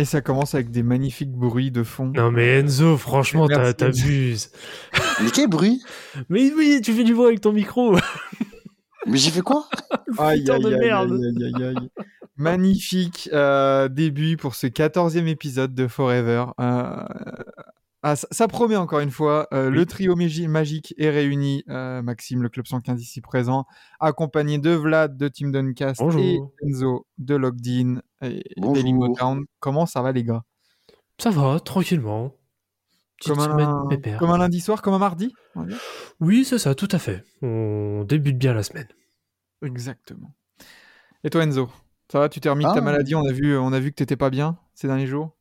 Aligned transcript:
Et 0.00 0.06
ça 0.06 0.22
commence 0.22 0.54
avec 0.54 0.70
des 0.70 0.82
magnifiques 0.82 1.30
bruits 1.32 1.70
de 1.70 1.82
fond. 1.82 2.10
Non 2.16 2.30
mais 2.30 2.58
Enzo, 2.60 2.96
franchement, 2.96 3.46
t'abuses. 3.48 4.50
Mais 5.22 5.30
quel 5.30 5.46
bruit? 5.48 5.82
Mais 6.30 6.50
oui, 6.56 6.80
tu 6.82 6.94
fais 6.94 7.04
du 7.04 7.12
bruit 7.14 7.26
avec 7.26 7.42
ton 7.42 7.52
micro. 7.52 7.96
Mais 9.06 9.18
j'ai 9.18 9.30
fait 9.30 9.42
quoi? 9.42 9.66
Aïe, 10.18 10.40
aïe, 10.50 10.62
de 10.62 10.68
aïe, 10.68 10.78
merde. 10.78 11.12
aïe, 11.12 11.44
aïe, 11.44 11.64
aïe, 11.64 11.76
aïe. 11.80 11.90
Magnifique 12.36 13.28
euh, 13.34 13.88
début 13.88 14.38
pour 14.38 14.54
ce 14.54 14.66
14e 14.68 15.26
épisode 15.26 15.74
de 15.74 15.86
Forever. 15.86 16.46
Euh, 16.58 17.04
ah, 18.02 18.16
ça, 18.16 18.26
ça 18.30 18.48
promet 18.48 18.76
encore 18.76 19.00
une 19.00 19.10
fois. 19.10 19.46
euh, 19.52 19.68
Le 19.68 19.84
trio 19.84 20.16
magi- 20.16 20.48
magique 20.48 20.94
est 20.96 21.10
réuni. 21.10 21.62
Euh, 21.68 22.00
Maxime, 22.00 22.42
le 22.42 22.48
club 22.48 22.66
115 22.66 23.02
ici 23.02 23.20
présent, 23.20 23.66
accompagné 24.00 24.56
de 24.58 24.70
Vlad 24.70 25.18
de 25.18 25.28
Team 25.28 25.52
Duncast 25.52 26.00
Bonjour. 26.00 26.20
et 26.22 26.38
Enzo 26.66 27.06
de 27.18 27.34
Logged 27.34 28.00
et 28.22 28.42
Bonjour. 28.56 28.74
Daily 28.74 28.92
Motown. 28.92 29.44
Comment 29.60 29.86
ça 29.86 30.02
va 30.02 30.12
les 30.12 30.24
gars? 30.24 30.42
Ça 31.18 31.30
va, 31.30 31.60
tranquillement. 31.60 32.34
Petite 33.18 33.34
comme 33.34 33.40
un, 33.60 33.86
pépère. 33.88 34.18
comme 34.18 34.30
un 34.30 34.38
lundi 34.38 34.60
soir, 34.60 34.80
comme 34.80 34.94
un 34.94 34.98
mardi 34.98 35.32
Oui, 36.20 36.44
c'est 36.44 36.58
ça, 36.58 36.74
tout 36.74 36.88
à 36.90 36.98
fait. 36.98 37.22
On 37.42 38.04
débute 38.04 38.38
bien 38.38 38.54
la 38.54 38.62
semaine. 38.62 38.88
Exactement. 39.62 40.32
Et 41.22 41.28
toi 41.28 41.42
Enzo 41.44 41.68
Ça 42.10 42.18
va 42.20 42.28
Tu 42.30 42.40
t'es 42.40 42.48
remis 42.48 42.64
de 42.64 42.70
ta 42.70 42.78
Ah. 42.78 42.80
maladie 42.80 43.14
On 43.14 43.26
a 43.26 43.32
vu, 43.32 43.58
on 43.58 43.72
a 43.74 43.80
vu 43.80 43.90
que 43.90 43.96
t'étais 43.96 44.16
pas 44.16 44.30
bien 44.30 44.56
ces 44.74 44.86
derniers 44.86 45.06
jours? 45.06 45.36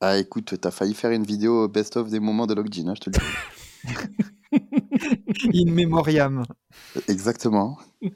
Ah 0.00 0.16
écoute, 0.18 0.60
t'as 0.60 0.70
failli 0.70 0.94
faire 0.94 1.10
une 1.10 1.24
vidéo 1.24 1.66
best-of 1.68 2.08
des 2.10 2.20
moments 2.20 2.46
de 2.46 2.54
Lockjean, 2.54 2.88
hein, 2.88 2.94
je 2.94 3.00
te 3.00 3.10
le 3.10 3.16
dis. 3.18 4.54
In 5.68 5.72
memoriam. 5.72 6.44
Exactement. 7.08 7.78
Bon, 8.02 8.10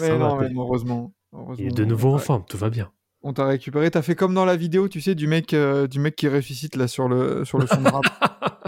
mais 0.00 0.18
non, 0.18 0.36
mais 0.40 0.48
heureusement. 0.56 1.12
Heureusement. 1.32 1.56
Il 1.58 1.66
est 1.66 1.74
de 1.74 1.84
nouveau 1.84 2.14
en 2.14 2.18
forme, 2.18 2.44
tout 2.48 2.58
va 2.58 2.70
bien. 2.70 2.90
On 3.22 3.32
t'a 3.32 3.46
récupéré. 3.46 3.90
T'as 3.90 4.02
fait 4.02 4.14
comme 4.16 4.34
dans 4.34 4.44
la 4.44 4.56
vidéo, 4.56 4.88
tu 4.88 5.00
sais, 5.00 5.14
du 5.14 5.26
mec, 5.28 5.54
euh, 5.54 5.86
du 5.86 6.00
mec 6.00 6.16
qui 6.16 6.26
ressuscite 6.28 6.74
là 6.76 6.88
sur 6.88 7.08
le, 7.08 7.44
sur 7.44 7.58
le 7.58 7.66
fond 7.66 7.80
de 7.80 7.88
rap. 7.88 8.02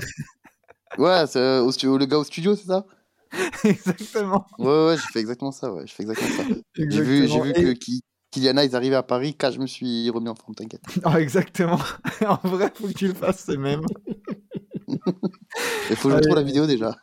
Ouais, 0.96 1.26
c'est 1.26 1.40
euh, 1.40 1.60
au 1.62 1.72
stu- 1.72 1.98
le 1.98 2.06
gars 2.06 2.18
au 2.18 2.24
studio, 2.24 2.54
c'est 2.54 2.66
ça? 2.68 2.86
Exactement. 3.64 4.46
Ouais, 4.60 4.86
ouais, 4.86 4.94
j'ai 4.96 5.12
fait 5.12 5.18
exactement 5.18 5.50
ça, 5.50 5.72
ouais, 5.72 5.82
j'ai 5.86 5.92
fait 5.92 6.04
exactement 6.04 6.36
ça. 6.36 6.44
J'ai 6.76 6.86
vu, 7.02 7.26
j'ai 7.26 7.40
vu 7.40 7.50
Et- 7.50 7.62
que 7.64 7.72
Ki- 7.72 8.00
Kylian 8.30 8.58
ils 8.62 8.76
arrivaient 8.76 8.94
à 8.94 9.02
Paris, 9.02 9.34
quand 9.36 9.50
je 9.50 9.58
me 9.58 9.66
suis 9.66 10.08
remis 10.10 10.28
en 10.28 10.36
forme, 10.36 10.54
t'inquiète. 10.54 10.82
Ah, 11.04 11.20
exactement. 11.20 11.80
en 12.24 12.36
vrai, 12.48 12.70
faut 12.72 12.86
que 12.86 12.92
tu 12.92 13.08
le 13.08 13.14
fasses, 13.14 13.42
c'est 13.44 13.56
même. 13.56 13.80
Il 14.86 15.96
faut 15.96 16.08
que 16.10 16.14
je 16.14 16.16
retrouve 16.18 16.36
la 16.36 16.42
vidéo 16.44 16.66
déjà. 16.68 16.96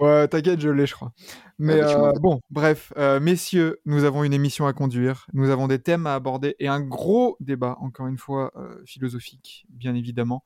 Ouais, 0.00 0.28
t'inquiète, 0.28 0.60
je 0.60 0.68
l'ai, 0.68 0.86
je 0.86 0.94
crois. 0.94 1.12
Mais 1.58 1.80
bah, 1.80 2.10
euh, 2.10 2.12
bon, 2.20 2.40
bref, 2.50 2.92
euh, 2.98 3.18
messieurs, 3.18 3.80
nous 3.86 4.04
avons 4.04 4.24
une 4.24 4.34
émission 4.34 4.66
à 4.66 4.74
conduire, 4.74 5.26
nous 5.32 5.48
avons 5.48 5.68
des 5.68 5.78
thèmes 5.78 6.06
à 6.06 6.14
aborder 6.14 6.54
et 6.58 6.68
un 6.68 6.80
gros 6.80 7.36
débat, 7.40 7.76
encore 7.80 8.06
une 8.06 8.18
fois, 8.18 8.52
euh, 8.56 8.76
philosophique, 8.84 9.66
bien 9.70 9.94
évidemment. 9.94 10.44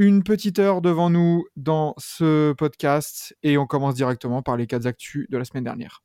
Une 0.00 0.22
petite 0.22 0.58
heure 0.58 0.80
devant 0.80 1.10
nous 1.10 1.44
dans 1.56 1.94
ce 1.98 2.52
podcast 2.52 3.36
et 3.42 3.58
on 3.58 3.66
commence 3.66 3.94
directement 3.94 4.42
par 4.42 4.56
les 4.56 4.66
quatre 4.66 4.86
actus 4.86 5.28
de 5.28 5.36
la 5.36 5.44
semaine 5.44 5.64
dernière. 5.64 6.02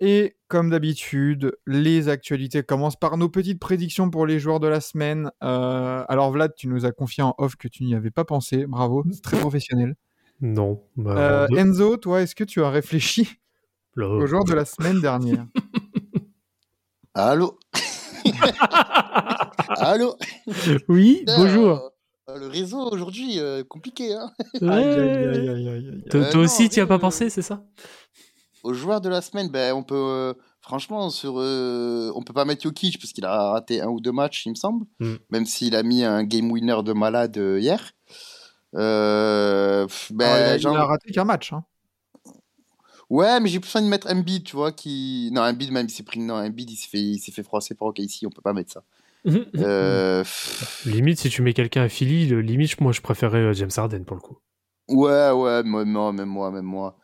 Et 0.00 0.36
comme 0.48 0.70
d'habitude, 0.70 1.56
les 1.66 2.08
actualités 2.08 2.62
commencent 2.62 2.98
par 2.98 3.16
nos 3.16 3.28
petites 3.28 3.60
prédictions 3.60 4.10
pour 4.10 4.26
les 4.26 4.38
joueurs 4.40 4.60
de 4.60 4.66
la 4.66 4.80
semaine. 4.80 5.30
Euh, 5.42 6.04
alors 6.08 6.30
Vlad, 6.32 6.52
tu 6.56 6.66
nous 6.68 6.84
as 6.84 6.92
confié 6.92 7.22
en 7.22 7.34
off 7.38 7.56
que 7.56 7.68
tu 7.68 7.84
n'y 7.84 7.94
avais 7.94 8.10
pas 8.10 8.24
pensé. 8.24 8.66
Bravo, 8.66 9.04
c'est 9.12 9.22
très 9.22 9.36
professionnel. 9.40 9.94
Non. 10.40 10.82
bah, 10.96 11.14
Euh, 11.16 11.46
de- 11.48 11.56
Enzo, 11.58 11.96
toi, 11.96 12.22
est-ce 12.22 12.34
que 12.34 12.44
tu 12.44 12.62
as 12.62 12.70
réfléchi 12.70 13.38
là, 13.96 14.08
aux 14.08 14.26
joueurs 14.26 14.44
de 14.44 14.52
la 14.54 14.64
semaine 14.64 15.00
dernière? 15.00 15.46
Allô? 17.14 17.58
Allô? 19.76 20.16
Oui, 20.88 21.24
bonjour. 21.36 21.92
euh, 22.28 22.38
le 22.38 22.48
réseau 22.48 22.80
aujourd'hui, 22.90 23.38
compliqué, 23.68 24.12
hein 24.14 24.32
Ouais. 24.60 24.68
aïe, 24.68 25.48
aïe, 25.48 25.68
aïe. 25.68 26.04
Toi 26.10 26.32
non, 26.34 26.40
aussi, 26.40 26.68
tu 26.68 26.80
as 26.80 26.84
oui, 26.84 26.88
pas 26.88 26.98
pensé, 26.98 27.30
c'est 27.30 27.42
ça? 27.42 27.64
Aux 28.64 28.74
joueurs 28.74 29.00
de 29.00 29.08
la 29.08 29.20
semaine, 29.20 29.48
ben, 29.48 29.74
on 29.74 29.82
peut 29.84 29.94
euh, 29.94 30.34
franchement 30.60 31.10
sur, 31.10 31.34
euh, 31.38 32.10
on 32.16 32.22
peut 32.22 32.32
pas 32.32 32.44
mettre 32.46 32.62
Jokic 32.62 32.98
parce 32.98 33.12
qu'il 33.12 33.24
a 33.24 33.50
raté 33.50 33.80
un 33.82 33.88
ou 33.88 34.00
deux 34.00 34.10
matchs, 34.12 34.46
il 34.46 34.50
me 34.50 34.54
semble, 34.56 34.86
Mm. 35.00 35.14
même 35.30 35.46
s'il 35.46 35.76
a 35.76 35.82
mis 35.82 36.02
un 36.02 36.24
game 36.24 36.50
winner 36.50 36.82
de 36.82 36.92
malade 36.92 37.36
euh, 37.38 37.60
hier. 37.60 37.92
Euh, 38.74 39.86
pff, 39.86 40.12
ben, 40.12 40.24
Alors, 40.26 40.38
il, 40.38 40.50
a, 40.50 40.56
il 40.56 40.60
genre- 40.60 40.76
a 40.78 40.86
raté 40.86 41.12
qu'un 41.12 41.24
match. 41.24 41.52
hein. 41.52 41.64
Ouais, 43.10 43.38
mais 43.38 43.48
j'ai 43.48 43.60
plus 43.60 43.74
envie 43.76 43.84
de 43.84 43.90
mettre 43.90 44.10
Embiid, 44.10 44.44
tu 44.44 44.56
vois, 44.56 44.72
qui 44.72 45.28
non 45.32 45.42
Embiid 45.42 45.70
même 45.70 45.86
il 45.86 45.90
s'est 45.90 46.02
pris 46.02 46.20
non 46.20 46.36
Embiid 46.36 46.70
il 46.70 46.76
s'est 46.76 46.88
fait 46.88 47.00
il 47.02 47.18
s'est 47.18 47.32
fait 47.32 47.42
froisser 47.42 47.74
par 47.74 47.88
OKC, 47.88 48.24
on 48.26 48.30
peut 48.30 48.40
pas 48.42 48.52
mettre 48.54 48.72
ça. 48.72 48.82
Euh, 49.56 50.20
pff, 50.22 50.82
Limite, 50.86 51.18
si 51.18 51.28
tu 51.30 51.42
mets 51.42 51.52
quelqu'un 51.54 51.82
à 51.82 51.88
Philly, 51.88 52.26
le- 52.26 52.40
limite, 52.40 52.80
moi, 52.80 52.92
je 52.92 53.00
préférais 53.02 53.38
euh, 53.38 53.52
James 53.52 53.70
Harden 53.76 54.04
pour 54.04 54.16
le 54.16 54.22
coup. 54.22 54.38
ouais, 54.88 55.30
ouais, 55.30 55.62
moi, 55.62 55.84
moi, 55.84 56.12
même 56.12 56.28
moi, 56.28 56.50
même 56.50 56.64
moi, 56.64 56.98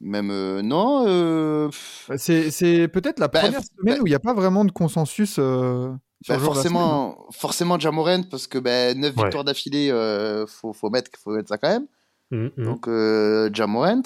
même 0.00 0.30
euh, 0.30 0.62
non. 0.62 1.04
euh, 1.06 1.68
pff, 1.68 2.10
C'est 2.16 2.50
c'est 2.50 2.88
peut-être 2.88 3.18
la 3.18 3.28
Bah, 3.28 3.40
première 3.40 3.62
semaine 3.62 3.96
bah- 3.96 4.02
où 4.02 4.06
il 4.06 4.10
n'y 4.10 4.14
a 4.16 4.20
pas 4.20 4.34
vraiment 4.34 4.64
de 4.64 4.70
consensus 4.72 5.36
euh, 5.38 5.90
semaine. 6.24 6.40
forcément, 6.40 7.26
forcément 7.32 7.78
Jamorant 7.78 8.22
parce 8.30 8.46
que 8.46 8.58
ben, 8.58 8.98
9 8.98 9.14
Ouais. 9.16 9.22
victoires 9.24 9.44
d'affilée, 9.44 9.90
euh, 9.90 10.46
faut, 10.46 10.72
faut, 10.72 10.90
mettre, 10.90 11.10
faut 11.22 11.30
mettre 11.32 11.48
ça 11.48 11.58
quand 11.58 11.68
même. 11.68 11.86
Mm, 12.30 12.48
mm. 12.56 12.64
Donc 12.64 12.88
euh, 12.88 13.48
Jamorant. 13.52 14.02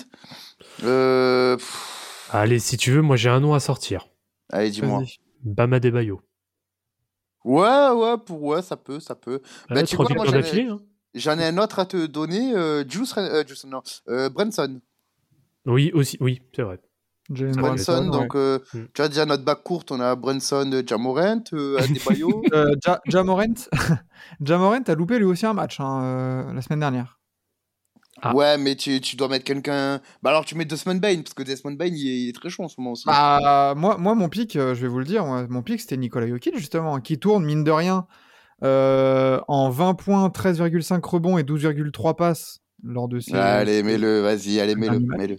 Euh, 0.84 1.56
Allez, 2.32 2.58
si 2.60 2.76
tu 2.76 2.92
veux, 2.92 3.02
moi, 3.02 3.16
j'ai 3.16 3.28
un 3.28 3.40
nom 3.40 3.54
à 3.54 3.60
sortir. 3.60 4.08
allez, 4.52 4.70
dis-moi. 4.70 5.00
Vas-y. 5.00 5.16
Bama 5.42 5.80
Debayo. 5.80 6.20
Ouais, 7.44 7.88
ouais, 7.90 8.16
pour 8.24 8.42
ouais, 8.42 8.62
ça 8.62 8.76
peut, 8.76 9.00
ça 9.00 9.14
peut. 9.14 9.40
Bah, 9.70 9.80
hein. 9.80 10.78
J'en 11.14 11.38
ai 11.38 11.44
un 11.46 11.58
autre 11.58 11.78
à 11.78 11.86
te 11.86 12.06
donner. 12.06 12.54
Euh, 12.54 12.84
Juice, 12.86 13.14
euh, 13.16 13.42
Juice, 13.46 13.64
non, 13.64 13.82
euh, 14.08 14.28
Brunson. 14.28 14.78
Oui, 15.66 15.90
aussi, 15.94 16.16
oui, 16.20 16.40
c'est 16.54 16.62
vrai. 16.62 16.80
Jalen 17.32 17.54
Brunson, 17.56 18.04
ouais. 18.06 18.10
donc 18.10 18.34
euh, 18.34 18.58
Mm. 18.74 18.78
tu 18.92 19.02
vois 19.02 19.08
déjà 19.08 19.24
notre 19.24 19.44
bac 19.44 19.62
courte, 19.62 19.92
on 19.92 20.00
a 20.00 20.16
Brunson, 20.16 20.68
euh, 20.72 20.82
Jamorant, 20.84 21.44
euh, 21.52 21.78
Adebayo. 21.78 22.42
Euh, 22.52 22.74
Ja- 22.84 23.00
Jamorant, 23.06 23.54
Jamorant 24.40 24.82
a 24.84 24.94
loupé 24.96 25.18
lui 25.18 25.26
aussi 25.26 25.46
un 25.46 25.52
match 25.54 25.78
hein, 25.78 26.02
euh, 26.02 26.52
la 26.52 26.60
semaine 26.62 26.80
dernière. 26.80 27.18
Ah. 28.22 28.34
Ouais, 28.34 28.58
mais 28.58 28.74
tu, 28.74 29.00
tu 29.00 29.14
dois 29.16 29.28
mettre 29.28 29.44
quelqu'un. 29.44 30.00
Bah 30.22 30.30
alors 30.30 30.44
tu 30.44 30.54
mets 30.56 30.64
Desmond 30.64 30.96
Bain, 30.96 31.22
parce 31.22 31.32
que 31.34 31.42
Desmond 31.44 31.72
Bain 31.74 31.86
il 31.86 31.94
est, 32.08 32.20
il 32.22 32.28
est 32.30 32.32
très 32.34 32.50
chaud 32.50 32.64
en 32.64 32.68
ce 32.68 32.74
moment 32.78 32.92
aussi. 32.92 33.04
Bah, 33.06 33.74
moi, 33.76 33.96
moi, 33.96 34.14
mon 34.16 34.28
pic, 34.28 34.56
euh, 34.56 34.74
je 34.74 34.82
vais 34.82 34.88
vous 34.88 34.98
le 34.98 35.04
dire, 35.04 35.24
moi, 35.24 35.46
mon 35.48 35.62
pic, 35.62 35.80
c'était 35.80 35.96
Nikola 35.96 36.26
Jokic, 36.26 36.56
justement, 36.58 37.00
qui 37.00 37.18
tourne, 37.18 37.44
mine 37.44 37.62
de 37.64 37.70
rien, 37.70 38.06
euh, 38.64 39.40
en 39.48 39.70
20 39.70 39.94
points, 39.94 40.28
13,5 40.28 41.00
rebonds 41.08 41.38
et 41.38 41.44
12,3 41.44 42.14
passes 42.16 42.58
lors 42.82 43.08
de 43.08 43.20
ces... 43.20 43.34
allez, 43.34 43.82
mets-le, 43.82 44.20
vas-y, 44.20 44.58
allez, 44.60 44.74
mets-le, 44.74 44.98
mets-le. 45.00 45.36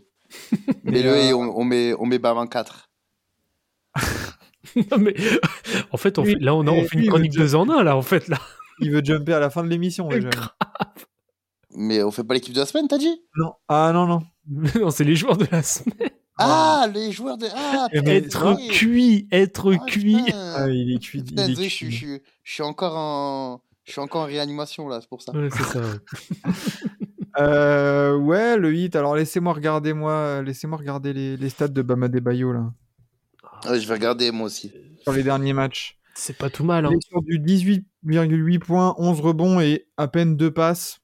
Mais, 0.83 0.91
Mets-le 0.91 1.15
et 1.17 1.29
euh, 1.31 1.35
on, 1.35 1.57
on 1.59 1.63
met, 1.63 1.93
on 1.99 2.05
met 2.05 2.19
Bam 2.19 2.37
en 2.37 2.47
4. 2.47 2.89
Non, 4.75 4.99
mais 4.99 5.13
en 5.91 5.97
fait, 5.97 6.17
on 6.17 6.23
Oui, 6.23 6.33
fait- 6.33 6.39
là, 6.39 6.55
on, 6.55 6.65
a, 6.65 6.71
on 6.71 6.75
mais 6.81 6.87
fait 6.87 6.99
une 6.99 7.07
chronique 7.07 7.33
deux 7.33 7.55
en 7.55 7.67
un, 7.69 7.83
là, 7.83 7.97
en 7.97 8.01
fait. 8.01 8.27
Là. 8.29 8.37
Il 8.79 8.89
veut 8.91 9.01
jumper 9.03 9.33
à 9.33 9.39
la 9.39 9.49
fin 9.49 9.63
de 9.63 9.67
l'émission, 9.69 10.07
déjà. 10.07 10.29
Mais 11.75 12.01
on 12.03 12.11
fait 12.11 12.23
pas 12.23 12.35
l'équipe 12.35 12.53
de 12.53 12.59
la 12.59 12.65
semaine, 12.65 12.87
t'as 12.87 12.97
dit? 12.97 13.21
Non. 13.35 13.53
Ah, 13.67 13.91
non, 13.93 14.05
non. 14.07 14.21
non, 14.79 14.89
c'est 14.91 15.03
les 15.03 15.15
joueurs 15.15 15.35
de 15.35 15.45
la 15.51 15.61
semaine. 15.63 16.09
Ah, 16.37 16.87
les 16.93 17.11
joueurs 17.11 17.37
de. 17.37 17.47
Ah, 17.53 17.87
Eh 17.91 17.97
Être 17.97 18.55
oui. 18.55 18.67
cuit, 18.69 19.27
être 19.31 19.73
Ah, 19.73 19.85
cuit. 19.85 20.17
Ah, 20.33 20.67
il 20.69 20.95
est 20.95 20.99
cuit. 20.99 21.19
il 21.27 21.39
est 21.39 21.47
désolé, 21.47 21.67
je, 21.69 21.73
suis- 21.75 21.87
cuit. 21.87 21.95
je, 21.95 22.05
suis- 22.05 22.21
je 22.43 22.51
suis 22.53 22.63
encore 22.63 22.95
en. 22.95 23.61
Je 23.83 23.91
suis 23.91 24.01
encore 24.01 24.21
en 24.21 24.25
réanimation 24.25 24.87
là, 24.87 24.99
c'est 25.01 25.09
pour 25.09 25.21
ça. 25.21 25.33
Ouais, 25.33 25.49
c'est 25.51 25.63
ça. 25.63 25.79
ouais. 25.79 26.51
Euh, 27.39 28.15
ouais, 28.17 28.57
le 28.57 28.73
hit. 28.75 28.95
Alors, 28.95 29.15
laissez-moi 29.15 29.53
regarder, 29.53 29.93
moi, 29.93 30.41
laissez-moi 30.41 30.77
regarder 30.77 31.13
les, 31.13 31.37
les 31.37 31.49
stats 31.49 31.67
de 31.67 31.81
Bama 31.81 32.07
Bayo, 32.07 32.51
là, 32.53 32.71
Ouais, 33.69 33.79
je 33.79 33.87
vais 33.87 33.93
regarder 33.93 34.31
moi 34.31 34.47
aussi. 34.47 34.71
sur 35.03 35.13
les 35.13 35.23
derniers 35.23 35.53
matchs. 35.53 35.97
C'est 36.15 36.37
pas 36.37 36.49
tout 36.49 36.63
mal. 36.63 36.85
Hein. 36.85 36.89
Il 36.91 36.97
est 36.97 37.07
sur 37.07 37.21
du 37.21 37.39
18,8 37.39 38.59
points, 38.59 38.95
11 38.97 39.21
rebonds 39.21 39.59
et 39.61 39.87
à 39.97 40.07
peine 40.07 40.35
2 40.35 40.51
passes. 40.51 40.99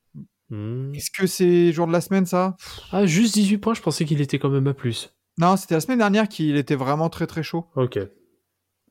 Hmm. 0.50 0.94
Est-ce 0.94 1.12
que 1.12 1.28
c'est 1.28 1.72
jour 1.72 1.88
de 1.88 1.92
la 1.92 2.02
semaine, 2.02 2.26
ça? 2.26 2.56
Ah, 2.92 3.06
juste 3.06 3.34
18 3.34 3.58
points, 3.60 3.74
je 3.74 3.82
pensais 3.82 4.06
qu'il 4.06 4.22
était 4.22 4.40
quand 4.40 4.50
même 4.50 4.68
à 4.68 4.74
plus. 4.74 5.14
Non, 5.38 5.56
c'était 5.56 5.76
la 5.76 5.82
semaine 5.82 6.00
dernière 6.00 6.28
qu'il 6.28 6.56
était 6.58 6.76
vraiment 6.76 7.10
très 7.10 7.28
très 7.28 7.44
chaud. 7.44 7.66
Ok. 7.76 8.00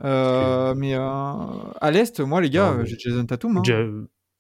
Euh, 0.05 0.75
mais 0.75 0.95
euh, 0.95 1.01
à 1.81 1.91
l'Est, 1.91 2.21
moi, 2.21 2.41
les 2.41 2.51
gars, 2.51 2.77
Ah, 2.79 2.85
j'ai 2.85 2.97
Jason 2.99 3.25
Tatum. 3.27 3.57
hein. 3.59 3.63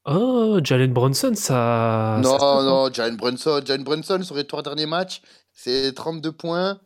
Oh, 0.06 0.60
Jalen 0.62 0.92
Bronson, 0.92 1.32
ça. 1.34 2.18
non, 2.22 2.38
ça 2.38 2.62
non, 2.62 2.92
Jalen 2.92 3.16
Brunson. 3.16 3.60
Jalen 3.64 3.82
Brunson, 3.84 4.22
sur 4.22 4.36
les 4.36 4.46
trois 4.46 4.62
derniers 4.62 4.86
matchs, 4.86 5.20
c'est 5.52 5.92
32 5.92 6.30
points, 6.32 6.78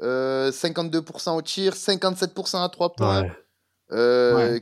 euh, 0.00 0.52
52% 0.52 1.36
au 1.36 1.42
tir, 1.42 1.74
57% 1.74 2.62
à 2.62 2.68
3 2.68 2.92
points, 2.94 3.22
Ouais. 3.22 3.32
euh, 3.92 4.60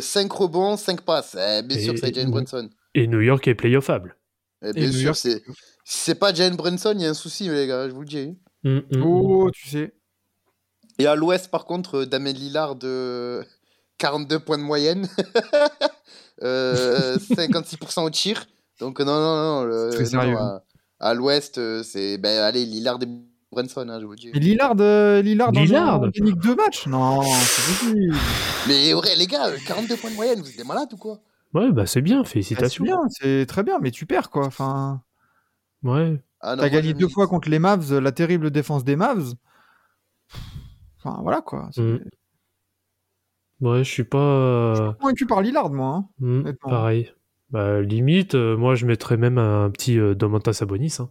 5 0.00 0.30
rebonds, 0.32 0.76
5 0.76 1.00
passes. 1.00 1.34
Eh, 1.36 1.62
bien 1.62 1.76
Et- 1.76 1.80
sûr, 1.80 1.94
c'est 1.98 2.14
Jalen 2.14 2.30
Brunson. 2.30 2.70
Et 2.94 3.06
New 3.06 3.20
York 3.20 3.46
est 3.48 3.54
playoffable. 3.54 4.16
Eh, 4.62 4.72
bien 4.72 4.92
sûr, 4.92 5.16
c'est. 5.16 5.42
C'est 5.84 6.14
pas 6.14 6.32
Jalen 6.32 6.54
Brunson, 6.56 6.92
il 6.94 7.02
y 7.02 7.06
a 7.06 7.10
un 7.10 7.14
souci, 7.14 7.48
les 7.48 7.66
gars, 7.66 7.88
je 7.88 7.92
vous 7.94 8.02
le 8.02 8.06
dis. 8.06 8.38
Hmm, 8.62 8.78
hmm, 8.92 9.02
Oh, 9.02 9.50
tu 9.52 9.68
sais. 9.70 9.94
Et 11.00 11.06
à 11.06 11.16
l'ouest, 11.16 11.50
par 11.50 11.64
contre, 11.64 12.00
euh, 12.00 12.06
Damien 12.06 12.32
Lillard, 12.32 12.76
de 12.76 13.42
42 13.98 14.38
points 14.38 14.58
de 14.58 14.62
moyenne, 14.62 15.08
56% 16.42 18.02
au 18.04 18.10
tir. 18.10 18.46
Donc, 18.80 18.98
non, 19.00 19.06
non, 19.06 19.36
non. 19.60 19.64
le- 19.64 19.90
Très 19.90 20.04
non, 20.04 20.08
sérieux, 20.10 20.36
à 20.38 20.62
à 21.02 21.14
l'ouest, 21.14 21.58
euh, 21.58 21.82
c'est. 21.82 22.18
Ben, 22.18 22.40
allez, 22.42 22.64
Lillard 22.66 22.98
et 23.02 23.06
Brunson, 23.52 23.88
hein, 23.88 23.98
je 24.00 24.04
vous 24.04 24.12
le 24.12 24.16
dis. 24.18 24.28
Et 24.34 24.38
Lillard, 24.38 24.74
euh, 24.80 25.22
Lillard, 25.22 25.50
dans 25.52 25.60
Lillard. 25.62 26.02
un 26.04 26.10
unique 26.14 26.38
deux 26.38 26.54
matchs 26.54 26.86
Non, 26.86 27.22
c'est 27.22 27.62
possible. 27.86 28.14
Mais 28.68 28.92
ouais, 28.94 29.16
les 29.16 29.26
gars, 29.26 29.48
euh, 29.48 29.56
42 29.66 29.96
points 29.96 30.10
de 30.10 30.16
moyenne, 30.16 30.40
vous 30.40 30.48
êtes 30.50 30.56
des 30.58 30.64
malades 30.64 30.92
ou 30.92 30.96
quoi? 30.98 31.20
Ouais, 31.54 31.72
bah 31.72 31.86
c'est 31.86 32.02
bien, 32.02 32.18
Bah, 32.18 32.22
c'est 32.26 32.32
félicitations. 32.34 32.84
bien, 32.84 32.98
c'est 33.08 33.44
très 33.48 33.62
bien, 33.62 33.78
mais 33.80 33.90
tu 33.90 34.06
perds 34.06 34.30
quoi. 34.30 34.46
Enfin, 34.46 35.02
Ouais. 35.82 36.22
ah, 36.40 36.50
t'as 36.54 36.56
moi, 36.56 36.68
gagné 36.68 36.92
deux 36.94 37.08
fois 37.08 37.26
contre 37.26 37.48
les 37.48 37.58
Mavs, 37.58 37.98
la 37.98 38.12
terrible 38.12 38.50
défense 38.50 38.84
des 38.84 38.94
Mavs. 38.96 39.32
Enfin, 41.02 41.18
voilà 41.22 41.40
quoi. 41.40 41.70
Mm. 41.76 41.98
Ouais, 43.60 43.84
je 43.84 43.90
suis 43.90 44.04
pas. 44.04 44.72
Je 44.72 44.74
suis 44.76 44.84
euh, 44.84 44.92
pas 44.92 44.94
convaincu 45.00 45.26
par 45.26 45.42
Lillard, 45.42 45.70
moi. 45.70 45.96
hein. 45.96 46.08
hmm, 46.20 46.52
pareil. 46.62 47.12
Bah, 47.50 47.80
limite, 47.80 48.34
euh, 48.36 48.56
moi 48.56 48.74
je 48.76 48.86
mettrais 48.86 49.16
même 49.16 49.36
un 49.38 49.70
petit 49.70 49.98
euh, 49.98 50.14
Domantas 50.14 50.52
Sabonis. 50.54 50.96
Hein. 51.00 51.10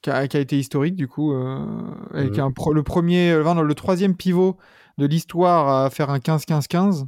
Qui, 0.00 0.10
a, 0.10 0.26
qui 0.28 0.36
a 0.36 0.40
été 0.40 0.58
historique 0.58 0.96
du 0.96 1.06
coup, 1.08 1.32
euh, 1.32 1.64
avec 2.12 2.38
un 2.38 2.50
pro- 2.50 2.72
le 2.72 2.82
premier, 2.82 3.34
enfin, 3.36 3.60
le 3.62 3.74
troisième 3.74 4.16
pivot 4.16 4.56
de 4.98 5.06
l'histoire 5.06 5.84
à 5.84 5.90
faire 5.90 6.10
un 6.10 6.18
15-15-15. 6.18 7.06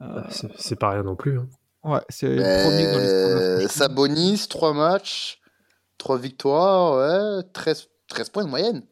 Euh, 0.00 0.14
Bah, 0.14 0.28
c'est 0.56 0.76
pas 0.78 0.90
rien 0.90 1.02
non 1.02 1.16
plus. 1.16 1.38
hein. 1.38 1.48
ouais, 1.84 2.00
c'est 2.08 2.36
le 2.36 2.42
premier 2.62 2.86
dans 2.90 2.98
l'histoire. 2.98 3.70
Sabonis, 3.70 4.46
3 4.48 4.72
matchs, 4.74 5.40
3 5.98 6.18
victoires, 6.18 6.96
ouais, 7.38 7.42
13, 7.52 7.88
13 8.08 8.28
points 8.30 8.44
de 8.44 8.50
moyenne. 8.50 8.82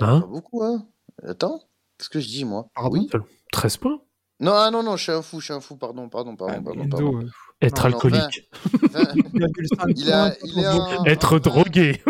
Hein 0.00 0.20
pas 0.20 0.26
beaucoup, 0.26 0.62
hein. 0.62 0.86
Attends, 1.22 1.60
qu'est-ce 1.98 2.10
que 2.10 2.20
je 2.20 2.28
dis, 2.28 2.44
moi? 2.44 2.68
Pardon? 2.74 2.98
Oui 2.98 3.10
13 3.52 3.76
points 3.76 4.00
Non, 4.40 4.52
ah, 4.54 4.70
non, 4.72 4.82
non, 4.82 4.96
je 4.96 5.02
suis 5.04 5.12
un 5.12 5.22
fou, 5.22 5.38
je 5.38 5.44
suis 5.44 5.54
un 5.54 5.60
fou, 5.60 5.76
pardon, 5.76 6.08
pardon, 6.08 6.32
Ah, 6.34 6.36
pardon, 6.38 6.62
pardon, 6.64 6.88
pardon. 6.88 7.20
Être 7.60 7.84
Non, 7.84 7.90
non, 7.90 7.94
alcoolique. 7.94 8.50
Vingt- 8.90 9.14
1,5 9.34 9.92
Il 9.96 10.10
a- 10.12 10.30
points, 10.30 10.36
il 10.44 10.58
est 10.58 10.62
14 10.62 10.98
en- 10.98 11.04
Être 11.04 11.38
drogué. 11.38 12.02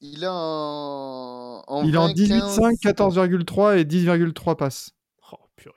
Il 0.00 0.24
est 0.24 0.28
en. 0.28 1.62
en 1.66 1.84
Il 1.84 1.94
est 1.94 1.98
en 1.98 2.06
20, 2.08 2.12
18-5, 2.14 2.76
15. 2.80 2.94
14,3 3.16 3.78
et 3.78 3.84
10,3 3.84 4.56
passes. 4.56 4.90
Oh, 5.32 5.36
purée. 5.56 5.74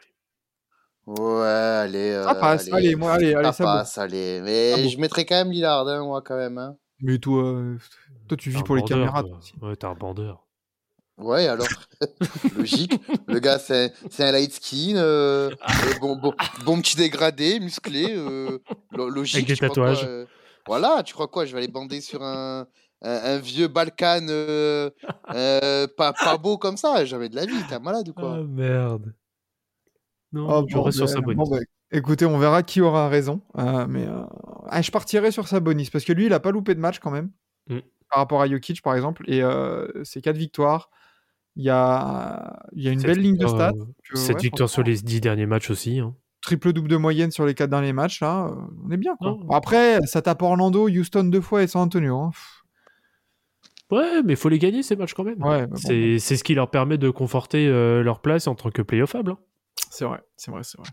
Ouais, 1.06 1.48
allez. 1.48 2.14
Ça 2.24 2.32
euh, 2.32 2.40
passe, 2.40 2.72
allez, 2.72 2.96
moi, 2.96 3.14
allez, 3.14 3.34
allez, 3.36 3.46
ça 3.48 3.54
ça 3.54 3.64
va. 3.66 3.74
passe, 3.80 3.98
allez. 3.98 4.42
Mais 4.42 4.74
Ah 4.74 4.78
bon. 4.78 4.90
je 4.90 4.98
mettrais 5.00 5.26
quand 5.26 5.36
même 5.36 5.52
Lillard, 5.52 5.88
hein, 5.88 6.04
moi, 6.04 6.22
quand 6.22 6.38
même. 6.38 6.58
Hein. 6.58 6.78
Mais 7.02 7.18
toi, 7.20 7.44
euh, 7.44 7.78
toi 8.28 8.38
tu 8.38 8.50
vis 8.52 8.64
pour 8.64 8.76
les 8.76 8.82
bandeur, 8.82 8.98
caméras. 9.00 9.22
toi. 9.22 9.30
toi 9.30 9.38
aussi. 9.40 9.54
Ouais, 9.62 9.76
t'es 9.76 9.86
un 9.88 9.96
bandeur. 9.96 10.48
Ouais, 11.22 11.48
alors, 11.48 11.68
logique. 12.58 13.00
Le 13.28 13.40
gars, 13.40 13.60
c'est 13.60 13.94
c'est 14.10 14.24
un 14.28 14.32
light 14.32 14.52
skin, 14.54 14.96
euh, 14.98 15.50
euh, 15.52 16.00
bon, 16.00 16.16
bon, 16.16 16.34
bon 16.66 16.82
petit 16.82 16.96
dégradé, 16.98 17.60
musclé, 17.60 18.08
euh, 18.10 18.58
lo- 18.96 19.10
logique. 19.10 19.36
Avec 19.36 19.48
des 19.48 19.56
quoi, 19.58 19.70
tatouages. 19.70 20.04
euh, 20.08 20.26
voilà, 20.68 21.04
tu 21.04 21.14
crois 21.14 21.28
quoi 21.28 21.46
Je 21.46 21.52
vais 21.54 21.60
aller 21.60 21.72
bander 21.72 22.02
sur 22.02 22.24
un, 22.24 22.68
un, 23.04 23.12
un 23.12 23.38
vieux 23.38 23.68
Balkan 23.68 24.26
euh, 24.30 24.90
euh, 25.34 25.88
pas, 25.96 26.14
pas 26.14 26.38
beau 26.38 26.58
comme 26.58 26.78
ça 26.78 27.06
Jamais 27.06 27.30
de 27.30 27.36
la 27.36 27.46
vie, 27.46 27.54
t'es 27.70 27.76
un 27.76 27.80
malade 27.80 28.10
ou 28.10 28.14
quoi? 28.14 28.38
Ah 28.40 28.44
merde. 28.44 29.14
Non, 30.34 30.48
Oh, 30.50 30.66
je 30.68 30.78
reste 30.78 30.98
sur. 30.98 31.10
Sabonis. 31.10 31.36
Bon, 31.36 31.50
bah, 31.50 31.58
écoutez, 31.92 32.26
on 32.26 32.38
verra 32.40 32.64
qui 32.64 32.82
aura 32.82 33.10
raison. 33.10 33.42
euh, 33.58 33.86
mais 33.88 34.08
euh, 34.08 34.24
ah, 34.70 34.82
je 34.82 34.90
partirai 34.92 35.32
sur 35.32 35.48
Sabonis 35.48 35.90
parce 35.92 36.06
que 36.06 36.14
lui, 36.14 36.28
il 36.28 36.34
a 36.34 36.40
pas 36.40 36.52
loupé 36.52 36.74
de 36.74 36.80
match 36.80 37.00
quand 37.00 37.12
même. 37.12 37.32
Mm. 37.68 37.80
Par 38.10 38.20
rapport 38.20 38.42
à 38.42 38.48
Jokic, 38.48 38.82
par 38.82 38.96
exemple. 38.96 39.24
Et 39.30 39.44
euh, 39.44 39.88
c'est 40.04 40.22
4 40.22 40.38
victoires. 40.38 40.90
Il 41.58 41.64
y 41.66 41.70
a, 41.70 42.60
il 42.74 42.84
y 42.84 42.88
a 42.88 42.92
une 42.92 43.02
belle 43.02 43.20
ligne 43.20 43.38
de 43.38 43.48
stats. 43.48 43.70
euh, 43.76 43.86
que, 44.10 44.16
Cette 44.18 44.38
ouais, 44.38 44.42
victoire 44.44 44.70
sur 44.70 44.84
les 44.84 44.98
10 44.98 45.20
derniers 45.22 45.46
matchs 45.46 45.70
aussi. 45.70 46.00
hein. 46.00 46.16
Triple-double 46.44 46.88
de 46.88 46.98
moyenne 46.98 47.30
sur 47.32 47.46
les 47.46 47.54
4 47.54 47.70
derniers 47.70 47.94
matchs, 47.94 48.22
là. 48.22 48.48
euh, 48.48 48.56
on 48.86 48.90
est 48.92 48.98
bien, 48.98 49.16
quoi. 49.18 49.32
Non. 49.32 49.40
Bon, 49.46 49.54
après, 49.56 50.00
ça 50.06 50.22
tape 50.22 50.42
Orlando, 50.42 50.88
Houston 50.90 51.26
deux 51.26 51.42
fois 51.42 51.62
et 51.64 51.68
San 51.68 51.84
Antonio. 51.84 52.18
hein. 52.20 52.32
Ouais, 53.92 54.24
mais 54.24 54.34
il 54.34 54.36
faut 54.38 54.48
les 54.50 54.58
gagner 54.60 54.84
ces 54.84 54.96
matchs 54.96 55.14
quand 55.14 55.26
même. 55.26 55.42
Ouais, 55.44 55.68
bah 55.68 55.76
c'est 55.78 56.18
ce 56.38 56.44
qui 56.44 56.54
leur 56.56 56.72
permet 56.72 56.98
de 56.98 57.10
conforter 57.10 57.68
euh, 57.68 58.02
leur 58.04 58.22
place 58.22 58.48
en 58.48 58.56
tant 58.56 58.72
que 58.72 58.82
playoffable. 58.82 59.32
hein. 59.32 59.38
C'est 59.90 60.06
vrai, 60.06 60.22
c'est 60.38 60.50
vrai, 60.52 60.62
c'est 60.64 60.78
vrai. 60.80 60.90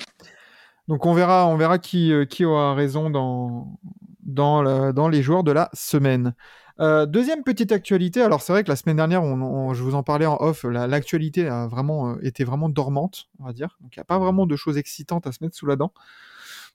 Donc 0.89 1.07
on 1.07 1.15
verra, 1.15 1.47
on 1.47 1.57
verra 1.57 1.79
qui, 1.79 2.13
euh, 2.13 2.25
qui 2.25 2.45
aura 2.45 2.75
raison 2.75 3.09
dans, 3.11 3.79
dans, 4.21 4.63
la- 4.63 4.93
dans 4.93 5.09
les 5.09 5.23
joueurs 5.23 5.45
de 5.45 5.53
la 5.53 5.71
semaine. 5.75 6.35
Euh, 6.81 7.07
deuxième 7.07 7.43
petite 7.43 7.73
actualité, 7.73 8.23
alors 8.23 8.41
c'est 8.41 8.53
vrai 8.53 8.63
que 8.63 8.69
la 8.69 8.77
semaine 8.77 8.97
dernière, 8.97 9.23
on, 9.25 9.41
on- 9.43 9.75
je 9.75 9.83
vous 9.83 9.95
en 9.97 10.05
parlais 10.05 10.27
en 10.27 10.37
off, 10.41 10.63
la- 10.63 10.87
l'actualité 10.87 11.49
a 11.49 11.67
vraiment 11.67 12.11
euh, 12.13 12.17
été 12.23 12.45
vraiment 12.45 12.69
dormante, 12.69 13.29
on 13.41 13.45
va 13.47 13.53
dire. 13.53 13.77
Donc 13.81 13.97
il 13.97 13.99
n'y 13.99 14.03
a 14.03 14.05
pas 14.05 14.19
vraiment 14.19 14.47
de 14.47 14.55
choses 14.55 14.79
excitantes 14.79 15.27
à 15.27 15.33
se 15.33 15.39
mettre 15.43 15.57
sous 15.57 15.67
la 15.67 15.75
dent. 15.77 15.93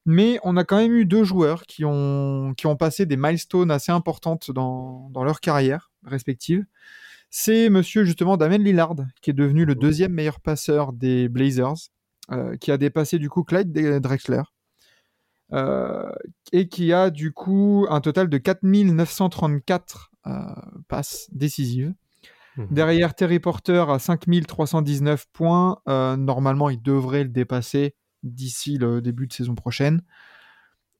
Mais 0.05 0.39
on 0.43 0.57
a 0.57 0.65
quand 0.65 0.77
même 0.77 0.93
eu 0.93 1.05
deux 1.05 1.23
joueurs 1.23 1.63
qui 1.65 1.85
ont, 1.85 2.53
qui 2.57 2.67
ont 2.67 2.75
passé 2.75 3.05
des 3.05 3.17
milestones 3.17 3.71
assez 3.71 3.91
importantes 3.93 4.51
dans, 4.51 5.09
dans 5.11 5.23
leur 5.23 5.39
carrière 5.39 5.91
respective. 6.05 6.65
C'est 7.29 7.69
monsieur 7.69 8.03
justement 8.05 8.37
Damien 8.37 8.57
Lillard, 8.59 8.95
qui 9.21 9.31
est 9.31 9.33
devenu 9.33 9.65
le 9.65 9.75
deuxième 9.75 10.13
meilleur 10.13 10.39
passeur 10.41 10.93
des 10.93 11.29
Blazers, 11.29 11.75
euh, 12.31 12.57
qui 12.57 12.71
a 12.71 12.77
dépassé 12.77 13.19
du 13.19 13.29
coup 13.29 13.43
Clyde 13.43 13.71
Drexler, 14.01 14.43
et 16.51 16.67
qui 16.67 16.93
a 16.93 17.09
du 17.09 17.31
coup 17.31 17.85
un 17.89 18.01
total 18.01 18.29
de 18.29 18.37
4934 18.37 20.11
euh, 20.25 20.31
passes 20.87 21.27
décisives. 21.31 21.93
Mhm. 22.57 22.67
Derrière 22.71 23.15
Terry 23.15 23.39
Porter 23.39 23.85
à 23.89 23.99
5319 23.99 25.25
points, 25.33 25.79
euh, 25.87 26.15
normalement 26.15 26.69
il 26.69 26.81
devrait 26.81 27.23
le 27.23 27.29
dépasser 27.29 27.95
d'ici 28.21 28.77
le 28.77 29.01
début 29.01 29.27
de 29.27 29.33
saison 29.33 29.55
prochaine. 29.55 30.01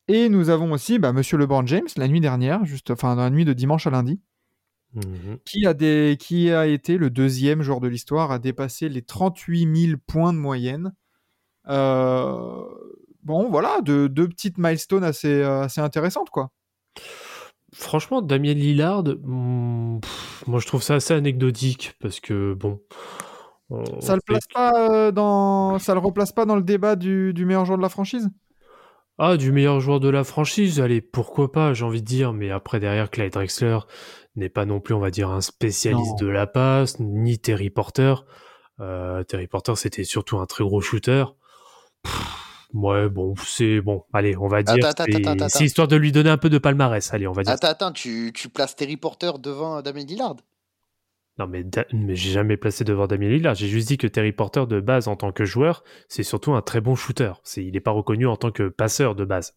Et 0.08 0.30
nous 0.30 0.50
avons 0.50 0.72
aussi 0.72 1.00
bah, 1.00 1.13
Monsieur 1.13 1.38
LeBron 1.38 1.66
James 1.66 1.88
la 1.96 2.08
nuit 2.08 2.20
dernière, 2.20 2.66
juste, 2.66 2.92
enfin 2.92 3.16
dans 3.16 3.22
la 3.22 3.30
nuit 3.30 3.46
de 3.46 3.54
dimanche 3.54 3.88
à 3.88 3.92
lundi, 3.92 4.20
Mhm. 4.94 5.39
qui 5.46 5.66
a, 5.66 5.74
des, 5.74 6.18
qui 6.20 6.51
a 6.51 6.68
été 6.68 6.98
le 6.98 7.10
deuxième 7.10 7.63
joueur 7.63 7.80
de 7.80 7.88
l'histoire 7.88 8.32
à 8.32 8.38
dépasser 8.38 8.89
les 8.89 9.01
38 9.01 9.88
000 9.88 10.00
points 10.06 10.34
de 10.34 10.38
moyenne. 10.38 10.94
Euh, 11.68 12.63
bon, 13.24 13.50
voilà, 13.50 13.82
deux, 13.82 14.10
deux 14.10 14.27
petites 14.27 14.58
milestones 14.58 15.03
assez, 15.03 15.42
euh, 15.42 15.62
assez 15.63 15.82
intéressantes, 15.82 16.30
quoi. 16.30 16.50
Franchement, 17.74 18.22
Damien 18.22 18.53
Lillard, 18.53 19.03
hmm, 19.03 20.00
pff, 20.00 20.44
moi 20.46 20.60
je 20.60 20.68
trouve 20.68 20.84
ça 20.84 20.96
assez 20.96 21.13
anecdotique 21.13 21.94
parce 22.00 22.20
que 22.20 22.53
bon. 22.53 22.80
on 23.72 24.00
Ça 24.00 24.13
le 24.13 24.22
fait- 24.27 24.34
place 24.34 24.48
pas 24.53 24.72
euh, 24.92 25.12
dans, 25.12 25.80
ça 25.80 25.94
le 25.96 26.00
replace 26.00 26.32
pas 26.32 26.46
dans 26.46 26.56
le 26.56 26.62
débat 26.62 26.96
du, 26.96 27.34
du 27.34 27.46
meilleur 27.46 27.65
joueur 27.65 27.77
de 27.80 27.82
la 27.84 27.89
franchise? 27.89 28.30
Ah, 29.18 29.38
du 29.38 29.51
meilleur 29.51 29.80
joueur 29.80 30.00
de 30.00 30.10
la 30.10 30.24
franchise, 30.24 30.80
allez, 30.82 31.01
pourquoi 31.01 31.51
pas, 31.51 31.74
j'ai 31.74 31.84
envie 31.86 32.01
de 32.01 32.06
dire, 32.08 32.32
mais 32.34 32.51
après 32.51 32.80
derrière, 32.80 33.10
Clyde 33.10 33.34
Drexler 33.34 33.80
n'est 34.36 34.50
pas 34.50 34.65
non 34.65 34.80
plus, 34.80 34.94
on 34.94 35.00
va 35.00 35.10
dire, 35.12 35.30
un 35.32 35.42
spécialiste 35.42 36.20
Non. 36.22 36.27
de 36.27 36.32
la 36.32 36.46
passe, 36.48 37.00
ni 37.00 37.39
Terry 37.39 37.70
Porter. 37.72 38.15
Euh, 38.80 39.24
Terry 39.24 39.48
Porter, 39.48 39.74
c'était 39.75 40.03
surtout 40.03 40.38
un 40.39 40.46
très 40.48 40.63
gros 40.63 40.82
shooter. 40.82 41.25
Pff, 42.03 42.53
ouais, 42.74 43.10
bon, 43.10 43.34
c'est 43.46 43.82
bon, 43.82 44.03
allez, 44.13 44.36
on 44.38 44.48
va 44.48 44.63
dire, 44.63 44.75
Attends, 44.75 44.88
attends, 44.89 45.03
c'est- 45.06 45.15
attends, 45.18 45.32
attends, 45.32 45.50
c'est 45.50 45.65
histoire 45.65 45.88
de 45.88 45.96
lui 45.96 46.12
donner 46.12 46.30
un 46.30 46.38
peu 46.38 46.50
de 46.50 46.58
palmarès, 46.58 47.13
allez, 47.13 47.27
on 47.27 47.32
va 47.32 47.44
dire. 47.44 47.53
Attends, 47.53 47.68
attends, 47.68 47.92
tu, 47.92 48.32
tu 48.34 48.50
places 48.50 48.75
Terry 48.75 48.98
Porter 48.98 49.32
devant 49.39 49.82
Damien 49.82 50.03
Lillard? 50.06 50.36
Non, 51.39 51.48
mais, 51.48 51.63
Da- 51.63 51.86
mais 51.94 52.15
j'ai 52.15 52.30
jamais 52.32 52.58
placé 52.58 52.84
devant 52.84 53.08
Damien 53.08 53.30
Lillard. 53.30 53.56
J'ai 53.56 53.68
juste 53.68 53.88
dit 53.88 53.98
que 53.98 54.06
Terry 54.06 54.34
Porter, 54.34 54.68
de 54.68 54.80
base, 54.80 55.08
en 55.08 55.15
tant 55.15 55.32
que 55.32 55.46
joueur, 55.46 55.84
c'est 56.08 56.22
surtout 56.22 56.53
un 56.53 56.62
très 56.62 56.80
bon 56.80 56.94
shooter. 56.96 57.34
C'est, 57.44 57.65
il 57.65 57.74
n'est 57.74 57.80
pas 57.80 57.89
reconnu 57.92 58.27
en 58.27 58.36
tant 58.36 58.51
que 58.51 58.70
passeur 58.70 59.15
de 59.15 59.25
base. 59.25 59.56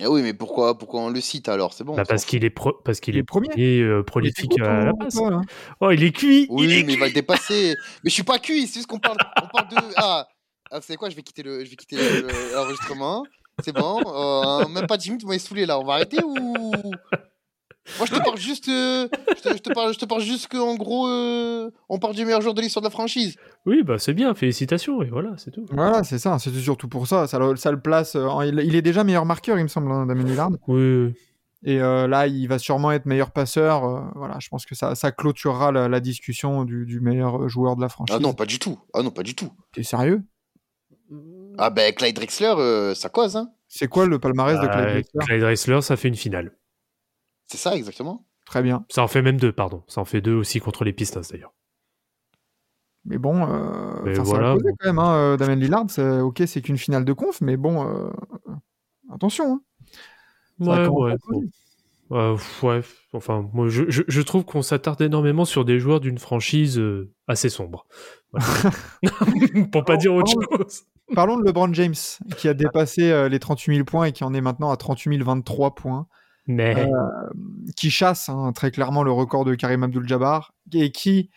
Eh 0.00 0.06
oui, 0.06 0.22
mais 0.22 0.32
pourquoi, 0.34 0.78
pourquoi 0.78 1.02
on 1.02 1.10
le 1.10 1.20
cite 1.20 1.48
alors? 1.48 1.74
C'est 1.74 1.84
bon. 1.84 1.94
Bah, 1.94 2.02
on 2.02 2.06
parce 2.08 2.24
qu'il 2.24 2.44
est, 2.44 2.50
pro- 2.50 2.72
parce 2.84 2.98
qu'il 2.98 3.14
Il 3.14 3.18
est 3.18 3.20
est 3.20 3.24
premier. 3.24 3.48
premier 3.50 3.80
euh, 3.82 4.02
prolifique 4.02 4.58
à 4.62 4.86
la 4.86 4.94
passe. 4.94 5.16
hein. 5.20 5.42
Oh, 5.80 5.90
il 5.90 6.02
est 6.02 6.12
cuit 6.12 6.46
Oui, 6.50 6.64
il 6.64 6.72
est 6.78 6.82
mais 6.84 6.94
il 6.94 6.98
va 6.98 7.06
le 7.06 7.12
dépasser. 7.12 7.76
mais 8.02 8.08
je 8.08 8.14
suis 8.14 8.22
pas 8.24 8.38
cuit, 8.38 8.66
c'est 8.66 8.76
juste 8.80 8.86
qu'on 8.86 8.98
parle, 8.98 9.18
on 9.40 9.46
parle 9.48 9.68
de. 9.68 9.76
Ah, 9.96 10.26
ah 10.72 10.78
vous 10.80 10.84
savez 10.86 10.96
quoi 10.96 11.10
Je 11.10 11.16
vais 11.16 11.22
quitter 11.22 11.42
le, 11.42 11.64
je 11.64 11.70
vais 11.70 11.76
quitter 11.76 11.96
le- 11.96 12.20
le- 12.22 12.52
l'enregistrement. 12.54 13.24
C'est 13.62 13.72
bon. 13.72 14.02
euh, 14.14 14.66
même 14.68 14.86
pas 14.86 14.96
10 14.96 15.10
minutes, 15.10 15.22
vous 15.22 15.28
m'avez 15.28 15.38
saoulé 15.38 15.66
là. 15.66 15.78
On 15.78 15.84
va 15.84 15.94
arrêter 15.94 16.20
ou? 16.24 16.82
Moi, 17.98 18.06
je 18.06 18.12
te 18.12 18.20
parle 18.24 18.38
juste. 18.38 18.68
euh, 18.68 19.06
je, 19.36 19.42
te, 19.42 19.56
je 19.56 19.58
te 19.62 19.70
parle, 19.70 19.92
je 19.92 19.98
te 19.98 20.04
parle 20.04 20.22
juste 20.22 20.48
qu'en 20.48 20.74
gros, 20.76 21.08
euh, 21.08 21.70
on 21.88 21.98
parle 21.98 22.14
du 22.14 22.24
meilleur 22.24 22.40
joueur 22.40 22.54
de 22.54 22.60
l'histoire 22.62 22.80
de 22.82 22.86
la 22.86 22.90
franchise. 22.90 23.36
Oui, 23.66 23.82
bah 23.82 23.98
c'est 23.98 24.14
bien, 24.14 24.34
félicitations, 24.34 25.02
et 25.02 25.10
voilà, 25.10 25.34
c'est 25.36 25.50
tout. 25.50 25.66
Voilà, 25.70 26.02
c'est 26.04 26.18
ça. 26.18 26.38
C'est 26.38 26.52
surtout 26.54 26.88
pour 26.88 27.06
ça. 27.06 27.26
Ça 27.26 27.38
le, 27.38 27.56
ça 27.56 27.70
le 27.70 27.80
place. 27.80 28.16
euh, 28.16 28.26
en- 28.26 28.42
il, 28.42 28.58
il 28.60 28.74
est 28.76 28.82
déjà 28.82 29.04
meilleur 29.04 29.26
marqueur, 29.26 29.58
il 29.58 29.62
me 29.64 29.68
semble, 29.68 29.90
hein, 29.92 30.06
Damien 30.06 30.24
Lillard. 30.24 30.50
Oui, 30.68 30.80
oui. 31.06 31.14
Et 31.64 31.80
euh, 31.80 32.08
là, 32.08 32.26
il 32.26 32.48
va 32.48 32.58
sûrement 32.58 32.90
être 32.92 33.06
meilleur 33.06 33.30
passeur. 33.30 33.84
euh, 33.84 34.00
voilà, 34.16 34.38
je 34.40 34.48
pense 34.48 34.64
que 34.66 34.74
ça, 34.74 34.94
ça 34.96 35.12
clôturera 35.12 35.70
la, 35.70 35.88
la 35.88 36.00
discussion 36.00 36.64
du, 36.64 36.86
du 36.86 37.00
meilleur 37.00 37.48
joueur 37.48 37.76
de 37.76 37.82
la 37.82 37.88
franchise. 37.88 38.16
Ah 38.16 38.20
non, 38.20 38.32
pas 38.32 38.46
du 38.46 38.58
tout. 38.58 38.78
Ah 38.94 39.02
non, 39.02 39.10
pas 39.10 39.22
du 39.22 39.34
tout. 39.36 39.52
T'es 39.72 39.82
sérieux? 39.84 40.22
Ah 41.58 41.70
ben, 41.70 41.92
Clyde 41.94 42.16
Drexler, 42.16 42.54
euh, 42.58 42.94
ça 42.94 43.08
cause, 43.08 43.36
hein. 43.36 43.50
C'est 43.68 43.88
quoi 43.88 44.06
le 44.06 44.18
palmarès 44.18 44.54
de 44.60 44.66
Clyde 44.66 44.72
Ah, 44.74 44.90
Drexler? 44.92 45.20
Clyde 45.26 45.40
Drexler, 45.40 45.80
ça 45.82 45.96
fait 45.96 46.08
une 46.08 46.14
finale. 46.16 46.56
C'est 47.46 47.58
ça, 47.58 47.74
exactement. 47.76 48.26
Très 48.46 48.62
bien. 48.62 48.84
Ça 48.90 49.02
en 49.02 49.08
fait 49.08 49.22
même 49.22 49.38
deux, 49.38 49.52
pardon. 49.52 49.82
Ça 49.88 50.00
en 50.00 50.04
fait 50.04 50.20
deux 50.20 50.34
aussi 50.34 50.60
contre 50.60 50.84
les 50.84 50.92
Pistons 50.92 51.20
d'ailleurs. 51.30 51.54
Mais 53.04 53.18
bon, 53.18 53.46
euh, 53.48 53.94
Mais 54.04 54.18
enfin, 54.18 54.24
ça 54.24 54.50
a 54.50 54.54
causé 54.54 54.64
bon. 54.70 54.76
quand 54.78 54.86
même, 54.86 54.98
hein, 54.98 55.14
euh, 55.16 55.36
Damien 55.36 55.56
Lillard. 55.56 55.84
c'est- 55.88 56.20
Ok, 56.20 56.42
c'est 56.46 56.60
qu'une 56.62 56.78
finale 56.78 57.04
de 57.04 57.12
conf, 57.12 57.40
mais 57.40 57.56
bon, 57.56 57.86
euh, 57.88 58.10
attention. 59.12 59.54
hein. 59.54 59.60
Ouais, 60.60 60.86
ouais. 60.86 61.16
bon. 61.28 61.42
Euh, 62.12 62.36
ouais, 62.62 62.80
enfin, 63.14 63.48
moi, 63.54 63.68
je, 63.68 63.84
je, 63.88 64.02
je 64.06 64.20
trouve 64.22 64.44
qu'on 64.44 64.60
s'attarde 64.62 65.00
énormément 65.00 65.44
sur 65.46 65.64
des 65.64 65.80
joueurs 65.80 65.98
d'une 66.00 66.18
franchise 66.18 66.78
euh, 66.78 67.10
assez 67.26 67.48
sombre. 67.48 67.86
Voilà. 68.32 68.46
Pour 69.72 69.84
pas 69.84 69.96
dire 69.96 70.14
autre 70.14 70.30
chose. 70.32 70.84
Parlons 71.14 71.36
de 71.36 71.44
LeBron 71.44 71.72
James, 71.74 71.94
qui 72.36 72.48
a 72.48 72.54
dépassé 72.54 73.10
euh, 73.10 73.28
les 73.28 73.38
38 73.38 73.74
000 73.76 73.84
points 73.84 74.06
et 74.06 74.12
qui 74.12 74.24
en 74.24 74.32
est 74.34 74.40
maintenant 74.40 74.70
à 74.70 74.76
38 74.76 75.18
023 75.22 75.74
points, 75.74 76.06
Mais 76.46 76.74
qui 77.76 77.90
chasse 77.90 78.28
hein, 78.28 78.52
très 78.54 78.70
clairement 78.70 79.02
le 79.02 79.12
record 79.12 79.44
de 79.44 79.54
Karim 79.54 79.82
Abdul-Jabbar 79.82 80.52
et 80.72 80.90
qui 80.92 81.30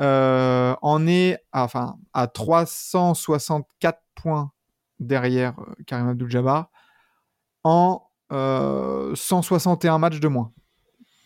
euh, 0.00 0.74
en 0.82 1.06
est 1.06 1.38
à, 1.52 1.64
enfin, 1.64 1.96
à 2.14 2.26
364 2.26 4.00
points 4.14 4.50
derrière 4.98 5.54
euh, 5.60 5.74
Karim 5.86 6.08
Abdul-Jabbar 6.08 6.70
en 7.64 8.02
euh, 8.32 9.14
161 9.14 9.98
matchs 9.98 10.20
de 10.20 10.28
moins. 10.28 10.52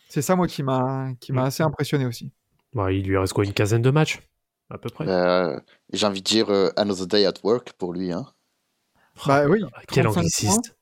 C'est 0.09 0.21
ça, 0.21 0.35
moi, 0.35 0.47
qui 0.47 0.63
m'a 0.63 1.09
Mm. 1.29 1.37
assez 1.39 1.63
impressionné 1.63 2.05
aussi. 2.05 2.31
bah, 2.73 2.91
il 2.91 3.05
lui 3.07 3.17
reste 3.17 3.33
quoi, 3.33 3.45
une 3.45 3.53
quinzaine 3.53 3.81
de 3.81 3.89
matchs? 3.91 4.21
À 4.69 4.77
peu 4.77 4.89
près. 4.89 5.07
Euh, 5.07 5.59
J'ai 5.93 6.05
envie 6.07 6.21
de 6.21 6.25
dire 6.27 6.49
euh, 6.49 6.69
Another 6.75 7.05
Day 7.07 7.25
at 7.25 7.33
Work 7.43 7.73
pour 7.73 7.93
lui, 7.93 8.11
hein. 8.11 8.25
Bah 9.27 9.45
oui, 9.47 9.61
Ah, 9.73 9.81
Quel 9.87 10.03
35 10.05 10.19
angliciste. 10.19 10.75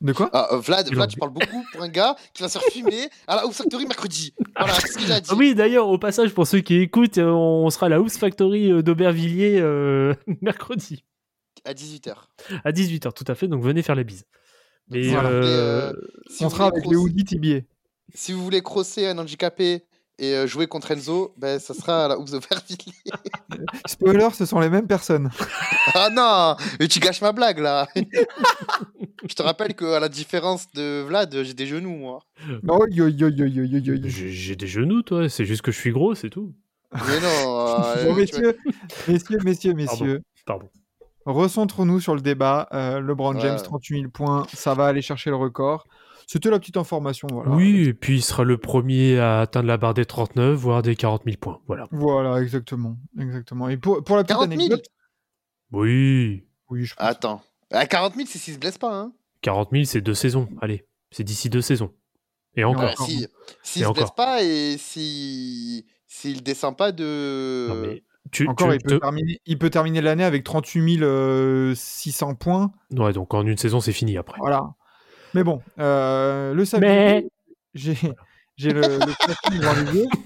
De 0.00 0.12
quoi? 0.12 0.30
Ah, 0.32 0.48
euh, 0.52 0.58
Vlad, 0.58 0.88
Vlad, 0.92 1.10
tu 1.10 1.18
parles 1.18 1.32
beaucoup 1.32 1.64
pour 1.72 1.82
un 1.82 1.88
gars 1.88 2.14
qui 2.32 2.42
va 2.42 2.48
se 2.48 2.58
faire 2.58 2.68
fumer 2.70 3.08
à 3.26 3.34
la 3.34 3.42
House 3.42 3.56
Factory 3.56 3.84
mercredi. 3.84 4.32
Voilà, 4.56 4.74
c'est 4.74 4.92
ce 4.92 4.98
qu'il 4.98 5.10
a 5.10 5.20
dit. 5.20 5.28
Ah 5.32 5.34
oui, 5.36 5.56
d'ailleurs, 5.56 5.88
au 5.88 5.98
passage, 5.98 6.32
pour 6.32 6.46
ceux 6.46 6.60
qui 6.60 6.76
écoutent, 6.76 7.18
euh, 7.18 7.30
on 7.32 7.68
sera 7.70 7.86
à 7.86 7.88
la 7.88 7.96
House 7.96 8.16
Factory 8.16 8.70
euh, 8.70 8.80
d'Aubervilliers 8.82 9.58
euh, 9.60 10.14
mercredi 10.40 11.04
À 11.64 11.72
18h. 11.74 12.14
à 12.62 12.70
18h, 12.70 13.12
tout 13.12 13.24
à 13.26 13.34
fait. 13.34 13.48
Donc 13.48 13.60
venez 13.62 13.82
faire 13.82 13.96
la 13.96 14.04
bise. 14.04 14.24
Mais 14.88 15.08
Voilà. 15.08 15.30
euh, 15.30 15.92
Si 16.30 16.44
On 16.44 16.48
vous 16.48 16.54
sera 16.54 16.68
voulez 16.70 16.78
avec 16.78 16.90
les 16.90 16.96
hoodies 16.96 17.24
TBA. 17.24 17.66
Si 18.14 18.32
vous 18.32 18.42
voulez 18.44 18.62
crosser 18.62 19.08
un 19.08 19.18
handicapé 19.18 19.82
et 20.18 20.34
euh, 20.34 20.46
jouer 20.46 20.66
contre 20.66 20.90
Enzo, 20.90 21.32
ben, 21.36 21.58
ça 21.58 21.74
sera 21.74 22.06
à 22.06 22.08
la 22.08 22.14
House 22.14 22.32
Aubervilliers. 22.32 22.92
Spoiler, 23.86 24.28
ce 24.34 24.46
sont 24.46 24.60
les 24.60 24.70
mêmes 24.70 24.86
personnes. 24.86 25.30
Ah 25.94 26.10
non 26.10 26.54
Mais 26.78 26.86
tu 26.86 27.00
gâches 27.00 27.22
ma 27.22 27.32
blague 27.32 27.60
là 27.60 27.88
Je 27.96 29.34
te 29.34 29.42
rappelle 29.42 29.74
qu'à 29.74 29.98
la 29.98 30.10
différence 30.10 30.70
de 30.72 31.00
Vlad, 31.00 31.34
j'ai 31.42 31.54
des 31.54 31.66
genoux 31.66 31.96
moi. 31.96 32.20
Oh, 32.68 32.84
yo, 32.90 33.08
yo, 33.08 33.28
yo, 33.30 33.46
yo, 33.46 33.64
yo, 33.64 33.78
yo, 33.78 33.94
yo. 33.94 34.08
j'ai 34.08 34.54
des 34.54 34.66
genoux, 34.66 35.00
toi. 35.02 35.30
C'est 35.30 35.46
juste 35.46 35.62
que 35.62 35.72
je 35.72 35.78
suis 35.78 35.90
gros, 35.90 36.14
c'est 36.14 36.28
tout. 36.28 36.52
Mais 36.92 37.20
non 37.20 37.70
euh, 37.70 38.04
Bon, 38.04 38.14
messieurs, 38.14 38.58
messieurs, 39.08 39.38
messieurs, 39.42 39.74
messieurs, 39.74 40.22
Pardon. 40.44 40.68
recentrons-nous 41.24 42.00
sur 42.00 42.14
le 42.14 42.20
débat. 42.20 42.68
Euh, 42.72 43.00
LeBron 43.00 43.34
Ouais. 43.34 43.40
James, 43.40 43.58
38 43.62 44.00
000 44.00 44.10
points, 44.10 44.46
ça 44.52 44.74
va 44.74 44.86
aller 44.86 45.02
chercher 45.02 45.30
le 45.30 45.36
record. 45.36 45.84
C'était 46.30 46.50
la 46.50 46.58
petite 46.58 46.76
information. 46.76 47.26
Voilà. 47.32 47.50
Oui, 47.52 47.86
et 47.88 47.94
puis 47.94 48.16
il 48.16 48.22
sera 48.22 48.44
le 48.44 48.58
premier 48.58 49.18
à 49.18 49.40
atteindre 49.40 49.66
la 49.66 49.78
barre 49.78 49.94
des 49.94 50.04
39, 50.04 50.54
voire 50.54 50.82
des 50.82 50.94
40 50.94 51.22
000 51.24 51.38
points. 51.40 51.58
Voilà. 51.66 51.88
Voilà, 51.90 52.42
exactement. 52.42 52.98
exactement. 53.18 53.70
Et 53.70 53.78
pour, 53.78 54.04
pour 54.04 54.14
la 54.14 54.24
petite 54.24 54.36
40 54.36 54.50
000 54.50 54.60
anecdote. 54.60 54.84
Oui. 55.72 56.44
Oui, 56.68 56.84
je 56.84 56.94
pense. 56.94 57.06
Attends. 57.06 57.42
À 57.72 57.86
40 57.86 58.14
000, 58.14 58.26
c'est 58.30 58.38
s'il 58.38 58.52
se 58.54 58.58
blesse 58.58 58.76
pas, 58.76 58.94
hein 58.94 59.12
40 59.40 59.70
000, 59.72 59.84
c'est 59.84 60.02
deux 60.02 60.12
saisons. 60.12 60.50
Allez, 60.60 60.86
c'est 61.10 61.24
d'ici 61.24 61.48
deux 61.48 61.62
saisons. 61.62 61.94
Et 62.56 62.64
encore. 62.64 62.84
Ouais, 62.84 63.06
si, 63.06 63.26
S'il 63.62 63.82
Et 63.82 63.86
se 63.86 63.92
blesse 63.92 64.10
pas 64.10 64.42
et 64.42 64.76
si 64.78 65.86
s'il 66.06 66.42
descend 66.42 66.76
pas 66.76 66.92
de... 66.92 67.66
Non, 67.70 67.74
mais 67.76 68.04
tu, 68.30 68.46
Encore, 68.48 68.68
tu 68.68 68.74
il, 68.74 68.82
peut 68.82 68.90
te- 68.96 69.00
terminer, 69.00 69.40
il 69.46 69.58
peut 69.58 69.70
terminer 69.70 70.02
l'année 70.02 70.24
avec 70.24 70.44
38 70.44 71.02
euh, 71.02 71.74
600 71.74 72.34
points. 72.34 72.70
Ouais, 72.92 73.14
donc 73.14 73.32
en 73.32 73.46
une 73.46 73.56
saison, 73.56 73.80
c'est 73.80 73.92
fini 73.92 74.18
après. 74.18 74.38
Voilà. 74.40 74.74
Mais 75.34 75.44
bon, 75.44 75.60
euh, 75.78 76.54
le 76.54 76.64
saviez 76.64 76.88
Mais- 76.88 77.28
J'ai 77.74 77.94
j'ai 78.56 78.72
le, 78.72 78.80
le 78.80 79.58
devant 79.58 79.72
les 79.92 79.98
yeux. 80.00 80.06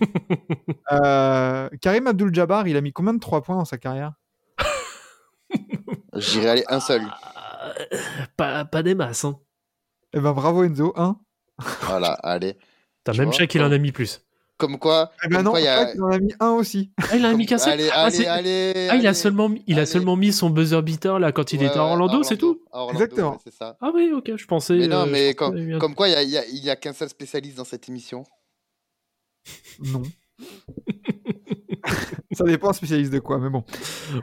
Euh, 0.91 1.69
Karim 1.81 2.07
Abdul-Jabbar, 2.07 2.69
il 2.69 2.77
a 2.77 2.81
mis 2.83 2.93
combien 2.93 3.15
de 3.15 3.19
3 3.19 3.43
points 3.43 3.57
dans 3.57 3.65
sa 3.65 3.79
carrière? 3.79 4.13
J'irai 6.17 6.49
aller 6.51 6.65
un 6.69 6.81
seul. 6.81 7.03
Euh, 7.03 7.97
pas, 8.37 8.65
pas 8.67 8.83
des 8.83 8.95
masses, 8.95 9.25
hein. 9.25 9.39
Eh 10.13 10.21
ben 10.21 10.33
bravo 10.33 10.65
Enzo, 10.65 10.93
1. 10.97 11.17
Voilà, 11.83 12.13
allez. 12.23 12.57
T'as 13.05 13.13
Tu 13.13 13.19
même 13.21 13.29
vois, 13.29 13.37
Shaq, 13.39 13.55
il 13.55 13.63
en 13.63 13.73
a 13.73 13.79
mis 13.79 13.93
plus. 13.93 14.21
Comme 14.63 14.79
quoi... 14.79 15.11
Eh 15.25 15.29
ben 15.29 15.37
comme 15.39 15.45
non, 15.47 15.51
quoi, 15.51 15.61
il 15.61 15.65
y 15.65 15.67
a- 15.67 15.93
il 15.93 16.01
en 16.03 16.09
a 16.11 16.19
mis 16.21 16.33
1 16.39 16.51
aussi. 16.51 16.93
Ah, 17.03 17.17
il 17.17 17.27
en 17.27 17.31
a 17.31 17.35
mis 17.35 17.47
qu'un 17.47 17.59
seul 17.59 17.73
Allez, 17.73 17.89
Ah, 17.93 18.05
allez, 18.05 18.17
c'est- 18.17 18.27
allez, 18.29 18.89
Ah, 18.91 18.95
il 18.97 19.07
a 19.09 19.13
seulement, 19.13 19.49
mis- 19.49 19.65
il 19.67 19.75
a 19.75 19.79
allez. 19.79 19.87
seulement 19.87 20.15
mis 20.15 20.33
son 20.33 20.51
buzzer 20.51 20.81
beater 20.83 21.19
là 21.19 21.33
quand 21.33 21.53
il 21.53 21.59
Ouais, 21.59 21.67
était 21.67 21.79
à 21.79 21.83
Orlando, 21.83 22.23
c'est 22.23 22.37
tout 22.37 22.63
Orlando, 22.71 23.01
Exactement. 23.01 23.33
ouais, 23.33 23.39
c'est 23.43 23.53
ça. 23.53 23.77
Ah 23.81 23.91
oui, 23.93 24.13
ok, 24.15 24.31
je 24.37 24.47
pensais. 24.47 24.77
Mais 24.79 24.87
non, 24.87 25.01
euh, 25.01 25.07
mais 25.11 25.35
comme, 25.35 25.57
un- 25.57 25.95
quoi, 25.95 26.09
il 26.09 26.13
y 26.13 26.15
a, 26.15 26.23
il 26.23 26.31
y 26.31 26.39
a- 26.39 26.47
il 26.47 26.65
y 26.65 26.71
a 26.71 26.77
qu'un 26.77 26.93
seul 26.93 27.09
spécialiste 27.09 27.57
dans 27.57 27.65
cette 27.65 27.89
émission. 27.89 28.23
Non. 29.81 30.03
Ça 32.33 32.45
dépend 32.45 32.73
spécialiste 32.73 33.13
de 33.13 33.19
quoi, 33.19 33.39
mais 33.39 33.51
bon. 33.51 33.65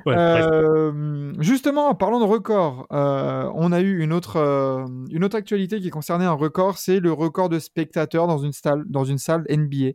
Ouais. 0.06 0.16
Euh, 0.18 1.32
justement, 1.40 1.90
en 1.90 1.96
parlant 1.96 2.20
de 2.20 2.26
record, 2.26 2.88
euh, 2.92 3.50
on 3.54 3.72
a 3.72 3.82
eu 3.82 4.00
une 4.02 4.14
autre, 4.14 4.38
euh, 4.38 4.86
une 5.12 5.24
autre 5.24 5.36
actualité 5.36 5.80
qui 5.80 5.90
concernait 5.92 6.26
un 6.26 6.32
record, 6.32 6.78
c'est 6.80 7.00
le 7.00 7.12
record 7.12 7.50
de 7.50 7.60
spectateurs 7.60 8.26
dans 8.28 8.40
une 8.40 8.52
salle, 8.54 8.84
dans 8.88 9.04
une 9.04 9.20
salle 9.20 9.44
NBA. 9.50 9.92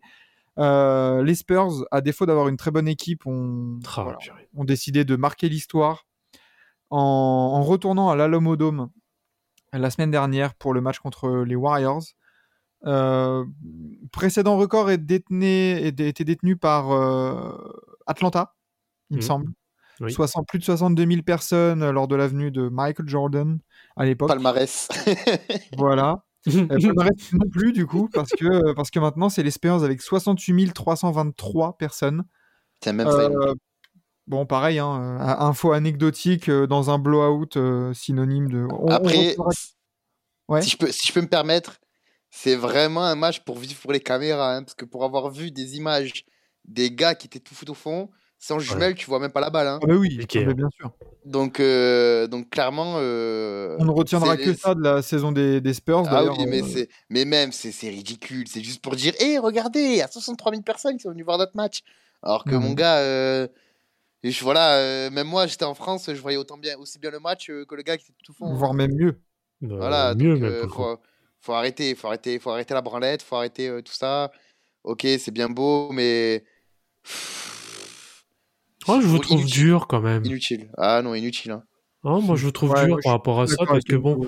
Euh, 0.58 1.22
les 1.24 1.34
Spurs, 1.34 1.84
à 1.90 2.00
défaut 2.00 2.26
d'avoir 2.26 2.48
une 2.48 2.56
très 2.56 2.70
bonne 2.70 2.86
équipe, 2.88 3.26
ont, 3.26 3.78
voilà, 4.04 4.18
ont 4.54 4.64
décidé 4.64 5.04
de 5.04 5.16
marquer 5.16 5.48
l'histoire 5.48 6.06
en, 6.90 6.98
en 6.98 7.62
retournant 7.62 8.10
à 8.10 8.16
l'Alamo 8.16 8.56
Dome 8.56 8.90
la 9.72 9.90
semaine 9.90 10.10
dernière 10.12 10.54
pour 10.54 10.72
le 10.72 10.80
match 10.80 10.98
contre 11.00 11.28
les 11.44 11.56
Warriors. 11.56 12.02
Euh, 12.86 13.44
précédent 14.12 14.56
record 14.58 14.90
est 14.90 14.98
détenu, 14.98 15.46
est- 15.46 15.98
était 16.00 16.24
détenu 16.24 16.56
par 16.56 16.92
euh, 16.92 17.56
Atlanta, 18.06 18.54
il 19.10 19.16
me 19.16 19.22
Mhm. 19.22 19.26
semble. 19.26 19.52
Oui. 20.00 20.12
60, 20.12 20.46
plus 20.48 20.58
de 20.58 20.64
62 20.64 21.06
000 21.06 21.22
personnes 21.22 21.88
lors 21.90 22.08
de 22.08 22.16
l'avenue 22.16 22.50
de 22.50 22.68
Michael 22.68 23.08
Jordan 23.08 23.58
à 23.96 24.04
l'époque. 24.04 24.28
Palmarès. 24.28 24.88
Voilà. 25.78 26.24
Euh, 26.46 26.66
palmarès 26.68 27.10
non 27.32 27.48
plus 27.50 27.72
du 27.72 27.86
coup, 27.86 28.08
parce 28.12 28.30
que, 28.30 28.72
parce 28.74 28.90
que 28.90 28.98
maintenant 28.98 29.28
c'est 29.28 29.42
les 29.42 29.50
Spurs 29.50 29.82
avec 29.82 30.02
68 30.02 30.72
323 30.74 31.76
personnes. 31.78 32.24
Tiens, 32.80 32.92
même 32.92 33.08
Euh, 33.08 33.54
bon, 34.26 34.44
pareil, 34.46 34.78
hein, 34.78 35.18
euh, 35.20 35.44
info 35.44 35.72
anecdotique 35.72 36.48
euh, 36.48 36.66
dans 36.66 36.90
un 36.90 36.98
blowout 36.98 37.56
euh, 37.56 37.94
synonyme 37.94 38.48
de. 38.50 38.66
on- 38.70 38.88
Après, 38.88 39.36
Ouais. 40.46 40.60
si, 40.60 40.68
je 40.70 40.76
peux, 40.76 40.92
si 40.92 41.08
je 41.08 41.12
peux 41.14 41.22
me 41.22 41.28
permettre, 41.28 41.78
c'est 42.30 42.56
vraiment 42.56 43.02
un 43.04 43.14
match 43.14 43.40
pour 43.44 43.56
vivre 43.58 43.80
pour 43.80 43.92
les 43.92 44.00
caméras. 44.00 44.56
hein, 44.56 44.62
parce 44.62 44.74
que 44.74 44.84
pour 44.84 45.04
avoir 45.04 45.30
vu 45.30 45.50
des 45.50 45.76
images 45.76 46.24
des 46.66 46.90
gars 46.90 47.14
qui 47.14 47.26
étaient 47.26 47.40
tout 47.40 47.54
foot 47.54 47.70
au 47.70 47.74
fond, 47.74 48.10
sans 48.44 48.58
jumelles, 48.58 48.94
tu 48.94 49.06
vois 49.06 49.18
même 49.20 49.32
pas 49.32 49.40
la 49.40 49.50
balle. 49.50 49.66
hein. 49.68 49.78
Ah 49.82 49.86
bah 49.86 49.94
oui, 49.94 50.18
ah 50.20 50.26
bah 50.44 50.54
bien 50.54 50.68
sûr. 50.76 50.92
Donc, 51.24 51.58
euh, 51.58 52.26
donc 52.26 52.50
clairement. 52.50 52.96
euh, 52.98 53.76
On 53.80 53.86
ne 53.86 53.90
retiendra 53.90 54.36
que 54.36 54.42
les- 54.50 54.54
ça 54.54 54.74
de 54.74 54.82
la 54.82 55.00
saison 55.00 55.32
des, 55.32 55.62
des 55.62 55.72
Spurs. 55.72 56.02
Ah 56.06 56.10
d'ailleurs, 56.16 56.38
oui, 56.38 56.44
mais, 56.46 56.62
euh, 56.62 56.66
c'est, 56.66 56.88
mais 57.08 57.24
même, 57.24 57.50
c'est, 57.52 57.72
c'est 57.72 57.88
ridicule. 57.88 58.46
C'est 58.46 58.62
juste 58.62 58.82
pour 58.82 58.94
dire, 58.94 59.14
hé, 59.20 59.38
regardez, 59.38 59.80
il 59.80 59.96
y 59.96 60.02
a 60.02 60.08
63 60.08 60.52
000 60.52 60.62
personnes 60.62 60.96
qui 60.98 61.02
sont 61.04 61.10
venues 61.10 61.22
voir 61.22 61.38
notre 61.38 61.56
match. 61.56 61.80
Alors 62.22 62.44
que 62.44 62.54
mon 62.54 62.70
mais- 62.70 62.74
gars, 62.74 62.98
euh, 62.98 63.48
et 64.22 64.30
je, 64.30 64.44
voilà, 64.44 64.74
euh, 64.76 65.10
même 65.10 65.26
moi, 65.26 65.46
j'étais 65.46 65.64
en 65.64 65.74
France, 65.74 66.10
je 66.12 66.20
voyais 66.20 66.36
autant 66.36 66.58
bien, 66.58 66.76
aussi 66.78 66.98
bien 66.98 67.10
le 67.10 67.20
match 67.20 67.48
euh, 67.48 67.64
que 67.64 67.74
le 67.74 67.82
gars 67.82 67.96
qui 67.96 68.04
était 68.04 68.14
tout 68.22 68.34
fond. 68.34 68.52
voire 68.54 68.74
même 68.74 68.92
mieux. 68.94 69.18
Euh, 69.62 69.76
Voilà, 69.78 70.14
mieux 70.14 70.34
donc, 70.34 70.42
même. 70.42 70.52
euh, 70.52 70.68
faut, 70.68 70.98
faut 71.40 71.52
arrêter, 71.54 71.94
faut 71.94 72.08
arrêter, 72.08 72.38
faut 72.38 72.50
arrêter 72.50 72.74
la 72.74 72.82
branlette, 72.82 73.22
faut 73.22 73.36
arrêter 73.36 73.68
euh, 73.68 73.80
tout 73.80 73.94
ça. 73.94 74.30
Ok, 74.82 75.06
c'est 75.18 75.30
bien 75.30 75.48
beau, 75.48 75.90
mais. 75.92 76.44
Oh, 78.88 78.98
je 79.00 79.06
vous 79.06 79.18
trouve 79.18 79.40
inutile, 79.40 79.62
dur 79.64 79.86
quand 79.86 80.00
même. 80.00 80.24
Inutile. 80.24 80.68
Ah 80.76 81.00
non, 81.02 81.14
inutile. 81.14 81.52
hein. 81.52 81.62
Hein, 82.04 82.20
moi, 82.22 82.36
je 82.36 82.46
le 82.46 82.52
trouve 82.52 82.70
Ouais, 82.72 82.86
dur 82.86 82.98
par 83.02 83.12
rapport 83.12 83.40
à 83.40 83.46
ça 83.46 83.64
parce 83.66 83.84
que 83.84 83.96
bon, 83.96 84.26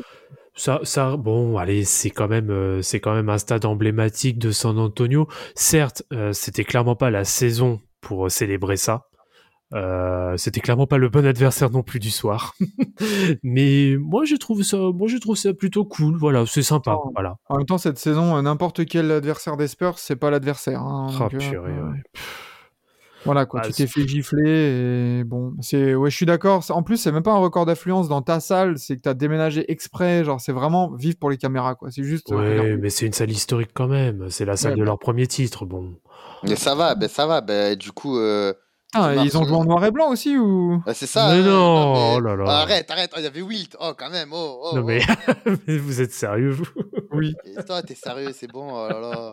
ça, 0.54 0.80
ça, 0.84 1.16
bon, 1.18 1.58
allez, 1.58 1.84
c'est 1.84 2.08
quand 2.10 2.26
même, 2.28 2.48
euh, 2.50 2.80
c'est 2.80 3.00
quand 3.00 3.14
même 3.14 3.28
un 3.28 3.36
stade 3.38 3.66
emblématique 3.66 4.38
de 4.38 4.50
San 4.50 4.78
Antonio. 4.78 5.28
Certes, 5.54 6.02
euh, 6.12 6.32
c'était 6.32 6.64
clairement 6.64 6.96
pas 6.96 7.10
la 7.10 7.24
saison 7.24 7.80
pour 8.00 8.26
euh, 8.26 8.28
célébrer 8.30 8.76
ça. 8.78 9.02
Euh, 9.74 10.36
c'était 10.36 10.60
clairement 10.60 10.86
pas 10.86 10.96
le 10.96 11.08
bon 11.08 11.26
adversaire 11.26 11.70
non 11.70 11.82
plus 11.82 11.98
du 11.98 12.10
soir. 12.10 12.54
Mais 13.42 13.96
moi, 13.98 14.24
je 14.24 14.36
trouve 14.36 14.62
ça, 14.62 14.76
moi, 14.78 15.08
je 15.08 15.16
trouve 15.18 15.36
ça 15.36 15.52
plutôt 15.52 15.84
cool. 15.84 16.16
Voilà, 16.16 16.46
c'est 16.46 16.62
sympa. 16.62 16.96
Oh. 16.96 17.10
Voilà. 17.14 17.36
En 17.48 17.56
même 17.58 17.66
temps, 17.66 17.76
cette 17.76 17.98
saison, 17.98 18.36
euh, 18.36 18.42
n'importe 18.42 18.86
quel 18.86 19.10
adversaire 19.10 19.56
des 19.56 19.66
Spurs, 19.68 19.98
c'est 19.98 20.16
pas 20.16 20.30
l'adversaire. 20.30 20.80
hein, 20.80 21.08
Ah, 21.20 21.24
euh, 21.24 21.28
purée, 21.28 21.56
euh, 21.72 21.90
ouais. 21.90 21.98
Voilà 23.26 23.44
quoi, 23.46 23.60
Ah, 23.62 23.66
tu 23.66 23.72
t'es 23.74 23.86
fait 23.86 24.08
gifler 24.08 25.20
et 25.20 25.24
bon, 25.24 25.54
c'est 25.60 25.94
ouais, 25.94 26.08
je 26.10 26.16
suis 26.16 26.24
d'accord. 26.26 26.64
En 26.70 26.82
plus, 26.82 26.96
c'est 26.96 27.12
même 27.12 27.22
pas 27.22 27.32
un 27.32 27.38
record 27.38 27.66
d'affluence 27.66 28.08
dans 28.08 28.22
ta 28.22 28.40
salle, 28.40 28.78
c'est 28.78 28.96
que 28.96 29.02
t'as 29.02 29.14
déménagé 29.14 29.70
exprès, 29.70 30.24
genre 30.24 30.40
c'est 30.40 30.52
vraiment 30.52 30.92
vivre 30.94 31.18
pour 31.18 31.28
les 31.30 31.36
caméras 31.36 31.74
quoi. 31.74 31.90
C'est 31.90 32.02
juste. 32.04 32.32
euh, 32.32 32.36
Ouais, 32.72 32.76
mais 32.78 32.88
c'est 32.90 33.06
une 33.06 33.12
salle 33.12 33.30
historique 33.30 33.70
quand 33.74 33.88
même. 33.88 34.30
C'est 34.30 34.44
la 34.46 34.56
salle 34.56 34.72
Ouais, 34.72 34.76
de 34.78 34.82
bah. 34.82 34.86
leur 34.86 34.98
premier 34.98 35.26
titre. 35.26 35.66
Bon. 35.66 35.94
Mais 36.44 36.56
ça 36.56 36.74
va, 36.74 36.94
ben 36.94 37.08
ça 37.08 37.26
va. 37.26 37.40
Ben, 37.42 37.76
du 37.76 37.92
coup, 37.92 38.18
euh, 38.18 38.52
Marc, 38.94 39.16
ils 39.24 39.36
ont 39.36 39.44
joué 39.44 39.56
en 39.56 39.64
noir 39.64 39.84
et 39.84 39.90
blanc 39.90 40.10
aussi 40.10 40.36
ou? 40.38 40.80
Ben, 40.86 40.94
c'est 40.94 41.06
ça. 41.06 41.28
Mais 41.34 41.40
hein, 41.40 41.44
non, 41.44 41.92
mais- 41.92 42.14
oh 42.16 42.20
là 42.20 42.36
là. 42.36 42.44
Arrête, 42.60 42.90
arrête. 42.90 43.10
Oh, 43.14 43.18
il 43.18 43.24
y 43.24 43.26
avait 43.26 43.42
Wilt. 43.42 43.76
Oh, 43.80 43.92
quand 43.98 44.10
même. 44.10 44.28
Oh, 44.32 44.60
oh, 44.62 44.76
Non 44.76 44.82
oh. 44.82 44.86
mais, 44.86 45.00
mais 45.66 45.76
vous 45.78 46.00
êtes 46.00 46.12
sérieux 46.12 46.50
vous? 46.50 46.66
Oui. 47.12 47.34
Et 47.44 47.62
toi, 47.64 47.82
t'es 47.82 47.94
sérieux, 47.94 48.30
c'est 48.32 48.50
bon. 48.50 48.68
Oh 48.72 48.88
là 48.88 49.00
là. 49.00 49.30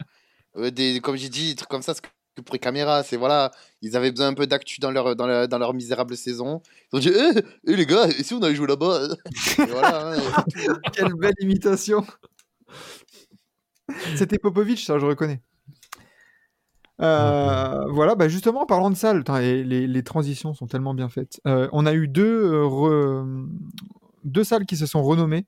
Euh, 0.58 0.70
des, 0.72 1.00
comme 1.02 1.16
j'ai 1.16 1.30
dit, 1.30 1.50
des 1.52 1.56
trucs 1.56 1.70
comme 1.70 1.82
ça, 1.82 1.94
c'est 1.94 2.02
que 2.36 2.42
pour 2.42 2.54
les 2.54 2.60
caméras, 2.60 3.04
c'est 3.04 3.18
voilà, 3.18 3.52
ils 3.82 3.96
avaient 3.96 4.12
besoin 4.12 4.28
un 4.28 4.34
peu 4.34 4.48
d'actu 4.48 4.80
dans 4.80 4.92
leur, 4.92 5.16
dans, 5.16 5.28
leur, 5.28 5.48
dans 5.48 5.58
leur 5.60 5.74
misérable 5.74 6.16
saison. 6.18 6.62
Ils 6.92 6.96
ont 6.98 7.00
dit, 7.00 7.10
eh, 7.14 7.42
eh, 7.68 7.76
les 7.76 7.86
gars, 7.86 8.06
et 8.08 8.24
si 8.24 8.34
on 8.34 8.42
allait 8.42 8.56
jouer 8.56 8.68
là-bas 8.68 9.08
voilà, 9.70 10.12
hein, 10.14 10.16
c'est 10.50 10.66
tout. 10.66 10.74
Quelle 10.94 11.14
belle 11.14 11.34
imitation. 11.40 12.06
C'était 14.16 14.40
Popovic, 14.40 14.80
ça, 14.80 14.98
je 15.00 15.06
reconnais. 15.06 15.42
Euh, 17.02 17.86
Voilà, 17.90 18.16
bah 18.16 18.28
justement, 18.28 18.62
en 18.62 18.66
parlant 18.66 18.90
de 18.90 18.96
salle, 18.96 19.20
putain, 19.20 19.40
les, 19.40 19.64
les- 19.64 19.88
les 19.88 20.04
transitions 20.04 20.54
sont 20.54 20.68
tellement 20.68 20.94
bien 20.94 21.10
faites. 21.10 21.42
Euh, 21.48 21.68
on 21.72 21.86
a 21.86 21.94
eu 21.94 22.08
deux, 22.08 22.44
euh, 22.54 22.64
re- 22.66 23.48
deux 24.24 24.44
salles 24.44 24.66
qui 24.66 24.78
se 24.78 24.86
sont 24.86 25.04
renommées. 25.04 25.46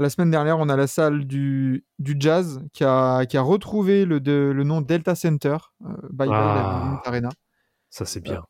La 0.00 0.08
semaine 0.10 0.30
dernière, 0.30 0.58
on 0.58 0.68
a 0.68 0.76
la 0.76 0.86
salle 0.86 1.26
du, 1.26 1.84
du 1.98 2.16
jazz 2.18 2.60
qui 2.72 2.84
a, 2.84 3.26
qui 3.26 3.36
a 3.36 3.42
retrouvé 3.42 4.04
le, 4.04 4.20
de- 4.20 4.52
le 4.54 4.62
nom 4.64 4.80
Delta 4.80 5.14
Center. 5.16 5.56
Euh, 5.84 5.88
bye 6.10 6.28
bye, 6.28 6.28
la 6.28 6.36
Ah. 6.36 7.02
Arena. 7.04 7.28
Ça 7.90 8.04
c'est 8.04 8.20
bien. 8.20 8.44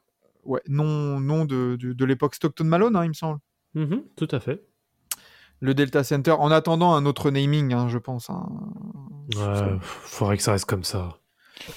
Ouais, 0.44 0.60
nom, 0.68 1.18
nom 1.20 1.44
de, 1.46 1.76
de, 1.80 1.92
de 1.94 2.04
l'époque 2.04 2.34
Stockton 2.34 2.64
Malone, 2.64 2.96
hein, 2.96 3.04
il 3.04 3.08
me 3.08 3.14
semble. 3.14 3.38
Mhm, 3.74 4.02
tout 4.16 4.28
à 4.30 4.40
fait. 4.40 4.62
Le 5.60 5.74
Delta 5.74 6.04
Center, 6.04 6.32
en 6.32 6.50
attendant 6.50 6.94
un 6.94 7.04
autre 7.06 7.30
naming, 7.30 7.72
hein, 7.72 7.88
je 7.88 7.98
pense. 7.98 8.30
hein. 8.30 8.46
Ouais, 9.36 9.76
faudrait 9.80 10.36
que 10.36 10.42
ça 10.42 10.52
reste 10.52 10.66
comme 10.66 10.84
ça. 10.84 11.18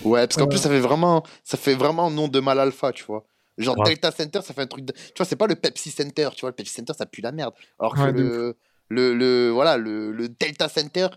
Ouais, 0.03 0.27
parce 0.27 0.35
qu'en 0.37 0.43
Euh. 0.45 0.49
plus, 0.49 0.57
ça 0.59 0.69
fait 0.69 0.79
vraiment, 0.79 1.23
ça 1.43 1.57
fait 1.57 1.73
vraiment 1.75 2.11
nom 2.11 2.27
de 2.27 2.39
mal 2.39 2.59
alpha, 2.59 2.91
tu 2.91 3.03
vois. 3.05 3.25
Genre 3.57 3.77
Ouais. 3.79 3.85
Delta 3.85 4.11
Center, 4.11 4.41
ça 4.41 4.53
fait 4.53 4.61
un 4.61 4.67
truc. 4.67 4.85
De... 4.85 4.91
Tu 4.93 5.13
vois, 5.17 5.25
c'est 5.25 5.35
pas 5.35 5.47
le 5.47 5.55
Pepsi 5.55 5.91
Center, 5.91 6.29
tu 6.35 6.41
vois. 6.41 6.49
Le 6.51 6.55
Pepsi 6.55 6.73
Center, 6.73 6.93
ça 6.97 7.05
pue 7.05 7.21
la 7.21 7.31
merde. 7.31 7.53
Alors 7.79 7.95
que 7.95 8.01
Ouais, 8.01 8.11
le, 8.11 8.55
le, 8.91 9.13
le, 9.15 9.49
voilà, 9.49 9.77
le, 9.77 10.11
le 10.11 10.27
Delta 10.29 10.67
Center, 10.67 11.07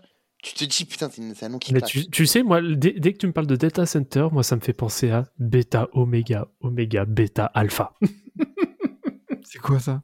tu 0.41 0.53
te 0.53 0.63
dis, 0.63 0.85
putain, 0.85 1.09
c'est 1.09 1.43
un 1.45 1.49
nom 1.49 1.57
qui 1.59 1.73
Mais 1.73 1.81
tu, 1.81 2.09
tu 2.09 2.25
sais, 2.25 2.41
moi, 2.43 2.61
dès, 2.61 2.93
dès 2.93 3.13
que 3.13 3.17
tu 3.17 3.27
me 3.27 3.33
parles 3.33 3.47
de 3.47 3.55
Delta 3.55 3.85
Center, 3.85 4.27
moi, 4.31 4.43
ça 4.43 4.55
me 4.55 4.61
fait 4.61 4.73
penser 4.73 5.09
à 5.11 5.25
Beta, 5.39 5.89
Oméga, 5.93 6.47
Oméga, 6.61 7.05
Beta, 7.05 7.45
Alpha. 7.53 7.93
C'est 9.43 9.59
quoi 9.59 9.79
ça? 9.79 10.01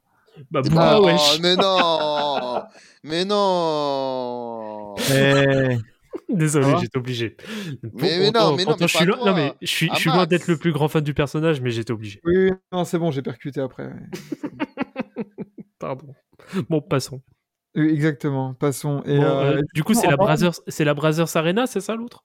Bah, 0.50 0.62
Oh, 0.70 1.04
wesh. 1.06 1.40
mais 1.40 1.56
non 1.56 2.62
Mais 3.04 3.24
non 3.24 4.94
Eh, 5.14 5.76
Désolé, 6.28 6.72
va 6.72 6.78
j'étais 6.78 6.98
obligé. 6.98 7.36
mais 7.94 8.30
non, 8.30 8.56
mais 8.56 8.64
non, 8.64 8.76
mais 8.80 8.88
je 8.88 8.96
suis 8.96 9.04
loin, 9.06 9.34
mais 9.34 9.54
je 9.62 9.66
suis, 9.66 9.86
je 9.86 9.92
Ah, 9.92 9.96
suis 9.96 10.10
loin 10.10 10.26
d'être 10.26 10.46
le 10.46 10.56
plus 10.56 10.72
grand 10.72 10.88
fan 10.88 11.02
du 11.04 11.14
personnage, 11.14 11.60
mais 11.60 11.70
j'étais 11.70 11.92
obligé. 11.92 12.20
Oui, 12.24 12.50
non, 12.72 12.84
c'est 12.84 12.98
bon, 12.98 13.10
j'ai 13.10 13.22
percuté 13.22 13.60
après. 13.60 13.90
Pardon. 15.78 16.14
Bon, 16.68 16.80
passons. 16.80 17.20
Exactement, 17.74 18.54
passons. 18.54 19.02
Et, 19.06 19.16
Bon, 19.16 19.22
euh, 19.24 19.56
euh, 19.56 19.62
du 19.74 19.82
coup, 19.82 19.94
c'est 19.94 20.06
la 20.06 20.16
c'est 20.68 20.84
la 20.84 20.94
Brazzers 20.94 21.36
Arena, 21.36 21.66
c'est 21.66 21.80
ça 21.80 21.94
l'autre? 21.96 22.24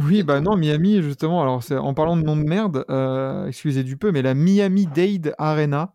Oui, 0.00 0.22
bah 0.22 0.40
non, 0.40 0.56
Miami, 0.56 1.02
justement. 1.02 1.42
Alors, 1.42 1.62
en 1.72 1.94
parlant 1.94 2.16
de 2.16 2.22
nom 2.22 2.36
de 2.36 2.42
merde, 2.44 2.84
euh, 2.88 3.46
excusez 3.46 3.82
du 3.84 3.96
peu, 3.96 4.12
mais 4.12 4.22
la 4.22 4.34
Miami 4.34 4.86
Dade 4.86 5.34
Arena. 5.38 5.92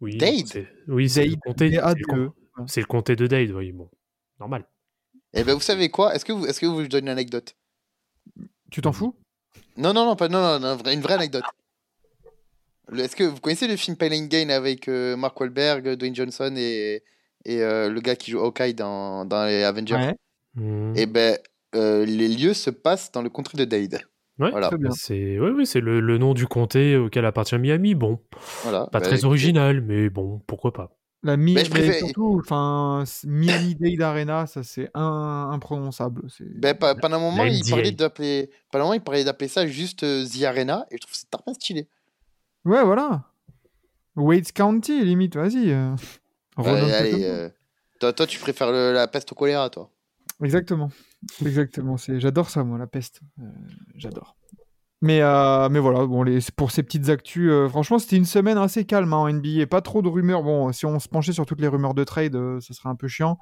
Oui. 0.00 0.16
Dade 0.16 0.46
c'est- 0.46 0.68
Oui, 0.88 1.08
c'est 1.08 1.24
le 1.24 1.30
Dade, 1.32 1.40
comté. 1.40 1.58
C'est 1.58 1.64
le, 1.64 1.70
D-A-D-E. 1.82 2.04
com- 2.54 2.66
c'est 2.66 2.80
le 2.80 2.86
comté 2.86 3.16
de 3.16 3.26
Dade, 3.26 3.50
oui, 3.50 3.72
bon. 3.72 3.90
Normal. 4.40 4.66
Eh 5.34 5.44
ben, 5.44 5.54
vous 5.54 5.60
savez 5.60 5.88
quoi? 5.90 6.14
Est-ce 6.14 6.24
que 6.24 6.32
vous, 6.32 6.46
est-ce 6.46 6.60
que 6.60 6.66
vous 6.66 6.82
je 6.84 6.88
donne 6.88 7.04
une 7.04 7.10
anecdote? 7.10 7.56
Tu 8.70 8.80
t'en 8.80 8.92
fous? 8.92 9.14
Non, 9.76 9.92
non, 9.92 10.04
non, 10.06 10.16
pas, 10.16 10.28
non, 10.28 10.58
non, 10.60 10.76
une 10.90 11.00
vraie 11.00 11.14
anecdote. 11.14 11.44
Est-ce 12.96 13.16
que 13.16 13.24
vous 13.24 13.40
connaissez 13.40 13.66
le 13.66 13.76
film 13.76 13.96
Pain 13.96 14.12
and 14.12 14.26
Gain 14.26 14.50
avec 14.50 14.88
euh, 14.88 15.16
Mark 15.16 15.38
Wahlberg, 15.40 15.96
Dwayne 15.96 16.14
Johnson 16.14 16.54
et, 16.56 17.02
et 17.44 17.62
euh, 17.62 17.90
le 17.90 18.00
gars 18.00 18.16
qui 18.16 18.30
joue 18.30 18.40
Hawkeye 18.40 18.74
dans, 18.74 19.24
dans 19.24 19.44
les 19.46 19.62
Avengers 19.64 19.94
Ouais, 19.94 20.16
Mhm. 20.56 20.92
Eh 20.96 21.06
ben, 21.06 21.36
euh, 21.74 22.04
les 22.06 22.28
lieux 22.28 22.54
se 22.54 22.70
passent 22.70 23.10
dans 23.10 23.22
le 23.22 23.28
comté 23.28 23.56
de 23.56 23.64
Dade. 23.64 24.00
Ouais, 24.38 24.50
voilà. 24.52 24.68
très 24.68 24.78
bien. 24.78 24.90
C'est 24.92 25.38
ouais, 25.40 25.50
ouais, 25.50 25.64
c'est 25.64 25.80
le, 25.80 25.98
le 26.00 26.18
nom 26.18 26.32
du 26.34 26.46
comté 26.46 26.96
auquel 26.96 27.24
appartient 27.24 27.58
Miami. 27.58 27.94
Bon, 27.96 28.20
Voilà. 28.62 28.86
pas 28.86 29.00
Bah, 29.00 29.06
très 29.06 29.24
original, 29.24 29.80
mais 29.80 30.10
bon, 30.10 30.40
pourquoi 30.46 30.72
pas. 30.72 30.96
La 31.24 31.36
Mi- 31.36 31.54
Mais 31.54 31.64
je 31.64 31.70
mais 31.72 31.80
préfère- 31.80 31.98
surtout, 32.06 32.38
enfin, 32.40 33.02
Miami 33.24 33.74
Dade 33.76 34.00
Arena, 34.02 34.46
ça 34.46 34.62
c'est 34.62 34.90
un... 34.94 35.48
imprononçable. 35.52 36.22
Ben, 36.40 36.74
pa- 36.76 36.94
pendant 36.94 37.16
un 37.16 37.20
moment, 37.20 37.44
il 37.44 37.62
parlait 37.68 37.92
d'appeler, 37.92 38.50
pendant 38.70 38.84
un 38.84 38.86
moment, 38.88 38.94
il 38.94 39.00
parlait 39.00 39.24
d'appeler 39.24 39.48
ça 39.48 39.66
juste 39.66 40.02
euh, 40.04 40.24
The 40.26 40.42
Arena, 40.44 40.86
et 40.90 40.96
je 40.96 41.00
trouve 41.00 41.12
que 41.12 41.16
c'est 41.18 41.30
tellement 41.30 41.54
stylé. 41.54 41.88
Ouais, 42.64 42.84
voilà. 42.84 43.24
Wade 44.16 44.52
County, 44.52 45.04
limite, 45.04 45.34
vas-y. 45.36 45.74
Euh, 46.58 46.98
allez, 46.98 47.24
euh, 47.24 47.48
toi, 48.00 48.12
toi, 48.12 48.26
tu 48.26 48.38
préfères 48.38 48.70
le- 48.70 48.92
la 48.92 49.08
peste 49.08 49.32
au 49.32 49.34
choléra, 49.34 49.70
toi. 49.70 49.90
Exactement. 50.42 50.90
Exactement. 51.44 51.96
C'est... 51.96 52.20
J'adore 52.20 52.50
ça, 52.50 52.64
moi, 52.64 52.78
la 52.78 52.86
peste. 52.86 53.20
Euh, 53.40 53.44
j'adore. 53.96 54.36
Mais, 55.00 55.20
euh, 55.20 55.68
mais 55.68 55.80
voilà, 55.80 56.06
bon, 56.06 56.22
les... 56.22 56.38
pour 56.56 56.70
ces 56.70 56.82
petites 56.82 57.08
actus, 57.08 57.50
euh, 57.50 57.68
franchement, 57.68 57.98
c'était 57.98 58.16
une 58.16 58.24
semaine 58.24 58.58
assez 58.58 58.84
calme 58.84 59.12
hein, 59.12 59.18
en 59.18 59.32
NBA. 59.32 59.66
Pas 59.66 59.80
trop 59.80 60.02
de 60.02 60.08
rumeurs. 60.08 60.42
Bon, 60.42 60.72
si 60.72 60.86
on 60.86 60.98
se 60.98 61.08
penchait 61.08 61.32
sur 61.32 61.46
toutes 61.46 61.60
les 61.60 61.68
rumeurs 61.68 61.94
de 61.94 62.04
trade, 62.04 62.34
euh, 62.36 62.60
ça 62.60 62.74
serait 62.74 62.88
un 62.88 62.96
peu 62.96 63.08
chiant. 63.08 63.38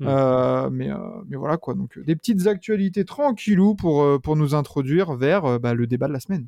Mm. 0.00 0.06
Euh, 0.08 0.70
mais, 0.70 0.90
euh, 0.90 0.96
mais 1.28 1.36
voilà, 1.36 1.56
quoi. 1.56 1.74
Donc, 1.74 1.98
euh, 1.98 2.04
des 2.04 2.16
petites 2.16 2.46
actualités 2.46 3.04
tranquillou 3.04 3.74
pour, 3.74 4.02
euh, 4.02 4.18
pour 4.18 4.36
nous 4.36 4.54
introduire 4.54 5.14
vers 5.14 5.44
euh, 5.44 5.58
bah, 5.58 5.74
le 5.74 5.86
débat 5.86 6.08
de 6.08 6.12
la 6.12 6.20
semaine. 6.20 6.46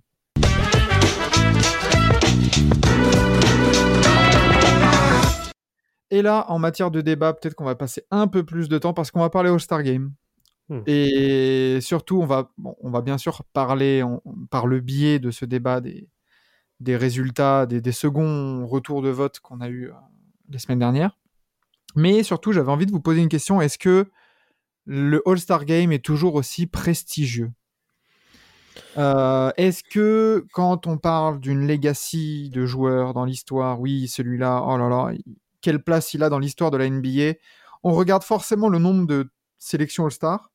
Et 6.10 6.22
là, 6.22 6.46
en 6.48 6.58
matière 6.58 6.90
de 6.90 7.00
débat, 7.00 7.32
peut-être 7.32 7.54
qu'on 7.54 7.64
va 7.64 7.74
passer 7.74 8.04
un 8.10 8.28
peu 8.28 8.44
plus 8.44 8.68
de 8.68 8.78
temps 8.78 8.94
parce 8.94 9.10
qu'on 9.10 9.20
va 9.20 9.30
parler 9.30 9.50
All-Star 9.50 9.82
Game. 9.82 10.12
Hmm. 10.68 10.82
Et 10.86 11.78
surtout, 11.80 12.20
on 12.20 12.26
va, 12.26 12.50
bon, 12.58 12.76
on 12.80 12.90
va 12.90 13.00
bien 13.00 13.18
sûr 13.18 13.44
parler 13.52 14.02
par 14.50 14.66
le 14.66 14.80
biais 14.80 15.18
de 15.18 15.30
ce 15.30 15.44
débat 15.44 15.80
des, 15.80 16.08
des 16.80 16.96
résultats, 16.96 17.66
des, 17.66 17.80
des 17.80 17.92
seconds 17.92 18.66
retours 18.66 19.02
de 19.02 19.10
vote 19.10 19.40
qu'on 19.40 19.60
a 19.60 19.68
eu 19.68 19.88
euh, 19.88 19.94
les 20.50 20.58
semaines 20.58 20.78
dernières. 20.78 21.18
Mais 21.94 22.22
surtout, 22.22 22.52
j'avais 22.52 22.70
envie 22.70 22.86
de 22.86 22.92
vous 22.92 23.00
poser 23.00 23.20
une 23.20 23.28
question. 23.28 23.60
Est-ce 23.60 23.78
que 23.78 24.06
le 24.84 25.22
All-Star 25.26 25.64
Game 25.64 25.92
est 25.92 26.04
toujours 26.04 26.34
aussi 26.34 26.66
prestigieux? 26.66 27.50
Euh, 28.98 29.50
Est-ce 29.56 29.82
que 29.82 30.46
quand 30.52 30.86
on 30.86 30.98
parle 30.98 31.40
d'une 31.40 31.66
legacy 31.66 32.50
de 32.50 32.66
joueurs 32.66 33.14
dans 33.14 33.24
l'histoire, 33.24 33.80
oui, 33.80 34.08
celui-là, 34.08 34.62
oh 34.66 34.76
là 34.76 34.88
là, 34.88 35.12
quelle 35.66 35.82
place 35.82 36.14
il 36.14 36.22
a 36.22 36.28
dans 36.28 36.38
l'histoire 36.38 36.70
de 36.70 36.76
la 36.76 36.88
NBA 36.88 37.38
On 37.82 37.92
regarde 37.92 38.22
forcément 38.22 38.68
le 38.68 38.78
nombre 38.78 39.04
de 39.08 39.28
sélections 39.58 40.04
All-Star. 40.04 40.52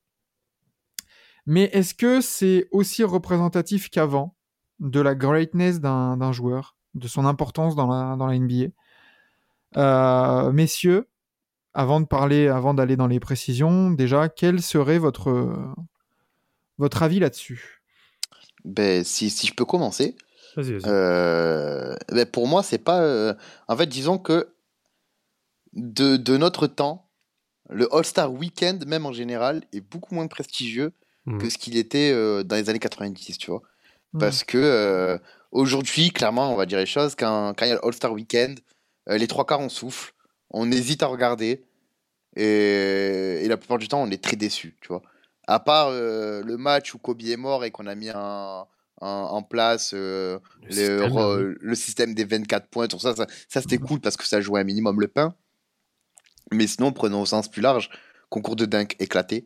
Mais 1.46 1.64
est-ce 1.74 1.94
que 1.94 2.22
c'est 2.22 2.68
aussi 2.72 3.04
représentatif 3.04 3.90
qu'avant 3.90 4.36
de 4.80 5.02
la 5.02 5.14
greatness 5.16 5.82
d'un 5.82 6.16
d'un 6.16 6.32
joueur, 6.32 6.78
de 6.94 7.08
son 7.10 7.26
importance 7.26 7.76
dans 7.76 7.88
la, 7.88 8.16
dans 8.16 8.28
la 8.28 8.36
NBA 8.40 8.72
Euh, 9.78 10.52
Messieurs, 10.54 11.10
avant 11.74 12.00
de 12.02 12.06
parler, 12.06 12.48
avant 12.48 12.74
d'aller 12.74 12.96
dans 12.96 13.08
les 13.08 13.20
précisions, 13.20 13.92
déjà, 13.92 14.30
quel 14.30 14.62
serait 14.62 14.98
votre, 14.98 15.58
votre 16.78 17.04
avis 17.04 17.20
là-dessus? 17.20 17.82
Ben, 18.64 19.04
si, 19.04 19.30
si 19.30 19.48
je 19.48 19.54
peux 19.56 19.66
commencer, 19.66 20.16
Vas-y, 20.56 20.74
vas-y. 20.74 20.84
euh, 20.88 21.96
ben, 22.12 22.26
pour 22.26 22.48
moi, 22.48 22.62
c'est 22.64 22.78
pas. 22.84 23.02
euh, 23.02 23.34
En 23.68 23.76
fait, 23.78 23.88
disons 23.88 24.18
que 24.18 24.54
de, 25.74 26.18
de 26.18 26.38
notre 26.38 26.68
temps, 26.68 27.08
le 27.70 27.88
All-Star 27.96 28.32
Weekend, 28.34 28.86
même 28.88 29.06
en 29.06 29.14
général, 29.14 29.64
est 29.74 29.82
beaucoup 29.82 30.16
moins 30.16 30.28
prestigieux 30.28 30.92
Mm. 31.28 31.38
que 31.38 31.50
ce 31.52 31.60
qu'il 31.60 31.78
était 31.78 32.12
euh, 32.12 32.42
dans 32.44 32.56
les 32.56 32.68
années 32.70 32.80
90, 32.80 33.38
tu 33.38 33.52
vois. 33.52 33.62
Hmm. 34.14 34.18
Parce 34.20 34.44
que 34.44 34.58
euh, 34.58 35.20
aujourd'hui, 35.52 36.10
clairement, 36.10 36.52
on 36.52 36.56
va 36.56 36.66
dire 36.66 36.80
les 36.80 36.88
choses, 36.88 37.14
quand, 37.14 37.54
quand 37.56 37.66
il 37.66 37.70
y 37.70 37.72
a 37.72 37.76
le 37.76 37.86
All-Star 37.86 38.12
Weekend, 38.12 38.60
Euh, 39.08 39.18
les 39.20 39.28
trois 39.28 39.46
quarts, 39.46 39.60
on 39.62 39.70
souffle, 39.70 40.14
on 40.50 40.72
hésite 40.72 41.04
à 41.04 41.08
regarder. 41.08 41.64
Et, 42.36 43.42
et 43.44 43.48
la 43.48 43.58
plupart 43.58 43.78
du 43.78 43.88
temps, 43.88 44.02
on 44.02 44.10
est 44.10 44.24
très 44.24 44.36
déçu, 44.36 44.76
tu 44.82 44.88
vois. 44.88 45.02
À 45.48 45.60
part 45.60 45.90
euh, 45.90 46.42
le 46.44 46.58
match 46.58 46.94
où 46.94 46.98
Kobe 46.98 47.22
est 47.22 47.38
mort 47.38 47.66
et 47.66 47.72
qu'on 47.72 47.88
a 47.88 47.96
mis 47.96 48.10
un- 48.10 48.66
un- 49.02 49.08
en 49.08 49.42
place 49.44 49.92
euh, 49.94 50.40
Le 50.64 50.68
le, 50.68 50.74
système, 50.74 51.12
re- 51.12 51.38
euh, 51.40 51.56
le 51.60 51.76
système 51.76 52.14
des 52.14 52.24
24 52.26 52.68
points, 52.68 52.88
tout 52.88 53.00
ça, 53.00 53.16
ça, 53.16 53.26
ça, 53.50 53.62
c'était 53.62 53.78
cool 53.80 54.00
parce 54.00 54.18
que 54.18 54.26
ça 54.26 54.40
jouait 54.42 54.62
un 54.62 54.64
minimum 54.64 55.00
le 55.02 55.08
pain. 55.08 55.36
Mais 56.52 56.68
sinon, 56.68 56.92
prenons 56.92 57.22
au 57.22 57.26
sens 57.26 57.50
plus 57.50 57.62
large, 57.62 57.90
concours 58.30 58.56
de 58.56 58.66
dunk 58.66 58.96
éclaté, 59.00 59.46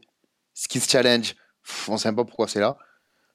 Skills 0.54 0.88
Challenge, 0.88 1.36
pff, 1.64 1.90
on 1.90 1.98
sait 1.98 2.08
même 2.10 2.16
pas 2.16 2.26
pourquoi 2.26 2.48
c'est 2.48 2.60
là. 2.60 2.78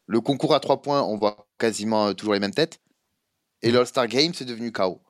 Le 0.06 0.20
concours 0.20 0.54
à 0.54 0.60
3 0.60 0.82
points, 0.82 1.02
on 1.02 1.16
voit 1.16 1.46
quasiment 1.58 2.08
euh, 2.08 2.12
toujours 2.14 2.34
les 2.34 2.40
mêmes 2.40 2.54
têtes. 2.54 2.80
Et 3.62 3.70
l'All-Star 3.70 4.08
Game, 4.08 4.34
c'est 4.34 4.44
devenu 4.44 4.72
chaos. 4.72 5.00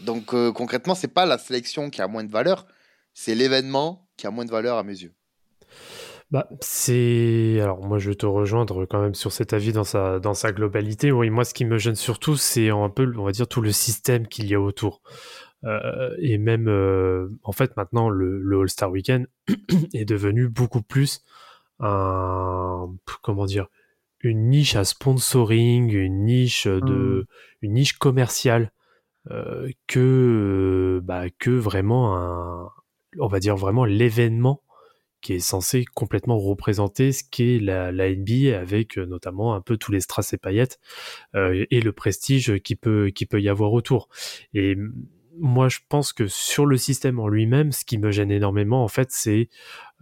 Donc 0.00 0.34
euh, 0.34 0.52
concrètement, 0.52 0.94
c'est 0.94 1.08
pas 1.08 1.26
la 1.26 1.38
sélection 1.38 1.90
qui 1.90 2.02
a 2.02 2.08
moins 2.08 2.24
de 2.24 2.30
valeur, 2.30 2.66
c'est 3.14 3.34
l'événement 3.34 4.08
qui 4.16 4.26
a 4.26 4.30
moins 4.30 4.44
de 4.44 4.50
valeur 4.50 4.76
à 4.76 4.82
mes 4.82 5.02
yeux. 5.02 5.14
Bah, 6.30 6.48
c'est. 6.60 7.60
Alors, 7.62 7.84
moi, 7.84 7.98
je 7.98 8.10
vais 8.10 8.16
te 8.16 8.26
rejoindre 8.26 8.86
quand 8.86 9.00
même 9.00 9.14
sur 9.14 9.30
cet 9.30 9.52
avis 9.52 9.72
dans 9.72 9.84
sa, 9.84 10.18
dans 10.18 10.34
sa 10.34 10.52
globalité. 10.52 11.12
Oui, 11.12 11.30
moi, 11.30 11.44
ce 11.44 11.54
qui 11.54 11.64
me 11.64 11.78
gêne 11.78 11.94
surtout, 11.94 12.36
c'est 12.36 12.70
un 12.70 12.88
peu, 12.88 13.12
on 13.16 13.24
va 13.24 13.32
dire, 13.32 13.46
tout 13.46 13.60
le 13.60 13.70
système 13.72 14.26
qu'il 14.26 14.46
y 14.46 14.54
a 14.54 14.60
autour. 14.60 15.00
Euh, 15.64 16.14
et 16.18 16.38
même, 16.38 16.68
euh, 16.68 17.28
en 17.42 17.52
fait, 17.52 17.76
maintenant, 17.76 18.08
le, 18.10 18.38
le 18.40 18.60
All-Star 18.60 18.90
Weekend 18.90 19.26
est 19.94 20.04
devenu 20.04 20.48
beaucoup 20.48 20.82
plus 20.82 21.24
un. 21.80 22.94
Comment 23.22 23.46
dire 23.46 23.68
Une 24.20 24.48
niche 24.48 24.76
à 24.76 24.84
sponsoring, 24.84 25.90
une 25.92 26.24
niche 26.24 26.66
de. 26.66 27.26
Une 27.62 27.74
niche 27.74 27.94
commerciale. 27.98 28.72
euh, 29.30 29.70
que, 29.86 31.00
bah, 31.04 31.30
que 31.38 31.50
vraiment 31.50 32.16
un. 32.16 32.70
On 33.18 33.28
va 33.28 33.38
dire 33.40 33.56
vraiment 33.56 33.84
l'événement 33.84 34.62
qui 35.20 35.34
est 35.34 35.38
censé 35.40 35.84
complètement 35.94 36.38
représenter 36.38 37.12
ce 37.12 37.22
qu'est 37.30 37.58
la, 37.58 37.92
la 37.92 38.14
NBA 38.14 38.58
avec 38.58 38.98
notamment 38.98 39.54
un 39.54 39.60
peu 39.62 39.76
tous 39.78 39.92
les 39.92 40.00
strass 40.00 40.34
et 40.34 40.36
paillettes 40.38 40.78
euh, 41.34 41.64
et 41.70 41.80
le 41.80 41.92
prestige 41.92 42.58
qui 42.58 42.76
peut, 42.76 43.10
qui 43.14 43.24
peut 43.24 43.40
y 43.40 43.48
avoir 43.48 43.72
autour. 43.72 44.08
Et 44.52 44.76
moi, 45.38 45.68
je 45.68 45.78
pense 45.88 46.12
que 46.12 46.26
sur 46.26 46.66
le 46.66 46.76
système 46.76 47.18
en 47.18 47.28
lui-même, 47.28 47.72
ce 47.72 47.84
qui 47.84 47.98
me 47.98 48.10
gêne 48.10 48.30
énormément, 48.30 48.84
en 48.84 48.88
fait, 48.88 49.08
c'est 49.10 49.48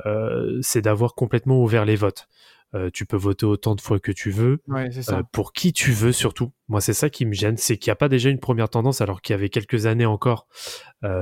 euh, 0.07 0.61
d'avoir 0.77 1.15
complètement 1.15 1.63
ouvert 1.63 1.85
les 1.85 1.97
votes. 1.97 2.29
Euh, 2.75 2.89
tu 2.91 3.05
peux 3.05 3.19
voter 3.19 3.45
autant 3.45 3.75
de 3.75 3.83
fois 3.83 4.01
que 4.01 4.13
tu 4.13 4.31
veux, 4.31 4.63
Ouais, 4.67 4.91
c'est 4.91 5.03
ça. 5.03 5.19
euh, 5.19 5.23
pour 5.31 5.53
qui 5.53 5.75
tu 5.75 5.93
veux 5.93 6.13
surtout. 6.13 6.53
Moi, 6.69 6.81
c'est 6.81 6.95
ça 6.95 7.11
qui 7.11 7.27
me 7.27 7.35
gêne, 7.35 7.59
c'est 7.59 7.77
qu'il 7.77 7.91
n'y 7.91 7.93
a 7.93 7.97
pas 7.97 8.09
déjà 8.09 8.31
une 8.31 8.41
première 8.41 8.71
tendance, 8.71 9.03
alors 9.03 9.21
qu'il 9.21 9.35
y 9.35 9.39
avait 9.39 9.51
quelques 9.51 9.87
années 9.87 10.07
encore, 10.07 10.47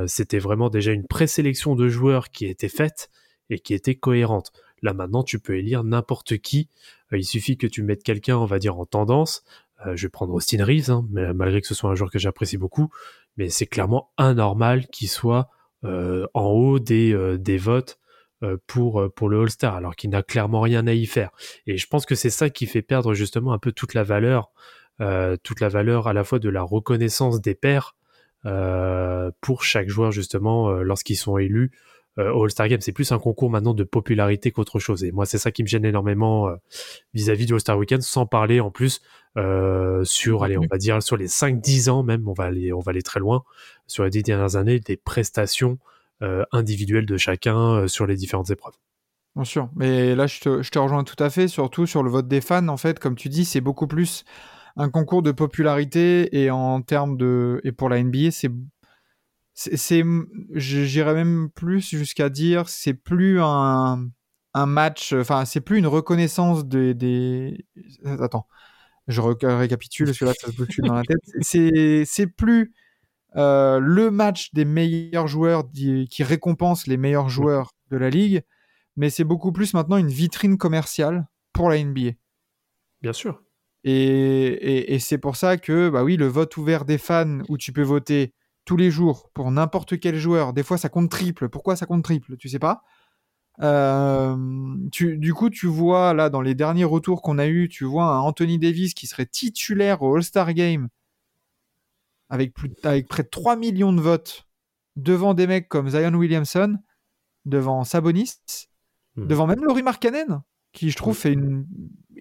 c'était 0.07 0.39
vraiment 0.39 0.69
déjà 0.71 0.93
une 0.93 1.07
présélection 1.07 1.75
de 1.75 1.89
joueurs 1.89 2.31
qui 2.31 2.47
était 2.47 2.69
faite 2.69 3.11
et 3.49 3.59
qui 3.59 3.75
était 3.75 3.97
cohérente. 3.97 4.53
Là, 4.83 4.95
maintenant, 4.95 5.25
tu 5.25 5.41
peux 5.41 5.57
élire 5.57 5.83
n'importe 5.83 6.39
qui. 6.39 6.69
Il 7.13 7.25
suffit 7.25 7.57
que 7.57 7.67
tu 7.67 7.83
mettes 7.83 8.05
quelqu'un, 8.05 8.37
on 8.37 8.47
va 8.47 8.59
dire, 8.59 8.79
en 8.79 8.87
tendance. 8.87 9.43
Je 9.95 10.07
vais 10.07 10.11
prendre 10.11 10.33
Austin 10.35 10.65
Reeves, 10.65 10.91
hein, 10.91 11.07
mais, 11.11 11.33
malgré 11.35 11.61
que 11.61 11.67
ce 11.67 11.75
soit 11.75 11.91
un 11.91 11.95
joueur 11.95 12.11
que 12.11 12.19
j'apprécie 12.19 12.59
beaucoup, 12.59 12.91
mais 13.37 13.49
c'est 13.49 13.67
clairement 13.67 14.11
anormal 14.17 14.87
qu'il 14.89 15.09
soit 15.09 15.49
euh, 15.85 16.27
en 16.35 16.47
haut 16.47 16.79
des, 16.79 17.15
euh, 17.15 17.39
votes 17.59 17.99
euh, 18.43 18.59
pour, 18.67 19.09
pour 19.15 19.29
le 19.29 19.41
All-Star, 19.41 19.75
alors 19.75 19.97
qu'il 19.97 20.11
n'a 20.11 20.23
clairement 20.23 20.61
rien 20.61 20.87
à 20.87 20.93
y 20.93 21.07
faire. 21.07 21.31
Et 21.67 21.79
je 21.79 21.87
pense 21.87 22.05
que 22.05 22.15
c'est 22.15 22.31
ça 22.31 22.51
qui 22.51 22.67
fait 22.67 22.83
perdre 22.83 23.15
justement 23.15 23.53
un 23.53 23.59
peu 23.59 23.73
toute 23.73 23.95
la 23.95 24.03
valeur, 24.03 24.53
toute 25.43 25.61
la 25.61 25.71
valeur 25.71 26.09
à 26.09 26.13
la 26.13 26.25
fois 26.25 26.39
de 26.39 26.51
la 26.51 26.61
reconnaissance 26.61 27.41
des 27.41 27.55
pairs 27.55 27.97
pour 29.41 29.65
chaque 29.65 29.89
joueur 29.89 30.13
justement 30.13 30.71
lorsqu'ils 30.83 31.17
sont 31.17 31.39
élus 31.39 31.71
euh, 32.21 32.33
au 32.33 32.45
All-Star 32.45 32.69
Game. 32.69 32.81
C'est 32.81 32.93
plus 32.93 33.11
un 33.13 33.19
concours 33.19 33.51
maintenant 33.51 33.75
de 33.75 33.85
popularité 33.85 34.51
qu'autre 34.51 34.79
chose. 34.79 35.03
Et 35.05 35.11
moi, 35.11 35.27
c'est 35.27 35.39
ça 35.39 35.51
qui 35.51 35.63
me 35.63 35.69
gêne 35.69 35.85
énormément 35.85 36.49
euh, 36.49 36.57
vis-à-vis 37.15 37.47
du 37.47 37.55
All-Star 37.55 37.79
Weekend, 37.79 38.03
sans 38.03 38.27
parler 38.27 38.61
en 38.61 38.71
plus 38.71 39.01
euh, 39.37 40.05
sur, 40.05 40.45
allez, 40.45 40.59
on 40.59 40.67
va 40.71 40.79
dire 40.79 41.03
sur 41.03 41.17
les 41.17 41.29
5-10 41.29 41.91
ans 41.91 42.03
même, 42.03 42.29
on 42.29 42.33
va 42.33 42.45
aller, 42.45 42.73
on 42.73 42.81
va 42.81 42.91
aller 42.91 43.03
très 43.03 43.21
loin, 43.21 43.43
sur 43.87 44.05
les 44.05 44.11
10 44.11 44.23
dernières 44.23 44.57
années, 44.57 44.81
des 44.81 44.97
prestations 44.97 45.79
euh, 46.23 46.45
individuelles 46.53 47.07
de 47.07 47.17
chacun 47.17 47.87
sur 47.89 48.07
les 48.07 48.17
différentes 48.17 48.51
épreuves. 48.51 48.75
Bien 49.37 49.45
sûr, 49.45 49.69
mais 49.77 50.17
là 50.17 50.27
je 50.27 50.41
te, 50.41 50.63
je 50.63 50.71
te 50.71 50.79
rejoins 50.79 51.05
tout 51.05 51.23
à 51.23 51.31
fait, 51.31 51.47
surtout 51.47 51.87
sur 51.87 52.03
le 52.03 52.11
vote 52.11 52.27
des 52.27 52.41
fans. 52.41 52.67
En 52.67 52.77
fait, 52.77 52.99
comme 52.99 53.15
tu 53.15 53.29
dis, 53.29 53.45
c'est 53.45 53.61
beaucoup 53.61 53.87
plus 53.87 54.25
un 54.77 54.89
concours 54.89 55.23
de 55.23 55.31
popularité 55.31 56.43
et 56.43 56.51
en 56.51 56.83
termes 56.83 57.17
de 57.17 57.61
et 57.63 57.71
pour 57.71 57.89
la 57.89 58.03
NBA, 58.03 58.33
c'est 58.33 58.51
c'est 59.55 60.05
j'irais 60.55 61.15
même 61.15 61.51
plus 61.51 61.89
jusqu'à 61.91 62.29
dire 62.29 62.69
c'est 62.69 62.95
plus 62.95 63.41
un 63.41 64.09
un 64.55 64.67
match, 64.67 65.13
enfin 65.13 65.45
c'est 65.45 65.61
plus 65.61 65.79
une 65.79 65.87
reconnaissance 65.87 66.67
des 66.67 66.95
des 66.95 67.65
attends, 68.05 68.47
je 69.09 69.21
récapitule 69.21 70.07
parce 70.07 70.19
que 70.19 70.25
là 70.25 70.33
ça 70.41 70.49
se 70.49 70.53
bouscule 70.53 70.85
dans 70.87 70.95
la 70.95 71.05
tête. 71.05 71.21
C'est 71.43 72.05
c'est 72.07 72.27
plus 72.27 72.73
euh, 73.37 73.79
le 73.79 74.11
match 74.11 74.53
des 74.55 74.65
meilleurs 74.65 75.29
joueurs 75.29 75.65
qui 75.73 76.23
récompense 76.25 76.87
les 76.87 76.97
meilleurs 76.97 77.29
joueurs 77.29 77.73
de 77.91 77.97
la 77.97 78.11
ligue, 78.11 78.43
mais 78.97 79.11
c'est 79.11 79.25
beaucoup 79.25 79.53
plus 79.53 79.75
maintenant 79.75 79.97
une 79.99 80.09
vitrine 80.09 80.59
commerciale 80.59 81.29
pour 81.53 81.71
la 81.71 81.77
NBA. 81.77 82.13
Bien 83.03 83.13
sûr. 83.13 83.43
Et, 83.85 83.93
et- 83.95 84.95
et 84.95 84.99
c'est 84.99 85.19
pour 85.19 85.37
ça 85.37 85.57
que, 85.57 85.89
bah 85.89 86.05
oui, 86.05 86.17
le 86.17 86.27
vote 86.27 86.57
ouvert 86.57 86.85
des 86.85 86.99
fans 86.99 87.39
où 87.49 87.57
tu 87.57 87.73
peux 87.73 87.83
voter 87.83 88.35
tous 88.71 88.77
les 88.77 88.93
jours 88.93 89.33
pour 89.35 89.51
n'importe 89.51 89.99
quel 89.99 90.15
joueur, 90.15 90.53
des 90.53 90.63
fois 90.63 90.79
ça 90.79 90.89
compte 90.89 91.11
triple. 91.11 91.49
Pourquoi 91.49 91.75
ça 91.75 91.87
compte 91.87 92.05
triple 92.05 92.37
Tu 92.37 92.49
sais 92.49 92.61
pas? 92.61 92.85
Euh, 93.63 94.37
tu, 94.93 95.19
Du 95.19 95.35
coup, 95.35 95.51
tu 95.51 95.67
vois 95.67 96.15
là 96.15 96.31
dans 96.31 96.41
les 96.41 96.55
derniers 96.55 96.85
retours 96.85 97.21
qu'on 97.21 97.39
a 97.39 97.49
eu, 97.49 97.69
tu 97.69 97.85
vois 97.85 98.05
un 98.05 98.21
Anthony 98.21 98.61
Davis 98.61 98.95
qui 98.95 99.09
serait 99.09 99.27
titulaire 99.27 100.03
au 100.03 100.15
All-Star 100.15 100.55
Game 100.55 100.87
avec, 102.29 102.55
plus, 102.55 102.71
avec 102.85 103.09
près 103.09 103.25
de 103.25 103.29
3 103.29 103.57
millions 103.57 103.93
de 103.93 104.01
votes 104.01 104.47
devant 104.95 105.35
des 105.35 105.49
mecs 105.49 105.69
comme 105.69 105.91
Zion 105.91 106.15
Williamson, 106.15 106.79
devant 107.47 107.83
Sabonis, 107.83 108.35
Mhm. 109.17 109.27
devant 109.27 109.49
même 109.49 109.65
Laurie 109.65 109.83
Markkanen, 109.83 110.43
qui 110.73 110.91
je 110.91 110.97
trouve 110.97 111.17
fait 111.17 111.33
une... 111.33 111.67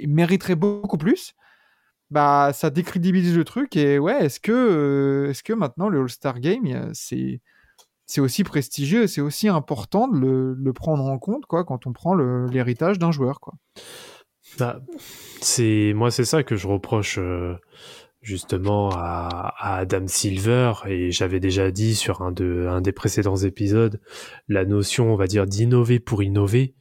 mériterait 0.07 0.55
beaucoup 0.55 0.97
plus. 0.97 1.35
Bah, 2.11 2.51
ça 2.53 2.71
décrédibilise 2.71 3.37
le 3.37 3.43
truc 3.43 3.75
et 3.75 3.99
ouais, 3.99 4.25
est-ce 4.25 4.39
que, 4.39 4.51
euh, 4.51 5.29
est-ce 5.29 5.43
que 5.43 5.53
maintenant 5.53 5.89
le 5.89 6.01
All-Star 6.01 6.39
Game, 6.39 6.91
c'est 6.93 7.41
aussi 8.17 8.43
prestigieux, 8.43 9.05
c'est 9.05 9.21
aussi 9.21 9.47
important 9.47 10.07
de 10.07 10.55
le, 10.57 10.73
prendre 10.73 11.05
en 11.05 11.19
compte 11.19 11.45
quoi 11.45 11.63
quand 11.63 11.85
on 11.85 11.93
prend 11.93 12.15
l'héritage 12.15 12.97
d'un 12.97 13.11
joueur 13.11 13.39
quoi? 13.39 13.53
Bah, 14.57 14.81
c'est 15.41 15.93
moi, 15.95 16.09
c'est 16.09 16.25
ça 16.25 16.41
que 16.41 16.55
je 16.55 16.67
reproche 16.67 17.19
euh, 17.19 17.55
justement 18.21 18.89
à, 18.89 19.53
à 19.59 19.77
Adam 19.77 20.07
Silver 20.07 20.73
et 20.87 21.11
j'avais 21.11 21.39
déjà 21.39 21.69
dit 21.69 21.93
sur 21.93 22.23
un 22.23 22.31
de 22.31 22.65
un 22.67 22.81
des 22.81 22.91
précédents 22.91 23.37
épisodes 23.37 24.01
la 24.47 24.65
notion, 24.65 25.13
on 25.13 25.15
va 25.15 25.27
dire, 25.27 25.45
d'innover 25.45 25.99
pour 25.99 26.23
innover. 26.23 26.73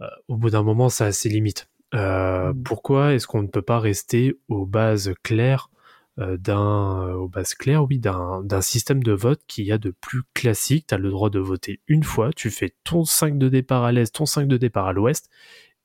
euh, 0.00 0.06
au 0.28 0.36
bout 0.36 0.50
d'un 0.50 0.62
moment, 0.62 0.90
ça 0.90 1.06
a 1.06 1.12
ses 1.12 1.30
limites. 1.30 1.68
Euh, 1.94 2.52
Mm. 2.52 2.62
Pourquoi 2.62 3.14
est-ce 3.14 3.26
qu'on 3.26 3.42
ne 3.42 3.48
peut 3.48 3.62
pas 3.62 3.78
rester 3.78 4.38
aux 4.48 4.66
bases 4.66 5.12
claires 5.22 5.70
euh, 6.18 6.36
d'un 6.36 7.12
aux 7.14 7.28
bases 7.28 7.54
claires, 7.54 7.84
oui, 7.84 7.98
d'un 7.98 8.42
d'un 8.44 8.60
système 8.60 9.02
de 9.02 9.12
vote 9.12 9.40
qui 9.46 9.64
y 9.64 9.72
a 9.72 9.78
de 9.78 9.90
plus 9.90 10.22
classique? 10.34 10.86
Tu 10.88 10.94
as 10.94 10.98
le 10.98 11.10
droit 11.10 11.30
de 11.30 11.38
voter 11.38 11.80
une 11.88 12.04
fois, 12.04 12.30
tu 12.34 12.50
fais 12.50 12.74
ton 12.84 13.04
5 13.04 13.38
de 13.38 13.48
départ 13.48 13.84
à 13.84 13.92
l'est, 13.92 14.14
ton 14.14 14.26
5 14.26 14.48
de 14.48 14.56
départ 14.56 14.86
à 14.86 14.92
l'ouest, 14.92 15.30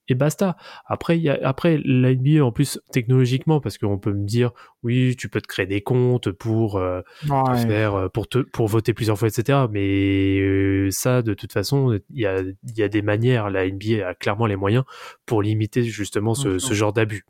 et 0.10 0.16
basta. 0.16 0.58
Après, 0.86 1.18
il 1.18 1.24
y 1.24 1.30
a, 1.30 1.40
après 1.44 1.80
la 1.84 2.14
NBA, 2.14 2.44
en 2.44 2.52
plus, 2.52 2.80
technologiquement, 2.92 3.60
parce 3.62 3.78
qu'on 3.78 3.98
peut 3.98 4.14
me 4.14 4.26
dire, 4.26 4.52
oui, 4.84 5.16
tu 5.18 5.28
peux 5.30 5.42
te 5.42 5.48
créer 5.48 5.66
des 5.66 5.82
comptes 5.82 6.32
pour, 6.32 6.78
euh, 6.78 7.02
Ouais. 7.30 7.58
faire, 7.68 7.96
euh, 7.96 8.10
pour, 8.10 8.28
te, 8.28 8.40
pour 8.40 8.68
voter 8.68 8.94
plusieurs 8.94 9.18
fois, 9.18 9.28
etc. 9.28 9.68
Mais 9.72 10.40
euh, 10.40 10.90
ça, 10.92 11.22
de 11.22 11.34
toute 11.34 11.52
façon, 11.52 12.00
il 12.10 12.22
y 12.22 12.26
a, 12.26 12.40
il 12.42 12.78
y 12.78 12.84
a 12.84 12.88
des 12.88 13.02
manières. 13.02 13.50
La 13.50 13.66
NBA 13.68 14.08
a 14.08 14.14
clairement 14.14 14.46
les 14.46 14.56
moyens 14.56 14.84
pour 15.26 15.42
limiter 15.42 15.84
justement 15.84 16.34
ce, 16.36 16.60
ce 16.60 16.74
genre 16.74 16.94
d'abus. 16.94 17.26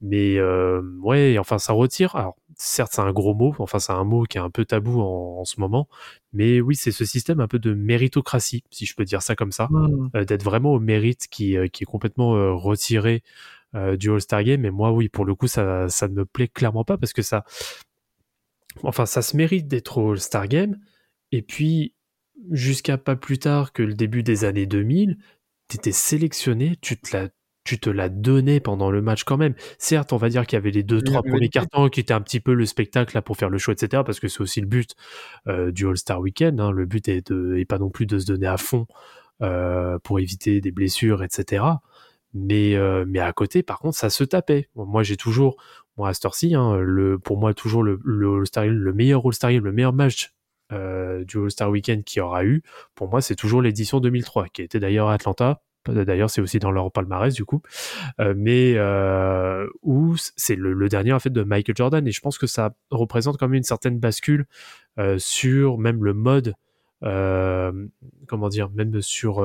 Mais 0.00 0.36
euh, 0.38 0.82
ouais, 1.02 1.36
enfin, 1.38 1.58
ça 1.58 1.72
retire. 1.72 2.16
Alors, 2.16 2.36
certes, 2.56 2.92
c'est 2.94 3.02
un 3.02 3.12
gros 3.12 3.34
mot. 3.34 3.54
Enfin, 3.58 3.78
c'est 3.78 3.92
un 3.92 4.04
mot 4.04 4.24
qui 4.24 4.38
est 4.38 4.40
un 4.40 4.50
peu 4.50 4.64
tabou 4.64 5.00
en, 5.00 5.40
en 5.40 5.44
ce 5.44 5.60
moment. 5.60 5.88
Mais 6.32 6.60
oui, 6.60 6.74
c'est 6.76 6.92
ce 6.92 7.04
système 7.04 7.40
un 7.40 7.48
peu 7.48 7.58
de 7.58 7.72
méritocratie, 7.74 8.62
si 8.70 8.84
je 8.86 8.94
peux 8.94 9.04
dire 9.04 9.22
ça 9.22 9.34
comme 9.36 9.52
ça 9.52 9.68
Mm. 9.70 10.08
euh, 10.14 10.24
d'être 10.24 10.42
vraiment 10.42 10.72
au 10.72 10.80
mérite 10.80 11.26
qui, 11.30 11.56
euh, 11.56 11.66
qui 11.68 11.84
est 11.84 11.86
complètement 11.86 12.56
retiré 12.56 13.22
euh, 13.76 13.96
du 13.96 14.10
All-Star 14.10 14.42
Game. 14.42 14.64
Et 14.64 14.70
moi, 14.70 14.92
oui, 14.92 15.08
pour 15.08 15.24
le 15.24 15.34
coup, 15.34 15.46
ça, 15.46 15.88
ça 15.88 16.08
ne 16.08 16.14
me 16.14 16.24
plaît 16.24 16.48
clairement 16.48 16.84
pas 16.84 16.96
parce 16.98 17.12
que 17.12 17.22
ça. 17.22 17.44
Enfin, 18.82 19.06
ça 19.06 19.22
se 19.22 19.36
mérite 19.36 19.68
d'être 19.68 19.98
au 19.98 20.12
All-Star 20.12 20.48
Game. 20.48 20.78
Et 21.32 21.42
puis, 21.42 21.94
jusqu'à 22.50 22.98
pas 22.98 23.16
plus 23.16 23.38
tard 23.38 23.72
que 23.72 23.82
le 23.82 23.94
début 23.94 24.22
des 24.22 24.44
années 24.44 24.66
2000, 24.66 25.18
tu 25.68 25.76
étais 25.76 25.92
sélectionné, 25.92 26.76
tu 26.80 26.96
te 26.98 27.16
la. 27.16 27.28
tu 27.64 27.80
te 27.80 27.90
la 27.90 28.08
donnais 28.08 28.60
pendant 28.60 28.90
le 28.90 29.02
match 29.02 29.24
quand 29.24 29.36
même. 29.36 29.54
Certes, 29.78 30.12
on 30.12 30.18
va 30.18 30.28
dire 30.28 30.46
qu'il 30.46 30.56
y 30.56 30.60
avait 30.60 30.70
les 30.70 30.84
deux, 30.84 30.98
Oui, 30.98 31.02
trois 31.04 31.22
mais 31.24 31.30
premiers 31.32 31.48
cartons 31.48 31.88
qui 31.88 32.00
étaient 32.00 32.14
un 32.14 32.20
petit 32.20 32.38
peu 32.40 32.54
le 32.54 32.64
spectacle 32.66 33.16
là 33.16 33.22
pour 33.22 33.36
faire 33.36 33.50
le 33.50 33.58
show, 33.58 33.72
etc. 33.72 34.02
Parce 34.06 34.20
que 34.20 34.28
c'est 34.28 34.40
aussi 34.40 34.60
le 34.60 34.68
but 34.68 34.94
euh, 35.48 35.72
du 35.72 35.86
All-Star 35.88 36.20
Weekend. 36.20 36.60
hein. 36.60 36.70
Le 36.70 36.86
but 36.86 37.08
est, 37.08 37.32
de, 37.32 37.64
pas 37.68 37.78
non 37.78 37.90
plus 37.90 38.06
de 38.06 38.18
se 38.18 38.26
donner 38.26 38.46
à 38.46 38.56
fond 38.56 38.86
euh, 39.42 39.98
pour 40.04 40.20
éviter 40.20 40.60
des 40.60 40.70
blessures, 40.70 41.22
etc. 41.24 41.64
Mais, 42.36 42.74
euh, 42.74 43.04
mais 43.08 43.18
à 43.18 43.32
côté, 43.32 43.62
par 43.62 43.78
contre, 43.78 43.96
ça 43.96 44.10
se 44.10 44.22
tapait. 44.22 44.68
Moi, 44.74 45.02
j'ai 45.02 45.16
toujours, 45.16 45.56
moi, 45.96 46.10
à 46.10 46.14
cette 46.14 46.26
heure-ci, 46.26 46.54
hein, 46.54 46.78
pour 47.24 47.38
moi, 47.38 47.54
toujours 47.54 47.82
le, 47.82 47.98
Game, 48.54 48.68
le 48.68 48.92
meilleur 48.92 49.24
All-Star 49.24 49.52
le 49.52 49.72
meilleur 49.72 49.94
match 49.94 50.34
euh, 50.72 51.24
du 51.24 51.38
All-Star 51.38 51.70
Weekend 51.70 52.04
qu'il 52.04 52.20
aura 52.20 52.44
eu, 52.44 52.62
pour 52.94 53.08
moi, 53.08 53.22
c'est 53.22 53.36
toujours 53.36 53.62
l'édition 53.62 54.00
2003, 54.00 54.48
qui 54.48 54.62
était 54.62 54.80
d'ailleurs 54.80 55.08
à 55.08 55.14
Atlanta. 55.14 55.62
D'ailleurs, 55.88 56.28
c'est 56.28 56.40
aussi 56.40 56.58
dans 56.58 56.72
leur 56.72 56.90
palmarès, 56.90 57.32
du 57.32 57.44
coup. 57.44 57.62
Euh, 58.20 58.34
mais 58.36 58.76
où 59.82 60.16
c'est 60.36 60.56
le, 60.56 60.74
le 60.74 60.88
dernier, 60.88 61.12
en 61.12 61.20
fait, 61.20 61.30
de 61.30 61.42
Michael 61.42 61.76
Jordan. 61.76 62.06
Et 62.06 62.10
je 62.10 62.20
pense 62.20 62.36
que 62.36 62.46
ça 62.46 62.74
représente 62.90 63.38
quand 63.38 63.46
même 63.46 63.54
une 63.54 63.62
certaine 63.62 63.98
bascule 63.98 64.46
sur 65.16 65.78
même 65.78 66.04
le 66.04 66.12
mode, 66.12 66.54
comment 67.00 68.48
dire, 68.50 68.68
même 68.70 69.00
sur 69.00 69.42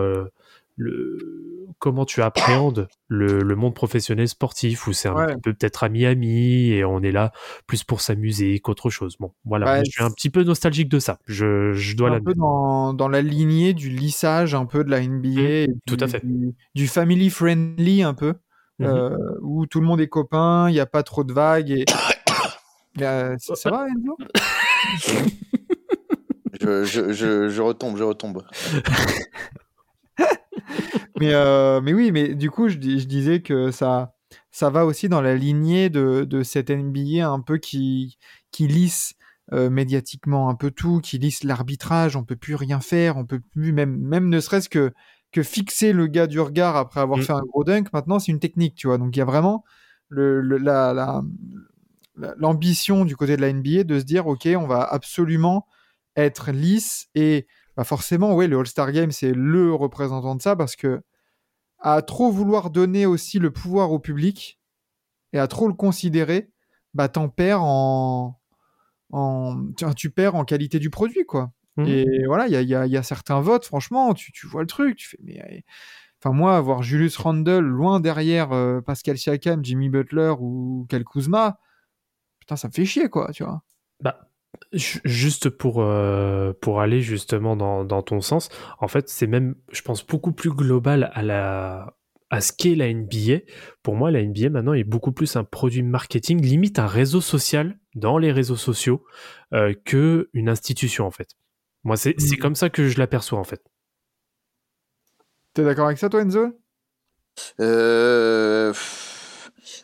le, 0.77 1.67
comment 1.79 2.05
tu 2.05 2.21
appréhendes 2.21 2.87
le, 3.07 3.39
le 3.39 3.55
monde 3.55 3.73
professionnel 3.75 4.27
sportif, 4.27 4.87
où 4.87 4.93
c'est 4.93 5.07
un 5.09 5.15
Ouais. 5.15 5.35
peu 5.43 5.53
peut-être 5.53 5.83
à 5.83 5.89
Miami 5.89 6.69
et 6.71 6.83
on 6.85 7.01
est 7.01 7.11
là 7.11 7.31
plus 7.67 7.83
pour 7.83 8.01
s'amuser 8.01 8.59
qu'autre 8.59 8.89
chose. 8.89 9.15
Bon, 9.19 9.33
voilà, 9.45 9.65
Ouais, 9.73 9.81
je 9.85 9.91
suis 9.91 10.03
un 10.03 10.11
petit 10.11 10.29
peu 10.29 10.43
nostalgique 10.43 10.89
de 10.89 10.99
ça. 10.99 11.17
Je, 11.27 11.73
je 11.73 11.95
dois 11.95 12.07
un 12.09 12.11
l'admettre. 12.13 12.35
peu 12.35 12.39
dans, 12.39 12.93
dans 12.93 13.07
la 13.09 13.21
lignée 13.21 13.73
du 13.73 13.89
lissage 13.89 14.55
un 14.55 14.65
peu 14.65 14.83
de 14.83 14.89
la 14.89 15.01
NBA, 15.01 15.41
et 15.41 15.67
Mmh, 15.67 15.73
tout 15.85 15.97
du, 15.97 16.03
à 16.03 16.07
fait. 16.07 16.25
du, 16.25 16.53
du 16.75 16.87
family 16.87 17.29
friendly 17.29 18.01
un 18.03 18.13
peu, 18.13 18.33
Mhm. 18.79 18.87
euh, 18.87 19.17
où 19.41 19.65
tout 19.67 19.79
le 19.81 19.85
monde 19.85 20.01
est 20.01 20.07
copain, 20.07 20.67
il 20.69 20.73
n'y 20.73 20.79
a 20.79 20.85
pas 20.87 21.03
trop 21.03 21.23
de 21.23 21.33
vagues. 21.33 21.69
Et... 21.71 21.85
Euh, 23.01 23.35
ça, 23.39 23.55
ça 23.55 23.69
va, 23.69 23.85
Enzo? 23.87 24.17
Je, 26.59 26.83
je, 26.83 27.11
je, 27.13 27.49
je 27.49 27.61
retombe, 27.61 27.97
je 27.97 28.03
retombe. 28.03 28.43
mais, 31.19 31.33
euh, 31.33 31.81
mais 31.81 31.93
oui, 31.93 32.11
mais 32.11 32.35
du 32.35 32.49
coup, 32.49 32.69
je, 32.69 32.77
dis- 32.77 32.99
je 32.99 33.07
disais 33.07 33.41
que 33.41 33.71
ça, 33.71 34.13
ça 34.51 34.69
va 34.69 34.85
aussi 34.85 35.09
dans 35.09 35.21
la 35.21 35.35
lignée 35.35 35.89
de, 35.89 36.23
de 36.23 36.43
cette 36.43 36.69
NBA 36.69 37.27
un 37.27 37.39
peu 37.41 37.57
qui, 37.57 38.17
qui 38.51 38.67
lisse 38.67 39.13
euh, 39.53 39.69
médiatiquement 39.69 40.49
un 40.49 40.55
peu 40.55 40.71
tout, 40.71 40.99
qui 41.01 41.17
lisse 41.17 41.43
l'arbitrage, 41.43 42.15
on 42.15 42.23
peut 42.23 42.35
plus 42.35 42.55
rien 42.55 42.79
faire, 42.79 43.17
on 43.17 43.25
peut 43.25 43.41
plus 43.51 43.73
même, 43.73 43.97
même 43.97 44.29
ne 44.29 44.39
serait-ce 44.39 44.69
que, 44.69 44.93
que 45.31 45.43
fixer 45.43 45.93
le 45.93 46.07
gars 46.07 46.27
du 46.27 46.39
regard 46.39 46.75
après 46.75 47.01
avoir 47.01 47.19
Mm. 47.19 47.23
fait 47.23 47.33
un 47.33 47.41
gros 47.41 47.63
dunk. 47.63 47.91
Maintenant, 47.93 48.19
c'est 48.19 48.31
une 48.31 48.39
technique, 48.39 48.75
tu 48.75 48.87
vois. 48.87 48.97
Donc 48.97 49.15
il 49.15 49.19
y 49.19 49.21
a 49.21 49.25
vraiment 49.25 49.63
le, 50.09 50.41
le- 50.41 50.57
la, 50.57 50.93
la- 50.93 51.21
la- 52.17 52.33
l'ambition 52.37 53.05
du 53.05 53.15
côté 53.15 53.35
de 53.37 53.41
la 53.41 53.49
NBA 53.49 53.83
de 53.83 53.99
se 53.99 54.03
dire, 54.05 54.27
ok, 54.27 54.47
on 54.57 54.67
va 54.67 54.83
absolument 54.83 55.67
être 56.17 56.51
lisse 56.51 57.07
et 57.15 57.47
bah 57.77 57.83
forcément, 57.83 58.33
ouais, 58.35 58.47
le 58.47 58.57
All-Star 58.59 58.91
Game, 58.91 59.11
c'est 59.11 59.33
le 59.33 59.73
représentant 59.73 60.35
de 60.35 60.41
ça 60.41 60.55
parce 60.55 60.75
que 60.75 61.01
à 61.79 62.01
trop 62.01 62.31
vouloir 62.31 62.69
donner 62.69 63.05
aussi 63.05 63.39
le 63.39 63.51
pouvoir 63.51 63.91
au 63.91 63.99
public 63.99 64.59
et 65.33 65.39
à 65.39 65.47
trop 65.47 65.67
le 65.67 65.73
considérer, 65.73 66.51
bah 66.93 67.07
t'en 67.09 67.29
perds 67.29 67.63
en, 67.63 68.39
en 69.11 69.57
tu, 69.77 69.85
tu 69.95 70.09
perds 70.11 70.35
en 70.35 70.45
qualité 70.45 70.79
du 70.79 70.89
produit, 70.89 71.25
quoi. 71.25 71.51
Mhm. 71.77 71.87
Et 71.87 72.25
voilà, 72.27 72.47
il 72.47 72.53
y 72.53 72.55
a, 72.57 72.61
y 72.61 72.75
a- 72.75 72.85
y 72.85 72.97
a 72.97 73.03
certains 73.03 73.39
votes, 73.41 73.65
franchement, 73.65 74.13
tu, 74.13 74.31
tu 74.31 74.45
vois 74.47 74.61
le 74.61 74.67
truc, 74.67 74.97
tu 74.97 75.07
fais, 75.09 75.17
mais. 75.23 75.41
euh, 75.41 75.59
Enfin, 76.23 76.35
moi, 76.35 76.55
avoir 76.55 76.83
Julius 76.83 77.17
Randle 77.17 77.61
loin 77.65 77.99
derrière 77.99 78.51
euh, 78.51 78.79
Pascal 78.79 79.17
Siakam, 79.17 79.65
Jimmy 79.65 79.89
Butler 79.89 80.35
ou 80.39 80.85
Kel 80.87 81.03
Kuzma, 81.03 81.59
putain, 82.39 82.55
ça 82.57 82.67
me 82.67 82.73
fait 82.73 82.85
chier, 82.85 83.09
quoi, 83.09 83.31
tu 83.33 83.43
vois. 83.43 83.63
Bah, 84.01 84.29
juste 84.73 85.49
pour, 85.49 85.81
euh, 85.81 86.53
pour 86.61 86.81
aller 86.81 87.01
justement 87.01 87.55
dans, 87.55 87.83
dans 87.83 88.01
ton 88.01 88.21
sens, 88.21 88.49
en 88.79 88.87
fait, 88.87 89.09
c'est 89.09 89.27
même, 89.27 89.55
je 89.71 89.81
pense, 89.81 90.05
beaucoup 90.05 90.31
plus 90.31 90.51
global 90.51 91.11
à, 91.13 91.21
la, 91.23 91.95
à 92.29 92.41
ce 92.41 92.53
qu'est 92.53 92.75
la 92.75 92.87
NBA. 92.93 93.39
Pour 93.83 93.95
moi, 93.95 94.11
la 94.11 94.21
NBA 94.23 94.49
maintenant 94.49 94.73
est 94.73 94.83
beaucoup 94.85 95.11
plus 95.11 95.35
un 95.35 95.43
produit 95.43 95.83
marketing, 95.83 96.41
limite 96.41 96.79
un 96.79 96.87
réseau 96.87 97.19
social 97.21 97.77
dans 97.95 98.17
les 98.17 98.31
réseaux 98.31 98.55
sociaux, 98.55 99.03
euh, 99.53 99.73
que 99.85 100.29
une 100.33 100.47
institution, 100.49 101.05
en 101.05 101.11
fait. 101.11 101.31
Moi, 101.83 101.97
c'est 101.97 102.15
c'est 102.19 102.35
Mhm. 102.35 102.41
comme 102.41 102.55
ça 102.55 102.69
que 102.69 102.87
je 102.87 102.97
l'aperçois, 102.99 103.39
en 103.39 103.43
fait. 103.43 103.61
T'es 105.53 105.63
d'accord 105.65 105.87
avec 105.87 105.97
ça, 105.97 106.07
toi, 106.09 106.21
Enzo? 106.21 106.57
Euh, 107.59 108.73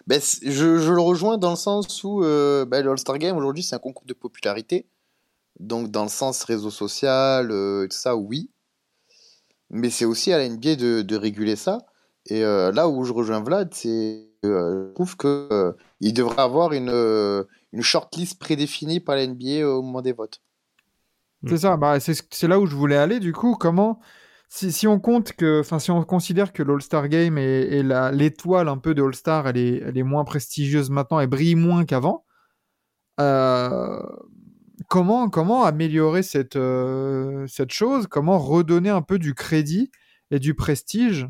ben, 0.07 0.21
je, 0.21 0.77
je 0.77 0.93
le 0.93 1.01
rejoins 1.01 1.37
dans 1.37 1.51
le 1.51 1.55
sens 1.55 2.03
où 2.03 2.23
euh, 2.23 2.65
ben, 2.65 2.83
le 2.83 2.91
All-Star 2.91 3.17
Game 3.17 3.37
aujourd'hui 3.37 3.63
c'est 3.63 3.75
un 3.75 3.79
concours 3.79 4.05
de 4.05 4.13
popularité. 4.13 4.87
Donc 5.59 5.89
dans 5.89 6.03
le 6.03 6.09
sens 6.09 6.43
réseau 6.43 6.69
social, 6.69 7.51
euh, 7.51 7.87
tout 7.87 7.97
ça, 7.97 8.15
oui. 8.15 8.51
Mais 9.69 9.89
c'est 9.89 10.05
aussi 10.05 10.31
à 10.31 10.37
la 10.37 10.47
NBA 10.47 10.75
de, 10.75 11.01
de 11.01 11.15
réguler 11.15 11.55
ça. 11.55 11.79
Et 12.27 12.43
euh, 12.43 12.71
là 12.71 12.89
où 12.89 13.03
je 13.03 13.13
rejoins 13.13 13.41
Vlad, 13.41 13.73
c'est 13.73 14.27
euh, 14.45 14.89
je 14.89 14.93
trouve 14.93 15.15
que 15.17 15.47
euh, 15.51 15.71
il 15.99 16.13
devrait 16.13 16.41
avoir 16.41 16.73
une, 16.73 16.89
une 17.73 17.81
shortlist 17.81 18.39
prédéfinie 18.39 18.99
par 18.99 19.15
la 19.15 19.27
NBA 19.27 19.67
au 19.67 19.81
moment 19.81 20.01
des 20.01 20.11
votes. 20.11 20.41
C'est 21.47 21.59
ça, 21.59 21.77
bah, 21.77 21.99
c'est 21.99 22.47
là 22.47 22.59
où 22.59 22.65
je 22.65 22.75
voulais 22.75 22.97
aller, 22.97 23.19
du 23.19 23.31
coup, 23.31 23.55
comment. 23.55 23.99
Si, 24.49 24.71
si 24.71 24.87
on 24.87 24.99
compte 24.99 25.33
que, 25.33 25.59
enfin, 25.59 25.77
si 25.79 25.91
on 25.91 26.03
considère 26.03 26.53
que 26.53 26.63
l'All-Star 26.63 27.09
Game 27.09 27.35
la- 27.37 28.11
l'étoile 28.11 28.69
un 28.69 28.77
peu 28.77 28.93
de 28.95 29.03
All-Star, 29.03 29.47
elle 29.47 29.57
est, 29.57 29.77
elle 29.85 29.97
est 29.97 30.03
moins 30.03 30.23
prestigieuse 30.23 30.89
maintenant, 30.89 31.19
elle 31.19 31.27
brille 31.27 31.55
moins 31.55 31.83
qu'avant. 31.85 32.23
euh, 33.19 34.01
comment, 34.89 35.29
comment 35.29 35.63
améliorer 35.65 36.23
cette, 36.23 36.55
euh, 36.55 37.45
cette 37.47 37.71
chose? 37.71 38.07
Comment 38.07 38.37
redonner 38.39 38.89
un 38.89 39.01
peu 39.01 39.19
du 39.19 39.33
crédit 39.33 39.91
et 40.31 40.39
du 40.39 40.53
prestige 40.53 41.27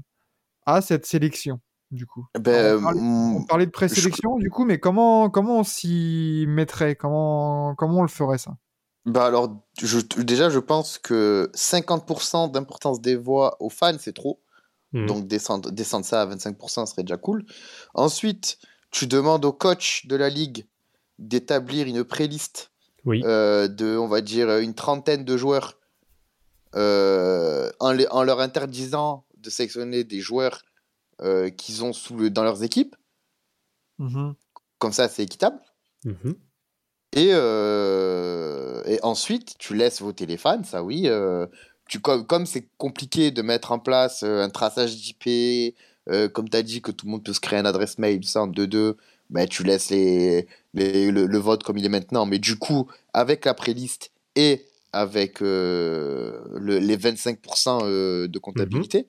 à 0.66 0.82
cette 0.82 1.06
sélection, 1.06 1.60
du 1.92 2.06
coup? 2.06 2.26
Ben, 2.40 2.78
on, 2.78 2.82
parlait, 2.84 3.02
mm, 3.02 3.36
on 3.38 3.44
parlait 3.46 3.66
de 3.66 3.72
présélection, 3.72 4.38
du 4.38 4.50
coup, 4.50 4.66
mais 4.66 4.80
comment, 4.80 5.30
comment 5.30 5.60
on 5.60 5.64
s'y 5.64 6.46
mettrait? 6.48 6.96
Comment, 6.96 7.74
comment 7.76 8.00
on 8.00 8.04
le 8.04 8.10
ferait, 8.10 8.38
ça? 8.38 8.58
Bah 9.08 9.26
alors, 9.26 9.64
je, 9.82 10.00
déjà, 10.22 10.50
je 10.50 10.60
pense 10.60 10.98
que 10.98 11.50
50% 11.56 12.52
d'importance 12.52 13.00
des 13.02 13.16
voix 13.16 13.56
aux 13.62 13.70
fans, 13.70 13.98
c'est 14.00 14.14
trop. 14.14 14.42
Mhm. 14.92 15.06
Donc, 15.08 15.28
descendre, 15.28 15.72
descendre 15.72 16.06
ça 16.06 16.22
à 16.22 16.26
25% 16.26 16.86
serait 16.86 17.04
déjà 17.04 17.18
cool. 17.18 17.46
Ensuite, 17.94 18.58
tu 18.92 19.08
demandes 19.08 19.46
au 19.46 19.54
coach 19.54 20.06
de 20.08 20.16
la 20.16 20.30
ligue 20.30 20.68
d'établir 21.20 21.88
une 21.88 22.04
pré-liste 22.04 22.72
Oui. 23.06 23.22
euh, 23.26 23.68
de, 23.70 23.98
on 23.98 24.08
va 24.08 24.22
dire, 24.22 24.58
une 24.60 24.76
trentaine 24.76 25.24
de 25.26 25.38
joueurs 25.38 25.78
euh, 26.76 27.72
en, 27.80 27.92
les- 27.94 28.08
en 28.10 28.24
leur 28.24 28.40
interdisant 28.42 29.26
de 29.38 29.50
sélectionner 29.50 30.04
des 30.04 30.20
joueurs 30.20 30.64
euh, 31.22 31.50
qu'ils 31.50 31.84
ont 31.84 31.94
sous 31.94 32.16
le, 32.18 32.30
dans 32.30 32.44
leurs 32.44 32.62
équipes. 32.64 32.96
Mhm. 34.00 34.36
Comme 34.80 34.92
ça, 34.94 35.08
c'est 35.08 35.24
équitable. 35.24 35.60
Mhm. 36.04 36.36
Et, 37.14 37.30
et 38.88 39.00
ensuite, 39.04 39.56
tu 39.60 39.76
laisses 39.76 40.02
voter 40.02 40.26
les 40.26 40.38
fans, 40.38 40.64
ça 40.64 40.84
oui. 40.84 41.04
euh, 41.06 41.46
tu, 41.90 42.00
comme 42.00 42.46
c'est 42.46 42.68
compliqué 42.78 43.32
de 43.32 43.42
mettre 43.42 43.72
en 43.72 43.80
place 43.80 44.24
euh, 44.24 44.44
un 44.44 44.50
traçage 44.50 44.96
d'IP, 44.98 45.76
euh, 46.10 46.28
comme 46.30 46.50
tu 46.50 46.58
as 46.58 46.64
dit 46.64 46.82
que 46.82 46.92
tout 46.92 47.06
le 47.06 47.12
monde 47.12 47.24
peut 47.24 47.34
se 47.34 47.40
créer 47.40 47.60
une 47.60 47.66
adresse 47.66 47.98
mail, 47.98 48.24
ça 48.26 48.42
en 48.42 48.48
2-2, 48.48 48.96
ben, 49.30 49.48
tu 49.48 49.64
laisses 49.64 49.90
les, 49.90 50.48
les- 50.74 51.12
le, 51.12 51.26
le 51.26 51.38
vote 51.38 51.64
comme 51.64 51.78
il 51.78 51.86
est 51.86 51.90
maintenant. 51.90 52.26
Mais 52.26 52.40
du 52.40 52.58
coup, 52.58 52.88
avec 53.14 53.46
la 53.46 53.54
préliste 53.54 54.12
et 54.36 54.66
avec 54.94 55.42
euh, 55.42 56.42
le- 56.56 56.80
les 56.80 56.98
25% 56.98 57.82
euh, 57.84 58.28
de 58.28 58.40
comptabilité, 58.40 59.08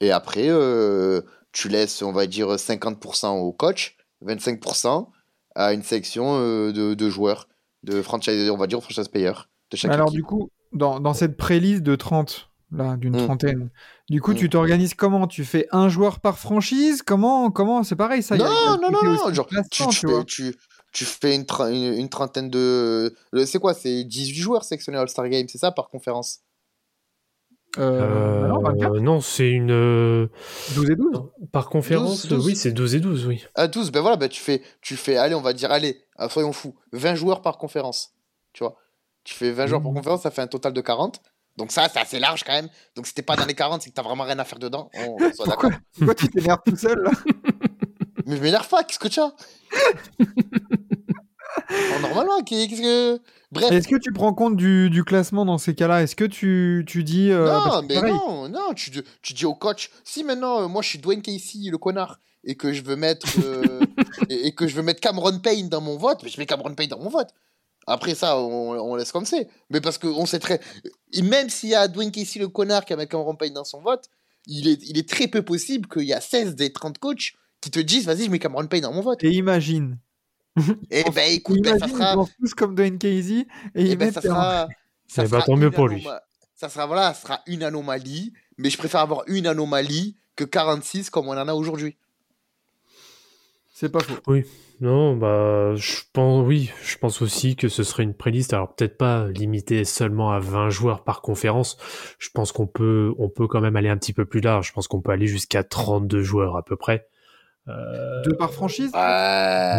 et 0.00 0.10
après, 0.10 0.48
euh, 0.48 1.22
tu 1.52 1.68
laisses, 1.68 2.02
on 2.02 2.12
va 2.12 2.26
dire, 2.26 2.48
50% 2.58 3.38
au 3.40 3.52
coach, 3.52 3.96
25% 4.24 5.08
à 5.54 5.72
une 5.72 5.82
section 5.82 6.38
de, 6.72 6.94
de 6.94 7.10
joueurs, 7.10 7.48
de 7.84 8.02
franchise, 8.02 8.50
on 8.50 8.56
va 8.56 8.66
dire 8.66 8.80
franchise 8.80 9.08
player 9.08 9.32
de 9.70 9.76
chaque 9.76 9.90
Alors, 9.92 10.08
équipe. 10.08 10.16
du 10.20 10.22
coup, 10.24 10.50
dans, 10.72 11.00
dans 11.00 11.14
cette 11.14 11.36
pré-liste 11.36 11.82
de 11.82 11.94
30, 11.96 12.50
là, 12.72 12.96
d'une 12.96 13.14
Mm. 13.14 13.24
trentaine, 13.24 13.70
du 14.10 14.20
coup, 14.20 14.32
Mm. 14.32 14.36
tu 14.36 14.48
t'organises 14.50 14.94
comment? 14.94 15.26
Tu 15.26 15.44
fais 15.44 15.66
un 15.70 15.88
joueur 15.88 16.20
par 16.20 16.38
franchise? 16.38 17.02
Comment 17.02 17.50
comment? 17.50 17.82
C'est 17.84 17.96
pareil, 17.96 18.22
ça 18.22 18.36
y 18.36 18.42
a- 18.42 18.44
non, 18.44 18.78
non, 18.80 18.90
non, 18.90 19.32
genre, 19.32 19.46
tu, 19.46 19.56
tu 19.70 19.86
tu 19.88 19.94
fais, 20.06 20.06
vois. 20.12 20.24
tu, 20.24 20.54
tu 20.92 21.04
fais 21.04 21.34
une, 21.34 21.42
tra- 21.42 21.70
une, 21.72 21.98
une 21.98 22.08
trentaine 22.08 22.50
de. 22.50 23.14
C'est 23.46 23.58
quoi? 23.58 23.74
C'est 23.74 24.04
18 24.04 24.34
joueurs 24.40 24.64
sélectionnés 24.64 24.98
All-Star 24.98 25.28
Game, 25.28 25.46
c'est 25.48 25.58
ça 25.58 25.70
par 25.72 25.88
conférence? 25.88 26.40
Euh, 27.78 28.40
bah 28.42 28.48
non, 28.48 28.60
24, 28.62 28.94
Euh, 28.96 29.00
non, 29.00 29.20
c'est 29.20 29.50
une. 29.50 29.70
euh, 29.72 30.28
12 30.74 30.90
et 30.90 30.96
12. 30.96 31.12
non, 31.12 31.30
Par 31.52 31.68
conférence, 31.68 32.26
12, 32.26 32.28
12. 32.38 32.46
oui, 32.46 32.56
c'est 32.56 32.72
12 32.72 32.94
et 32.94 33.00
12, 33.00 33.26
oui. 33.26 33.44
À 33.54 33.66
12, 33.68 33.90
ben 33.90 34.00
voilà, 34.00 34.16
ben 34.16 34.28
tu 34.28 34.40
fais, 34.40 34.62
tu 34.80 34.96
fais, 34.96 35.16
allez, 35.16 35.34
on 35.34 35.40
va 35.40 35.52
dire, 35.52 35.70
allez, 35.72 36.04
ah, 36.16 36.28
soyons 36.28 36.52
fous, 36.52 36.74
20 36.92 37.14
joueurs 37.16 37.42
par 37.42 37.58
conférence. 37.58 38.12
Tu 38.52 38.62
vois 38.62 38.76
Tu 39.24 39.34
fais 39.34 39.50
20 39.50 39.66
joueurs 39.66 39.82
par 39.82 39.90
Mhm. 39.90 39.96
conférence, 39.98 40.22
ça 40.22 40.30
fait 40.30 40.42
un 40.42 40.46
total 40.46 40.72
de 40.72 40.80
40. 40.80 41.20
Donc 41.56 41.70
ça, 41.72 41.88
c'est 41.88 41.98
assez 42.00 42.18
large 42.20 42.42
quand 42.44 42.52
même. 42.52 42.68
Donc 42.96 43.06
si 43.06 43.14
t'es 43.14 43.22
pas 43.22 43.36
dans 43.36 43.44
les 43.46 43.54
40, 43.54 43.82
c'est 43.82 43.90
que 43.90 43.94
t'as 43.94 44.02
vraiment 44.02 44.24
rien 44.24 44.38
à 44.38 44.44
faire 44.44 44.58
dedans. 44.58 44.90
On, 44.92 45.18
on 45.22 45.32
soit 45.32 45.46
Pourquoi, 45.46 45.70
pourquoi 45.94 46.14
tu 46.14 46.28
t'énerves 46.28 46.58
tout 46.66 46.76
seul 46.76 46.98
là? 47.02 47.10
Mais 48.26 48.36
je 48.36 48.42
m'énerve 48.42 48.68
pas, 48.68 48.82
qu'est-ce 48.84 48.98
que 48.98 49.08
tu 49.08 49.20
as? 49.20 49.32
Normalement, 52.00 52.42
qu'est-ce 52.42 52.80
que. 52.80 53.20
Bref. 53.52 53.70
Est-ce 53.70 53.88
que 53.88 53.96
tu 53.96 54.12
prends 54.12 54.34
compte 54.34 54.56
du, 54.56 54.90
du 54.90 55.04
classement 55.04 55.44
dans 55.44 55.58
ces 55.58 55.74
cas-là? 55.74 56.02
Est-ce 56.02 56.16
que 56.16 56.24
tu, 56.24 56.84
tu 56.86 57.04
dis. 57.04 57.30
euh, 57.30 57.46
non, 57.46 57.80
que 57.82 57.86
mais 57.86 57.94
pareil, 57.94 58.12
non, 58.12 58.48
non, 58.48 58.74
tu, 58.74 58.90
tu 59.22 59.32
dis 59.32 59.46
au 59.46 59.54
coach, 59.54 59.90
si 60.02 60.24
maintenant 60.24 60.62
euh, 60.62 60.68
moi 60.68 60.82
je 60.82 60.88
suis 60.88 60.98
Dwayne 60.98 61.22
Casey, 61.22 61.70
le 61.70 61.78
connard, 61.78 62.18
et 62.42 62.56
que 62.56 62.72
je 62.72 62.82
veux 62.82 62.96
mettre 62.96 63.28
euh, 63.44 63.80
et, 64.28 64.48
et 64.48 64.54
que 64.54 64.66
je 64.66 64.74
veux 64.74 64.82
mettre 64.82 65.00
Cameron 65.00 65.38
Payne 65.38 65.68
dans 65.68 65.80
mon 65.80 65.96
vote, 65.96 66.18
mais 66.24 66.30
je 66.30 66.38
mets 66.40 66.46
Cameron 66.46 66.74
Payne 66.74 66.88
dans 66.90 66.98
mon 66.98 67.10
vote. 67.10 67.28
Après 67.86 68.14
ça, 68.14 68.38
on, 68.38 68.72
on 68.72 68.96
laisse 68.96 69.12
comme 69.12 69.26
c'est. 69.26 69.46
Mais 69.70 69.80
parce 69.80 69.98
qu'on 69.98 70.26
sait 70.26 70.38
très. 70.40 70.60
Et 71.12 71.22
même 71.22 71.48
s'il 71.48 71.68
y 71.68 71.74
a 71.74 71.86
Dwayne 71.86 72.10
Casey, 72.10 72.40
le 72.40 72.48
connard, 72.48 72.84
qui 72.84 72.92
a 72.92 72.96
mis 72.96 73.06
Cameron 73.06 73.36
Payne 73.36 73.52
dans 73.54 73.64
son 73.64 73.80
vote, 73.80 74.06
il 74.46 74.68
est, 74.68 74.82
il 74.88 74.98
est 74.98 75.08
très 75.08 75.28
peu 75.28 75.42
possible 75.42 75.88
qu'il 75.88 76.04
y 76.04 76.12
a 76.12 76.20
16 76.20 76.56
des 76.56 76.72
30 76.72 76.98
coachs 76.98 77.34
qui 77.60 77.70
te 77.70 77.78
disent 77.80 78.06
vas-y, 78.06 78.24
je 78.24 78.30
mets 78.30 78.38
Cameron 78.38 78.66
Payne 78.66 78.82
dans 78.82 78.92
mon 78.92 79.00
vote. 79.02 79.22
Et 79.22 79.30
imagine. 79.30 79.98
Et 80.90 81.04
ben 81.14 81.32
écoute, 81.32 81.60
ben, 81.62 81.78
ça 81.78 81.86
imagine, 81.86 81.96
sera. 81.96 82.14
ils 82.14 82.34
tous 82.40 82.54
comme 82.54 82.74
Dwayne 82.74 82.98
Casey 82.98 83.40
et 83.40 83.46
Eh 83.74 83.82
ils 83.82 83.98
mettent 83.98 84.14
ça 84.14 84.20
sera, 84.22 84.68
ça 85.06 85.24
Eh 85.24 85.28
ben, 85.28 85.28
sera 85.28 85.42
tant 85.42 85.56
mieux 85.56 85.66
une 85.66 85.72
pour 85.72 85.88
lui. 85.88 86.06
Ça 86.54 86.68
sera, 86.68 86.86
voilà, 86.86 87.12
ça 87.14 87.22
sera 87.22 87.40
une 87.46 87.62
anomalie, 87.62 88.32
mais 88.58 88.70
je 88.70 88.78
préfère 88.78 89.00
avoir 89.00 89.22
une 89.26 89.46
anomalie 89.46 90.16
que 90.36 90.44
46 90.44 91.10
comme 91.10 91.28
on 91.28 91.32
en 91.32 91.48
a 91.48 91.54
aujourd'hui. 91.54 91.96
C'est 93.72 93.90
pas 93.90 94.00
faux. 94.00 94.14
Non, 94.80 95.16
bah, 95.16 95.74
je 95.76 96.00
pense, 96.12 96.46
oui, 96.46 96.70
je 96.82 96.96
pense 96.96 97.22
aussi 97.22 97.56
que 97.56 97.68
ce 97.68 97.82
serait 97.82 98.02
une 98.02 98.14
playlist. 98.14 98.52
Alors 98.52 98.74
peut-être 98.74 98.96
pas 98.96 99.28
limitée 99.28 99.84
seulement 99.84 100.32
à 100.32 100.40
20 100.40 100.70
joueurs 100.70 101.04
par 101.04 101.22
conférence. 101.22 101.76
Je 102.18 102.28
pense 102.32 102.52
qu'on 102.52 102.66
peut, 102.66 103.14
on 103.18 103.28
peut 103.28 103.46
quand 103.46 103.60
même 103.60 103.76
aller 103.76 103.88
un 103.88 103.96
petit 103.96 104.12
peu 104.12 104.24
plus 104.24 104.40
large. 104.40 104.68
Je 104.68 104.72
pense 104.72 104.88
qu'on 104.88 105.00
peut 105.00 105.12
aller 105.12 105.26
jusqu'à 105.26 105.64
32 105.64 106.22
joueurs 106.22 106.56
à 106.56 106.64
peu 106.64 106.76
près. 106.76 107.06
Euh, 107.68 108.22
Deux 108.24 108.36
par 108.36 108.52
franchise 108.52 108.92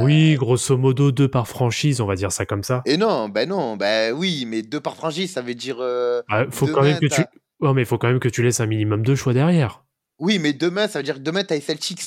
oui, 0.03 0.35
grosso 0.35 0.75
modo 0.77 1.11
deux 1.11 1.27
par 1.27 1.47
franchise, 1.47 2.01
on 2.01 2.07
va 2.07 2.15
dire 2.15 2.31
ça 2.31 2.45
comme 2.45 2.63
ça. 2.63 2.81
Et 2.85 2.97
non, 2.97 3.29
ben 3.29 3.47
non, 3.47 3.77
ben 3.77 4.11
oui, 4.13 4.45
mais 4.47 4.63
deux 4.63 4.79
par 4.79 4.95
franchise, 4.95 5.31
ça 5.33 5.41
veut 5.41 5.53
dire. 5.53 5.77
euh, 5.79 6.21
Ah, 6.29 6.45
faut 6.49 6.65
quand 6.67 6.81
même 6.81 6.99
que 6.99 7.05
tu, 7.05 7.21
ouais, 7.61 7.73
mais 7.73 7.85
faut 7.85 7.97
quand 7.99 8.07
même 8.07 8.19
que 8.19 8.29
tu 8.29 8.41
laisses 8.41 8.59
un 8.59 8.65
minimum 8.65 9.03
de 9.03 9.13
choix 9.13 9.33
derrière. 9.33 9.83
Oui, 10.17 10.39
mais 10.39 10.53
demain, 10.53 10.87
ça 10.87 10.99
veut 10.99 11.03
dire 11.03 11.15
que 11.15 11.19
demain, 11.19 11.43
t'as 11.43 11.55
les 11.55 11.61
Celtics 11.61 12.01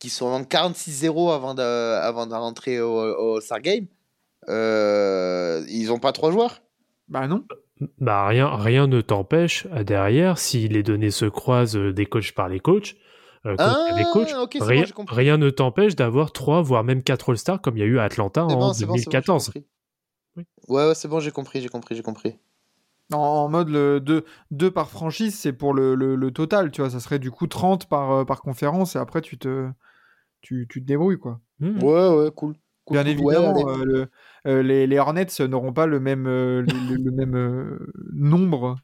qui 0.00 0.10
sont 0.10 0.26
en 0.26 0.42
46-0 0.42 1.32
avant 1.32 1.54
de, 1.54 1.62
avant 1.62 2.26
de 2.26 2.32
rentrer 2.34 2.80
au, 2.80 2.92
au 2.98 3.40
Star 3.40 3.60
Game. 3.60 3.86
Euh, 4.48 5.64
ils 5.68 5.92
ont 5.92 5.98
pas 5.98 6.12
trois 6.12 6.32
joueurs? 6.32 6.62
Bah 7.08 7.28
non. 7.28 7.44
Bah 7.98 8.26
rien, 8.26 8.48
rien 8.56 8.86
ne 8.86 9.00
t'empêche 9.00 9.66
derrière 9.86 10.38
si 10.38 10.68
les 10.68 10.82
données 10.82 11.10
se 11.10 11.24
croisent 11.26 11.76
euh, 11.76 11.92
des 11.92 12.06
coachs 12.06 12.32
par 12.32 12.48
les 12.48 12.60
coachs, 12.60 12.94
euh, 13.46 13.56
coach 13.56 14.32
Ah, 14.32 14.46
bon, 14.60 14.84
rien, 15.08 15.36
ne 15.36 15.50
t'empêche 15.50 15.96
d'avoir 15.96 16.32
trois 16.32 16.62
voire 16.62 16.84
même 16.84 17.02
quatre 17.02 17.30
All-Stars 17.30 17.60
comme 17.60 17.76
il 17.76 17.80
y 17.80 17.82
a 17.82 17.86
eu 17.86 17.98
à 17.98 18.04
Atlanta 18.04 18.44
en 18.44 18.54
bon, 18.54 18.72
c'est 18.72 18.86
bon, 18.86 18.96
c'est 18.96 19.06
bon, 19.06 19.20
j'ai 19.20 19.26
2014. 19.26 19.44
compris. 19.46 19.66
Oui. 20.36 20.44
Ouais, 20.68 20.86
ouais, 20.88 20.94
c'est 20.94 21.08
bon, 21.08 21.20
j'ai 21.20 21.30
compris, 21.32 21.60
j'ai 21.60 21.68
compris, 21.68 21.94
j'ai 21.96 22.02
compris. 22.02 22.36
En, 23.12 23.16
en 23.18 23.48
mode 23.48 23.68
le 23.68 24.00
deux, 24.00 24.24
deux 24.50 24.70
par 24.70 24.88
franchise, 24.88 25.38
c'est 25.38 25.52
pour 25.52 25.74
le, 25.74 25.94
le, 25.94 26.16
le 26.16 26.30
total, 26.30 26.70
tu 26.70 26.80
vois. 26.80 26.90
Ça 26.90 27.00
serait 27.00 27.18
du 27.18 27.30
coup 27.30 27.46
30 27.46 27.86
par, 27.88 28.10
euh, 28.12 28.24
par 28.24 28.40
conférence 28.40 28.96
et 28.96 28.98
après 28.98 29.20
tu 29.20 29.36
te, 29.38 29.68
tu, 30.40 30.66
tu 30.68 30.80
te 30.80 30.86
débrouilles, 30.86 31.18
quoi. 31.18 31.40
Hmm. 31.60 31.82
Ouais, 31.82 32.08
ouais, 32.08 32.30
cool. 32.34 32.54
Cool, 32.84 33.02
Bien 33.02 33.02
cool, 33.16 33.34
évidemment, 33.34 33.68
euh, 33.68 33.84
le- 33.84 34.10
euh, 34.46 34.62
les, 34.62 34.86
les 34.86 34.98
Hornets 34.98 35.26
n'auront 35.48 35.72
pas 35.72 35.86
le 35.86 36.00
même, 36.00 36.26
euh, 36.26 36.62
le, 36.62 36.96
le- 36.96 37.02
le 37.04 37.10
même 37.12 37.34
euh, 37.36 37.78
nombre. 38.12 38.76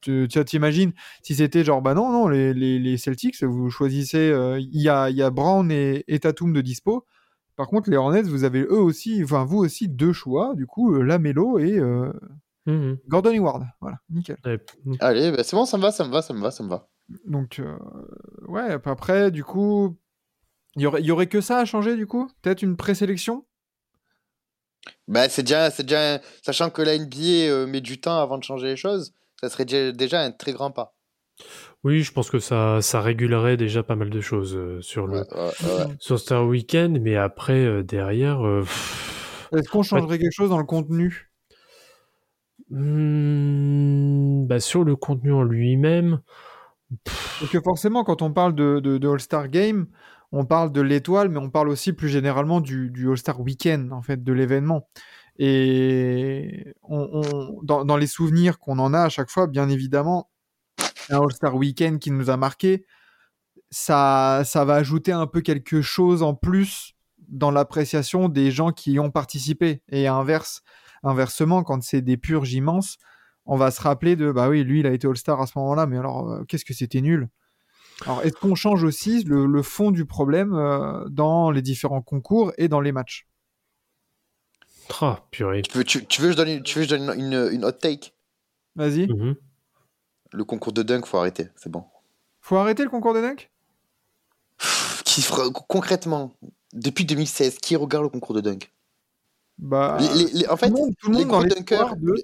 Tu 0.00 0.28
t'imagines 0.28 0.92
si 1.22 1.34
c'était 1.34 1.64
genre, 1.64 1.82
bah 1.82 1.94
non, 1.94 2.10
non, 2.12 2.28
les, 2.28 2.54
les, 2.54 2.78
les 2.78 2.96
Celtics, 2.96 3.42
vous 3.42 3.70
choisissez, 3.70 4.30
euh, 4.30 4.58
il 4.60 4.80
y, 4.80 4.88
a, 4.88 5.10
il 5.10 5.16
y 5.16 5.22
a 5.22 5.30
Brown 5.30 5.70
et, 5.70 6.04
et 6.08 6.18
Tatum 6.20 6.52
de 6.52 6.60
dispo. 6.60 7.04
Par 7.56 7.66
contre, 7.66 7.90
les 7.90 7.96
Hornets, 7.96 8.22
vous 8.22 8.44
avez 8.44 8.62
eux 8.62 8.80
aussi, 8.80 9.22
enfin 9.22 9.44
vous 9.44 9.58
aussi, 9.58 9.88
deux 9.88 10.12
choix, 10.12 10.54
du 10.54 10.66
coup, 10.66 10.94
Lamelo 11.02 11.58
et 11.58 11.78
euh, 11.78 12.12
Hmm. 12.66 12.96
Gordon 13.08 13.30
Hayward. 13.30 13.64
Voilà, 13.80 13.98
nickel. 14.10 14.36
Hmm. 14.84 14.92
Allez, 15.00 15.32
bah, 15.32 15.42
c'est 15.42 15.56
bon, 15.56 15.64
ça 15.64 15.78
me 15.78 15.82
va, 15.82 15.90
ça 15.92 16.04
me 16.06 16.12
va, 16.12 16.20
ça 16.20 16.34
me 16.34 16.40
va, 16.40 16.50
ça 16.50 16.62
me 16.62 16.68
va. 16.68 16.88
Donc, 17.26 17.58
euh, 17.58 17.76
ouais, 18.48 18.76
après, 18.84 19.30
du 19.30 19.44
coup, 19.44 19.96
il 20.76 20.82
y 20.82 20.86
aurait, 20.86 21.00
il 21.00 21.06
y 21.06 21.10
aurait 21.10 21.26
que 21.26 21.40
ça 21.40 21.58
à 21.58 21.64
changer, 21.64 21.96
du 21.96 22.06
coup? 22.06 22.30
Peut-être 22.42 22.60
une 22.62 22.76
présélection? 22.76 23.46
Bah, 25.08 25.28
c'est 25.28 25.42
déjà, 25.42 25.70
c'est 25.70 25.82
déjà, 25.82 26.20
sachant 26.42 26.70
que 26.70 26.82
la 26.82 26.94
NBA 26.94 27.48
euh, 27.50 27.66
met 27.66 27.80
du 27.80 28.00
temps 28.00 28.18
avant 28.18 28.38
de 28.38 28.44
changer 28.44 28.68
les 28.68 28.76
choses, 28.76 29.12
ça 29.40 29.48
serait 29.50 29.64
déjà, 29.64 29.92
déjà 29.92 30.20
un 30.22 30.30
très 30.32 30.52
grand 30.52 30.70
pas. 30.70 30.94
Oui, 31.82 32.02
je 32.02 32.12
pense 32.12 32.30
que 32.30 32.38
ça, 32.38 32.82
ça 32.82 33.00
régulerait 33.00 33.56
déjà 33.56 33.82
pas 33.82 33.96
mal 33.96 34.10
de 34.10 34.20
choses 34.20 34.54
euh, 34.54 34.80
sur 34.82 35.06
le 35.06 35.20
Ouais, 35.20 35.26
ouais, 35.34 35.86
ouais. 35.86 35.96
sur 35.98 36.18
Star 36.18 36.46
Weekend, 36.46 37.00
mais 37.00 37.16
après 37.16 37.64
euh, 37.64 37.82
derrière. 37.82 38.46
euh, 38.46 38.64
Est-ce 39.56 39.68
qu'on 39.68 39.82
changerait 39.82 40.18
quelque 40.18 40.32
chose 40.34 40.50
dans 40.50 40.58
le 40.58 40.64
contenu? 40.64 41.30
Hmm, 42.70 44.46
bah, 44.46 44.60
sur 44.60 44.84
le 44.84 44.94
contenu 44.94 45.32
en 45.32 45.42
lui-même, 45.42 46.20
Parce 47.38 47.50
que 47.52 47.60
forcément, 47.60 48.04
quand 48.04 48.22
on 48.22 48.32
parle 48.32 48.54
de, 48.54 48.80
de, 48.80 48.98
de 48.98 49.08
All-Star 49.08 49.48
Game, 49.48 49.86
on 50.32 50.44
parle 50.44 50.72
de 50.72 50.80
l'étoile, 50.80 51.28
mais 51.28 51.38
on 51.38 51.50
parle 51.50 51.68
aussi 51.68 51.92
plus 51.92 52.08
généralement 52.08 52.60
du, 52.60 53.08
All-Star 53.08 53.40
Weekend, 53.40 53.92
en 53.92 54.02
fait, 54.02 54.22
de 54.22 54.32
l'événement. 54.32 54.88
Et 55.38 56.74
dans 56.82 57.96
les 57.98 58.06
souvenirs 58.06 58.58
qu'on 58.58 58.78
en 58.78 58.92
a 58.92 59.02
à 59.02 59.08
chaque 59.08 59.30
fois, 59.30 59.46
bien 59.46 59.68
évidemment, 59.68 60.30
un 61.08 61.20
All-Star 61.20 61.54
Weekend 61.56 61.98
qui 61.98 62.10
nous 62.10 62.30
a 62.30 62.36
marqué, 62.36 62.84
ça, 63.70 64.42
ça 64.44 64.64
va 64.64 64.74
ajouter 64.74 65.12
un 65.12 65.26
peu 65.26 65.40
quelque 65.40 65.82
chose 65.82 66.22
en 66.22 66.34
plus 66.34 66.94
dans 67.28 67.50
l'appréciation 67.50 68.28
des 68.28 68.50
gens 68.50 68.72
qui 68.72 68.92
y 68.92 68.98
ont 68.98 69.10
participé. 69.10 69.82
Et 69.88 70.06
inverse, 70.06 70.62
inversement, 71.02 71.62
quand 71.62 71.82
c'est 71.82 72.02
des 72.02 72.16
purges 72.16 72.52
immenses, 72.52 72.98
on 73.46 73.56
va 73.56 73.70
se 73.70 73.80
rappeler 73.80 74.16
de 74.16 74.30
bah 74.30 74.48
oui, 74.48 74.62
lui 74.62 74.80
il 74.80 74.86
a 74.86 74.92
été 74.92 75.06
All-Star 75.06 75.40
à 75.40 75.46
ce 75.46 75.58
moment-là, 75.58 75.86
mais 75.86 75.98
alors 75.98 76.30
euh, 76.30 76.44
qu'est-ce 76.44 76.64
que 76.64 76.74
c'était 76.74 77.00
nul. 77.00 77.28
Alors 78.06 78.22
est-ce 78.22 78.36
qu'on 78.36 78.54
change 78.54 78.84
aussi 78.84 79.24
le, 79.24 79.46
le 79.46 79.62
fond 79.62 79.90
du 79.90 80.04
problème 80.06 80.54
euh, 80.54 81.04
dans 81.08 81.50
les 81.50 81.62
différents 81.62 82.02
concours 82.02 82.52
et 82.58 82.68
dans 82.68 82.80
les 82.80 82.92
matchs? 82.92 83.26
Ah, 85.00 85.24
purée. 85.30 85.62
Tu 85.62 85.78
veux, 85.78 85.84
tu, 85.84 86.04
tu 86.06 86.20
veux 86.20 86.28
que 86.28 86.32
je 86.32 86.36
donne, 86.36 86.48
une, 86.48 86.62
tu 86.62 86.78
veux 86.78 86.84
que 86.84 86.90
je 86.90 86.96
donne 86.96 87.18
une, 87.18 87.48
une, 87.52 87.64
hot 87.64 87.72
take? 87.72 88.12
Vas-y. 88.74 89.06
Mhm. 89.06 89.36
Le 90.32 90.44
concours 90.44 90.72
de 90.72 90.82
dunk, 90.82 91.06
faut 91.06 91.18
arrêter, 91.18 91.48
c'est 91.56 91.70
bon. 91.70 91.84
Faut 92.40 92.56
arrêter 92.56 92.84
le 92.84 92.90
concours 92.90 93.14
de 93.14 93.20
dunk? 93.20 93.50
Qui 95.04 95.24
concrètement, 95.68 96.32
depuis 96.72 97.04
2016, 97.04 97.58
qui 97.58 97.76
regarde 97.76 98.04
le 98.04 98.10
concours 98.10 98.34
de 98.34 98.40
dunk? 98.40 98.72
Bah, 99.58 99.98
Les- 100.00 100.24
les- 100.24 100.32
les- 100.40 100.48
En 100.48 100.56
fait, 100.56 100.68
tout 100.68 100.74
le 100.76 100.80
monde, 100.80 100.94
tout 101.00 101.10
le 101.10 101.16
les 101.18 101.24
monde 101.24 101.30
gros 101.32 101.44
dunkers, 101.44 101.96
de... 101.96 102.14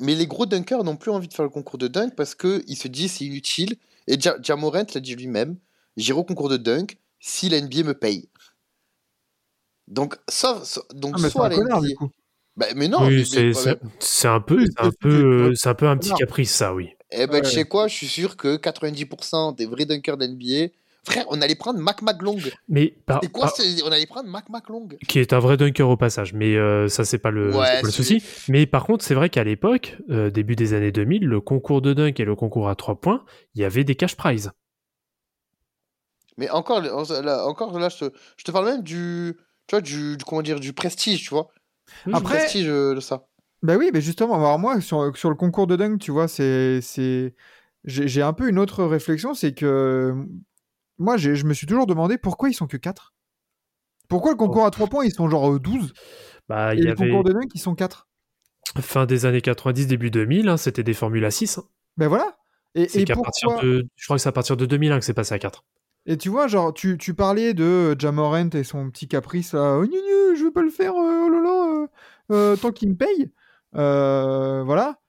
mais 0.00 0.14
les 0.14 0.26
gros 0.26 0.46
dunkers 0.46 0.84
n'ont 0.84 0.96
plus 0.96 1.10
envie 1.10 1.28
de 1.28 1.34
faire 1.34 1.44
le 1.44 1.50
concours 1.50 1.78
de 1.78 1.88
dunk 1.88 2.14
parce 2.14 2.34
qu'ils 2.34 2.76
se 2.76 2.88
disent 2.88 3.12
c'est 3.12 3.24
inutile. 3.24 3.76
Et 4.08 4.18
Ja- 4.20 4.36
Jamorant 4.42 4.86
l'a 4.94 5.00
dit 5.00 5.14
lui-même 5.14 5.56
j'irai 5.96 6.18
au 6.18 6.24
concours 6.24 6.48
de 6.48 6.56
dunk 6.56 6.98
si 7.20 7.48
la 7.48 7.58
NBA 7.58 7.84
me 7.84 7.94
paye. 7.94 8.28
Donc, 9.86 10.16
donc 10.94 11.14
Ah, 11.16 11.20
mais 11.22 11.30
soit 11.30 11.48
la 11.48 11.54
connard, 11.56 11.82
NBA. 11.84 12.06
Bah, 12.56 12.66
mais 12.74 12.88
non, 12.88 13.06
oui, 13.06 13.24
c'est 13.24 14.28
un 14.28 14.40
peu, 14.40 14.64
un 14.78 14.90
peu, 14.90 15.54
c'est 15.54 15.68
un 15.68 15.74
peu 15.74 15.86
un 15.86 15.96
petit 15.96 16.10
Non. 16.10 16.16
caprice, 16.16 16.52
ça, 16.52 16.74
oui. 16.74 16.90
Eh 17.10 17.26
ben, 17.26 17.34
Ouais. 17.34 17.42
tu 17.42 17.50
sais 17.50 17.64
quoi, 17.64 17.86
je 17.88 17.94
suis 17.94 18.08
sûr 18.08 18.36
que 18.36 18.56
90% 18.56 19.52
des 19.52 19.66
vrais 19.66 19.86
dunkers 19.86 20.16
d'NBA, 20.16 20.68
frère, 21.08 21.24
on 21.28 21.40
allait 21.42 21.54
prendre 21.54 21.78
Mac 21.80 22.02
McLong. 22.02 22.38
Mais 22.68 22.94
quoi, 23.32 23.52
on 23.84 23.90
allait 23.90 24.06
prendre 24.06 24.28
Mac 24.28 24.48
McLong. 24.48 24.88
qui 25.08 25.18
est 25.18 25.32
un 25.32 25.38
vrai 25.38 25.56
dunker 25.56 25.88
au 25.88 25.96
passage, 25.96 26.32
mais 26.34 26.56
euh, 26.56 26.88
ça 26.88 27.04
c'est 27.04 27.18
pas 27.18 27.30
le, 27.30 27.54
Ouais, 27.54 27.66
c'est 27.66 27.80
pas 27.80 27.86
le 27.86 27.90
celui- 27.90 28.20
souci. 28.20 28.50
Mais 28.52 28.66
par 28.66 28.84
contre, 28.84 29.04
c'est 29.04 29.14
vrai 29.14 29.28
qu'à 29.30 29.44
l'époque, 29.44 29.98
euh, 30.10 30.30
début 30.30 30.56
des 30.56 30.74
années 30.74 30.92
2000, 30.92 31.24
le 31.26 31.40
concours 31.40 31.82
de 31.82 31.92
dunk 31.94 32.20
et 32.20 32.24
le 32.24 32.36
concours 32.36 32.68
à 32.68 32.74
3 32.76 33.00
points, 33.00 33.24
il 33.54 33.60
y 33.60 33.64
avait 33.64 33.84
des 33.84 33.94
cash 33.96 34.16
prizes. 34.16 34.50
Mais 36.36 36.48
encore, 36.50 36.80
là, 36.80 36.94
encore, 37.46 37.78
là 37.78 37.88
je, 37.88 38.06
te, 38.06 38.14
je 38.36 38.44
te 38.44 38.50
parle 38.52 38.66
même 38.66 38.82
du, 38.82 39.34
tu 39.66 39.74
vois, 39.74 39.80
du, 39.80 40.16
du- 40.16 40.24
comment 40.24 40.42
dire, 40.42 40.60
du 40.60 40.72
prestige, 40.72 41.22
tu 41.22 41.30
vois. 41.30 41.48
Du 42.06 42.14
Après- 42.14 42.38
prestige 42.38 42.68
euh, 42.68 42.94
de 42.94 43.00
ça. 43.00 43.26
Bah 43.62 43.76
oui, 43.76 43.90
mais 43.92 44.00
justement, 44.00 44.36
alors 44.36 44.58
moi, 44.58 44.80
sur, 44.80 45.16
sur 45.16 45.30
le 45.30 45.34
concours 45.34 45.66
de 45.66 45.74
dunk, 45.74 45.98
tu 45.98 46.12
vois, 46.12 46.28
c'est. 46.28 46.80
j'ai 47.84 48.22
un 48.22 48.32
peu 48.32 48.48
une 48.48 48.58
autre 48.58 48.84
réflexion, 48.84 49.34
c'est 49.34 49.52
que 49.52 50.14
moi, 50.98 51.16
je 51.16 51.44
me 51.44 51.54
suis 51.54 51.66
toujours 51.66 51.86
demandé 51.86 52.18
pourquoi 52.18 52.48
ils 52.48 52.54
sont 52.54 52.66
que 52.66 52.76
4 52.76 53.14
Pourquoi 54.08 54.32
le 54.32 54.36
concours 54.36 54.66
à 54.66 54.70
3 54.70 54.86
points, 54.88 55.04
ils 55.04 55.12
sont 55.12 55.28
genre 55.28 55.52
euh, 55.52 55.58
12 55.58 55.92
Bah, 56.48 56.74
Et 56.74 56.78
il 56.78 56.80
y 56.80 56.86
le 56.86 56.92
avait 56.92 57.08
concours 57.08 57.24
de 57.24 57.32
dunk, 57.32 57.48
ils 57.54 57.60
sont 57.60 57.74
4 57.74 58.06
fin 58.80 59.06
des 59.06 59.24
années 59.24 59.40
90, 59.40 59.86
début 59.86 60.10
2000, 60.10 60.48
hein, 60.48 60.56
c'était 60.58 60.82
des 60.82 60.92
Formule 60.92 61.24
à 61.24 61.30
6. 61.30 61.58
hein. 61.58 61.64
Ben 61.96 62.06
voilà 62.06 62.36
Et, 62.74 62.86
C'est 62.88 63.00
et 63.00 63.04
qu'à 63.04 63.14
pourquoi... 63.14 63.32
partir 63.32 63.60
de, 63.62 63.86
je 63.96 64.04
crois 64.04 64.16
que 64.16 64.22
c'est 64.22 64.28
à 64.28 64.32
partir 64.32 64.56
de 64.56 64.66
2001 64.66 64.98
que 64.98 65.04
c'est 65.04 65.14
passé 65.14 65.34
à 65.34 65.38
4. 65.38 65.64
Et 66.06 66.16
tu 66.16 66.28
vois, 66.28 66.46
genre, 66.48 66.72
tu, 66.72 66.96
tu 66.98 67.14
parlais 67.14 67.54
de 67.54 67.96
Jamorant 67.98 68.50
et 68.50 68.64
son 68.64 68.90
petit 68.90 69.08
caprice 69.08 69.54
oh, 69.54 69.82
gna, 69.84 69.88
gna, 69.88 70.34
je 70.36 70.44
veux 70.44 70.52
pas 70.52 70.62
le 70.62 70.70
faire, 70.70 70.92
euh, 70.94 71.24
oh 71.26 71.28
là 71.30 71.40
là, 71.42 71.82
euh, 71.82 71.86
euh, 72.32 72.56
tant 72.56 72.70
qu'il 72.70 72.90
me 72.90 72.94
paye. 72.94 73.32
Euh, 73.74 74.62
voilà. 74.64 75.00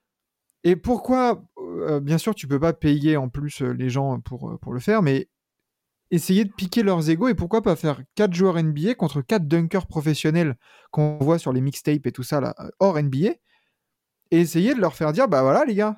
Et 0.64 0.76
pourquoi, 0.76 1.44
euh, 1.58 2.00
bien 2.00 2.18
sûr, 2.18 2.34
tu 2.36 2.48
peux 2.48 2.60
pas 2.60 2.74
payer 2.74 3.18
en 3.18 3.30
plus 3.30 3.62
euh, 3.62 3.72
les 3.72 3.90
gens 3.90 4.20
pour, 4.20 4.50
euh, 4.52 4.58
pour 4.58 4.74
le 4.74 4.80
faire, 4.80 5.02
mais 5.02 5.30
essayer 6.12 6.46
de 6.46 6.52
piquer 6.52 6.84
leurs 6.84 7.10
égos 7.10 7.28
et 7.28 7.36
pourquoi 7.36 7.62
pas 7.62 7.76
faire 7.76 8.02
4 8.16 8.34
joueurs 8.34 8.58
NBA 8.62 8.96
contre 8.96 9.22
4 9.22 9.48
dunkers 9.48 9.88
professionnels 9.88 10.56
qu'on 10.92 11.18
voit 11.22 11.38
sur 11.40 11.54
les 11.54 11.62
mixtapes 11.62 12.06
et 12.06 12.12
tout 12.12 12.24
ça 12.24 12.42
là, 12.42 12.56
euh, 12.60 12.70
hors 12.80 12.98
NBA 12.98 13.30
et 14.32 14.40
essayer 14.40 14.74
de 14.74 14.80
leur 14.82 14.96
faire 14.96 15.12
dire 15.14 15.28
bah 15.28 15.42
voilà 15.44 15.66
les 15.66 15.76
gars, 15.76 15.98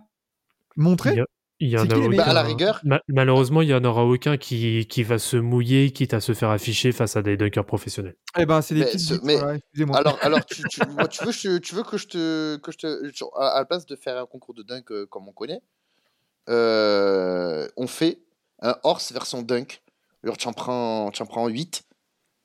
montrez. 0.76 1.12
Il 1.12 1.18
y, 1.18 1.22
a- 1.22 1.26
il 1.59 1.70
y 1.70 1.78
en 1.78 1.82
a 1.82 1.97
aucun- 1.97 2.18
Bah, 2.18 2.24
à 2.26 2.34
la 2.34 2.41
rigueur, 2.41 2.82
Ma- 2.84 3.01
malheureusement, 3.07 3.62
il 3.62 3.70
y 3.70 3.74
en 3.74 3.84
aura 3.84 4.03
aucun 4.03 4.36
qui, 4.38 4.88
qui 4.88 5.03
va 5.03 5.20
se 5.20 5.38
mouiller, 5.38 5.91
quitte 5.91 6.14
à 6.16 6.20
se 6.20 6.34
faire 6.34 6.49
afficher 6.49 6.91
face 6.91 7.16
à 7.16 7.22
des 7.22 7.38
dunkers 7.38 7.66
professionnels. 7.66 8.16
Eh 8.38 8.45
ben 8.47 8.62
c'est 8.64 8.74
des 8.74 8.82
Mais 8.82 8.97
ce- 8.97 9.14
mais- 9.24 9.36
voilà, 9.36 9.57
alors, 9.95 10.18
alors 10.24 10.45
tu, 10.45 10.64
tu, 10.70 10.82
moi, 10.97 11.07
tu 11.07 11.24
veux, 11.24 11.32
je- 11.32 11.57
tu 11.59 11.76
veux 11.76 11.84
que 11.84 11.97
je 11.97 12.07
te, 12.07 12.57
que 12.57 12.72
je 12.72 12.78
te, 12.80 13.24
à 13.39 13.59
la 13.59 13.66
place 13.66 13.86
de 13.86 13.95
faire 13.95 14.18
un 14.18 14.26
concours 14.26 14.55
de 14.55 14.64
dunk 14.64 14.91
euh, 14.91 15.05
comme 15.05 15.28
on 15.30 15.34
connaît, 15.34 15.62
euh, 16.49 17.68
on 17.78 17.88
fait 17.88 18.22
un 18.62 18.76
horse 18.84 19.12
version 19.12 19.41
dunk. 19.41 19.82
Genre, 20.24 20.38
tu 20.38 20.47
en 20.47 20.53
prends, 20.53 21.11
tu 21.11 21.22
en 21.22 21.26
prends 21.26 21.47
8, 21.47 21.84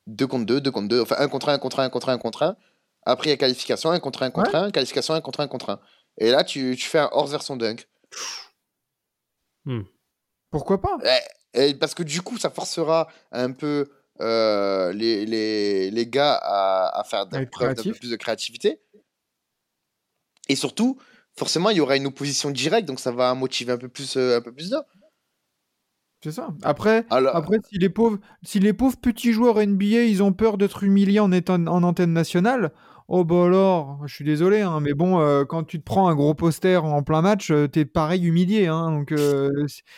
2 0.07 0.27
contre 0.27 0.45
2, 0.45 0.61
2 0.61 0.71
contre 0.71 0.87
2, 0.87 1.01
enfin 1.01 1.15
1 1.19 1.27
contre 1.27 1.49
1, 1.49 1.53
1 1.53 1.59
contre 1.59 1.79
1, 1.79 1.83
1 1.85 1.89
contre 1.89 2.09
1, 2.09 2.13
1 2.13 2.17
contre 2.17 2.43
1. 2.43 2.57
Après, 3.05 3.27
il 3.27 3.29
y 3.29 3.33
a 3.33 3.37
qualification, 3.37 3.91
1 3.91 3.99
contre 3.99 4.23
1 4.23 4.31
contre 4.31 4.55
1, 4.55 4.71
qualification, 4.71 5.13
1 5.13 5.21
contre 5.21 5.39
1 5.41 5.47
contre 5.47 5.69
1. 5.69 5.79
Et 6.17 6.31
là, 6.31 6.43
tu, 6.43 6.75
tu 6.77 6.87
fais 6.89 6.99
un 6.99 7.09
horse 7.11 7.31
version 7.31 7.55
dunk. 7.55 7.87
Pourquoi 10.49 10.81
pas? 10.81 10.97
Et 11.53 11.73
parce 11.75 11.93
que 11.93 12.03
du 12.03 12.21
coup, 12.21 12.37
ça 12.37 12.49
forcera 12.49 13.07
un 13.31 13.51
peu 13.51 13.89
euh, 14.21 14.91
les, 14.93 15.25
les, 15.25 15.91
les 15.91 16.07
gars 16.07 16.33
à, 16.41 16.99
à 16.99 17.03
faire 17.03 17.25
d'un 17.27 17.39
peu 17.45 17.45
plus 17.99 18.09
de 18.09 18.15
créativité. 18.15 18.81
Et 20.49 20.55
surtout, 20.55 20.97
forcément, 21.37 21.69
il 21.69 21.77
y 21.77 21.81
aura 21.81 21.97
une 21.97 22.07
opposition 22.07 22.49
directe, 22.51 22.87
donc 22.87 22.99
ça 22.99 23.11
va 23.11 23.33
motiver 23.33 23.73
un 23.73 23.77
peu 23.77 23.89
plus, 23.89 24.15
euh, 24.17 24.37
un 24.37 24.41
peu 24.41 24.53
plus 24.53 24.69
d'eux. 24.69 24.81
C'est 26.23 26.31
ça. 26.31 26.49
Après, 26.63 27.05
Alors, 27.09 27.35
après 27.35 27.57
si 27.69 27.77
les 27.77 27.89
pauvres, 27.89 28.17
si 28.43 28.59
les 28.59 28.73
pauvres 28.73 28.97
petits 28.99 29.31
joueurs 29.33 29.59
NBA, 29.61 30.03
ils 30.05 30.23
ont 30.23 30.33
peur 30.33 30.57
d'être 30.57 30.83
humiliés 30.83 31.19
en 31.19 31.31
étant 31.31 31.55
en 31.67 31.83
antenne 31.83 32.13
nationale. 32.13 32.71
Oh 33.09 33.23
bah 33.23 33.45
alors, 33.45 34.01
je 34.05 34.13
suis 34.13 34.25
désolé, 34.25 34.59
hein, 34.59 34.81
mais 34.81 34.93
bon, 34.93 35.21
euh, 35.21 35.45
quand 35.45 35.63
tu 35.63 35.79
te 35.79 35.83
prends 35.85 36.09
un 36.09 36.15
gros 36.15 36.33
poster 36.33 36.83
en 36.83 37.03
plein 37.03 37.21
match, 37.21 37.51
euh, 37.51 37.67
t'es 37.67 37.85
pareil 37.85 38.25
humilié. 38.27 38.67
Hein, 38.67 38.91
donc, 38.91 39.13
euh, 39.13 39.49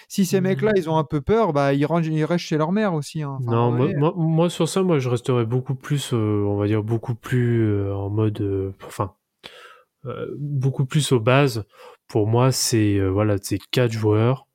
si- 0.07 0.25
ces 0.27 0.41
mecs-là, 0.41 0.73
ils 0.75 0.89
ont 0.91 0.97
un 0.97 1.03
peu 1.03 1.19
peur, 1.19 1.51
bah 1.51 1.73
ils, 1.73 1.85
rangent- 1.87 2.05
ils 2.07 2.23
restent 2.25 2.45
chez 2.45 2.57
leur 2.57 2.71
mère 2.71 2.93
aussi. 2.93 3.23
Hein. 3.23 3.39
Non, 3.41 3.71
moi, 3.71 3.85
vrai, 3.87 3.95
moi, 3.95 4.13
moi, 4.15 4.49
sur 4.51 4.69
ça, 4.69 4.83
moi 4.83 4.99
je 4.99 5.09
resterais 5.09 5.45
beaucoup 5.45 5.73
plus, 5.73 6.13
euh, 6.13 6.43
on 6.45 6.57
va 6.57 6.67
dire 6.67 6.83
beaucoup 6.83 7.15
plus 7.15 7.63
euh, 7.63 7.95
en 7.95 8.11
mode, 8.11 8.41
euh, 8.41 8.73
enfin, 8.85 9.13
euh, 10.05 10.27
beaucoup 10.37 10.85
plus 10.85 11.11
aux 11.11 11.19
bases. 11.19 11.65
Pour 12.07 12.27
moi, 12.27 12.51
c'est 12.51 12.97
euh, 12.97 13.07
voilà, 13.09 13.37
c'est 13.41 13.57
quatre 13.71 13.91
joueurs, 13.91 14.45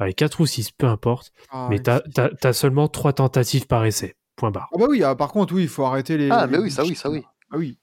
avec 0.00 0.16
quatre 0.16 0.40
ou 0.40 0.46
six, 0.46 0.72
peu 0.72 0.86
importe. 0.86 1.30
ah, 1.50 1.68
mais 1.70 1.78
t'as- 1.78 2.02
t'as 2.40 2.52
seulement 2.52 2.88
trois 2.88 3.12
tentatives 3.12 3.66
par 3.68 3.84
essai. 3.84 4.16
Point 4.36 4.50
barre. 4.50 4.68
Ah 4.74 4.78
bah 4.78 4.86
oui, 4.88 5.02
ah, 5.04 5.14
par 5.14 5.30
contre, 5.30 5.54
oui, 5.54 5.62
il 5.62 5.68
faut 5.68 5.84
arrêter 5.84 6.16
les. 6.18 6.30
ah, 6.30 6.46
les 6.46 6.52
mais 6.52 6.58
oui, 6.58 6.70
ça 6.70 6.82
oui, 6.82 6.94
ça 6.96 7.10
oui. 7.10 7.22
Ah 7.52 7.56
oui. 7.58 7.78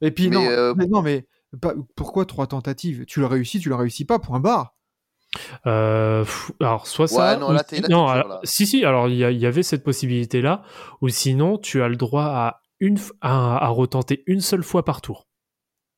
Et 0.00 0.10
puis 0.10 0.28
Mais, 0.28 0.36
non, 0.36 0.46
euh, 0.50 0.74
mais 0.76 0.86
non, 0.86 1.00
mais 1.00 1.26
pas- 1.60 1.74
pourquoi 1.96 2.26
trois 2.26 2.46
tentatives? 2.48 3.04
Tu 3.06 3.20
le 3.20 3.26
réussis, 3.26 3.60
tu 3.60 3.68
le 3.68 3.76
réussis 3.76 4.04
pas, 4.04 4.18
point 4.18 4.40
barre. 4.40 4.74
Euh, 5.66 6.24
alors 6.60 6.86
soit 6.86 7.06
ça. 7.08 7.34
Ouais, 7.34 7.40
non, 7.40 7.50
ou 7.50 7.52
là, 7.52 7.62
t'es- 7.64 7.76
si- 7.76 7.82
là, 7.82 7.88
non, 7.88 8.06
alors, 8.06 8.28
là. 8.28 8.40
si 8.44 8.66
si. 8.66 8.84
Alors 8.84 9.08
il 9.08 9.14
y, 9.14 9.18
y 9.38 9.46
avait 9.46 9.62
cette 9.62 9.82
possibilité 9.84 10.42
là, 10.42 10.62
ou 11.00 11.08
sinon 11.08 11.56
tu 11.58 11.82
as 11.82 11.88
le 11.88 11.96
droit 11.96 12.24
à 12.24 12.60
une 12.80 12.98
à, 13.20 13.64
à 13.64 13.68
retenter 13.68 14.24
une 14.26 14.40
seule 14.40 14.62
fois 14.62 14.84
par 14.84 15.00
tour. 15.00 15.26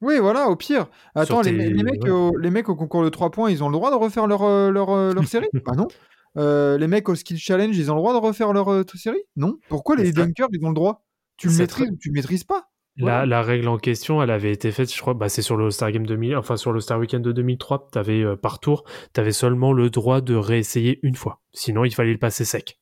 Oui, 0.04 0.18
voilà, 0.18 0.48
au 0.48 0.56
pire. 0.56 0.86
Attends, 1.14 1.40
les, 1.40 1.56
tes- 1.56 1.70
les 1.70 1.82
mecs 1.82 2.04
ouais. 2.04 2.10
au, 2.10 2.36
les 2.36 2.50
mecs 2.50 2.68
au 2.68 2.76
concours 2.76 3.02
de 3.02 3.08
3 3.08 3.30
points, 3.30 3.50
ils 3.50 3.64
ont 3.64 3.68
le 3.68 3.72
droit 3.72 3.90
de 3.90 3.96
refaire 3.96 4.26
leur, 4.26 4.42
euh, 4.42 4.70
leur, 4.70 4.90
euh, 4.90 5.12
leur 5.14 5.24
série? 5.26 5.48
Bah 5.64 5.72
non. 5.76 5.88
Euh, 6.36 6.76
les 6.78 6.88
mecs 6.88 7.08
au 7.08 7.14
Skill 7.14 7.38
Challenge, 7.38 7.76
ils 7.76 7.90
ont 7.90 7.94
le 7.94 8.00
droit 8.00 8.12
de 8.12 8.18
refaire 8.18 8.52
leur 8.52 8.70
euh, 8.70 8.82
série? 8.94 9.22
Non. 9.36 9.56
Pourquoi 9.68 9.96
les 9.96 10.12
dunkers, 10.12 10.48
ils 10.52 10.64
ont 10.64 10.68
le 10.68 10.74
droit? 10.74 11.04
Tu 11.36 11.48
le 11.48 11.54
maîtrises 11.54 11.90
ou 11.90 11.96
tu 12.00 12.08
le 12.10 12.14
maîtrises 12.14 12.44
pas? 12.44 12.68
La, 12.96 13.04
Voilà. 13.04 13.26
la 13.26 13.42
règle 13.42 13.66
en 13.68 13.78
question, 13.78 14.22
elle 14.22 14.30
avait 14.30 14.52
été 14.52 14.70
faite, 14.70 14.92
je 14.94 15.00
crois, 15.00 15.14
bah, 15.14 15.28
c'est 15.28 15.42
sur 15.42 15.56
le 15.56 15.70
Star 15.70 15.90
Game 15.90 16.06
2000, 16.06 16.36
enfin 16.36 16.56
sur 16.56 16.70
le 16.70 16.78
Star 16.80 16.98
Weekend 17.00 17.24
de 17.24 17.32
2003, 17.32 17.88
t'avais 17.90 18.22
euh, 18.22 18.36
par 18.36 18.60
tour, 18.60 18.84
t'avais 19.12 19.32
seulement 19.32 19.72
le 19.72 19.90
droit 19.90 20.20
de 20.20 20.34
réessayer 20.36 21.00
une 21.02 21.16
fois. 21.16 21.40
Sinon, 21.52 21.84
il 21.84 21.92
fallait 21.92 22.12
le 22.12 22.18
passer 22.18 22.44
sec. 22.44 22.78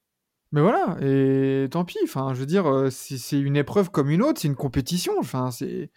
Mais 0.50 0.60
voilà, 0.60 0.98
et 1.00 1.66
tant 1.70 1.86
pis. 1.86 1.96
Enfin, 2.04 2.34
je 2.34 2.40
veux 2.40 2.46
dire, 2.46 2.66
euh, 2.66 2.90
c'est 2.90 3.40
une 3.40 3.56
épreuve 3.56 3.90
comme 3.90 4.10
une 4.10 4.22
autre, 4.22 4.38
c'est 4.40 4.48
une 4.48 4.54
compétition. 4.54 5.14
Enfin, 5.18 5.50
c'est 5.50 5.90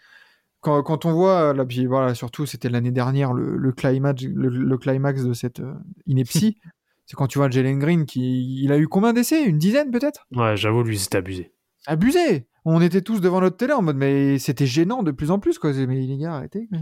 quand, 0.65 0.81
quand 0.83 1.05
on 1.05 1.13
voit 1.13 1.53
là, 1.53 1.63
puis 1.65 1.85
voilà, 1.85 2.15
surtout 2.15 2.45
c'était 2.45 2.69
l'année 2.69 2.91
dernière 2.91 3.33
le, 3.33 3.55
le 3.55 3.71
climax, 3.71 4.23
le, 4.23 4.49
le 4.49 4.77
climax 4.77 5.23
de 5.23 5.33
cette 5.33 5.59
euh, 5.59 5.73
ineptie. 6.07 6.57
c'est 7.05 7.15
quand 7.15 7.27
tu 7.27 7.37
vois 7.37 7.49
Jalen 7.49 7.77
Green 7.79 8.05
qui, 8.05 8.61
il 8.63 8.71
a 8.71 8.77
eu 8.79 8.87
combien 8.87 9.13
d'essais? 9.13 9.43
Une 9.45 9.57
dizaine 9.59 9.91
peut-être? 9.91 10.25
Ouais, 10.35 10.57
j'avoue, 10.57 10.81
lui, 10.83 10.97
c'était 10.97 11.19
abusé. 11.19 11.53
Abusé. 11.85 12.47
On 12.65 12.81
était 12.81 13.01
tous 13.01 13.21
devant 13.21 13.41
notre 13.41 13.57
télé 13.57 13.73
en 13.73 13.83
mode, 13.83 13.95
mais 13.97 14.39
c'était 14.39 14.65
gênant 14.65 15.03
de 15.03 15.11
plus 15.11 15.29
en 15.29 15.37
plus 15.39 15.59
quoi. 15.59 15.71
Mais 15.73 16.01
les 16.01 16.17
gars, 16.17 16.33
arrêtez. 16.33 16.67
quoi. 16.67 16.79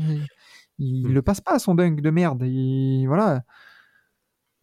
Il, 0.79 1.07
Mm. 1.07 1.11
le 1.13 1.21
passe 1.21 1.41
pas 1.41 1.59
son 1.59 1.75
dunk 1.75 2.01
de 2.01 2.09
merde. 2.09 2.41
Il- 2.45 3.05
voilà. 3.07 3.43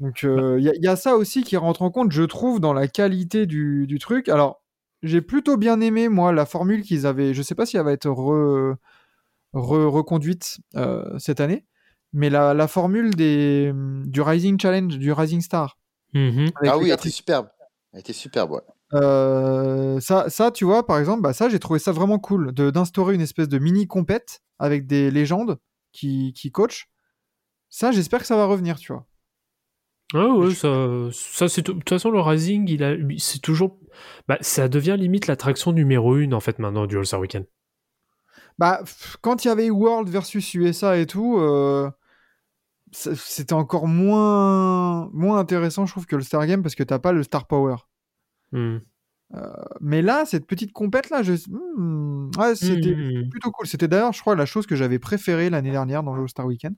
Donc 0.01 0.23
il 0.23 0.62
y, 0.64 0.68
a- 0.71 0.75
y 0.77 0.87
a 0.89 0.97
ça 0.97 1.14
aussi 1.16 1.43
qui 1.45 1.57
rentre 1.59 1.83
en 1.83 1.91
compte, 1.91 2.11
je 2.12 2.23
trouve, 2.23 2.59
dans 2.59 2.73
la 2.73 2.89
qualité 2.89 3.45
du, 3.47 3.87
du 3.87 3.99
truc. 3.99 4.29
Alors, 4.31 4.62
j'ai 5.03 5.21
plutôt 5.21 5.57
bien 5.57 5.81
aimé, 5.81 6.09
moi, 6.09 6.33
la 6.33 6.47
formule 6.47 6.83
qu'ils 6.83 7.07
avaient. 7.07 7.35
Je 7.35 7.43
sais 7.43 7.55
pas 7.55 7.66
si 7.66 7.77
elle 7.77 7.85
va 7.85 7.93
être 7.93 8.09
re- 8.09 8.75
re- 9.55 9.86
reconduite 9.88 10.59
euh, 10.76 11.18
cette 11.18 11.40
année, 11.40 11.66
mais 12.12 12.30
la, 12.30 12.55
la 12.55 12.68
formule 12.68 13.14
des, 13.14 13.72
du 14.05 14.20
Rising 14.20 14.59
Challenge, 14.61 14.98
du 14.98 15.12
Rising 15.12 15.40
Star. 15.40 15.78
Mhm. 16.14 16.51
avec 16.57 16.70
Ah 16.70 16.78
oui, 16.78 16.88
elle 16.88 16.94
était 16.94 17.11
superbe. 17.11 17.48
Elle 17.92 18.01
était 18.01 18.12
superbe, 18.12 18.53
ouais. 18.53 18.61
euh, 18.94 19.98
ça, 20.01 20.28
ça, 20.30 20.51
tu 20.51 20.64
vois, 20.64 20.86
par 20.86 20.98
exemple, 20.98 21.22
bah, 21.22 21.32
ça, 21.32 21.48
j'ai 21.48 21.59
trouvé 21.59 21.78
ça 21.78 21.92
vraiment 21.92 22.18
cool 22.18 22.53
de 22.53 22.70
d'instaurer 22.70 23.14
une 23.14 23.20
espèce 23.20 23.48
de 23.48 23.59
mini 23.59 23.86
compète 23.86 24.40
avec 24.59 24.86
des 24.86 25.11
légendes 25.11 25.59
qui, 25.92 26.32
qui 26.34 26.51
coachent. 26.53 26.88
Ça, 27.68 27.92
j'espère 27.92 28.20
que 28.20 28.26
ça 28.26 28.36
va 28.36 28.46
revenir, 28.46 28.78
tu 28.78 28.92
vois. 28.92 29.07
Ah 30.12 30.26
ouais, 30.26 30.55
ça, 30.55 30.68
ça 31.12 31.48
c'est 31.48 31.62
tout- 31.62 31.72
de 31.74 31.78
toute 31.78 31.88
façon 31.88 32.11
le 32.11 32.20
Rising, 32.20 32.68
il 32.68 32.82
a, 32.82 32.96
c'est 33.18 33.40
toujours, 33.40 33.78
bah, 34.26 34.38
ça 34.40 34.68
devient 34.68 34.96
limite 34.98 35.28
l'attraction 35.28 35.70
numéro 35.72 36.16
une 36.16 36.34
en 36.34 36.40
fait 36.40 36.59
maintenant 36.59 36.86
du 36.86 36.98
All 36.98 37.07
Star 37.07 37.20
Weekend. 37.20 37.46
Bah, 38.59 38.83
quand 39.20 39.45
il 39.45 39.49
y 39.49 39.51
avait 39.51 39.70
World 39.70 40.09
versus 40.09 40.55
USA 40.55 40.99
et 40.99 41.07
tout, 41.07 41.39
euh, 41.39 41.91
c'était 42.93 43.53
encore 43.53 43.87
moins, 43.87 45.09
moins 45.12 45.39
intéressant, 45.39 45.87
je 45.87 45.93
trouve, 45.93 46.07
que 46.07 46.16
le 46.16 46.22
Star 46.22 46.47
Game 46.47 46.62
parce 46.62 46.74
que 46.74 46.83
t'as 46.83 46.99
pas 46.99 47.12
le 47.12 47.22
Star 47.22 47.47
Power. 47.47 47.76
Hmm. 48.53 48.78
Mais 49.81 50.03
là, 50.03 50.24
cette 50.26 50.47
petite 50.47 50.72
compète 50.72 51.09
là, 51.11 51.22
je... 51.22 51.35
hmm, 51.49 52.31
ouais, 52.37 52.57
c'était 52.57 52.95
Mhm. 52.95 53.28
plutôt 53.31 53.53
cool. 53.53 53.66
C'était 53.68 53.87
d'ailleurs, 53.87 54.12
je 54.12 54.20
crois, 54.20 54.35
la 54.35 54.45
chose 54.47 54.66
que 54.66 54.74
j'avais 54.74 54.99
préférée 54.99 55.51
l'année 55.51 55.70
dernière 55.70 56.03
dans 56.03 56.14
le 56.14 56.22
All-Star 56.22 56.47
Weekend. 56.47 56.74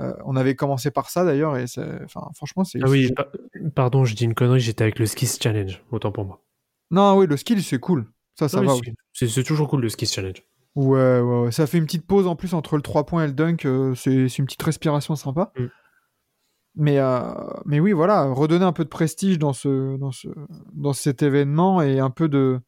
Euh, 0.00 0.12
on 0.24 0.34
avait 0.36 0.54
commencé 0.56 0.90
par 0.90 1.10
ça 1.10 1.24
d'ailleurs, 1.24 1.56
et 1.56 1.64
enfin, 2.04 2.28
franchement, 2.34 2.64
c'est. 2.64 2.78
Ah 2.82 2.88
oui, 2.88 3.12
pa- 3.12 3.30
pardon, 3.74 4.04
je 4.04 4.14
dis 4.14 4.24
une 4.24 4.34
connerie, 4.34 4.60
j'étais 4.60 4.82
avec 4.82 4.98
le 4.98 5.06
Skis 5.06 5.38
Challenge, 5.40 5.82
autant 5.90 6.12
pour 6.12 6.24
moi. 6.24 6.42
Non, 6.90 7.16
oui, 7.16 7.26
le 7.26 7.36
skill, 7.36 7.62
c'est 7.62 7.78
cool. 7.80 8.06
Ça, 8.38 8.48
ça 8.48 8.60
oui, 8.60 8.66
va. 8.66 8.74
c'est- 8.74 8.80
oui. 8.90 8.94
c'est 9.12 9.28
c'est 9.28 9.42
toujours 9.42 9.68
cool 9.68 9.80
le 9.82 9.88
Skis 9.88 10.06
Challenge. 10.06 10.42
Ouais, 10.76 11.20
ouais, 11.20 11.40
ouais. 11.42 11.52
Ça 11.52 11.66
fait 11.66 11.78
une 11.78 11.86
petite 11.86 12.06
pause 12.06 12.26
en 12.26 12.36
plus 12.36 12.54
entre 12.54 12.76
le 12.76 12.82
3 12.82 13.04
points 13.04 13.24
et 13.24 13.26
le 13.26 13.32
dunk. 13.32 13.64
euh, 13.66 13.94
c'est 13.96 14.26
une 14.38 14.46
petite 14.46 14.62
respiration 14.62 15.16
sympa. 15.16 15.52
Mm. 15.58 15.64
Mais, 16.76 16.98
euh, 16.98 17.20
mais 17.64 17.80
oui, 17.80 17.90
voilà, 17.92 18.26
redonner 18.32 18.64
un 18.64 18.72
peu 18.72 18.84
de 18.84 18.88
prestige 18.88 19.38
dans, 19.38 19.52
ce, 19.52 19.96
dans, 19.96 20.12
ce, 20.12 20.28
dans 20.72 20.92
cet 20.92 21.22
événement 21.22 21.82
et 21.82 21.98
un 21.98 22.10
peu 22.10 22.28
de 22.28 22.60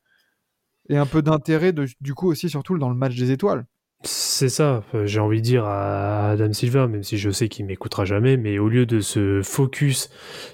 et 0.89 0.97
un 0.97 1.07
peu 1.07 1.23
d'intérêt 1.23 1.73
du 1.73 2.15
coup 2.15 2.27
aussi 2.29 2.51
surtout 2.51 2.77
dans 2.77 2.89
le 2.89 2.97
match 2.97 3.15
des 3.15 3.31
étoiles. 3.31 3.65
C'est 4.03 4.49
ça, 4.49 4.83
euh, 4.95 5.05
j'ai 5.07 5.21
envie 5.21 5.41
de 5.43 5.45
dire 5.45 5.67
à 5.67 6.31
Adam 6.31 6.53
Silver, 6.55 6.87
même 6.89 7.03
si 7.03 7.19
je 7.19 7.31
sais 7.31 7.51
qu'il 7.51 7.67
m'écoutera 7.67 8.07
jamais, 8.07 8.39
mais 8.39 8.59
au 8.59 8.69
lieu 8.71 8.87
de 8.87 9.01
se 9.01 9.43
focus 9.43 10.09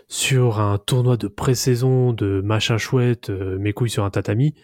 sur 0.08 0.58
un 0.58 0.78
tournoi 0.78 1.16
de 1.16 1.28
pré-saison 1.28 2.12
de 2.12 2.40
machin 2.44 2.76
chouette, 2.76 3.30
euh, 3.30 3.56
mes 3.60 3.72
couilles 3.72 3.90
sur 3.90 4.02
un 4.04 4.10
tatami, 4.10 4.54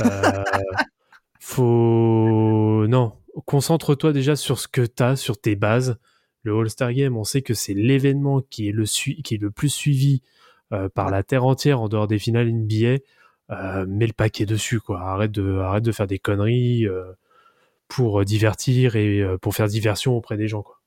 euh, 0.00 0.04
faut... 1.40 2.86
Non, 2.88 3.14
concentre-toi 3.46 4.12
déjà 4.12 4.36
sur 4.36 4.58
ce 4.58 4.68
que 4.68 4.82
t'as, 4.82 5.16
sur 5.16 5.40
tes 5.40 5.56
bases. 5.56 5.96
Le 6.42 6.54
All-Star 6.58 6.92
Game, 6.92 7.16
on 7.16 7.24
sait 7.24 7.42
que 7.42 7.54
c'est 7.54 7.74
l'événement 7.74 8.42
qui, 8.50 8.68
est 8.68 8.72
le 8.72 8.84
sui- 8.86 9.22
qui 9.22 9.36
est 9.36 9.42
le 9.42 9.50
plus 9.50 9.70
suivi 9.70 10.22
euh, 10.72 10.88
par 10.90 11.10
la 11.10 11.22
terre 11.22 11.44
entière 11.46 11.80
en 11.80 11.88
dehors 11.88 12.06
des 12.06 12.18
finales 12.18 12.52
NBA. 12.52 12.98
Mets 13.86 14.06
le 14.08 14.12
paquet 14.12 14.44
dessus, 14.46 14.80
quoi. 14.80 15.00
Arrête 15.00 15.32
de, 15.32 15.58
arrête 15.58 15.84
de 15.84 15.92
faire 15.92 16.06
des 16.06 16.18
conneries. 16.18 16.86
Pour 17.88 18.20
euh, 18.20 18.24
divertir 18.24 18.96
et 18.96 19.20
euh, 19.20 19.38
pour 19.38 19.54
faire 19.54 19.68
diversion 19.68 20.16
auprès 20.16 20.36
des 20.36 20.48
gens. 20.48 20.62
Quoi. 20.62 20.80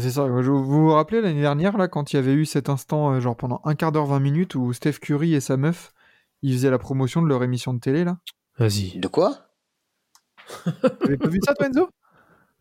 C'est 0.00 0.10
ça. 0.10 0.24
Vous 0.26 0.64
vous 0.64 0.90
rappelez 0.92 1.20
l'année 1.20 1.40
dernière 1.42 1.76
là 1.78 1.86
quand 1.88 2.12
il 2.12 2.16
y 2.16 2.18
avait 2.18 2.32
eu 2.32 2.44
cet 2.44 2.68
instant 2.68 3.12
euh, 3.14 3.20
genre 3.20 3.36
pendant 3.36 3.60
un 3.64 3.74
quart 3.74 3.92
d'heure 3.92 4.06
20 4.06 4.18
minutes 4.20 4.54
où 4.54 4.72
Steph 4.72 4.94
Curry 5.00 5.34
et 5.34 5.40
sa 5.40 5.56
meuf 5.56 5.92
ils 6.42 6.52
faisaient 6.52 6.70
la 6.70 6.78
promotion 6.78 7.22
de 7.22 7.28
leur 7.28 7.42
émission 7.42 7.72
de 7.74 7.78
télé 7.80 8.04
là? 8.04 8.18
Vas-y. 8.58 8.98
De 8.98 9.08
quoi? 9.08 9.48
T'avais 11.00 11.16
pas 11.16 11.28
vu 11.28 11.40
ça 11.44 11.54
toi 11.54 11.66
Enzo 11.66 11.88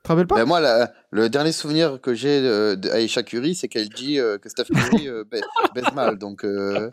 te 0.03 0.09
rappelles 0.09 0.27
pas? 0.27 0.35
Ben, 0.35 0.45
moi, 0.45 0.59
la- 0.59 0.93
le 1.09 1.29
dernier 1.29 1.51
souvenir 1.51 1.99
que 1.99 2.13
j'ai 2.13 2.39
euh, 2.39 2.75
d'Aïcha 2.75 3.23
Curry, 3.23 3.55
c'est 3.55 3.67
qu'elle 3.67 3.89
dit 3.89 4.19
euh, 4.19 4.37
que 4.37 4.49
Steph 4.49 4.65
Curry 4.65 5.07
euh, 5.07 5.23
baise, 5.23 5.41
baise 5.73 5.91
mal. 5.95 6.19
Donc, 6.19 6.45
euh, 6.45 6.89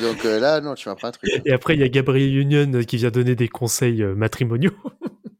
donc 0.00 0.24
euh, 0.24 0.40
là, 0.40 0.62
non, 0.62 0.74
tu 0.74 0.88
m'apprends 0.88 1.08
un 1.08 1.12
truc. 1.12 1.30
Et 1.44 1.52
après, 1.52 1.74
il 1.74 1.80
y 1.80 1.82
a 1.82 1.88
Gabriel 1.88 2.34
Union 2.34 2.82
qui 2.84 2.96
vient 2.96 3.10
donner 3.10 3.36
des 3.36 3.48
conseils 3.48 4.02
matrimoniaux. 4.02 4.72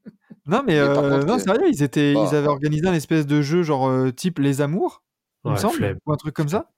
Non, 0.47 0.63
mais, 0.65 0.79
euh, 0.79 0.95
contre, 0.95 1.27
non, 1.27 1.39
sérieux, 1.39 1.69
ils, 1.69 1.83
étaient, 1.83 2.15
bah. 2.15 2.27
ils 2.31 2.35
avaient 2.37 2.47
organisé 2.49 2.87
un 2.87 2.95
espèce 2.95 3.27
de 3.27 3.43
jeu 3.43 3.63
genre 3.63 3.89
euh, 3.89 4.11
type 4.13 4.39
Les 4.39 4.61
Amours, 4.61 5.03
il 5.45 5.51
me 5.51 5.57
semble, 5.57 5.75
flemme. 5.75 5.99
ou 6.07 6.13
un 6.13 6.17
truc 6.17 6.35
comme 6.35 6.49
ça, 6.49 6.71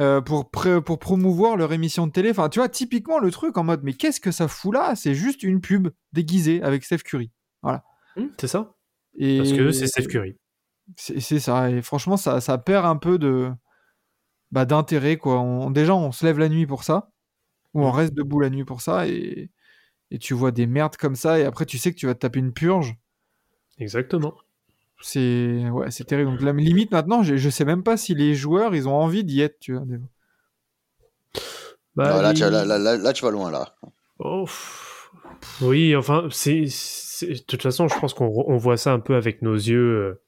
euh, 0.00 0.20
pour, 0.20 0.50
pré- 0.50 0.80
pour 0.80 0.98
promouvoir 0.98 1.56
leur 1.56 1.72
émission 1.72 2.06
de 2.06 2.12
télé. 2.12 2.30
Enfin, 2.30 2.48
tu 2.48 2.60
vois, 2.60 2.68
typiquement 2.68 3.18
le 3.18 3.30
truc 3.30 3.58
en 3.58 3.64
mode, 3.64 3.82
mais 3.82 3.92
qu'est-ce 3.92 4.20
que 4.20 4.30
ça 4.30 4.48
fout 4.48 4.72
là? 4.72 4.94
C'est 4.96 5.14
juste 5.14 5.42
une 5.42 5.60
pub 5.60 5.88
déguisée 6.12 6.62
avec 6.62 6.84
Steph 6.84 6.98
Curry. 7.04 7.30
Hum, 8.16 8.30
c'est 8.40 8.48
ça? 8.48 8.74
Et 9.18 9.38
Parce 9.38 9.52
que 9.52 9.70
c'est 9.72 9.86
Steph 9.86 10.06
Curry. 10.06 10.36
C'est 10.96 11.20
c'est 11.20 11.40
ça. 11.40 11.70
Et 11.70 11.82
franchement, 11.82 12.16
ça, 12.16 12.40
ça 12.40 12.56
perd 12.58 12.86
un 12.86 12.96
peu 12.96 13.18
de 13.18 13.50
bah, 14.50 14.64
d'intérêt. 14.64 15.16
quoi. 15.18 15.40
On- 15.40 15.70
déjà, 15.70 15.94
on 15.94 16.10
se 16.12 16.24
lève 16.24 16.38
la 16.38 16.48
nuit 16.48 16.66
pour 16.66 16.84
ça, 16.84 17.10
ou 17.74 17.84
on 17.84 17.90
reste 17.90 18.14
debout 18.14 18.40
la 18.40 18.48
nuit 18.50 18.64
pour 18.64 18.80
ça, 18.80 19.06
et, 19.06 19.50
et 20.10 20.18
tu 20.18 20.34
vois 20.34 20.50
des 20.50 20.66
merdes 20.66 20.96
comme 20.96 21.16
ça, 21.16 21.38
et 21.38 21.44
après, 21.44 21.66
tu 21.66 21.78
sais 21.78 21.92
que 21.92 21.96
tu 21.98 22.06
vas 22.06 22.14
te 22.14 22.20
taper 22.20 22.38
une 22.38 22.52
purge. 22.52 22.96
Exactement. 23.78 24.34
C'est 25.00 25.68
ouais, 25.70 25.90
c'est 25.90 26.04
terrible. 26.04 26.30
Donc, 26.32 26.42
la 26.42 26.52
limite, 26.52 26.90
maintenant, 26.90 27.22
je, 27.22 27.36
je 27.36 27.48
sais 27.50 27.64
même 27.64 27.82
pas 27.84 27.96
si 27.96 28.14
les 28.14 28.34
joueurs, 28.34 28.74
ils 28.74 28.88
ont 28.88 28.94
envie 28.96 29.22
d'y 29.24 29.40
être. 29.40 29.58
Tu 29.60 29.74
vois, 29.74 29.84
Bah, 31.94 32.10
Non, 32.10 32.20
là, 32.22 32.30
il- 32.32 32.34
tu, 32.36 32.42
là, 32.42 32.64
là, 32.64 32.78
là, 32.78 32.96
là, 32.96 33.12
tu 33.12 33.24
vas 33.24 33.30
loin, 33.30 33.50
là. 33.50 33.74
Oh, 34.18 34.46
oui, 35.62 35.94
enfin, 35.94 36.28
c'est, 36.30 36.64
c'est- 36.68 37.26
de 37.28 37.38
toute 37.46 37.62
façon, 37.62 37.88
je 37.88 37.98
pense 37.98 38.14
qu'on 38.14 38.26
on 38.46 38.56
voit 38.56 38.76
ça 38.76 38.92
un 38.92 39.00
peu 39.00 39.14
avec 39.14 39.42
nos 39.42 39.54
yeux, 39.54 39.78
euh, 39.78 40.20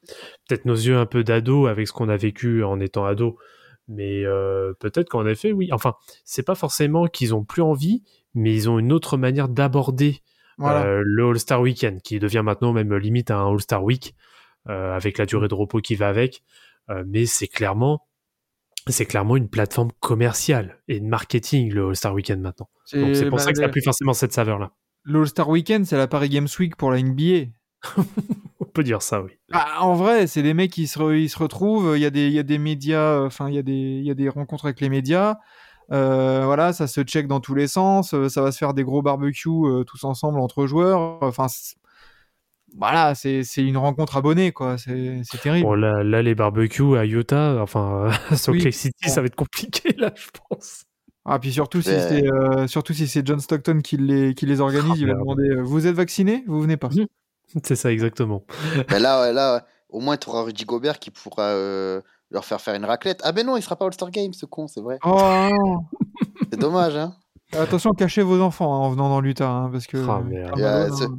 peut-être 0.49 0.65
nos 0.65 0.75
yeux 0.75 0.97
un 0.97 1.07
peu 1.07 1.25
d'ado, 1.25 1.67
avec 1.67 1.89
ce 1.89 1.93
qu'on 1.93 2.09
a 2.09 2.17
vécu 2.17 2.63
en 2.65 2.81
étant 2.81 3.05
ado. 3.05 3.39
Mais 3.89 4.25
euh, 4.25 4.73
peut-être 4.79 5.09
qu'en 5.09 5.27
effet, 5.27 5.51
oui. 5.53 5.69
Enfin, 5.73 5.95
c'est 6.25 6.45
pas 6.45 6.55
forcément 6.55 7.07
qu'ils 7.09 7.35
ont 7.35 7.43
plus 7.45 7.63
envie, 7.63 8.03
mais 8.35 8.55
ils 8.55 8.69
ont 8.71 8.79
une 8.79 8.93
autre 8.93 9.17
manière 9.17 9.49
d'aborder 9.49 10.23
Voilà. 10.59 10.85
euh, 10.85 11.03
le 11.05 11.29
All-Star 11.31 11.61
Weekend, 11.61 12.01
qui 12.03 12.19
devient 12.19 12.43
maintenant 12.45 12.73
même 12.73 12.95
limite 12.97 13.31
un 13.31 13.47
All-Star 13.49 13.83
Week, 13.85 14.15
euh, 14.69 14.95
avec 14.95 15.19
la 15.19 15.27
durée 15.27 15.49
de 15.49 15.55
repos 15.55 15.81
qui 15.81 15.95
va 15.97 16.09
avec. 16.09 16.43
Euh, 16.91 17.05
mais 17.07 17.27
c'est 17.27 17.47
clairement, 17.49 18.07
c'est 18.89 19.07
clairement 19.07 19.37
une 19.37 19.49
plateforme 19.49 19.91
commerciale 20.01 20.79
et 20.89 21.01
de 21.01 21.07
marketing, 21.07 21.73
le 21.73 21.89
All-Star 21.89 22.15
Weekend 22.15 22.41
maintenant. 22.41 22.69
Donc 22.93 23.15
c'est 23.15 23.29
pour 23.29 23.39
bah, 23.39 23.45
ça 23.45 23.51
que 23.53 23.57
ça 23.59 23.63
n'a 23.63 23.69
plus 23.69 23.83
forcément 23.83 24.13
cette 24.13 24.33
saveur-là. 24.33 24.73
L'All-Star 25.05 25.49
Weekend, 25.49 25.85
c'est 25.87 25.97
la 25.97 26.07
Paris 26.09 26.29
Games 26.29 26.49
Week 26.59 26.77
pour 26.77 26.91
la 26.91 27.01
NBA. 27.03 27.51
On 28.61 28.65
peut 28.73 28.83
dire 28.85 29.03
ça, 29.03 29.23
oui. 29.23 29.33
Ah, 29.53 29.79
en 29.85 29.95
vrai, 29.95 30.27
c'est 30.27 30.43
des 30.43 30.55
mecs 30.55 30.71
qui 30.71 30.87
se, 30.87 30.99
re- 30.99 31.17
ils 31.19 31.29
se 31.31 31.39
retrouvent. 31.39 31.97
Il 31.97 32.01
y, 32.03 32.05
a 32.07 32.11
des- 32.11 32.27
il 32.27 32.33
y 32.33 32.39
a 32.39 32.43
des 32.43 32.59
médias, 32.59 33.21
enfin, 33.23 33.49
il 33.49 33.55
y, 33.55 33.59
a 33.59 33.63
des- 33.63 33.73
il 33.73 34.05
y 34.05 34.11
a 34.11 34.15
des 34.15 34.29
rencontres 34.29 34.67
avec 34.67 34.81
les 34.81 34.89
médias. 34.89 35.37
Euh, 35.93 36.43
voilà, 36.45 36.73
ça 36.73 36.87
se 36.87 37.01
check 37.03 37.27
dans 37.27 37.41
tous 37.41 37.55
les 37.55 37.67
sens. 37.67 38.15
euh, 38.15 38.29
Ça 38.29 38.43
va 38.43 38.53
se 38.53 38.59
faire 38.59 38.75
des 38.75 38.85
gros 38.85 39.03
barbecues 39.03 39.49
euh, 39.67 39.85
tous 39.85 40.05
ensemble 40.05 40.39
entre 40.41 40.67
joueurs. 40.67 41.19
Enfin, 41.23 41.47
voilà, 42.77 43.15
c'est 43.17 43.43
c'est 43.43 43.63
une 43.65 43.77
rencontre 43.77 44.17
abonnée, 44.17 44.53
quoi. 44.53 44.79
C'est 44.79 45.23
c'est 45.25 45.41
terrible. 45.41 45.67
Bon, 45.67 45.75
là, 45.75 46.05
là, 46.05 46.23
les 46.23 46.35
barbecues 46.37 46.97
à 46.97 47.05
Utah, 47.05 47.61
enfin, 47.61 48.11
Salt 48.37 48.53
Oui. 48.65 48.73
City, 48.73 49.09
ça 49.11 49.21
va 49.21 49.27
être 49.27 49.35
compliqué, 49.37 49.93
là, 49.99 50.13
je 50.15 50.29
pense. 50.49 50.85
Ah, 51.25 51.39
puis 51.39 51.53
surtout 51.53 51.83
si 51.83 51.91
Ouais. 51.91 52.01
c'est 52.09 52.33
euh, 52.33 52.67
surtout 52.67 52.93
si 52.95 53.07
c'est 53.09 53.27
John 53.27 53.41
Stockton 53.41 53.81
qui 53.83 53.97
les, 53.97 54.35
qui 54.35 54.47
les 54.47 54.61
organise, 54.61 54.93
Ah, 54.93 54.99
il 54.99 55.07
va 55.07 55.15
demander 55.15 55.49
euh, 55.51 55.63
Vous 55.63 55.87
êtes 55.87 55.95
vacciné 55.97 56.45
Vous 56.47 56.61
venez 56.61 56.77
pas. 56.77 56.89
Mhm. 56.89 57.07
C'est 57.65 57.75
ça, 57.77 57.91
exactement. 57.93 58.45
Mais 58.91 59.01
là, 59.01 59.33
là, 59.33 59.67
au 59.89 59.99
moins, 60.01 60.17
tu 60.17 60.29
auras 60.31 60.43
Rudy 60.45 60.65
Gobert 60.65 60.99
qui 61.01 61.11
pourra 61.11 61.43
euh, 61.49 62.01
leur 62.31 62.45
faire 62.45 62.61
faire 62.61 62.75
une 62.75 62.85
raclette. 62.85 63.21
Ah 63.25 63.33
ben 63.33 63.47
non, 63.47 63.57
il 63.57 63.63
sera 63.63 63.77
pas 63.77 63.87
All-Star 63.87 64.11
Game, 64.11 64.33
ce 64.33 64.47
con, 64.47 64.67
c'est 64.69 64.81
vrai. 64.81 64.99
Oh 65.05 65.49
non 65.51 65.85
C'est 66.53 66.61
dommage, 66.61 66.97
hein. 66.97 67.15
Attention, 67.53 67.93
cachez 67.95 68.23
vos 68.23 68.41
enfants 68.41 68.73
hein, 68.73 68.79
en 68.79 68.91
venant 68.91 69.09
dans 69.09 69.21
l'Utah, 69.21 69.49
hein, 69.49 69.71
parce 69.73 69.89
que. 69.89 69.97
Ah, 70.09 70.21
merde. 70.25 70.57
Yeah, 70.57 70.85
hein. 70.87 71.19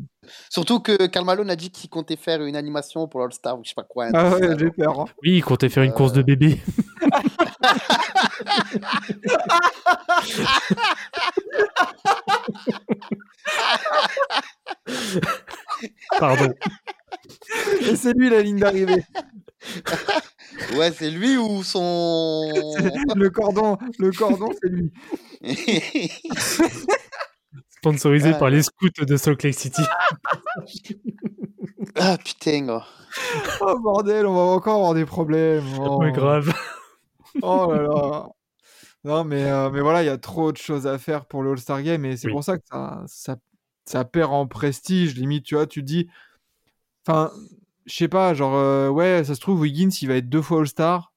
Surtout 0.49 0.79
que 0.79 1.07
Karl 1.07 1.25
Malone 1.25 1.49
a 1.49 1.57
dit 1.57 1.71
qu'il 1.71 1.89
comptait 1.89 2.15
faire 2.15 2.41
une 2.43 2.55
animation 2.55 3.05
pour 3.07 3.19
l'All-Star 3.19 3.59
ou 3.59 3.63
je 3.65 3.69
sais 3.69 3.75
pas 3.75 3.83
quoi. 3.83 4.07
Ah 4.13 4.29
ouais, 4.37 4.57
j'ai 4.57 4.71
peur. 4.71 5.01
hein. 5.01 5.05
Oui, 5.23 5.31
il 5.37 5.43
comptait 5.43 5.67
faire 5.67 5.83
une 5.83 5.91
course 5.91 6.13
de 6.13 6.21
Euh. 6.21 6.23
bébé. 6.23 6.61
Pardon. 16.19 16.53
Et 17.81 17.95
c'est 17.95 18.13
lui 18.13 18.29
la 18.29 18.41
ligne 18.41 18.59
d'arrivée. 18.59 19.03
Ouais, 20.75 20.91
c'est 20.91 21.09
lui 21.09 21.37
ou 21.37 21.63
son. 21.63 22.51
le 23.15 23.29
cordon, 23.29 23.77
le 23.99 24.11
cordon, 24.11 24.49
c'est 24.61 24.69
lui. 24.69 24.91
Sponsorisé 27.77 28.31
Ah, 28.35 28.37
par 28.37 28.49
les 28.49 28.61
scouts 28.63 28.89
de 29.05 29.17
Salt 29.17 29.37
Lake 29.43 29.55
City. 29.55 29.81
ah 31.95 32.17
putain. 32.23 32.67
oh. 32.69 32.81
Oh 33.61 33.79
bordel, 33.79 34.25
on 34.25 34.33
va 34.35 34.41
encore 34.41 34.75
avoir 34.75 34.93
des 34.93 35.05
problèmes. 35.05 35.63
Oh, 35.79 35.97
Ouais, 35.99 36.11
grave. 36.11 36.53
oh 37.41 37.71
là 37.73 37.81
là. 37.83 38.27
Non, 39.03 39.23
mais, 39.23 39.43
euh, 39.49 39.69
mais 39.71 39.81
voilà, 39.81 40.03
il 40.03 40.05
y 40.05 40.09
a 40.09 40.17
trop 40.17 40.51
de 40.51 40.57
choses 40.57 40.85
à 40.85 40.97
faire 40.99 41.25
pour 41.25 41.41
le 41.41 41.51
All-Star 41.51 41.81
Game 41.81 42.05
et 42.05 42.17
c'est 42.17 42.27
Oui. 42.27 42.33
pour 42.33 42.43
ça 42.43 42.57
que 42.57 42.63
ça, 42.69 43.03
ça, 43.07 43.35
ça 43.85 44.05
perd 44.05 44.31
en 44.31 44.45
prestige. 44.47 45.15
Limite, 45.15 45.45
tu 45.45 45.55
vois, 45.55 45.65
tu 45.65 45.81
dis. 45.81 46.07
Enfin, 47.07 47.31
je 47.91 47.95
sais 47.97 48.07
pas, 48.07 48.33
genre, 48.33 48.55
euh, 48.55 48.87
ouais, 48.89 49.23
ça 49.25 49.35
se 49.35 49.39
trouve, 49.41 49.59
Wiggins, 49.59 49.89
il 50.01 50.07
va 50.07 50.15
être 50.15 50.29
deux 50.29 50.41
fois 50.41 50.59
All-Star. 50.61 51.13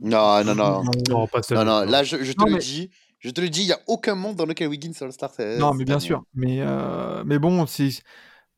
Non, 0.00 0.44
non, 0.44 0.54
non. 0.54 0.82
Non, 1.08 1.26
pas 1.26 1.40
Non, 1.52 1.64
non, 1.64 1.80
là, 1.84 2.02
je, 2.02 2.22
je 2.22 2.32
te 2.32 2.40
Non, 2.40 2.46
le 2.46 2.52
mais- 2.54 2.58
dis. 2.58 2.90
Je 3.18 3.30
te 3.30 3.40
le 3.40 3.48
dis, 3.48 3.62
il 3.62 3.66
n'y 3.66 3.72
a 3.72 3.80
aucun 3.86 4.14
monde 4.14 4.36
dans 4.36 4.44
lequel 4.44 4.68
Wiggins 4.68 4.92
All-Star. 5.00 5.30
c'est- 5.34 5.58
Non, 5.58 5.72
mais 5.74 5.84
bien 5.84 5.98
sûr. 5.98 6.22
Mais, 6.34 6.58
euh, 6.60 7.24
mais 7.24 7.38
bon, 7.38 7.64
c'est. 7.66 7.88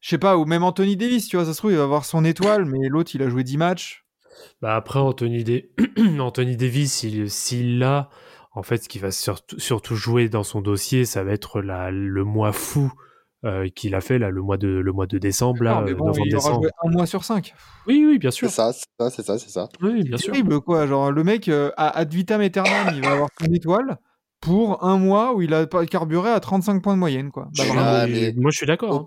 Je 0.01 0.09
sais 0.09 0.19
pas, 0.19 0.37
ou 0.37 0.45
même 0.47 0.63
Anthony 0.65 0.97
Davis, 0.97 1.29
tu 1.29 1.37
vois, 1.37 1.45
ça 1.47 1.53
se 1.53 1.59
trouve, 1.59 1.71
il 1.73 1.77
va 1.77 1.85
avoir 1.85 2.05
son 2.05 2.25
étoile, 2.25 2.65
mais 2.65 2.89
l'autre, 2.89 3.13
il 3.15 3.23
a 3.23 3.29
joué 3.29 3.45
10 3.45 3.57
matchs. 3.57 4.05
Bah 4.61 4.75
après, 4.77 4.99
Anthony, 4.99 5.45
Anthony 6.21 6.57
Davis, 6.57 7.03
il- 7.05 7.31
s'il 7.31 7.79
l'a, 7.79 8.09
en 8.53 8.63
fait, 8.63 8.83
ce 8.85 8.89
qui 8.89 8.99
va 8.99 9.11
surtout, 9.11 9.59
surtout 9.61 9.95
jouer 9.97 10.29
dans 10.29 10.43
son 10.45 10.61
dossier, 10.61 11.05
ça 11.05 11.23
va 11.25 11.33
être 11.33 11.61
la, 11.61 11.91
le 11.91 12.25
mois 12.25 12.53
fou 12.53 12.93
euh, 13.45 13.69
qu'il 13.69 13.95
a 13.95 14.01
fait, 14.01 14.19
là, 14.19 14.31
le 14.31 14.43
mois 14.43 14.57
de, 14.57 14.67
le 14.69 14.93
mois 14.93 15.07
de 15.07 15.19
décembre, 15.19 15.63
là, 15.63 15.75
Non, 15.77 15.81
mais 15.83 15.93
euh, 15.93 15.95
bon, 15.95 16.13
il 16.13 16.35
aura 16.37 16.51
novembre-décembre. 16.51 16.63
joué 16.63 16.71
un 16.85 16.91
mois 16.91 17.07
sur 17.07 17.25
5. 17.25 17.55
Oui, 17.87 18.05
oui, 18.07 18.19
bien 18.19 18.31
sûr. 18.31 18.49
C'est 18.49 18.57
ça, 18.57 18.73
c'est 18.73 18.85
ça, 18.99 19.11
c'est 19.11 19.23
ça, 19.23 19.39
c'est 19.39 19.51
ça. 19.51 19.69
Oui, 19.81 20.03
bien 20.03 20.17
C'est 20.17 20.25
sûr. 20.25 20.33
terrible, 20.33 20.61
quoi. 20.61 20.87
Genre, 20.87 21.13
le 21.13 21.25
mec, 21.25 21.49
euh, 21.49 21.71
à 21.77 21.97
ad 21.99 22.13
vitam 22.13 22.41
aeternam, 22.41 22.93
il 22.95 23.03
va 23.03 23.13
avoir 23.13 23.29
son 23.41 23.47
étoile 23.53 23.99
pour 24.41 24.85
un 24.85 24.99
mois 24.99 25.35
où 25.35 25.43
il 25.43 25.53
a 25.55 25.67
pas 25.67 25.85
carburé 25.87 26.31
à 26.31 26.41
35 26.41 26.83
points 26.83 26.95
de 26.95 26.99
moyenne, 26.99 27.31
quoi. 27.31 27.49
Bah. 27.57 27.65
Ah, 27.77 28.07
mais- 28.09 28.33
Moi, 28.37 28.51
je 28.51 28.57
suis 28.59 28.67
d'accord. 28.67 28.91
Au, 28.93 29.01
hein. 29.01 29.05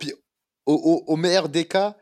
au, 0.66 0.74
au- 0.74 1.04
au 1.14 1.16
meilleur 1.18 1.50
des 1.50 1.66
cas, 1.66 1.96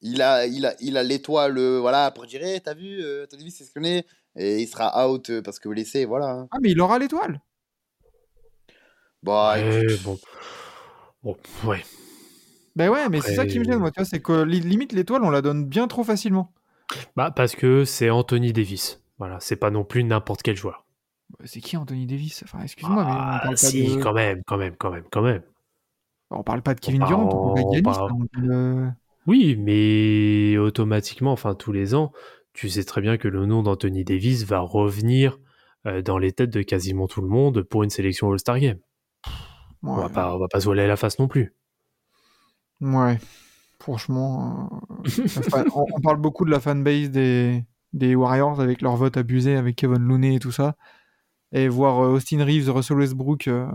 il 0.00 0.22
a, 0.22 0.46
il 0.46 0.66
a, 0.66 0.74
il 0.80 0.96
a 0.96 1.02
l'étoile, 1.02 1.56
euh, 1.58 1.78
voilà, 1.80 2.10
pour 2.10 2.26
dire, 2.26 2.40
Eh, 2.44 2.60
t'as 2.60 2.74
vu, 2.74 3.00
euh, 3.02 3.26
Tony 3.26 3.42
Davis, 3.42 3.56
c'est 3.58 3.64
ce 3.64 3.72
qu'on 3.72 3.84
est. 3.84 4.04
Et 4.38 4.60
il 4.60 4.66
sera 4.66 5.08
out 5.08 5.30
euh, 5.30 5.40
parce 5.40 5.58
que 5.58 5.68
blessé, 5.68 6.04
voilà. 6.04 6.30
hein. 6.30 6.48
Ah, 6.50 6.58
mais 6.60 6.70
il 6.72 6.80
aura 6.80 6.98
l'étoile. 6.98 7.40
Écoute, 9.26 10.02
bon. 10.04 10.18
Bon, 11.26 11.36
ouais. 11.64 11.82
Ben 12.76 12.88
ouais, 12.88 13.08
mais 13.08 13.20
c'est 13.20 13.34
ça 13.34 13.46
qui 13.46 13.58
me 13.58 13.64
gêne, 13.64 13.78
moi, 13.80 13.90
tu 13.90 13.98
vois, 13.98 14.04
c'est 14.04 14.20
que 14.20 14.44
li- 14.44 14.60
limite 14.60 14.92
l'étoile, 14.92 15.24
on 15.24 15.30
la 15.30 15.42
donne 15.42 15.64
bien 15.66 15.88
trop 15.88 16.04
facilement. 16.04 16.52
Bah, 17.16 17.32
parce 17.32 17.56
que 17.56 17.84
c'est 17.84 18.10
Anthony 18.10 18.52
Davis. 18.52 19.02
Voilà, 19.18 19.40
c'est 19.40 19.56
pas 19.56 19.70
non 19.72 19.82
plus 19.82 20.04
n'importe 20.04 20.42
quel 20.42 20.54
joueur. 20.56 20.84
Bah, 21.30 21.44
C'est 21.48 21.60
qui 21.60 21.76
Anthony 21.76 22.06
Davis? 22.06 22.44
Enfin, 22.44 22.60
excuse-moi, 22.62 23.04
mais 23.04 23.10
on 23.10 23.14
Ah, 23.16 23.40
pas 23.42 23.56
si, 23.56 23.96
de... 23.96 24.00
quand 24.00 24.12
même, 24.12 24.42
quand 24.46 24.56
même, 24.56 24.76
quand 24.76 24.92
même, 24.92 25.02
quand 25.10 25.22
même. 25.22 25.42
on 26.30 26.44
parle 26.44 26.62
pas 26.62 26.74
de 26.74 26.80
Kevin 26.80 27.02
On 27.02 27.06
Durant, 27.06 27.22
on 27.24 27.54
pas 27.54 27.60
on 27.62 27.82
parle- 27.82 28.28
parle 28.32 28.46
de- 28.46 28.88
Oui, 29.26 29.56
mais 29.56 30.56
automatiquement, 30.58 31.32
enfin 31.32 31.56
tous 31.56 31.72
les 31.72 31.96
ans, 31.96 32.12
tu 32.52 32.68
sais 32.68 32.84
très 32.84 33.00
bien 33.00 33.16
que 33.16 33.26
le 33.26 33.46
nom 33.46 33.64
d'Anthony 33.64 34.04
Davis 34.04 34.44
va 34.44 34.60
revenir 34.60 35.40
euh, 35.86 36.02
dans 36.02 36.18
les 36.18 36.30
têtes 36.30 36.50
de 36.50 36.62
quasiment 36.62 37.08
tout 37.08 37.20
le 37.20 37.28
monde 37.28 37.62
pour 37.62 37.82
une 37.82 37.90
sélection 37.90 38.30
All-Star 38.30 38.60
Game. 38.60 38.78
On 39.86 39.96
va 39.96 40.08
pas, 40.08 40.34
on 40.34 40.38
va 40.38 40.48
pas 40.48 40.60
se 40.60 40.64
voiler 40.66 40.86
la 40.86 40.96
face 40.96 41.18
non 41.18 41.28
plus. 41.28 41.54
ouais. 42.80 43.18
Franchement, 43.78 44.82
euh, 45.06 45.64
on, 45.74 45.86
on 45.94 46.00
parle 46.00 46.16
beaucoup 46.16 46.44
de 46.44 46.50
la 46.50 46.58
fanbase 46.60 47.10
des, 47.10 47.62
des 47.92 48.14
Warriors 48.16 48.60
avec 48.60 48.82
leur 48.82 48.96
vote 48.96 49.16
abusé 49.16 49.54
avec 49.54 49.76
Kevin 49.76 49.98
Looney 49.98 50.36
et 50.36 50.38
tout 50.40 50.50
ça. 50.50 50.74
Et 51.52 51.68
voir 51.68 52.00
euh, 52.02 52.08
Austin 52.14 52.44
Reeves, 52.44 52.68
Russell 52.70 52.96
Westbrook 52.96 53.46
euh, 53.46 53.66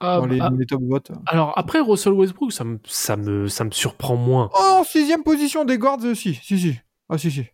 dans, 0.00 0.26
les, 0.26 0.40
ah, 0.40 0.50
dans 0.50 0.56
les 0.56 0.66
top 0.66 0.82
votes. 0.82 1.12
alors 1.24 1.54
après 1.56 1.80
Russell 1.80 2.12
Westbrook, 2.12 2.52
ça 2.52 2.64
me, 2.64 2.78
ça 2.84 3.16
me, 3.16 3.48
ça 3.48 3.64
me 3.64 3.70
surprend 3.70 4.16
moins. 4.16 4.50
Oh, 4.52 4.78
en 4.80 4.84
sixième 4.84 5.22
position 5.22 5.64
des 5.64 5.78
guards, 5.78 6.04
euh, 6.04 6.14
si, 6.14 6.34
si, 6.34 6.58
si. 6.58 6.74
Ah, 7.08 7.16
si, 7.16 7.30
si. 7.30 7.44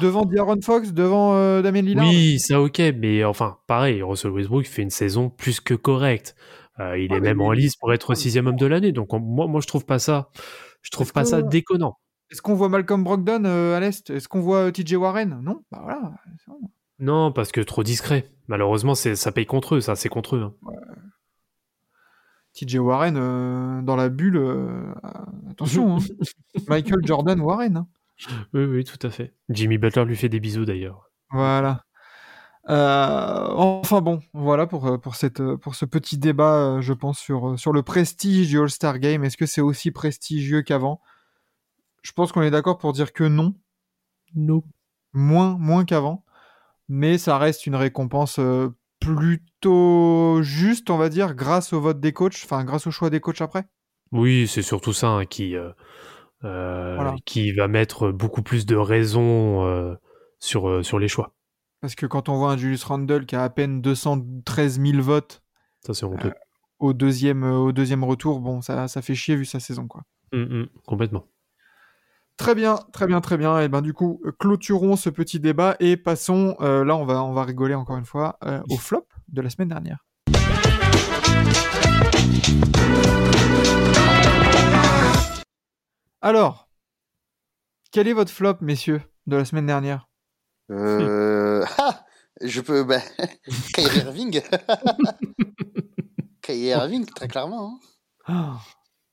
Devant 0.00 0.24
D'Aaron 0.24 0.60
Fox, 0.60 0.92
devant 0.92 1.34
euh, 1.34 1.62
Damien 1.62 1.82
Lillard. 1.82 2.06
Oui, 2.06 2.38
ça 2.38 2.60
ok, 2.60 2.80
mais 2.98 3.24
enfin 3.24 3.58
pareil, 3.66 4.02
Russell 4.02 4.32
Westbrook 4.32 4.66
fait 4.66 4.82
une 4.82 4.90
saison 4.90 5.30
plus 5.30 5.60
que 5.60 5.74
correcte. 5.74 6.36
Euh, 6.80 6.98
il 6.98 7.12
Ah, 7.12 7.16
est 7.16 7.20
même 7.20 7.40
en 7.40 7.52
lice 7.52 7.76
pour 7.76 7.92
être 7.92 8.14
sixième 8.14 8.46
homme 8.46 8.56
de 8.56 8.66
l'année, 8.66 8.92
donc 8.92 9.12
on- 9.12 9.20
moi, 9.20 9.46
moi 9.46 9.60
je 9.60 9.66
trouve 9.66 9.84
pas 9.84 9.98
ça, 9.98 10.30
je 10.82 10.90
trouve 10.90 11.12
pas 11.12 11.24
ça 11.24 11.42
déconnant. 11.42 11.98
Est-ce 12.30 12.40
qu'on 12.40 12.54
voit 12.54 12.70
Malcolm 12.70 13.04
Brogdon 13.04 13.44
euh, 13.44 13.76
à 13.76 13.80
l'Est? 13.80 14.08
Est-ce 14.08 14.26
qu'on 14.26 14.40
voit 14.40 14.68
euh, 14.68 14.70
TJ 14.70 14.94
Warren? 14.94 15.40
Non, 15.42 15.62
bah 15.70 15.80
voilà. 15.82 16.12
Non, 16.98 17.30
parce 17.30 17.52
que 17.52 17.60
trop 17.60 17.82
discret. 17.82 18.30
Malheureusement, 18.48 18.94
ça 18.94 19.32
paye 19.32 19.44
contre 19.46 19.74
eux, 19.76 19.80
ça, 19.82 19.96
c'est 19.96 20.08
contre 20.08 20.36
eux. 20.36 20.42
hein. 20.42 20.54
TJ 22.54 22.76
Warren 22.78 23.16
euh, 23.18 23.82
dans 23.82 23.96
la 23.96 24.08
bulle. 24.08 24.40
attention, 25.50 25.96
hein. 25.96 25.98
Michael 26.68 27.00
Jordan 27.04 27.40
Warren. 27.40 27.76
hein. 27.76 27.86
Oui, 28.54 28.64
oui, 28.64 28.84
tout 28.84 29.04
à 29.06 29.10
fait. 29.10 29.34
Jimmy 29.48 29.78
Butler 29.78 30.04
lui 30.04 30.16
fait 30.16 30.28
des 30.28 30.40
bisous 30.40 30.64
d'ailleurs. 30.64 31.10
Voilà. 31.30 31.84
Euh, 32.68 33.48
enfin 33.54 34.00
bon, 34.00 34.20
voilà 34.34 34.66
pour, 34.66 34.86
euh, 34.86 34.98
pour, 34.98 35.16
cette, 35.16 35.40
euh, 35.40 35.56
pour 35.56 35.74
ce 35.74 35.84
petit 35.84 36.16
débat, 36.16 36.80
je 36.80 36.92
pense, 36.92 37.18
sur, 37.18 37.58
sur 37.58 37.72
le 37.72 37.82
prestige 37.82 38.48
du 38.48 38.60
All-Star 38.60 38.98
Game. 38.98 39.24
Est-ce 39.24 39.36
que 39.36 39.46
c'est 39.46 39.60
aussi 39.60 39.90
prestigieux 39.90 40.62
qu'avant? 40.62 41.00
Je 42.02 42.12
pense 42.12 42.32
qu'on 42.32 42.42
est 42.42 42.50
d'accord 42.50 42.78
pour 42.78 42.92
dire 42.92 43.12
que 43.12 43.24
non, 43.24 43.54
Non. 44.34 44.62
moins, 45.12 45.56
moins 45.58 45.84
qu'avant. 45.84 46.24
Mais 46.88 47.16
ça 47.18 47.38
reste 47.38 47.66
une 47.66 47.76
récompense 47.76 48.38
plutôt 49.00 50.42
juste, 50.42 50.90
on 50.90 50.98
va 50.98 51.08
dire, 51.08 51.34
grâce 51.34 51.72
au 51.72 51.80
vote 51.80 52.00
des 52.00 52.12
coachs, 52.12 52.40
enfin 52.44 52.64
grâce 52.64 52.86
au 52.86 52.90
choix 52.90 53.10
des 53.10 53.20
coachs 53.20 53.40
après? 53.40 53.64
Oui, 54.12 54.46
c'est 54.46 54.62
surtout 54.62 54.92
ça 54.92 55.08
hein, 55.08 55.24
qui, 55.24 55.56
euh, 55.56 55.70
Voilà. 56.42 57.14
qui 57.24 57.52
va 57.52 57.66
mettre 57.66 58.10
beaucoup 58.10 58.42
plus 58.42 58.66
de 58.66 58.76
raisons 58.76 59.64
euh, 59.66 59.94
sur, 60.38 60.84
sur 60.84 60.98
les 60.98 61.08
choix. 61.08 61.34
Parce 61.82 61.96
que 61.96 62.06
quand 62.06 62.28
on 62.28 62.36
voit 62.38 62.52
un 62.52 62.56
Julius 62.56 62.84
Randle 62.84 63.26
qui 63.26 63.34
a 63.36 63.42
à 63.42 63.50
peine 63.50 63.82
213 63.82 64.80
000 64.80 65.02
votes 65.02 65.42
Ça, 65.84 65.92
c'est 65.92 66.04
honteux. 66.06 66.32
au 66.78 66.92
deuxième, 66.92 67.42
euh, 67.42 67.56
au 67.58 67.72
deuxième 67.72 68.04
retour, 68.04 68.38
bon, 68.40 68.62
ça, 68.62 68.86
ça 68.86 69.02
fait 69.02 69.16
chier 69.16 69.34
vu 69.34 69.44
sa 69.44 69.58
saison, 69.58 69.88
quoi. 69.88 70.02
Hum, 70.32 70.42
hum, 70.50 70.66
complètement. 70.86 71.26
Très 72.36 72.54
bien, 72.54 72.76
très 72.92 73.06
bien, 73.08 73.20
très 73.20 73.36
bien. 73.36 73.60
Et 73.60 73.68
ben 73.68 73.82
du 73.82 73.92
coup, 73.92 74.20
euh, 74.24 74.32
clôturons 74.38 74.94
ce 74.96 75.10
petit 75.10 75.38
débat 75.40 75.76
et 75.80 75.96
passons. 75.96 76.56
euh, 76.60 76.84
là, 76.84 76.96
on 76.96 77.04
va, 77.04 77.22
on 77.24 77.32
va 77.32 77.42
rigoler 77.44 77.74
encore 77.74 77.96
une 77.98 78.06
fois 78.06 78.38
euh, 78.44 78.62
au 78.70 78.76
flop 78.78 79.06
de 79.28 79.42
la 79.42 79.50
semaine 79.50 79.68
dernière. 79.68 80.04
Alors, 86.20 86.68
quel 87.90 88.08
est 88.08 88.12
votre 88.12 88.30
flop, 88.30 88.56
messieurs, 88.60 89.02
de 89.26 89.36
la 89.36 89.44
semaine 89.44 89.66
dernière? 89.66 90.08
Euh... 90.70 91.51
Ah 91.78 92.04
Je 92.40 92.60
peux. 92.60 92.84
Bah... 92.84 93.00
Kyrie 93.74 93.98
Irving. 94.00 94.40
Kyrie 96.42 96.66
Irving, 96.70 97.04
très 97.06 97.28
clairement. 97.28 97.78
hein. 97.78 97.78
Ah, 98.26 98.60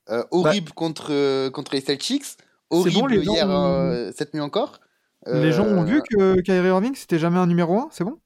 Euh, 0.09 0.23
horrible 0.31 0.71
contre, 0.73 1.07
euh, 1.11 1.49
contre 1.51 1.73
les 1.75 1.81
Celtics. 1.81 2.25
bon, 2.71 2.79
Horrible 2.79 3.13
les 3.15 3.23
hier, 3.25 3.49
euh, 3.49 4.11
cette 4.15 4.33
nuit 4.33 4.41
encore. 4.41 4.79
Les 5.27 5.51
gens 5.51 5.65
ont 5.65 5.81
Euh, 5.81 5.85
vu 5.85 6.01
que 6.01 6.39
Kyrie 6.41 6.67
Irving 6.69 6.95
c'était 6.95 7.19
jamais 7.19 7.37
un 7.39 7.45
numéro 7.47 7.77
1, 7.79 7.89
c'est 7.91 8.03
bon? 8.03 8.19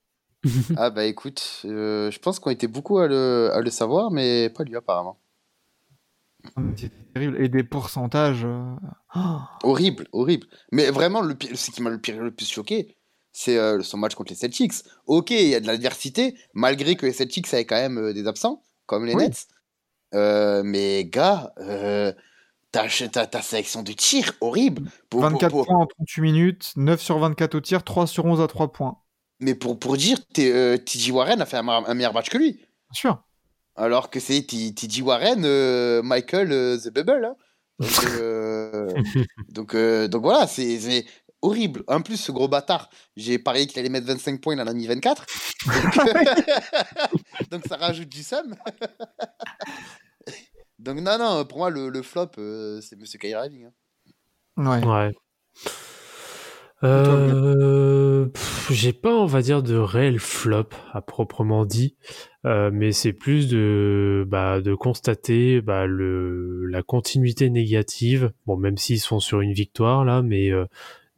Ah 0.77 0.89
bah 0.89 1.05
écoute, 1.05 1.61
euh, 1.65 2.11
je 2.11 2.19
pense 2.19 2.39
qu'on 2.39 2.49
était 2.51 2.67
beaucoup 2.67 2.99
à 2.99 3.07
le, 3.07 3.49
à 3.53 3.61
le 3.61 3.69
savoir, 3.69 4.11
mais 4.11 4.49
pas 4.49 4.63
lui 4.63 4.75
apparemment. 4.75 5.17
C'est 6.75 6.91
terrible. 7.13 7.41
Et 7.41 7.47
des 7.49 7.63
pourcentages. 7.63 8.43
euh, 8.45 8.75
ah, 9.13 9.49
Horrible, 9.63 10.07
horrible. 10.11 10.47
Mais 10.73 10.89
vraiment, 10.91 11.21
le 11.21 11.33
pire, 11.35 11.57
ce 11.57 11.71
qui 11.71 11.81
m'a 11.81 11.89
le, 11.89 11.97
pire, 11.99 12.21
le 12.21 12.31
plus 12.31 12.49
choqué, 12.49 12.95
c'est 13.33 13.57
euh, 13.57 13.81
son 13.81 13.97
match 13.97 14.15
contre 14.15 14.31
les 14.31 14.37
Celtics. 14.37 14.73
Ok, 15.07 15.31
il 15.31 15.47
y 15.49 15.55
a 15.55 15.59
de 15.59 15.67
l'adversité, 15.67 16.37
malgré 16.53 16.95
que 16.95 17.05
les 17.05 17.11
Celtics 17.11 17.51
avaient 17.53 17.65
quand 17.65 17.75
même 17.75 17.97
euh, 17.97 18.13
des 18.13 18.27
absents, 18.27 18.63
comme 18.85 19.05
les 19.05 19.13
Oui. 19.15 19.23
Nets. 19.23 19.47
Euh, 20.13 20.61
mais 20.63 21.05
gars, 21.05 21.51
ta, 22.71 22.87
sélection 23.41 23.83
de 23.83 23.91
tir, 23.93 24.33
horrible. 24.41 24.83
Pour, 25.09 25.21
pour- 25.21 25.29
24 25.31 25.51
pour- 25.51 25.65
points 25.65 25.77
en 25.79 25.85
38 25.87 26.21
minutes, 26.21 26.71
9 26.75 27.01
sur 27.01 27.17
24 27.19 27.55
au 27.55 27.61
tir, 27.61 27.83
3 27.83 28.07
sur 28.07 28.25
11 28.25 28.39
à 28.41 28.47
3 28.47 28.71
points. 28.71 28.97
mais 29.39 29.55
pour, 29.55 29.79
pour 29.79 29.97
dire, 29.97 30.19
TJ 30.33 31.11
Warren 31.11 31.41
a 31.41 31.45
fait 31.45 31.57
un, 31.57 31.67
un 31.67 31.93
meilleur 31.95 32.13
match 32.13 32.29
que 32.29 32.37
lui. 32.37 32.51
Bien 32.53 32.63
sûr. 32.93 33.23
Alors 33.75 34.11
que 34.11 34.19
c'est 34.19 34.43
TJ 34.43 35.01
Warren, 35.01 35.41
Michael 36.03 36.79
The 36.79 36.89
Bubble. 36.93 37.25
hein. 37.25 37.35
Donc, 37.79 37.89
euh, 38.19 38.87
donc, 39.49 39.73
euh, 39.73 40.07
donc 40.07 40.21
voilà, 40.21 40.45
c'est 40.45 41.05
horrible. 41.43 41.83
En 41.87 42.01
plus, 42.01 42.17
ce 42.17 42.31
gros 42.31 42.47
bâtard, 42.47 42.89
j'ai 43.15 43.37
parié 43.37 43.67
qu'il 43.67 43.79
allait 43.79 43.89
mettre 43.89 44.07
25 44.07 44.41
points, 44.41 44.55
il 44.55 44.61
en 44.61 44.67
a 44.67 44.73
mis 44.73 44.87
24. 44.87 45.25
Donc, 45.95 46.15
donc 47.51 47.61
ça 47.67 47.77
rajoute 47.77 48.09
du 48.09 48.23
somme. 48.23 48.55
donc 50.79 50.99
non, 50.99 51.17
non, 51.17 51.45
pour 51.45 51.59
moi, 51.59 51.69
le, 51.69 51.89
le 51.89 52.01
flop, 52.01 52.31
euh, 52.37 52.81
c'est 52.81 52.97
Monsieur 52.99 53.19
Kyrie 53.19 53.33
Irving. 53.45 53.65
hein. 53.65 53.71
Ouais. 54.57 54.85
Ouais. 54.85 55.11
Euh, 56.83 58.27
J'ai 58.69 58.91
pas, 58.93 59.15
on 59.15 59.25
va 59.25 59.41
dire, 59.41 59.63
de 59.63 59.75
réel 59.75 60.19
flop 60.19 60.69
à 60.91 61.01
proprement 61.01 61.65
dit, 61.65 61.95
Euh, 62.45 62.71
mais 62.73 62.91
c'est 62.91 63.13
plus 63.13 63.47
de, 63.47 64.25
bah, 64.27 64.59
de 64.59 64.75
constater 64.75 65.61
bah, 65.61 65.85
le, 65.85 66.65
la 66.65 66.83
continuité 66.83 67.49
négative. 67.49 68.33
Bon, 68.45 68.57
même 68.57 68.77
s'ils 68.77 68.99
sont 68.99 69.21
sur 69.21 69.39
une 69.39 69.53
victoire 69.53 70.03
là, 70.03 70.21
mais 70.21 70.51
euh, 70.51 70.65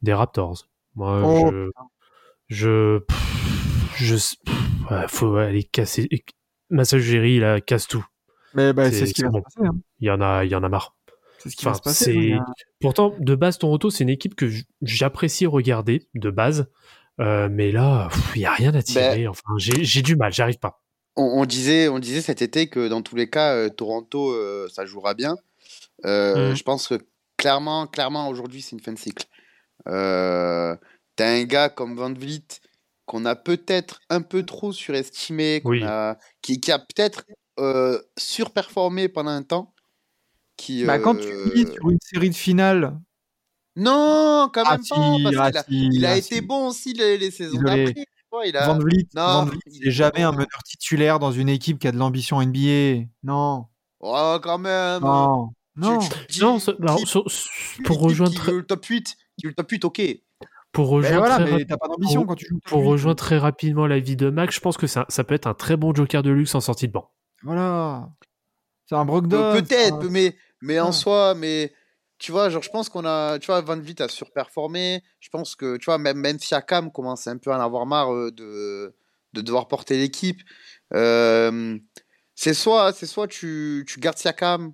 des 0.02 0.12
Raptors. 0.14 0.66
Moi, 0.94 1.22
Oh, 1.24 1.50
je, 1.50 1.70
je, 2.48 2.98
pff, 2.98 3.94
je, 3.96 4.14
pff, 4.14 4.90
ouais, 4.90 5.04
faut 5.08 5.36
aller 5.36 5.64
casser. 5.64 6.08
Massagérie 6.70 7.38
là, 7.38 7.60
casse 7.60 7.86
tout. 7.86 8.04
Mais 8.54 8.72
bah, 8.72 8.90
C'est- 8.90 9.06
ce 9.06 9.14
qui 9.14 9.22
va 9.22 9.28
bon. 9.30 9.38
se 9.38 9.42
passer. 9.56 9.66
hein. 9.68 9.76
Il 10.00 10.06
y 10.06 10.10
en 10.10 10.20
a, 10.20 10.44
il 10.44 10.50
y 10.50 10.54
en 10.54 10.62
a 10.62 10.68
marre. 10.68 10.96
C'est 11.38 11.50
ce 11.50 11.56
qui 11.56 11.64
va 11.64 11.74
se 11.74 11.82
passer. 11.82 12.32
euh, 12.32 12.38
Pourtant, 12.80 13.14
de 13.18 13.34
base, 13.34 13.58
Toronto, 13.58 13.90
c'est 13.90 14.02
une 14.04 14.10
équipe 14.10 14.34
que 14.34 14.50
j'apprécie 14.82 15.46
regarder, 15.46 16.08
de 16.14 16.30
base. 16.30 16.66
Euh, 17.20 17.48
mais 17.50 17.72
là, 17.72 18.08
il 18.34 18.38
n'y 18.40 18.46
a 18.46 18.52
rien 18.52 18.74
à 18.74 18.82
tirer. 18.82 19.22
Ben 19.24 19.28
Enfin, 19.28 19.54
j'ai 19.58 20.02
du 20.02 20.16
mal, 20.16 20.32
j'arrive 20.32 20.58
pas. 20.58 20.82
On, 21.16 21.40
on 21.40 21.44
disait, 21.46 21.88
on 21.88 21.98
disait 21.98 22.20
cet 22.20 22.42
été 22.42 22.68
que 22.68 22.88
dans 22.88 23.00
tous 23.02 23.16
les 23.16 23.30
cas, 23.30 23.54
euh, 23.54 23.68
Toronto, 23.70 24.32
euh, 24.32 24.68
ça 24.72 24.84
jouera 24.86 25.14
bien. 25.14 25.36
Euh, 26.04 26.50
Mhm. 26.50 26.56
Je 26.56 26.62
pense 26.62 26.88
que 26.88 26.98
clairement, 27.38 27.86
clairement 27.86 28.28
aujourd'hui, 28.28 28.60
c'est 28.60 28.72
une 28.76 28.80
fin 28.82 28.92
de 28.92 28.98
cycle. 28.98 29.24
Euh, 29.88 30.76
T'as 31.16 31.28
un 31.30 31.44
gars 31.44 31.68
comme 31.70 31.96
Van 31.96 32.12
Vliet 32.12 32.42
qu'on 33.06 33.24
a 33.24 33.34
peut-être 33.36 34.00
un 34.10 34.20
peu 34.20 34.44
trop 34.44 34.72
surestimé, 34.72 35.60
qu'on 35.62 35.70
Oui. 35.70 35.82
a, 35.84 36.18
qui, 36.42 36.60
qui 36.60 36.72
a 36.72 36.78
peut-être 36.78 37.24
euh, 37.58 38.00
surperformé 38.18 39.08
pendant 39.08 39.30
un 39.30 39.42
temps. 39.42 39.72
Qui, 40.56 40.84
bah, 40.84 40.98
quand 40.98 41.16
euh, 41.16 41.48
tu 41.50 41.54
lis 41.64 41.72
sur 41.72 41.88
une 41.90 41.98
série 42.02 42.30
de 42.30 42.34
finales. 42.34 42.98
Non, 43.76 44.50
quand 44.52 44.62
Ah 44.66 44.72
même 44.72 44.82
si, 44.82 44.90
pas, 44.90 45.30
parce 45.32 45.56
ah 45.56 45.60
a, 45.60 45.62
si, 45.64 45.88
il 45.92 46.04
a 46.06 46.10
ah 46.12 46.16
été 46.16 46.34
si. 46.36 46.40
bon 46.40 46.68
aussi 46.68 46.92
les, 46.94 47.16
les 47.18 47.30
saisons 47.30 47.60
d'après. 47.60 47.94
il 48.46 48.56
a- 48.56 48.66
Van 48.66 48.78
Vliet, 48.78 49.06
Non, 49.14 49.22
Van 49.22 49.44
Vliet, 49.46 49.60
il 49.66 49.80
c'est 49.82 49.88
est 49.88 49.92
jamais 49.92 50.22
bon. 50.22 50.28
un 50.28 50.32
meneur 50.32 50.62
titulaire 50.64 51.18
dans 51.18 51.32
une 51.32 51.48
équipe 51.48 51.78
qui 51.78 51.86
a 51.88 51.92
de 51.92 51.98
l'ambition 51.98 52.40
NBA. 52.42 53.04
Non, 53.22 53.66
Oh, 54.00 54.38
quand 54.42 54.58
même. 54.58 55.02
non, 55.02 55.48
Tu- 55.74 55.80
non. 55.80 55.98
tu 56.28 56.40
Non, 56.40 56.58
pour 57.84 57.98
qui- 57.98 58.04
rejoindre, 58.04 58.50
le 58.50 58.62
top 58.66 58.84
8, 58.86 59.16
veut 59.44 59.50
le 59.50 59.54
top 59.54 59.70
8, 59.70 59.84
ok. 59.84 60.02
pour 60.72 60.86
Mais 61.00 61.08
rejoindre, 61.08 61.18
voilà, 61.18 61.34
très, 61.36 61.44
mais 61.44 61.50
rap- 61.52 61.68
t'as 61.68 61.76
pas 61.78 61.88
d'ambition 61.88 62.20
pour- 62.22 62.28
quand 62.28 62.34
tu 62.36 62.46
joues. 62.48 62.58
pour 62.64 62.70
top 62.78 62.80
huit. 62.82 62.88
rejoindre 62.88 63.16
très 63.16 63.38
rapidement 63.38 63.86
la 63.86 63.98
vie 63.98 64.16
de 64.16 64.28
Max, 64.30 64.54
je 64.54 64.60
pense 64.60 64.76
que 64.76 64.86
ça, 64.86 65.06
ça 65.08 65.24
peut 65.24 65.34
être 65.34 65.46
un 65.46 65.54
très 65.54 65.76
bon 65.76 65.94
joker 65.94 66.22
de 66.22 66.30
luxe 66.30 66.54
en 66.54 66.60
sortie 66.60 66.86
de 66.88 66.92
banc. 66.92 67.10
Voilà. 67.42 68.10
C'est 68.86 68.94
un 68.94 69.04
Brogdon. 69.04 69.52
Peut-être, 69.52 70.04
un- 70.06 70.10
mais, 70.10 70.36
mais 70.62 70.78
en 70.80 70.86
Ouais. 70.86 70.92
soi, 70.92 71.34
mais 71.34 71.72
tu 72.18 72.30
vois, 72.32 72.48
genre, 72.50 72.62
je 72.62 72.70
pense 72.70 72.88
qu'on 72.88 73.04
a, 73.04 73.38
tu 73.38 73.46
vois, 73.46 73.60
Van 73.62 73.78
Vliet 73.78 74.00
a 74.02 74.08
surperformé. 74.08 75.02
Je 75.20 75.28
pense 75.28 75.54
que, 75.56 75.76
tu 75.76 75.86
vois, 75.86 75.98
même, 75.98 76.18
même 76.18 76.38
Siakam 76.38 76.90
commence 76.92 77.26
un 77.26 77.36
peu 77.38 77.52
à 77.52 77.58
en 77.58 77.60
avoir 77.60 77.84
marre 77.86 78.12
euh, 78.14 78.30
de, 78.30 78.94
de 79.32 79.40
devoir 79.42 79.68
porter 79.68 79.96
l'équipe. 79.98 80.40
Euh, 80.94 81.78
c'est 82.34 82.54
soit, 82.54 82.92
c'est 82.92 83.06
soit 83.06 83.26
tu, 83.28 83.84
tu 83.88 83.98
gardes 84.00 84.18
Siakam, 84.18 84.72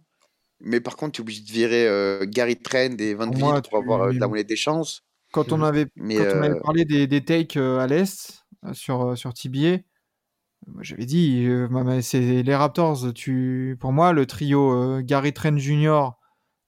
mais 0.63 0.81
par 0.81 0.97
contre, 0.97 1.13
tu 1.13 1.21
es 1.21 1.23
obligé 1.23 1.43
de 1.43 1.51
virer 1.51 1.87
euh, 1.87 2.25
Gary 2.27 2.57
Trent 2.57 2.97
et 2.99 3.15
Van 3.15 3.31
Pour 3.31 3.51
Vliet 3.51 3.63
pour 3.69 3.79
avoir 3.79 4.03
euh, 4.03 4.13
de 4.13 4.19
la 4.19 4.29
monnaie 4.29 4.45
des 4.45 4.57
chances. 4.57 5.03
Quand 5.33 5.53
on 5.53 5.63
avait, 5.63 5.87
Mais 5.97 6.17
quand 6.17 6.25
on 6.25 6.43
avait 6.43 6.51
euh, 6.51 6.61
parlé 6.61 6.85
des, 6.85 7.07
des 7.07 7.25
takes 7.25 7.57
euh, 7.57 7.79
à 7.79 7.87
l'Est 7.87 8.45
sur, 8.73 9.03
euh, 9.03 9.17
sur 9.17 9.33
TBA, 9.35 9.79
moi, 10.69 10.83
j'avais 10.83 11.07
dit, 11.07 11.45
euh, 11.47 12.01
c'est 12.03 12.43
les 12.43 12.55
Raptors. 12.55 13.13
Tu, 13.15 13.77
pour 13.81 13.93
moi, 13.93 14.13
le 14.13 14.27
trio 14.27 14.73
euh, 14.73 15.03
Gary 15.03 15.33
Trent 15.33 15.57
Jr., 15.57 16.11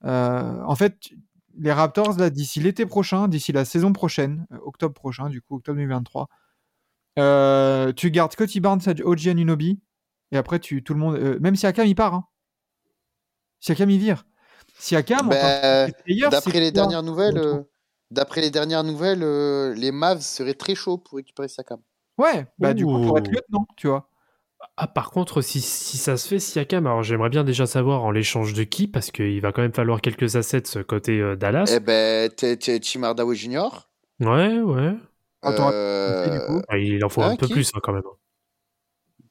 euh, 0.05 0.63
en 0.67 0.75
fait, 0.75 1.11
les 1.57 1.73
Raptors, 1.73 2.19
là, 2.19 2.31
d'ici 2.31 2.61
l'été 2.61 2.87
prochain, 2.87 3.29
d'ici 3.29 3.53
la 3.53 3.65
saison 3.65 3.93
prochaine, 3.93 4.47
euh, 4.53 4.59
octobre 4.65 4.95
prochain, 4.95 5.29
du 5.29 5.41
coup, 5.41 5.57
octobre 5.57 5.77
2023, 5.77 6.29
euh, 7.19 7.93
tu 7.93 8.11
gardes 8.11 8.33
Scotty 8.33 8.61
Barnes, 8.61 8.81
OG 9.05 9.29
Anunobi, 9.29 9.81
et 10.33 10.37
après, 10.37 10.59
tu, 10.59 10.83
tout 10.83 10.95
le 10.95 11.01
monde, 11.01 11.17
euh, 11.17 11.39
même 11.41 11.55
si 11.55 11.67
Akam 11.67 11.87
il 11.87 11.95
part, 11.95 12.15
hein. 12.15 12.25
Si 13.65 13.73
Akam 13.73 13.89
il 13.89 13.99
vire. 13.99 14.27
Si 14.79 14.95
Akam, 14.95 15.31
Ben, 15.31 15.91
D'après 16.31 16.61
les 16.61 16.71
dernières 16.71 17.03
nouvelles, 17.03 17.39
euh, 17.39 17.63
d'après 18.11 18.43
les 18.43 18.51
dernières 18.51 18.85
nouvelles, 18.85 19.23
euh, 19.23 19.75
les 19.75 19.91
Mavs 19.91 20.21
seraient 20.21 20.53
très 20.53 20.75
chauds 20.75 20.99
pour 20.99 21.17
récupérer 21.17 21.49
Siakam. 21.49 21.81
Ouais, 22.19 22.47
bah 22.59 22.75
du 22.75 22.85
coup, 22.85 23.01
pour 23.01 23.17
être 23.17 23.31
lieutenant, 23.31 23.67
tu 23.79 23.89
vois. 23.89 24.11
Ah, 24.77 24.87
par 24.87 25.11
contre, 25.11 25.41
si, 25.41 25.63
si 25.63 25.97
ça 25.97 26.19
se 26.19 26.29
fait, 26.29 26.39
Siakam, 26.39 26.87
alors 26.87 27.03
j'aimerais 27.03 27.31
bien 27.31 27.43
déjà 27.43 27.65
savoir 27.65 28.05
en 28.05 28.11
l'échange 28.11 28.53
de 28.53 28.65
qui, 28.65 28.87
parce 28.87 29.11
qu'il 29.11 29.41
va 29.41 29.53
quand 29.53 29.63
même 29.63 29.73
falloir 29.73 30.03
quelques 30.03 30.37
assets 30.37 30.85
côté 30.87 31.21
euh, 31.21 31.35
Dallas. 31.35 31.73
Eh 31.75 31.81
ben, 31.81 32.31
t'es 32.31 32.59
Tim 32.59 33.03
Hardaway 33.03 33.35
Jr. 33.35 33.89
Ouais, 34.21 34.59
ouais. 34.59 34.95
Ah, 35.41 35.71
Euh, 35.73 36.29
du 36.29 36.47
coup. 36.47 36.63
Ah, 36.69 36.77
il 36.77 37.03
en 37.03 37.09
faut 37.09 37.23
Ah, 37.23 37.29
un 37.29 37.37
peu 37.37 37.49
plus 37.49 37.71
hein, 37.75 37.81
quand 37.83 37.95
même. 37.95 38.03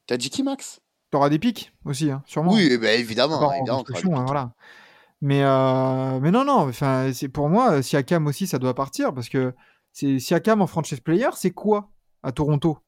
T'as 0.06 0.16
dit 0.16 0.28
qui, 0.28 0.42
Max? 0.42 0.80
T'auras 1.14 1.28
des 1.28 1.38
pics 1.38 1.72
aussi, 1.84 2.10
hein, 2.10 2.24
sûrement. 2.26 2.52
Oui, 2.52 2.66
eh 2.72 2.76
ben, 2.76 2.98
évidemment. 2.98 3.36
Encore 3.36 3.52
hein, 3.52 3.84
pics. 3.86 4.04
voilà. 4.04 4.50
Mais, 5.20 5.44
euh, 5.44 6.18
mais 6.18 6.32
non, 6.32 6.44
non, 6.44 6.68
enfin, 6.68 7.12
c'est 7.12 7.28
pour 7.28 7.48
moi, 7.48 7.82
Siakam 7.82 8.26
aussi, 8.26 8.48
ça 8.48 8.58
doit 8.58 8.74
partir 8.74 9.14
parce 9.14 9.28
que 9.28 9.54
c'est 9.92 10.18
Siakam 10.18 10.60
en 10.60 10.66
franchise 10.66 10.98
player, 10.98 11.28
c'est 11.36 11.52
quoi 11.52 11.92
à 12.24 12.32
Toronto? 12.32 12.78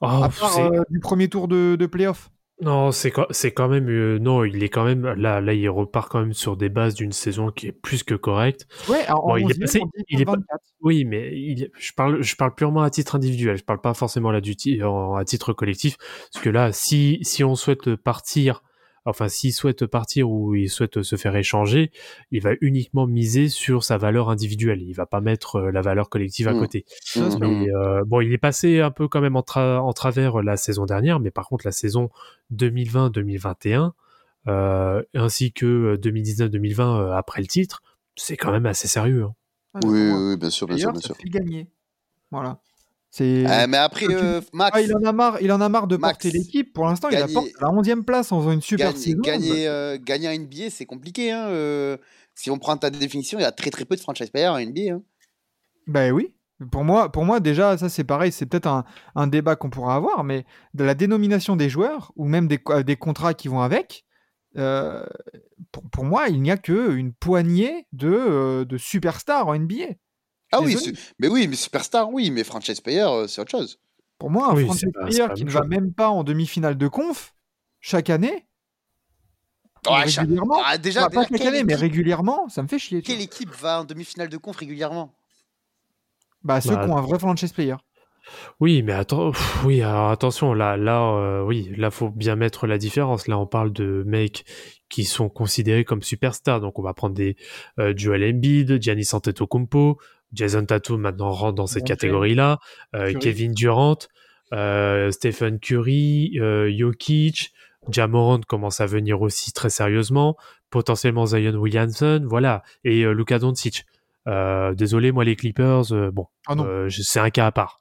Oh, 0.00 0.06
À 0.06 0.30
part 0.30 0.58
euh, 0.58 0.80
du 0.88 1.00
premier 1.00 1.28
tour 1.28 1.48
de, 1.48 1.76
de 1.78 1.84
playoff. 1.84 2.30
Non, 2.60 2.90
c'est 2.90 3.12
quand, 3.12 3.26
c'est 3.30 3.52
quand 3.52 3.68
même. 3.68 3.88
euh, 3.88 4.18
non, 4.18 4.42
il 4.44 4.62
est 4.64 4.68
quand 4.68 4.84
même. 4.84 5.06
Là, 5.14 5.40
là, 5.40 5.54
il 5.54 5.68
repart 5.68 6.10
quand 6.10 6.18
même 6.20 6.32
sur 6.32 6.56
des 6.56 6.68
bases 6.68 6.94
d'une 6.94 7.12
saison 7.12 7.50
qui 7.52 7.68
est 7.68 7.72
plus 7.72 8.02
que 8.02 8.14
correcte. 8.14 8.66
Ouais, 8.88 9.08
en 9.08 9.26
Bon, 9.28 9.36
il 9.36 9.42
est 9.42 9.54
11e, 9.54 9.60
passé- 9.60 9.80
il 10.08 10.20
est 10.20 10.24
pas- 10.24 10.32
24. 10.32 10.60
Oui, 10.80 11.04
mais 11.04 11.30
il- 11.38 11.70
je, 11.78 11.92
parle, 11.92 12.20
je 12.20 12.34
parle 12.34 12.54
purement 12.56 12.82
à 12.82 12.90
titre 12.90 13.14
individuel. 13.14 13.56
Je 13.58 13.64
parle 13.64 13.80
pas 13.80 13.94
forcément 13.94 14.32
là 14.32 14.40
du 14.40 14.56
à 15.16 15.24
titre 15.24 15.52
collectif. 15.52 15.96
Parce 16.32 16.42
que 16.42 16.50
là, 16.50 16.72
si, 16.72 17.18
si 17.22 17.44
on 17.44 17.54
souhaite 17.54 17.94
partir, 17.94 18.62
enfin, 19.04 19.28
s'il 19.28 19.52
souhaite 19.52 19.86
partir 19.86 20.30
ou 20.30 20.54
il 20.54 20.68
souhaite 20.68 21.02
se 21.02 21.16
faire 21.16 21.34
échanger, 21.36 21.90
il 22.30 22.42
va 22.42 22.50
uniquement 22.60 23.06
miser 23.06 23.48
sur 23.48 23.84
sa 23.84 23.98
valeur 23.98 24.30
individuelle. 24.30 24.82
Il 24.82 24.92
va 24.94 25.06
pas 25.06 25.20
mettre 25.20 25.56
euh, 25.56 25.70
la 25.70 25.80
valeur 25.82 26.08
collective 26.10 26.48
à 26.48 26.52
Mm. 26.54 26.58
côté. 26.60 26.84
Ça. 27.04 27.28
Mais 27.40 27.70
euh, 27.70 28.02
bon, 28.06 28.20
il 28.20 28.32
est 28.32 28.38
passé 28.38 28.80
un 28.80 28.90
peu 28.90 29.08
quand 29.08 29.20
même 29.20 29.36
en, 29.36 29.40
tra- 29.42 29.78
en 29.78 29.92
travers 29.92 30.42
la 30.42 30.56
saison 30.56 30.86
dernière, 30.86 31.20
mais 31.20 31.30
par 31.30 31.48
contre 31.48 31.66
la 31.66 31.72
saison 31.72 32.10
2020-2021, 32.52 33.92
euh, 34.48 35.02
ainsi 35.14 35.52
que 35.52 35.66
euh, 35.66 35.96
2019-2020 35.98 36.80
euh, 37.00 37.12
après 37.12 37.40
le 37.40 37.46
titre, 37.48 37.82
c'est 38.16 38.36
quand 38.36 38.52
même 38.52 38.66
assez 38.66 38.88
sérieux. 38.88 39.24
hein. 39.24 39.34
Ah, 39.74 39.80
Oui, 39.84 40.10
oui, 40.10 40.36
bien 40.36 40.50
sûr, 40.50 40.66
bien 40.66 40.76
sûr, 40.78 40.92
bien 40.92 41.00
ça 41.00 41.08
sûr. 41.08 41.16
fait 41.16 41.28
gagner. 41.28 41.68
Voilà. 42.30 42.60
Euh, 43.20 43.66
mais 43.68 43.76
après, 43.78 44.06
euh, 44.10 44.40
Max, 44.52 44.72
Ah, 44.76 44.80
il 44.82 44.94
en 44.94 45.02
a 45.02 45.12
marre, 45.12 45.38
il 45.40 45.50
en 45.50 45.60
a 45.60 45.68
marre 45.68 45.86
de 45.86 45.96
Max, 45.96 46.12
porter 46.18 46.30
l'équipe. 46.30 46.72
Pour 46.72 46.86
l'instant, 46.86 47.08
il 47.08 47.12
gagner- 47.16 47.26
la 47.34 47.40
porte 47.40 47.48
à 47.58 47.64
la 47.64 47.70
11e 47.72 48.04
place 48.04 48.30
en 48.32 48.40
faisant 48.40 48.52
une 48.52 48.60
super 48.60 48.92
gagner, 48.92 49.02
saison. 49.02 49.20
gagner, 49.22 49.66
euh, 49.68 49.98
gagner 50.00 50.28
en 50.28 50.32
NBA, 50.32 50.70
c'est 50.70 50.84
compliqué. 50.86 51.32
Hein, 51.32 51.46
euh, 51.48 51.96
si 52.34 52.50
on 52.50 52.58
prend 52.58 52.76
ta 52.76 52.90
définition, 52.90 53.38
il 53.38 53.42
y 53.42 53.46
a 53.46 53.52
très 53.52 53.70
très 53.70 53.84
peu 53.84 53.96
de 53.96 54.00
franchise 54.00 54.30
players 54.30 54.48
en 54.48 54.58
NBA. 54.58 54.92
Hein. 54.94 55.02
Ben 55.86 56.12
oui. 56.12 56.34
Pour 56.72 56.84
moi, 56.84 57.10
pour 57.10 57.24
moi, 57.24 57.40
déjà, 57.40 57.78
ça 57.78 57.88
c'est 57.88 58.04
pareil, 58.04 58.30
c'est 58.32 58.44
peut-être 58.46 58.66
un, 58.66 58.84
un 59.14 59.26
débat 59.28 59.54
qu'on 59.56 59.70
pourra 59.70 59.94
avoir, 59.94 60.22
mais 60.24 60.44
de 60.74 60.82
la 60.84 60.94
dénomination 60.94 61.54
des 61.56 61.68
joueurs, 61.68 62.12
ou 62.16 62.26
même 62.26 62.46
des, 62.48 62.58
co- 62.58 62.82
des 62.82 62.96
contrats 62.96 63.32
qui 63.32 63.46
vont 63.48 63.60
avec, 63.60 64.04
pour, 65.72 65.82
pour 65.90 66.04
moi, 66.04 66.28
il 66.28 66.42
n'y 66.42 66.50
a 66.50 66.56
qu'une 66.56 67.12
poignée 67.12 67.86
de, 67.92 68.64
de 68.64 68.76
superstars 68.76 69.46
en 69.46 69.54
NBA. 69.54 69.94
Ah 70.50 70.60
oui, 70.62 70.76
mais 71.18 71.28
oui, 71.28 71.46
mais 71.46 71.56
superstar, 71.56 72.10
oui, 72.10 72.30
mais 72.30 72.42
franchise 72.44 72.80
player, 72.80 73.02
euh, 73.02 73.26
c'est 73.26 73.40
autre 73.40 73.50
chose. 73.50 73.78
Pour 74.18 74.30
moi, 74.30 74.48
un 74.50 74.54
Oui, 74.54 74.64
franchise 74.64 74.90
pas- 74.92 75.08
la 75.08 75.28
qui 75.34 75.44
ne 75.44 75.50
va 75.50 75.64
même 75.64 75.92
pas 75.92 76.08
en 76.08 76.24
demi-finale 76.24 76.76
de 76.76 76.88
conf, 76.88 77.34
chaque 77.80 78.10
année, 78.10 78.46
Ouais, 79.88 80.04
régulièrement, 80.04 80.60
Ah, 80.64 80.76
déjà, 80.76 81.00
Enfin, 81.02 81.08
pas 81.10 81.24
déjà, 81.24 81.38
chaque 81.38 81.46
année, 81.46 81.64
mais 81.64 81.74
régulièrement, 81.74 82.48
ça 82.48 82.62
me 82.62 82.68
fait 82.68 82.78
chier. 82.78 83.00
Quelle 83.00 83.16
vois. 83.16 83.24
équipe 83.24 83.50
va 83.54 83.80
en 83.80 83.84
demi-finale 83.84 84.28
de 84.28 84.36
conf 84.36 84.56
régulièrement? 84.56 85.14
Bah, 86.42 86.60
ceux 86.60 86.74
Bah, 86.74 86.84
qui 86.84 86.90
ont 86.90 86.96
un 86.96 87.00
vrai 87.02 87.18
franchise 87.18 87.52
player. 87.52 87.76
Oui, 88.60 88.82
mais 88.82 88.92
attends, 88.92 89.30
pff, 89.30 89.64
oui, 89.64 89.80
alors 89.80 90.10
attention, 90.10 90.52
là, 90.52 90.76
là, 90.76 91.00
euh, 91.14 91.42
oui, 91.44 91.72
là, 91.76 91.90
faut 91.90 92.10
bien 92.10 92.36
mettre 92.36 92.66
la 92.66 92.76
différence. 92.76 93.26
Là, 93.28 93.38
on 93.38 93.46
parle 93.46 93.72
de 93.72 94.02
mecs 94.06 94.44
qui 94.90 95.04
sont 95.04 95.28
considérés 95.30 95.84
comme 95.84 96.02
superstars. 96.02 96.60
Donc, 96.60 96.78
on 96.78 96.82
va 96.82 96.92
prendre 96.92 97.14
des 97.14 97.36
euh, 97.78 97.94
Joel 97.96 98.24
Embiid, 98.24 98.82
Giannis 98.82 99.08
Antetokounmpo, 99.12 99.98
Jason 100.32 100.64
Tatum 100.64 101.00
maintenant 101.00 101.30
rentre 101.30 101.54
dans 101.54 101.66
cette 101.66 101.84
catégorie-là, 101.84 102.58
euh. 102.94 103.12
Kevin 103.14 103.52
Durant, 103.52 103.98
euh, 104.52 105.10
Stephen 105.10 105.58
Curry, 105.58 106.38
euh, 106.40 106.70
Jokic, 106.76 107.52
Jamorant 107.90 108.40
commence 108.40 108.80
à 108.80 108.86
venir 108.86 109.22
aussi 109.22 109.52
très 109.52 109.70
sérieusement, 109.70 110.36
potentiellement 110.70 111.26
Zion 111.26 111.54
Williamson, 111.54 112.24
voilà, 112.28 112.62
et 112.84 113.02
euh, 113.02 113.12
Luka 113.12 113.38
Doncic. 113.38 113.86
Euh, 114.26 114.74
désolé, 114.74 115.10
moi 115.12 115.24
les 115.24 115.36
Clippers, 115.36 115.92
euh, 115.92 116.10
bon, 116.10 116.26
Ah 116.46 116.54
euh, 116.58 116.90
c'est 116.90 117.20
un 117.20 117.30
cas 117.30 117.46
à 117.46 117.52
part. 117.52 117.80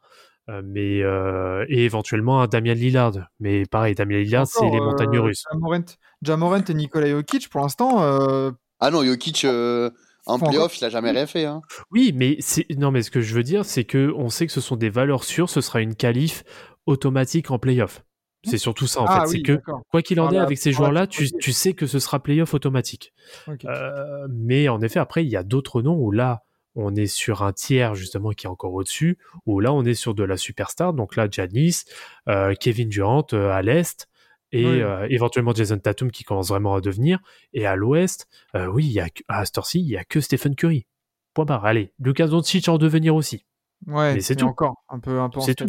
Euh, 0.49 0.61
mais 0.63 1.01
euh, 1.03 1.65
et 1.67 1.83
éventuellement 1.83 2.41
un 2.41 2.47
Damian 2.47 2.73
Lillard. 2.73 3.11
Mais 3.41 3.65
pareil, 3.65 3.95
Damian 3.95 4.19
Lillard, 4.19 4.47
c'est 4.47 4.69
les 4.69 4.79
montagnes 4.79 5.19
russes. 5.19 5.43
Jamorant, 5.51 5.83
Jamorant 6.21 6.63
et 6.63 6.73
Nikola 6.73 7.09
Jokic, 7.09 7.49
pour 7.49 7.59
l'instant, 7.59 8.01
euh, 8.01 8.51
Ah 8.79 8.89
non, 8.89 9.03
Jokic, 9.03 9.43
euh, 9.43 9.89
en 10.27 10.39
playoff, 10.39 10.77
il 10.79 10.85
a 10.85 10.89
jamais 10.89 11.11
rien 11.11 11.25
fait. 11.25 11.45
Hein. 11.45 11.61
Oui, 11.91 12.11
mais 12.13 12.37
non, 12.77 12.91
mais 12.91 13.01
ce 13.01 13.11
que 13.11 13.21
je 13.21 13.33
veux 13.33 13.43
dire, 13.43 13.65
c'est 13.65 13.85
que 13.85 14.13
on 14.15 14.29
sait 14.29 14.45
que 14.45 14.51
ce 14.51 14.61
sont 14.61 14.75
des 14.75 14.89
valeurs 14.89 15.23
sûres. 15.23 15.49
Ce 15.49 15.61
sera 15.61 15.81
une 15.81 15.95
qualif 15.95 16.43
automatique 16.85 17.51
en 17.51 17.59
playoff. 17.59 18.03
C'est 18.43 18.57
surtout 18.57 18.87
ça 18.87 19.01
en 19.01 19.05
ah 19.07 19.21
fait. 19.21 19.31
oui, 19.31 19.31
c'est 19.37 19.41
que 19.41 19.61
quoi 19.89 20.01
qu'il 20.01 20.19
en 20.19 20.25
Par 20.25 20.33
est, 20.33 20.37
la- 20.37 20.43
avec 20.43 20.57
ces 20.57 20.71
joueurs-là, 20.71 21.07
tu, 21.07 21.27
sais 21.51 21.73
que 21.73 21.85
ce 21.85 21.99
sera 21.99 22.21
playoff 22.21 22.53
automatique. 22.53 23.13
Ok. 23.47 23.65
Euh, 23.65 24.27
mais 24.29 24.69
en 24.69 24.81
effet, 24.81 24.99
après, 24.99 25.25
il 25.25 25.29
y 25.29 25.35
a 25.35 25.43
d'autres 25.43 25.81
noms 25.81 25.97
où 25.97 26.11
là, 26.11 26.43
on 26.75 26.95
est 26.95 27.07
sur 27.07 27.41
un 27.41 27.51
tiers 27.51 27.95
justement 27.95 28.31
qui 28.31 28.45
est 28.45 28.49
encore 28.49 28.73
au-dessus, 28.73 29.17
où 29.45 29.59
là, 29.59 29.73
on 29.73 29.83
est 29.83 29.95
sur 29.95 30.13
de 30.13 30.23
la 30.23 30.37
superstar. 30.37 30.93
Donc 30.93 31.15
là, 31.15 31.27
Janice, 31.29 31.85
euh, 32.29 32.53
Kevin 32.53 32.87
Durant 32.87 33.25
euh, 33.33 33.49
à 33.49 33.61
l'est, 33.61 34.07
et 34.51 34.65
Oui. 34.65 34.81
euh, 34.81 35.07
éventuellement 35.09 35.53
Jason 35.53 35.77
Tatum 35.77 36.11
qui 36.11 36.23
commence 36.23 36.49
vraiment 36.49 36.75
à 36.75 36.81
devenir. 36.81 37.19
Et 37.53 37.65
à 37.65 37.75
l'ouest, 37.75 38.27
euh, 38.55 38.67
oui, 38.67 38.85
il 38.85 38.91
y 38.91 38.99
a 38.99 39.09
que- 39.09 39.23
à 39.27 39.45
cette 39.45 39.57
heure-ci, 39.57 39.79
il 39.79 39.87
y 39.89 39.97
a 39.97 40.03
que 40.03 40.19
Stephen 40.21 40.55
Curry. 40.55 40.85
Point 41.33 41.45
barre. 41.45 41.65
Allez, 41.65 41.93
Lucas 41.99 42.27
Doncic 42.27 42.67
en 42.69 42.77
devenir 42.77 43.15
aussi. 43.15 43.45
Ouais, 43.85 44.15
mais 44.15 44.21
c'est 44.21 44.35
tout. 44.35 44.45
encore 44.45 44.83
un 44.89 44.99
peu, 44.99 45.19
un 45.19 45.29
peu 45.29 45.39
C'est 45.41 45.55
tout. 45.55 45.65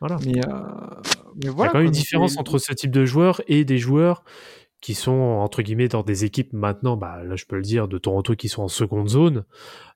Voilà. 0.00 0.16
Mais, 0.24 0.38
euh, 0.46 0.50
mais 1.34 1.40
il 1.42 1.44
y 1.46 1.48
voilà. 1.48 1.70
a 1.70 1.72
quand 1.72 1.78
même 1.78 1.86
une 1.88 1.92
différence 1.92 2.38
entre 2.38 2.56
ce 2.58 2.72
type 2.72 2.90
de 2.90 3.04
joueurs 3.04 3.42
et 3.48 3.64
des 3.66 3.76
joueurs 3.76 4.24
qui 4.80 4.94
sont 4.94 5.10
entre 5.12 5.60
guillemets 5.60 5.88
dans 5.88 6.02
des 6.02 6.24
équipes 6.24 6.54
maintenant, 6.54 6.96
bah 6.96 7.22
là 7.22 7.36
je 7.36 7.44
peux 7.44 7.56
le 7.56 7.62
dire, 7.62 7.86
de 7.86 7.98
Toronto 7.98 8.34
qui 8.34 8.48
sont 8.48 8.62
en 8.62 8.68
seconde 8.68 9.10
zone, 9.10 9.44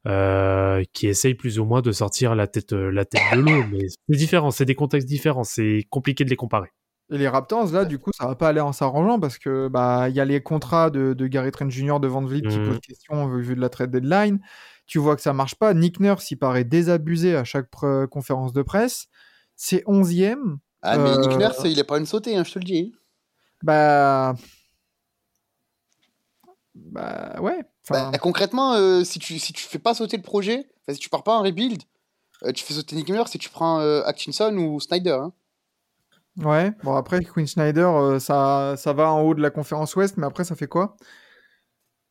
euh, 0.06 0.84
qui 0.92 1.06
essayent 1.06 1.34
plus 1.34 1.58
ou 1.58 1.64
moins 1.64 1.80
de 1.80 1.90
sortir 1.90 2.34
la 2.34 2.46
tête 2.46 2.74
euh, 2.74 2.90
la 2.90 3.06
tête 3.06 3.22
de 3.32 3.40
l'eau, 3.40 3.64
mais 3.72 3.86
c'est 3.88 4.16
différent, 4.18 4.50
c'est 4.50 4.66
des 4.66 4.74
contextes 4.74 5.08
différents, 5.08 5.44
c'est 5.44 5.86
compliqué 5.88 6.24
de 6.24 6.28
les 6.30 6.36
comparer. 6.36 6.68
Et 7.10 7.18
les 7.18 7.28
Raptors, 7.28 7.70
là, 7.72 7.84
du 7.84 7.98
coup, 7.98 8.10
ça 8.16 8.26
va 8.26 8.34
pas 8.34 8.48
aller 8.48 8.60
en 8.60 8.72
s'arrangeant 8.72 9.20
parce 9.20 9.36
que 9.38 9.68
bah 9.68 10.08
il 10.08 10.14
y 10.16 10.20
a 10.20 10.24
les 10.24 10.42
contrats 10.42 10.88
de, 10.90 11.12
de 11.12 11.26
Gary 11.26 11.50
Trent 11.50 11.68
Jr. 11.68 12.00
de 12.00 12.08
Van 12.08 12.24
Vliet 12.24 12.40
qui 12.42 12.58
Mhm. 12.58 12.64
posent 12.66 12.80
question 12.80 13.26
vu, 13.28 13.42
vu 13.42 13.54
de 13.54 13.60
la 13.60 13.68
trade 13.68 13.90
deadline. 13.90 14.40
Tu 14.86 14.98
vois 14.98 15.14
que 15.16 15.22
ça 15.22 15.32
marche 15.32 15.54
pas. 15.54 15.74
Nick 15.74 16.00
Nurse, 16.00 16.30
il 16.30 16.36
paraît 16.36 16.64
désabusé 16.64 17.36
à 17.36 17.44
chaque 17.44 17.68
conférence 18.10 18.52
de 18.52 18.62
presse. 18.62 19.06
C'est 19.56 19.82
11e. 19.86 20.58
Ah, 20.82 20.98
mais 20.98 21.16
Nick 21.18 21.32
Euh, 21.32 21.36
Nurse, 21.36 21.60
il 21.64 21.78
est 21.78 21.84
pas 21.84 21.98
une 21.98 22.06
sautée, 22.06 22.36
hein, 22.36 22.44
je 22.44 22.52
te 22.52 22.58
le 22.58 22.64
dis. 22.64 22.94
Bah. 23.62 24.34
Bah 26.74 27.36
ouais. 27.40 27.60
Bah, 27.90 28.10
concrètement, 28.20 28.74
euh, 28.74 29.04
si, 29.04 29.18
tu, 29.18 29.38
si 29.38 29.52
tu 29.52 29.62
fais 29.66 29.78
pas 29.78 29.94
sauter 29.94 30.16
le 30.16 30.22
projet, 30.22 30.66
si 30.90 30.98
tu 30.98 31.08
pars 31.08 31.22
pas 31.22 31.36
en 31.36 31.42
rebuild, 31.42 31.82
euh, 32.44 32.52
tu 32.52 32.64
fais 32.64 32.74
sauter 32.74 32.96
Nick 32.96 33.08
Nurse 33.10 33.34
et 33.34 33.38
tu 33.38 33.48
prends 33.50 33.80
euh, 33.80 34.02
Atkinson 34.04 34.54
ou 34.56 34.80
Snyder. 34.80 35.18
Hein. 35.20 35.32
Ouais, 36.38 36.72
bon 36.82 36.96
après 36.96 37.22
Quinn 37.22 37.46
Schneider, 37.46 37.88
euh, 37.94 38.18
ça, 38.18 38.74
ça 38.76 38.92
va 38.92 39.12
en 39.12 39.20
haut 39.22 39.34
de 39.34 39.40
la 39.40 39.50
conférence 39.50 39.94
Ouest, 39.94 40.16
mais 40.16 40.26
après 40.26 40.44
ça 40.44 40.56
fait 40.56 40.66
quoi? 40.66 40.96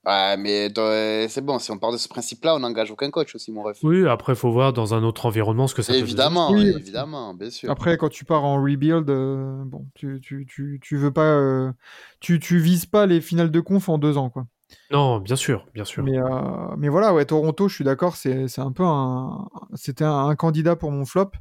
Ouais, 0.06 0.36
mais 0.36 0.70
euh, 0.78 1.28
c'est 1.30 1.42
bon, 1.42 1.60
si 1.60 1.72
on 1.72 1.78
part 1.78 1.94
de 1.94 1.98
ce 1.98 2.10
principe-là, 2.10 2.56
on 2.56 2.60
n'engage 2.60 2.92
aucun 2.92 3.10
coach 3.10 3.36
aussi, 3.36 3.54
mon 3.54 3.64
ref. 3.64 3.80
Oui, 3.84 4.06
après 4.06 4.36
faut 4.36 4.52
voir 4.52 4.74
dans 4.74 4.94
un 4.94 5.04
autre 5.04 5.26
environnement 5.26 5.68
ce 5.68 5.76
que 5.76 5.82
ça 5.82 5.94
peut 5.94 6.00
évidemment, 6.00 6.52
Oui, 6.52 6.74
évidemment, 6.78 7.34
bien 7.34 7.50
sûr. 7.50 7.72
Après, 7.72 7.98
quand 7.98 8.10
tu 8.10 8.26
pars 8.26 8.44
en 8.44 8.62
rebuild, 8.62 9.10
euh, 9.10 9.64
bon, 9.66 9.88
tu, 9.96 10.20
tu, 10.22 10.46
tu, 10.46 10.80
tu 10.82 10.98
veux 10.98 11.12
pas, 11.12 11.24
euh, 11.24 11.72
tu, 12.20 12.40
tu 12.40 12.60
vises 12.60 12.86
pas 12.86 13.06
les 13.06 13.22
finales 13.22 13.52
de 13.52 13.60
conf 13.62 13.88
en 13.88 13.98
deux 13.98 14.18
ans, 14.18 14.30
quoi. 14.30 14.46
Non, 14.92 15.20
bien 15.20 15.38
sûr, 15.38 15.66
bien 15.74 15.86
sûr. 15.86 16.04
Mais, 16.04 16.18
euh, 16.18 16.76
mais 16.78 16.90
voilà, 16.90 17.14
ouais, 17.14 17.26
Toronto, 17.26 17.70
je 17.70 17.76
suis 17.76 17.84
d'accord, 17.86 18.18
c'est, 18.18 18.50
c'est 18.50 18.62
un 18.62 18.72
peu 18.74 18.84
un, 18.84 19.48
c'était 19.76 20.04
un, 20.04 20.28
un 20.28 20.36
candidat 20.36 20.76
pour 20.76 20.92
mon 20.92 21.06
flop. 21.06 21.32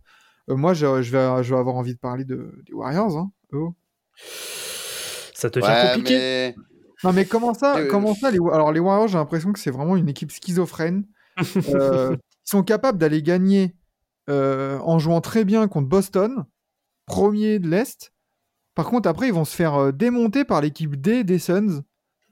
Euh, 0.50 0.56
moi, 0.56 0.74
je, 0.74 1.02
je 1.02 1.10
vais, 1.12 1.42
je 1.42 1.54
vais 1.54 1.60
avoir 1.60 1.76
envie 1.76 1.94
de 1.94 1.98
parler 1.98 2.24
de, 2.24 2.52
des 2.66 2.72
Warriors, 2.72 3.16
hein. 3.16 3.30
Oh. 3.52 3.74
Ça 5.34 5.48
devient 5.50 5.66
Ouais, 5.66 5.88
compliqué? 5.94 6.14
mais 6.18 6.54
Non, 7.04 7.12
mais 7.12 7.24
comment 7.24 7.54
ça, 7.54 7.76
Euh, 7.78 7.88
comment 7.90 8.14
ça, 8.14 8.30
les, 8.30 8.38
alors 8.52 8.72
les 8.72 8.80
Warriors, 8.80 9.08
j'ai 9.08 9.18
l'impression 9.18 9.52
que 9.52 9.58
c'est 9.58 9.70
vraiment 9.70 9.96
une 9.96 10.08
équipe 10.08 10.30
schizophrène. 10.30 11.04
Euh, 11.74 12.14
ils 12.44 12.50
sont 12.50 12.62
capables 12.62 12.98
d'aller 12.98 13.22
gagner 13.22 13.74
euh, 14.28 14.78
en 14.80 14.98
jouant 14.98 15.20
très 15.20 15.44
bien 15.44 15.66
contre 15.68 15.88
Boston, 15.88 16.44
premier 17.06 17.58
de 17.58 17.68
l'Est. 17.68 18.12
Par 18.74 18.86
contre, 18.86 19.08
après, 19.08 19.28
ils 19.28 19.32
vont 19.34 19.44
se 19.44 19.54
faire 19.56 19.74
euh, 19.76 19.92
démonter 19.92 20.44
par 20.44 20.60
l'équipe 20.60 21.00
D 21.00 21.24
des 21.24 21.38
Suns. 21.38 21.82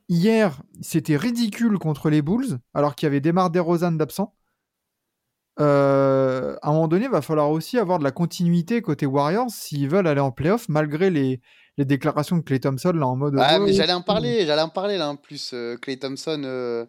Hier, 0.08 0.62
c'était 0.80 1.16
ridicule 1.16 1.78
contre 1.78 2.10
les 2.10 2.20
Bulls, 2.22 2.58
alors 2.74 2.94
qu'il 2.96 3.06
y 3.06 3.08
avait 3.08 3.20
Demar 3.20 3.50
DeRozan 3.50 3.92
d'absent. 3.92 4.34
Euh, 5.60 6.56
à 6.62 6.68
un 6.68 6.72
moment 6.72 6.88
donné, 6.88 7.08
va 7.08 7.22
falloir 7.22 7.50
aussi 7.50 7.78
avoir 7.78 7.98
de 7.98 8.04
la 8.04 8.10
continuité 8.12 8.82
côté 8.82 9.06
Warriors 9.06 9.50
s'ils 9.50 9.88
veulent 9.88 10.06
aller 10.06 10.20
en 10.20 10.30
playoff, 10.32 10.68
malgré 10.68 11.10
les, 11.10 11.40
les 11.76 11.84
déclarations 11.84 12.36
de 12.36 12.42
Clay 12.42 12.60
Thompson 12.60 12.92
là 12.94 13.06
en 13.06 13.16
mode. 13.16 13.36
Ah, 13.38 13.58
mais 13.58 13.72
j'allais 13.72 13.92
en 13.92 14.02
parler, 14.02 14.46
j'allais 14.46 14.62
en 14.62 14.68
parler 14.68 14.96
là 14.98 15.08
en 15.08 15.16
plus. 15.16 15.52
euh, 15.54 15.76
Clay 15.76 15.98
Thompson. 15.98 16.42
euh, 16.44 16.86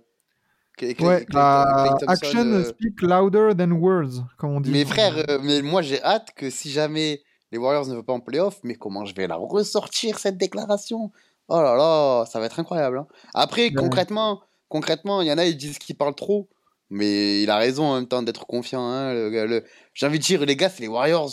Clay- 0.77 0.95
Clay- 0.95 1.05
Ouais, 1.07 1.25
Clay- 1.25 1.27
bah, 1.33 1.83
Thompson, 1.99 2.05
action 2.07 2.39
euh, 2.39 2.63
speak 2.63 3.01
louder 3.01 3.51
than 3.57 3.71
words, 3.71 4.23
comme 4.37 4.51
on 4.51 4.61
dit. 4.61 4.71
Mais 4.71 4.85
frère, 4.85 5.13
euh, 5.29 5.39
mais 5.43 5.61
moi 5.61 5.81
j'ai 5.81 6.01
hâte 6.01 6.29
que 6.35 6.49
si 6.49 6.71
jamais 6.71 7.21
les 7.51 7.57
Warriors 7.57 7.87
ne 7.87 7.95
vont 7.95 8.03
pas 8.03 8.13
en 8.13 8.19
playoff, 8.21 8.59
mais 8.63 8.75
comment 8.75 9.03
je 9.05 9.13
vais 9.13 9.27
la 9.27 9.35
ressortir 9.35 10.17
cette 10.17 10.37
déclaration? 10.37 11.11
Oh 11.49 11.61
là 11.61 11.75
là, 11.75 12.25
ça 12.25 12.39
va 12.39 12.45
être 12.45 12.59
incroyable. 12.59 12.99
hein. 12.99 13.07
Après, 13.33 13.63
Ouais. 13.63 13.73
concrètement, 13.75 14.41
concrètement, 14.69 15.21
il 15.21 15.27
y 15.27 15.31
en 15.33 15.37
a 15.37 15.43
ils 15.45 15.57
disent 15.57 15.77
qu'il 15.77 15.97
parle 15.97 16.15
trop, 16.15 16.47
mais 16.91 17.41
il 17.41 17.49
a 17.49 17.57
raison 17.57 17.85
en 17.85 17.95
même 17.95 18.07
temps 18.07 18.21
d'être 18.21 18.45
confiant. 18.45 18.83
hein, 18.87 19.13
le- 19.13 19.47
le- 19.47 19.63
J'ai 19.95 20.05
envie 20.05 20.19
de 20.19 20.23
dire, 20.23 20.45
les 20.45 20.55
gars, 20.55 20.69
c'est 20.69 20.81
les 20.83 20.87
Warriors. 20.87 21.31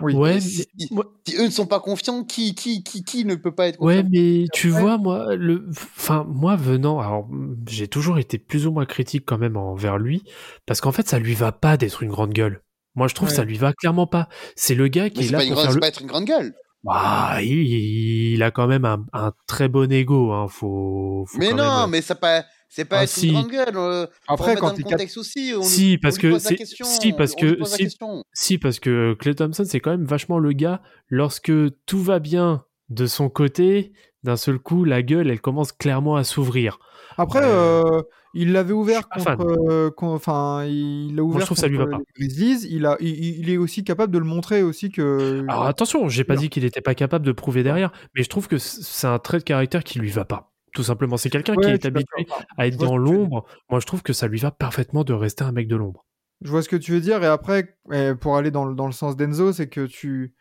Oui. 0.00 0.14
Ouais, 0.14 0.40
si, 0.40 0.66
mais, 0.78 0.86
moi- 0.90 1.04
si 1.26 1.36
eux 1.36 1.44
ne 1.46 1.50
sont 1.50 1.66
pas 1.66 1.78
confiants, 1.80 2.24
qui, 2.24 2.54
qui, 2.56 2.82
qui, 2.82 3.04
qui 3.04 3.24
ne 3.24 3.36
peut 3.36 3.54
pas 3.54 3.68
être 3.68 3.80
ouais, 3.80 4.02
confiant? 4.02 4.08
mais 4.12 4.44
tu 4.52 4.68
vois, 4.68 4.98
moi, 4.98 5.36
le, 5.36 5.64
enfin, 5.70 6.26
moi 6.28 6.56
venant, 6.56 6.98
alors, 6.98 7.28
j'ai 7.68 7.86
toujours 7.88 8.18
été 8.18 8.36
plus 8.38 8.66
ou 8.66 8.72
moins 8.72 8.84
critique 8.84 9.24
quand 9.24 9.38
même 9.38 9.56
envers 9.56 9.96
lui, 9.98 10.24
parce 10.66 10.80
qu'en 10.80 10.92
fait, 10.92 11.08
ça 11.08 11.18
lui 11.20 11.34
va 11.34 11.52
pas 11.52 11.76
d'être 11.76 12.02
une 12.02 12.10
grande 12.10 12.32
gueule. 12.32 12.62
Moi, 12.96 13.06
je 13.08 13.14
trouve 13.14 13.28
Ouais. 13.28 13.32
que 13.32 13.36
ça 13.36 13.44
lui 13.44 13.58
va 13.58 13.72
clairement 13.74 14.06
pas. 14.08 14.28
C'est 14.56 14.74
le 14.74 14.88
gars 14.88 15.08
qui 15.10 15.18
Mais 15.18 15.24
est 15.24 15.26
c'est 15.28 15.32
là 15.32 15.38
pas, 15.38 15.44
pour 15.44 15.52
grande- 15.54 15.64
faire 15.66 15.74
le. 15.74 15.80
pas 15.80 15.88
être 15.88 16.00
une 16.02 16.08
grande 16.08 16.24
gueule. 16.24 16.54
Ah, 16.88 17.38
il, 17.42 18.32
il 18.34 18.42
a 18.42 18.50
quand 18.50 18.66
même 18.66 18.84
un, 18.84 19.04
un 19.12 19.32
très 19.46 19.68
bon 19.68 19.90
ego, 19.92 20.32
hein. 20.32 20.46
Faut, 20.48 21.24
faut 21.28 21.38
Mais 21.38 21.50
quand 21.50 21.56
non, 21.56 21.80
même- 21.82 21.90
mais 21.90 22.02
ça 22.02 22.14
pas, 22.14 22.44
c'est 22.68 22.84
pas 22.84 22.98
Ah, 22.98 23.02
être 23.04 23.08
si. 23.10 23.28
une 23.28 23.34
grande 23.34 23.50
gueule. 23.50 23.76
euh, 23.76 24.06
Après, 24.28 24.56
quand 24.56 24.70
t'es 24.70 24.78
le 24.78 24.82
quatre- 24.84 24.92
contexte 24.92 25.16
aussi. 25.18 25.52
On, 25.56 25.62
Si, 25.62 25.90
lui- 25.90 25.98
parce 25.98 26.16
on 26.16 26.18
lui 26.18 26.22
que 26.28 26.32
pose 26.34 26.50
la 26.50 26.56
question, 26.56 26.86
si, 26.86 27.12
parce 27.12 27.32
on 27.32 27.40
que- 27.40 27.64
si-. 27.64 27.96
Si, 28.32 28.58
parce 28.58 28.80
que 28.80 29.14
Clay 29.18 29.34
Thompson, 29.34 29.64
c'est 29.66 29.80
quand 29.80 29.90
même 29.90 30.04
vachement 30.04 30.38
le 30.38 30.52
gars, 30.52 30.82
lorsque 31.08 31.52
tout 31.86 32.02
va 32.02 32.18
bien 32.18 32.64
de 32.88 33.06
son 33.06 33.28
côté, 33.28 33.92
d'un 34.22 34.36
seul 34.36 34.58
coup, 34.58 34.84
la 34.84 35.02
gueule, 35.02 35.30
elle 35.30 35.40
commence 35.40 35.72
clairement 35.72 36.16
à 36.16 36.24
s'ouvrir. 36.24 36.78
Après, 37.18 37.40
Euh, 37.42 37.82
euh, 37.98 38.02
il 38.34 38.52
l'avait 38.52 38.72
ouvert 38.74 39.08
contre. 39.08 39.40
euh, 39.70 39.90
Enfin, 40.02 40.64
il 40.66 41.14
l'a 41.16 41.22
ouvert 41.22 41.40
je 41.40 41.46
trouve 41.46 41.56
que 41.56 41.60
ça 41.62 41.68
lui 41.68 41.78
contre 41.78 41.90
va 41.92 41.96
pas. 41.98 42.02
les 42.18 42.26
Grizzlies. 42.28 42.66
Il, 42.70 42.84
a, 42.84 42.96
il, 43.00 43.38
il 43.40 43.48
est 43.50 43.56
aussi 43.56 43.84
capable 43.84 44.12
de 44.12 44.18
le 44.18 44.24
montrer 44.24 44.62
aussi 44.62 44.90
que. 44.90 45.44
Alors 45.48 45.64
attention, 45.66 46.08
j'ai 46.08 46.24
pas 46.24 46.36
dit 46.36 46.48
qu'il 46.50 46.64
était 46.64 46.80
pas 46.82 46.94
capable 46.94 47.24
de 47.24 47.32
prouver 47.32 47.62
derrière, 47.62 47.90
mais 48.14 48.22
je 48.22 48.28
trouve 48.28 48.48
que 48.48 48.58
c'est 48.58 49.06
un 49.06 49.18
trait 49.18 49.38
de 49.38 49.44
caractère 49.44 49.82
qui 49.84 49.98
lui 49.98 50.10
va 50.10 50.24
pas. 50.24 50.52
Tout 50.76 50.82
simplement, 50.82 51.16
c'est 51.16 51.30
quelqu'un 51.30 51.54
qui 51.56 51.70
est 51.70 51.86
habitué 51.86 52.26
à 52.58 52.66
être 52.66 52.76
dans 52.76 52.98
l'ombre. 52.98 53.46
Moi, 53.70 53.80
je 53.80 53.86
trouve 53.86 54.02
que 54.02 54.12
ça 54.12 54.28
lui 54.28 54.38
va 54.38 54.50
parfaitement 54.50 55.04
de 55.04 55.14
rester 55.14 55.42
un 55.42 55.50
mec 55.52 55.68
de 55.68 55.76
l'ombre. 55.76 56.04
Je 56.42 56.50
vois 56.50 56.60
ce 56.60 56.68
que 56.68 56.76
tu 56.76 56.92
veux 56.92 57.00
dire. 57.00 57.24
Et 57.24 57.26
après, 57.26 57.78
eh, 57.92 58.12
pour 58.14 58.36
aller 58.36 58.50
dans, 58.50 58.66
le- 58.66 58.74
dans 58.74 58.84
le 58.84 58.92
sens 58.92 59.16
d'Enzo, 59.16 59.54
c'est 59.54 59.70
que 59.70 59.86
tu. 59.86 60.34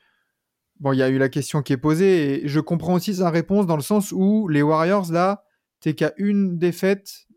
Bon, 0.82 0.92
il 0.92 0.98
y 0.98 1.04
a 1.04 1.08
eu 1.08 1.18
la 1.18 1.30
question 1.30 1.62
qui 1.62 1.72
est 1.72 1.78
posée. 1.78 2.44
Et 2.44 2.48
je 2.50 2.60
comprends 2.60 2.96
aussi 2.96 3.16
sa 3.16 3.30
réponse 3.30 3.66
dans 3.66 3.78
le 3.78 3.82
sens 3.82 4.12
où 4.12 4.50
les 4.50 4.62
Warriors, 4.62 5.10
là, 5.10 5.46
t'es 5.80 5.94
qu'à 5.94 6.12
une 6.18 6.58
défaite 6.58 7.28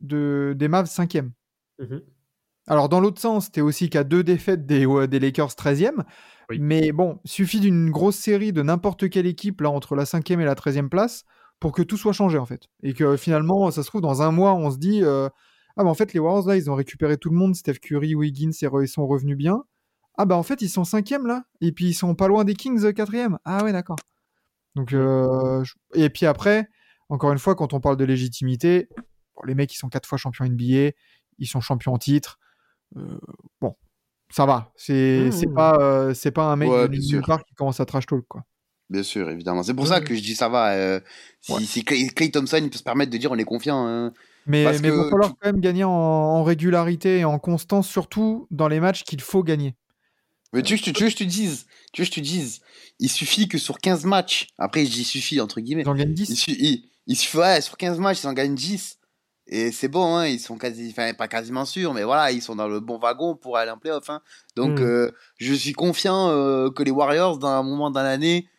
de, 0.00 0.54
des 0.56 0.68
Mavs 0.68 0.86
5e. 0.86 1.30
Alors, 2.68 2.88
dans 2.88 3.00
l'autre 3.00 3.20
sens, 3.20 3.50
t'es 3.50 3.60
aussi 3.60 3.90
qu'à 3.90 4.04
deux 4.04 4.22
défaites 4.22 4.66
des, 4.66 4.86
Lakers 5.18 5.56
13e. 5.56 6.04
Oui. 6.48 6.60
Mais 6.60 6.92
bon, 6.92 7.18
suffit 7.24 7.58
d'une 7.58 7.90
grosse 7.90 8.14
série 8.14 8.52
de 8.52 8.62
n'importe 8.62 9.10
quelle 9.10 9.26
équipe, 9.26 9.62
là, 9.62 9.70
entre 9.70 9.96
la 9.96 10.04
5e 10.04 10.38
et 10.38 10.44
la 10.44 10.54
13e 10.54 10.88
place, 10.88 11.24
pour 11.60 11.72
que 11.72 11.82
tout 11.82 11.96
soit 11.96 12.12
changé, 12.12 12.38
en 12.38 12.46
fait. 12.46 12.62
Et 12.82 12.92
que 12.94 13.16
finalement, 13.16 13.70
ça 13.70 13.82
se 13.82 13.88
trouve, 13.88 14.00
dans 14.02 14.22
un 14.22 14.30
mois, 14.30 14.54
on 14.54 14.70
se 14.70 14.78
dit 14.78 15.02
euh, 15.02 15.28
Ah, 15.76 15.84
bah 15.84 15.90
en 15.90 15.94
fait, 15.94 16.12
les 16.12 16.20
Warriors, 16.20 16.46
là, 16.48 16.56
ils 16.56 16.70
ont 16.70 16.74
récupéré 16.74 17.16
tout 17.16 17.30
le 17.30 17.36
monde. 17.36 17.54
Steph 17.54 17.74
Curry, 17.80 18.14
Wiggins, 18.14 18.50
ils 18.60 18.88
sont 18.88 19.06
revenus 19.06 19.36
bien. 19.36 19.64
Ah, 20.18 20.24
bah 20.24 20.36
en 20.36 20.42
fait, 20.42 20.62
ils 20.62 20.68
sont 20.68 20.84
5e, 20.84 21.26
là. 21.26 21.44
Et 21.60 21.72
puis, 21.72 21.86
ils 21.86 21.94
sont 21.94 22.14
pas 22.14 22.28
loin 22.28 22.44
des 22.44 22.54
Kings, 22.54 22.92
4e. 22.92 23.38
Ah, 23.44 23.64
ouais, 23.64 23.72
d'accord. 23.72 23.96
Donc, 24.74 24.92
euh, 24.92 25.62
je- 25.64 25.74
et 25.94 26.10
puis 26.10 26.26
après, 26.26 26.68
encore 27.08 27.32
une 27.32 27.38
fois, 27.38 27.54
quand 27.54 27.72
on 27.72 27.80
parle 27.80 27.96
de 27.96 28.04
légitimité, 28.04 28.88
bon, 29.34 29.42
les 29.46 29.54
mecs, 29.54 29.72
ils 29.74 29.78
sont 29.78 29.88
quatre 29.88 30.06
fois 30.06 30.18
champions 30.18 30.44
NBA, 30.44 30.92
ils 31.38 31.46
sont 31.46 31.60
champions 31.60 31.94
en 31.94 31.98
titre. 31.98 32.38
Euh, 32.96 33.18
bon, 33.60 33.74
ça 34.30 34.46
va. 34.46 34.72
C'est 34.76 35.30
Mmh, 35.30 35.54
pas, 35.54 35.76
euh, 35.80 36.14
pas 36.34 36.44
un 36.52 36.56
mec 36.56 36.68
Ouais, 36.70 36.88
de 36.88 37.20
part 37.26 37.44
qui 37.44 37.54
commence 37.54 37.80
à 37.80 37.86
trash 37.86 38.06
talk, 38.06 38.24
quoi. 38.28 38.42
Bien 38.88 39.02
sûr, 39.02 39.28
évidemment. 39.30 39.62
C'est 39.62 39.74
pour 39.74 39.86
ça 39.88 40.00
que 40.00 40.14
je 40.14 40.20
dis 40.20 40.34
ça 40.36 40.48
va. 40.48 40.72
euh, 40.74 41.00
si 41.40 41.52
Ouais. 41.52 41.60
si 41.64 41.84
Clay, 41.84 42.06
Clay 42.08 42.30
Thompson 42.30 42.60
il 42.62 42.70
peut 42.70 42.78
se 42.78 42.82
permettre 42.84 43.10
de 43.10 43.16
dire 43.18 43.30
on 43.32 43.36
est 43.36 43.44
confiant. 43.44 43.86
hein. 43.86 44.12
Mais 44.46 44.62
il 44.76 44.90
va 44.92 45.08
falloir 45.10 45.30
quand 45.40 45.46
même 45.52 45.60
gagner 45.60 45.82
en, 45.82 45.90
en 45.90 46.44
régularité 46.44 47.18
et 47.18 47.24
en 47.24 47.38
constance, 47.40 47.88
surtout 47.88 48.46
dans 48.52 48.68
les 48.68 48.78
matchs 48.78 49.02
qu'il 49.02 49.20
faut 49.20 49.42
gagner. 49.42 49.74
Mais 50.52 50.62
tu 50.62 50.74
veux, 50.74 50.78
que 50.78 50.84
tu 50.84 51.02
veux 51.02 51.06
que 51.08 51.12
je 51.12 51.16
te 51.16 51.24
dise, 51.24 51.66
tu 51.92 52.00
veux 52.02 52.06
que 52.06 52.14
je 52.14 52.20
te 52.20 52.24
dise, 52.24 52.60
il 53.00 53.10
suffit 53.10 53.48
que 53.48 53.58
sur 53.58 53.78
15 53.78 54.04
matchs, 54.04 54.46
après 54.58 54.86
j'y 54.86 55.02
suffit 55.04 55.40
entre 55.40 55.60
guillemets, 55.60 55.82
Ils 55.82 55.88
en 55.88 55.94
gagnent 55.96 56.10
il, 56.10 56.14
10. 56.14 56.34
su- 56.36 56.52
il, 56.58 56.84
il 57.08 57.16
suffit, 57.16 57.36
ouais, 57.38 57.60
sur 57.60 57.76
15 57.76 57.98
matchs, 57.98 58.22
ils 58.22 58.28
en 58.28 58.32
gagnent 58.32 58.54
10. 58.54 58.98
Et 59.48 59.70
c'est 59.72 59.88
bon, 59.88 60.16
hein, 60.16 60.26
ils 60.28 60.40
sont 60.40 60.56
quasi, 60.56 60.88
enfin 60.90 61.12
pas 61.14 61.28
quasiment 61.28 61.64
sûrs, 61.64 61.92
mais 61.92 62.04
voilà, 62.04 62.30
ils 62.32 62.40
sont 62.42 62.54
dans 62.56 62.68
le 62.68 62.80
bon 62.80 62.98
wagon 62.98 63.34
pour 63.36 63.56
aller 63.56 63.70
en 63.70 63.78
playoff. 63.78 64.08
Hein. 64.10 64.20
Donc 64.54 64.78
Mm. 64.80 64.84
euh, 64.84 65.10
je 65.38 65.52
suis 65.54 65.72
confiant 65.72 66.30
euh, 66.30 66.70
que 66.70 66.82
les 66.84 66.90
Warriors, 66.92 67.38
dans 67.38 67.48
un 67.48 67.62
moment 67.64 67.90
dans 67.90 68.02
l'année, 68.02 68.46
euh, 68.46 68.50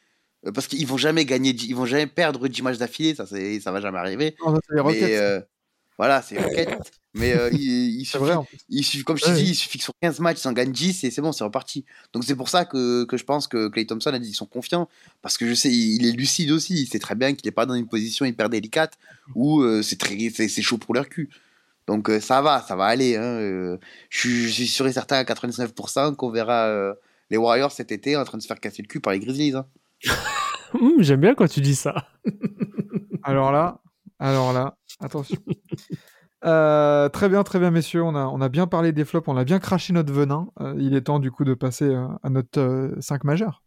parce 0.53 0.67
qu'ils 0.67 0.87
vont 0.87 0.97
jamais 0.97 1.25
gagner, 1.25 1.51
ils 1.51 1.75
vont 1.75 1.85
jamais 1.85 2.07
perdre 2.07 2.47
10 2.47 2.61
matchs 2.61 2.77
d'affilée, 2.77 3.15
ça, 3.15 3.25
ça 3.25 3.71
va 3.71 3.81
jamais 3.81 3.97
arriver. 3.99 4.35
Non, 4.45 4.55
ça. 4.55 4.83
Mais, 4.85 5.15
euh, 5.17 5.41
voilà, 5.97 6.21
c'est 6.21 6.39
Rockets. 6.39 6.69
mais 7.15 7.33
euh, 7.33 7.49
il, 7.51 7.59
il 8.01 8.05
c'est 8.05 8.11
suffit, 8.11 8.23
vrai. 8.23 8.33
en 8.35 8.43
plus. 8.43 8.57
il 8.69 8.83
suffit, 8.83 9.03
comme 9.03 9.17
je 9.17 9.23
te 9.23 9.29
Ouais. 9.29 9.35
dis, 9.35 9.49
il 9.49 9.55
suffit 9.55 9.77
que 9.79 9.83
sur 9.83 9.93
15 10.01 10.19
matchs, 10.19 10.43
ils 10.43 10.47
en 10.47 10.53
gagnent 10.53 10.71
10 10.71 11.03
et 11.03 11.11
c'est 11.11 11.21
bon, 11.21 11.31
c'est 11.31 11.43
reparti. 11.43 11.85
Donc 12.13 12.23
c'est 12.23 12.35
pour 12.35 12.49
ça 12.49 12.65
que, 12.65 13.03
que 13.05 13.17
je 13.17 13.23
pense 13.23 13.47
que 13.47 13.67
Clay 13.67 13.85
Thompson 13.87 14.11
a 14.11 14.19
dit 14.19 14.27
qu'ils 14.27 14.35
sont 14.35 14.45
confiants. 14.45 14.87
Parce 15.23 15.37
que 15.39 15.47
je 15.47 15.55
sais, 15.55 15.69
il, 15.71 15.95
il 16.01 16.05
est 16.05 16.11
lucide 16.11 16.51
aussi. 16.51 16.75
Il 16.75 16.87
sait 16.87 16.99
très 16.99 17.15
bien 17.15 17.33
qu'il 17.33 17.47
n'est 17.47 17.51
pas 17.51 17.65
dans 17.65 17.73
une 17.73 17.87
position 17.87 18.25
hyper 18.25 18.49
délicate 18.49 18.93
où 19.35 19.61
euh, 19.61 19.81
c'est 19.81 20.61
chaud 20.61 20.77
pour 20.77 20.93
leur 20.93 21.09
cul. 21.09 21.29
Donc 21.87 22.09
euh, 22.09 22.19
ça 22.19 22.41
va, 22.43 22.63
ça 22.67 22.75
va 22.75 22.85
aller. 22.85 23.15
hein, 23.15 23.21
euh, 23.23 23.77
je, 24.09 24.19
suis, 24.19 24.43
je 24.47 24.53
suis 24.53 24.67
sûr 24.67 24.87
et 24.87 24.93
certain 24.93 25.15
à 25.17 25.23
99% 25.23 26.15
qu'on 26.15 26.29
verra 26.29 26.67
euh, 26.67 26.93
les 27.31 27.37
Warriors 27.37 27.71
cet 27.71 27.91
été 27.91 28.15
en 28.17 28.23
train 28.23 28.37
de 28.37 28.43
se 28.43 28.47
faire 28.47 28.59
casser 28.59 28.81
le 28.83 28.87
cul 28.87 28.99
par 28.99 29.13
les 29.13 29.19
Grizzlies. 29.19 29.53
hein. 29.55 29.65
Hum, 30.73 30.93
J'aime 30.99 31.21
bien 31.21 31.35
quand 31.35 31.47
tu 31.47 31.61
dis 31.61 31.75
ça. 31.75 32.07
Alors 33.23 33.51
là, 33.51 33.81
alors 34.19 34.53
là, 34.53 34.77
attention. 35.01 35.37
Euh, 36.45 37.09
très 37.09 37.27
bien, 37.29 37.43
très 37.43 37.59
bien, 37.59 37.71
messieurs. 37.71 38.03
On 38.03 38.15
a, 38.15 38.25
on 38.25 38.39
a 38.41 38.47
bien 38.49 38.67
parlé 38.67 38.91
des 38.93 39.03
flops, 39.05 39.27
on 39.27 39.35
a 39.37 39.43
bien 39.43 39.59
craché 39.59 39.91
notre 39.91 40.13
venin. 40.13 40.47
Euh, 40.61 40.75
il 40.77 40.95
est 40.95 41.01
temps 41.01 41.19
du 41.19 41.29
coup 41.29 41.43
de 41.43 41.53
passer 41.53 41.85
euh, 41.85 42.07
à 42.23 42.29
notre 42.29 42.93
5 43.01 43.23
majeur. 43.25 43.63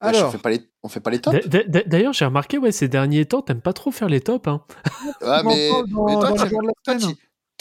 Alors, 0.00 0.32
fais 0.32 0.38
pas 0.38 0.50
les, 0.50 0.60
on 0.82 0.88
fait 0.88 1.00
pas 1.00 1.10
les 1.10 1.20
tops. 1.20 1.48
D'ailleurs, 1.86 2.12
j'ai 2.12 2.24
remarqué, 2.24 2.58
ouais, 2.58 2.72
ces 2.72 2.88
derniers 2.88 3.24
temps, 3.24 3.40
t'aimes 3.40 3.60
pas 3.60 3.72
trop 3.72 3.92
faire 3.92 4.08
les 4.08 4.20
tops. 4.20 4.48
Hein. 4.48 4.60
Ouais, 5.04 5.12
on 5.20 5.38
en 5.38 5.42
mais, 5.44 5.70
mais 6.06 6.12
toi, 6.14 6.32
toi, 6.84 6.96
tu- 6.96 7.06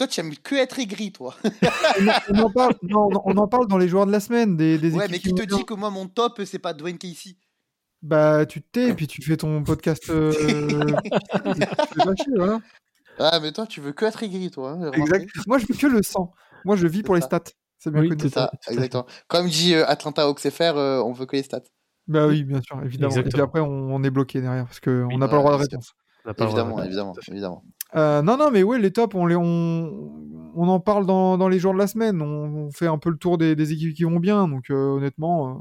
toi, 0.01 0.07
tu 0.07 0.19
aimes 0.19 0.35
que 0.35 0.55
être 0.55 0.79
aigri, 0.79 1.11
toi. 1.11 1.35
on, 2.33 2.39
en 2.39 2.49
parle, 2.49 2.73
non, 2.81 3.07
non, 3.11 3.21
on 3.23 3.37
en 3.37 3.47
parle 3.47 3.67
dans 3.67 3.77
les 3.77 3.87
joueurs 3.87 4.07
de 4.07 4.11
la 4.11 4.19
semaine, 4.19 4.57
des, 4.57 4.79
des 4.79 4.95
Ouais, 4.95 5.07
mais 5.11 5.19
qui 5.19 5.31
te 5.31 5.43
dit 5.43 5.63
que 5.63 5.75
moi, 5.75 5.91
mon 5.91 6.07
top, 6.07 6.41
c'est 6.43 6.57
pas 6.57 6.73
Dwayne 6.73 6.97
Casey 6.97 7.35
Bah, 8.01 8.47
tu 8.47 8.63
te 8.63 8.67
tais 8.71 8.89
et 8.89 8.93
puis 8.95 9.05
tu 9.05 9.21
fais 9.21 9.37
ton 9.37 9.63
podcast. 9.63 10.09
euh, 10.09 10.95
tu 11.03 11.11
te 11.59 11.93
fais 11.93 12.03
lâcher, 12.03 12.31
voilà. 12.35 12.59
Ah, 13.19 13.39
mais 13.39 13.51
toi, 13.51 13.67
tu 13.67 13.79
veux 13.79 13.91
que 13.91 14.05
être 14.05 14.23
aigri, 14.23 14.49
toi. 14.49 14.71
hein. 14.71 14.91
Exact. 14.93 15.29
Moi, 15.45 15.59
je 15.59 15.67
veux 15.69 15.75
que 15.77 15.85
le 15.85 16.01
sang. 16.01 16.33
Moi, 16.65 16.75
je 16.77 16.87
vis 16.87 17.03
pour 17.03 17.13
les 17.13 17.21
ça. 17.21 17.27
stats. 17.27 17.51
C'est 17.77 17.91
bien 17.91 18.01
Oui, 18.01 18.09
connu. 18.09 18.27
ça, 18.29 18.49
exactement. 18.69 19.05
Comme 19.27 19.49
dit 19.49 19.75
euh, 19.75 19.85
Atlanta 19.87 20.23
Hawks 20.23 20.49
FR, 20.49 20.77
euh, 20.77 21.03
on 21.03 21.11
veut 21.13 21.27
que 21.27 21.35
les 21.35 21.43
stats. 21.43 21.61
Bah 22.07 22.25
oui, 22.25 22.43
bien 22.43 22.59
sûr, 22.63 22.83
évidemment. 22.83 23.15
Et 23.15 23.23
puis 23.23 23.39
après, 23.41 23.59
on, 23.59 23.93
on 23.93 24.03
est 24.03 24.09
bloqué 24.09 24.41
derrière 24.41 24.65
parce 24.65 24.79
qu'on 24.79 25.05
Oui, 25.05 25.17
n'a 25.17 25.27
pas 25.27 25.35
le 25.35 25.41
droit 25.43 25.57
de 25.57 25.61
réponse. 25.63 25.93
Évidemment, 26.39 26.77
de- 26.79 26.85
évidemment, 26.85 27.13
évidemment. 27.29 27.63
Euh, 27.95 28.21
non, 28.21 28.37
non, 28.37 28.51
mais 28.51 28.63
ouais, 28.63 28.79
les 28.79 28.91
tops, 28.91 29.13
on, 29.15 29.25
les, 29.25 29.35
on, 29.35 30.11
on 30.55 30.67
en 30.67 30.79
parle 30.79 31.05
dans, 31.05 31.37
dans 31.37 31.49
les 31.49 31.59
jours 31.59 31.73
de 31.73 31.77
la 31.79 31.87
semaine. 31.87 32.21
On, 32.21 32.65
on 32.67 32.71
fait 32.71 32.87
un 32.87 32.97
peu 32.97 33.09
le 33.09 33.17
tour 33.17 33.37
des, 33.37 33.55
des 33.55 33.73
équipes 33.73 33.93
qui 33.95 34.03
vont 34.03 34.19
bien. 34.19 34.47
Donc, 34.47 34.69
euh, 34.69 34.75
honnêtement, 34.97 35.49
euh, 35.49 35.53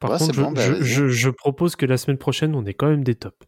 Par 0.00 0.10
Ouais, 0.10 0.18
contre, 0.18 0.32
c'est 0.34 0.36
je, 0.40 0.42
bon, 0.44 0.52
bah, 0.52 0.60
je- 0.62 0.72
vas-y. 0.72 0.82
je- 0.84 1.08
je 1.08 1.30
propose 1.30 1.76
que 1.76 1.86
la 1.86 1.96
semaine 1.96 2.18
prochaine, 2.18 2.54
on 2.54 2.64
ait 2.66 2.74
quand 2.74 2.88
même 2.88 3.04
des 3.04 3.14
tops. 3.14 3.46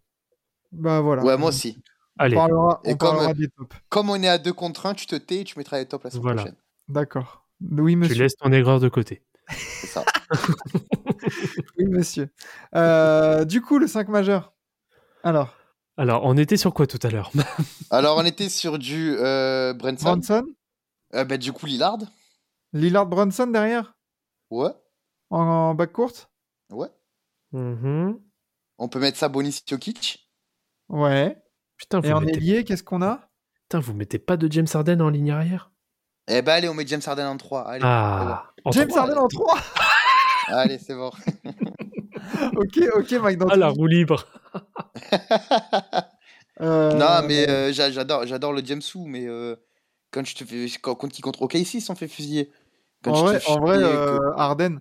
bah 0.72 1.00
voilà. 1.00 1.22
Ouais, 1.24 1.36
moi 1.36 1.48
aussi. 1.48 1.82
On 2.18 2.22
Allez, 2.24 2.36
parlera, 2.36 2.80
Et 2.84 2.92
on 2.92 2.96
comme- 2.96 3.10
parlera 3.16 3.34
des 3.34 3.48
tops. 3.48 3.76
Comme 3.88 4.08
on 4.10 4.16
est 4.22 4.28
à 4.28 4.38
deux 4.38 4.52
contre 4.52 4.86
un, 4.86 4.94
tu 4.94 5.06
te 5.06 5.16
tais 5.16 5.40
et 5.40 5.44
tu 5.44 5.58
mettras 5.58 5.78
les 5.78 5.86
tops 5.86 6.04
la 6.04 6.10
semaine 6.10 6.22
Voilà. 6.22 6.42
prochaine. 6.42 6.56
D'accord. 6.88 7.44
Oui, 7.60 7.92
tu 7.92 7.96
monsieur. 7.98 8.22
laisses 8.22 8.36
ton 8.36 8.52
aigreur 8.52 8.80
de 8.80 8.88
côté. 8.88 9.22
C'est 9.50 9.86
ça. 9.88 10.04
Oui, 11.78 11.84
monsieur. 11.86 12.28
Euh, 12.74 13.44
du 13.44 13.60
coup, 13.60 13.78
le 13.78 13.86
5 13.86 14.08
majeur. 14.08 14.52
Alors, 15.22 15.54
Alors, 15.96 16.22
on 16.24 16.36
était 16.36 16.56
sur 16.56 16.74
quoi 16.74 16.86
tout 16.86 16.98
à 17.02 17.10
l'heure? 17.10 17.30
Alors, 17.90 18.18
on 18.18 18.24
était 18.24 18.48
sur 18.48 18.78
du 18.78 19.16
euh, 19.18 19.72
Brunson. 19.72 20.04
Brunson, 20.16 20.46
Euh, 21.14 21.24
bah, 21.24 21.38
du 21.38 21.52
coup, 21.52 21.66
Lillard. 21.66 21.98
Lillard 22.72 23.06
Brunson 23.06 23.46
derrière, 23.46 23.94
Ouais, 24.50 24.70
en, 25.30 25.38
en 25.40 25.74
backcourt. 25.74 26.12
ouais. 26.70 26.88
Mhm. 27.52 28.18
On 28.78 28.88
peut 28.88 28.98
mettre 29.00 29.16
ça 29.16 29.28
Bonis 29.28 29.62
Jokic. 29.66 30.28
Ouais. 30.90 31.42
Putain, 31.78 32.00
vous 32.00 32.08
Et 32.08 32.12
en 32.12 32.20
mettez... 32.20 32.36
ailier, 32.38 32.64
qu'est-ce 32.64 32.82
qu'on 32.82 33.00
a? 33.02 33.28
Putain, 33.62 33.78
vous 33.80 33.94
mettez 33.94 34.18
pas 34.18 34.36
de 34.36 34.50
James 34.52 34.66
Harden 34.72 35.00
en 35.00 35.08
ligne 35.08 35.30
arrière? 35.30 35.70
Eh 36.28 36.42
ben 36.42 36.52
allez, 36.52 36.68
on 36.68 36.74
met 36.74 36.86
James 36.86 37.00
Harden 37.06 37.26
en 37.26 37.36
3. 37.36 37.62
Allez, 37.62 37.80
Ah, 37.84 38.50
en 38.64 38.72
James 38.72 38.88
trois. 38.88 39.00
Harden 39.02 39.18
en 39.18 39.28
3 39.28 39.54
c'est 39.56 40.52
bon. 40.52 40.58
Allez, 40.58 40.78
c'est 40.78 40.94
bon. 40.94 41.10
Ok, 42.56 42.78
ok, 42.96 43.12
Mike 43.22 43.40
Ah, 43.50 43.56
la 43.56 43.68
roue 43.68 43.86
libre. 43.86 44.26
Euh, 46.62 46.92
Non, 46.94 47.26
mais 47.28 47.46
euh, 47.50 47.70
j'a- 47.70 47.90
j'adore, 47.90 48.26
j'adore 48.26 48.54
le 48.54 48.64
Jamesou, 48.64 49.04
mais 49.06 49.26
euh, 49.26 49.56
quand 50.10 50.24
je 50.24 50.34
te 50.34 50.42
fais, 50.44 50.66
quand, 50.80 50.94
quand 50.94 51.18
il 51.18 51.20
contre 51.20 51.42
OKC, 51.42 51.74
ils 51.74 51.80
se 51.82 51.86
sont 51.88 51.94
fait 51.94 52.08
fusiller. 52.08 52.50
Quand 53.04 53.12
en 53.12 53.24
vrai, 53.24 53.40
fais 53.40 53.50
en 53.50 53.60
vrai 53.60 53.76
euh, 53.76 54.18
que- 54.18 54.38
Harden, 54.38 54.80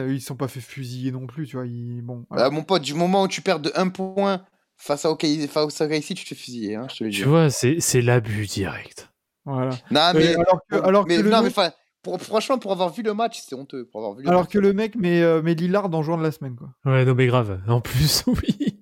euh, 0.00 0.12
ils 0.12 0.20
se 0.20 0.26
sont 0.26 0.36
pas 0.36 0.48
fait 0.48 0.60
fusiller 0.60 1.10
non 1.10 1.26
plus, 1.26 1.46
tu 1.46 1.56
vois. 1.56 1.64
Ils... 1.66 2.02
Bon, 2.02 2.26
Bah, 2.30 2.50
mon 2.50 2.62
pote, 2.62 2.82
du 2.82 2.92
moment 2.92 3.22
où 3.22 3.28
tu 3.28 3.40
perds 3.40 3.60
de 3.60 3.72
1 3.74 3.88
point 3.88 4.44
face 4.76 5.06
à 5.06 5.10
OKC, 5.10 5.46
face 5.48 5.80
à 5.80 5.86
OKC, 5.86 6.08
tu 6.14 6.24
te 6.24 6.28
fais 6.28 6.34
fusiller, 6.34 6.74
hein, 6.74 6.86
je 6.90 6.96
te 6.98 7.04
le 7.04 7.10
dis. 7.10 7.16
Tu 7.16 7.24
vois, 7.24 7.48
c'est 7.48 7.80
c'est 7.80 8.02
l'abus 8.02 8.44
direct. 8.46 9.08
voilà. 9.46 9.70
Non, 9.90 10.10
mais, 10.14 10.34
alors 10.34 10.60
que, 10.68 10.76
alors 10.76 11.06
mais- 11.06 11.16
que 11.16 11.22
le 11.22 11.30
non, 11.30 11.38
mais 11.38 11.44
mec, 11.44 11.52
enfin, 11.56 11.72
pour- 12.02 12.20
franchement, 12.20 12.58
pour 12.58 12.72
avoir 12.72 12.90
vu 12.92 13.02
le 13.02 13.14
match, 13.14 13.40
c'est 13.48 13.54
honteux. 13.54 13.86
Pour 13.90 14.02
avoir 14.02 14.14
vu 14.14 14.24
le 14.24 14.28
alors 14.28 14.42
match. 14.42 14.50
que 14.52 14.58
le 14.58 14.74
mec 14.74 14.94
met, 14.94 15.22
euh, 15.22 15.40
met 15.40 15.54
Lillard 15.54 15.88
en 15.94 16.02
joueur 16.02 16.18
de 16.18 16.22
la 16.22 16.32
semaine, 16.32 16.54
quoi. 16.54 16.68
Ouais, 16.84 17.06
non, 17.06 17.14
mais 17.14 17.26
grave. 17.28 17.62
En 17.66 17.80
plus, 17.80 18.24
oui. 18.26 18.78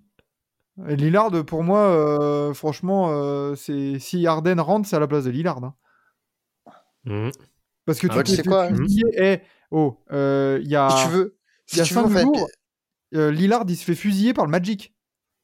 Et 0.88 0.96
Lillard, 0.96 1.30
pour 1.44 1.62
moi, 1.62 1.80
euh, 1.80 2.54
franchement, 2.54 3.08
euh, 3.10 3.54
c'est 3.54 3.98
si 3.98 4.26
Harden 4.26 4.60
rentre, 4.60 4.88
c'est 4.88 4.96
à 4.96 5.00
la 5.00 5.06
place 5.06 5.24
de 5.24 5.30
Lillard. 5.30 5.62
hein. 5.62 5.74
Mhm. 7.04 7.30
Parce 7.86 7.98
que 7.98 8.06
Ah 8.10 8.22
tu 8.22 8.30
tu 8.30 8.36
sais 8.36 8.42
quoi 8.42 8.68
fusiller. 8.74 9.04
Eh, 9.16 9.40
oh, 9.70 9.96
euh, 10.12 10.58
il 10.62 10.68
y 10.70 10.76
a, 10.76 10.88
Si 10.90 11.04
tu 11.06 11.10
veux, 11.10 11.36
il 11.72 11.78
y 11.78 11.80
a 11.80 11.84
si 11.84 11.88
tu 11.90 11.94
veux, 11.94 12.02
cinq 12.02 12.12
fait, 12.12 12.22
jours, 12.22 12.48
euh, 13.14 13.30
Lillard, 13.30 13.64
il 13.68 13.76
se 13.76 13.84
fait 13.84 13.94
fusiller 13.94 14.32
par 14.34 14.44
le 14.44 14.50
Magic. 14.50 14.94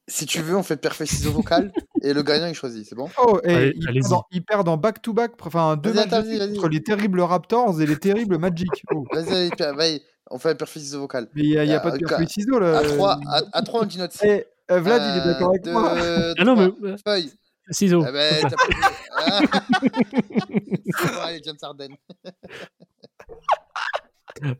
si 0.07 0.25
tu 0.25 0.41
veux, 0.41 0.55
on 0.55 0.63
fait 0.63 0.77
perfect 0.77 1.11
ciseaux 1.11 1.31
vocal 1.31 1.71
et 2.03 2.13
le 2.13 2.23
gagnant 2.23 2.45
il 2.47 2.53
choisit, 2.53 2.85
c'est 2.87 2.95
bon? 2.95 3.09
Oh, 3.21 3.39
et 3.43 3.53
Allez, 3.53 3.73
ils, 3.75 3.87
allez-y. 3.89 4.41
perdent 4.41 4.69
en, 4.69 4.77
back-to-back, 4.77 5.33
enfin 5.41 5.75
deux 5.75 5.93
matchs 5.93 6.09
contre 6.09 6.69
les 6.69 6.81
terribles 6.81 7.19
Raptors 7.21 7.81
et 7.81 7.85
les 7.85 7.97
terribles 7.97 8.37
Magic. 8.37 8.69
Oh. 8.93 9.03
Vas-y, 9.11 9.49
vas-y, 9.49 10.01
on 10.29 10.37
fait 10.39 10.51
un 10.51 10.55
perfect 10.55 10.85
ciseaux 10.85 11.01
vocal. 11.01 11.27
Mais 11.33 11.41
il 11.43 11.49
n'y 11.49 11.57
a, 11.57 11.63
il 11.65 11.69
y 11.69 11.73
a 11.73 11.79
pas 11.79 11.91
de 11.91 12.05
feuille 12.07 12.29
ciseaux 12.29 12.59
là. 12.59 12.77
À 12.77 12.83
3, 12.83 13.19
à, 13.27 13.41
à 13.51 13.61
3 13.63 13.81
on 13.81 13.85
dit 13.85 13.97
notre 13.97 14.15
Eh, 14.23 14.29
euh, 14.29 14.41
Vlad, 14.69 15.01
il 15.01 15.21
est 15.21 15.25
d'accord 15.33 15.49
avec 15.49 15.63
deux, 15.63 15.71
moi. 15.71 15.93
Ah 16.37 16.43
non, 16.43 16.55
mais. 16.55 16.87
euh, 16.89 16.97
Feuille. 17.05 17.31
Ciseaux. 17.69 18.03
Ah 18.05 18.11
ben, 18.13 18.41
t'as 18.43 18.49
pas- 18.49 18.91
Ah. 19.19 19.39
C'est 20.99 21.19
allez, 21.21 21.41
James 21.43 21.57
Harden. 21.61 21.95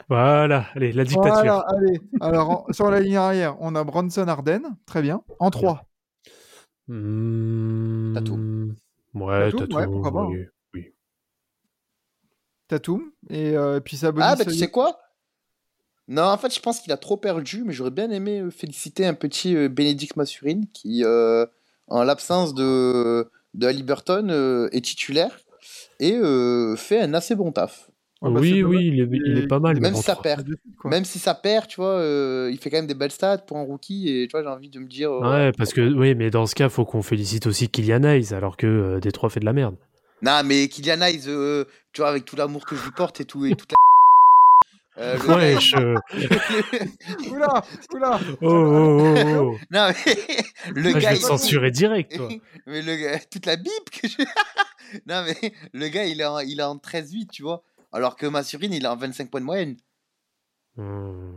Voilà, 0.10 0.66
allez, 0.74 0.92
la 0.92 1.04
dictature. 1.04 1.32
Voilà, 1.32 1.60
allez. 1.70 2.02
Alors, 2.20 2.50
en- 2.50 2.74
sur 2.74 2.90
la 2.90 3.00
ligne 3.00 3.18
arrière, 3.18 3.56
on 3.60 3.76
a 3.76 3.84
Bronson 3.84 4.28
Arden, 4.28 4.76
très 4.88 5.02
bien. 5.04 5.22
En 5.40 5.52
3. 5.52 5.86
Mmh... 6.88 8.14
Tatum. 8.16 8.76
Ouais, 9.14 9.52
Tatum, 9.52 9.60
Tatum, 9.68 9.78
ouais, 9.78 9.86
pourquoi 9.86 10.12
pas, 10.12 10.26
oui, 10.26 10.46
oui. 10.74 10.94
Tatum. 12.68 13.12
Et 13.30 13.56
euh, 13.56 13.80
puis 13.80 13.98
Sabonis. 13.98 14.26
Ah, 14.28 14.36
bah 14.36 14.46
tu 14.46 14.54
sais 14.56 14.72
quoi? 14.72 14.98
Non, 16.08 16.24
en 16.24 16.38
fait, 16.38 16.54
je 16.54 16.60
pense 16.62 16.80
qu'il 16.80 16.92
a 16.94 16.98
trop 16.98 17.18
perdu, 17.18 17.64
mais 17.66 17.74
j'aurais 17.74 17.92
bien 17.92 18.10
aimé 18.12 18.40
euh, 18.40 18.50
féliciter 18.50 19.06
un 19.06 19.14
petit 19.14 19.56
euh, 19.56 19.68
Bénédicte 19.68 20.16
Massurine 20.16 20.66
qui, 20.74 21.04
euh, 21.04 21.46
en 21.88 22.04
l'absence 22.04 22.54
de, 22.54 23.28
de 23.54 23.68
Haliburton, 23.68 24.30
euh, 24.30 24.70
est 24.72 24.82
titulaire 24.86 25.38
et 26.00 26.14
euh, 26.14 26.76
fait 26.78 27.02
un 27.02 27.14
assez 27.14 27.36
bon 27.36 27.52
taf. 27.52 27.90
Ouais, 28.22 28.32
bah, 28.32 28.40
oui, 28.40 28.64
oui, 28.64 28.88
il 28.88 29.00
est, 29.02 29.08
il 29.12 29.38
est 29.40 29.48
pas 29.48 29.60
mal. 29.60 29.80
Même 29.80 29.94
si 29.94 30.02
ça 30.02 30.16
perd. 30.16 30.48
quoi. 30.80 30.90
Même 30.90 31.06
si 31.06 31.20
ça 31.20 31.36
perd, 31.36 31.68
tu 31.68 31.76
vois, 31.76 32.00
euh, 32.00 32.50
il 32.52 32.58
fait 32.58 32.70
quand 32.72 32.78
même 32.78 32.88
des 32.88 32.96
belles 32.96 33.12
stats 33.12 33.38
pour 33.40 33.58
un 33.58 33.62
rookie 33.64 34.10
et 34.10 34.28
tu 34.28 34.32
vois, 34.32 34.42
j'ai 34.42 34.50
envie 34.50 34.70
de 34.70 34.80
me 34.80 34.88
dire. 34.88 35.12
euh, 35.12 35.30
Ouais, 35.30 35.52
parce 35.52 35.72
que, 35.74 35.82
oui, 35.94 36.16
mais 36.16 36.32
dans 36.32 36.48
ce 36.48 36.56
cas, 36.56 36.70
faut 36.70 36.84
qu'on 36.86 37.04
félicite 37.04 37.46
aussi 37.46 37.70
Kylian 37.70 38.04
Hayes, 38.04 38.34
alors 38.34 38.58
que 38.58 38.66
euh, 38.66 39.00
Détroit 39.00 39.30
fait 39.30 39.40
de 39.40 39.46
la 39.46 39.54
merde. 39.54 39.76
Non, 40.24 40.42
mais 40.44 40.68
Kylian 40.68 41.02
Hayes, 41.02 41.26
euh, 41.28 41.66
tu 41.94 42.02
vois, 42.02 42.10
avec 42.10 42.26
tout 42.26 42.36
l'amour 42.36 42.66
que 42.66 42.76
je 42.76 42.84
lui 42.86 42.92
porte 42.92 43.22
et 43.22 43.26
tout 43.26 43.46
et 43.46 43.50
toute 43.56 43.72
la. 43.72 43.76
Euh, 45.00 45.18
le 45.18 45.30
Ouais, 45.36 45.54
gars, 45.54 45.60
je... 45.60 47.30
Oula, 47.32 47.64
oula. 47.94 48.20
Oh, 48.42 48.48
oh, 48.48 49.00
oh, 49.00 49.16
oh. 49.40 49.58
Non, 49.72 49.90
mais 50.74 50.82
le 50.82 50.90
Ah, 50.90 50.94
je 50.94 51.00
gars. 51.00 51.10
vais 51.12 51.16
il- 51.18 51.22
te 51.22 51.26
censurer 51.28 51.72
direct, 51.72 52.16
toi. 52.16 52.30
mais 52.66 52.82
le 52.82 52.96
gars, 52.96 53.20
toute 53.32 53.46
la 53.46 53.58
bip 53.58 53.90
que 53.92 54.08
je. 54.08 54.18
non, 55.08 55.24
mais 55.26 55.54
le 55.74 55.88
gars, 55.90 56.06
il 56.06 56.20
est 56.20 56.26
en, 56.26 56.40
il 56.40 56.60
est 56.60 56.64
en 56.64 56.78
13-8, 56.78 57.28
tu 57.32 57.44
vois. 57.44 57.64
Alors 57.94 58.16
que 58.16 58.26
Massurine, 58.26 58.74
il 58.74 58.84
est 58.84 58.88
en 58.88 58.96
25 58.98 59.30
points 59.30 59.40
de 59.42 59.46
moyenne. 59.46 59.78
Hmm. 60.78 61.34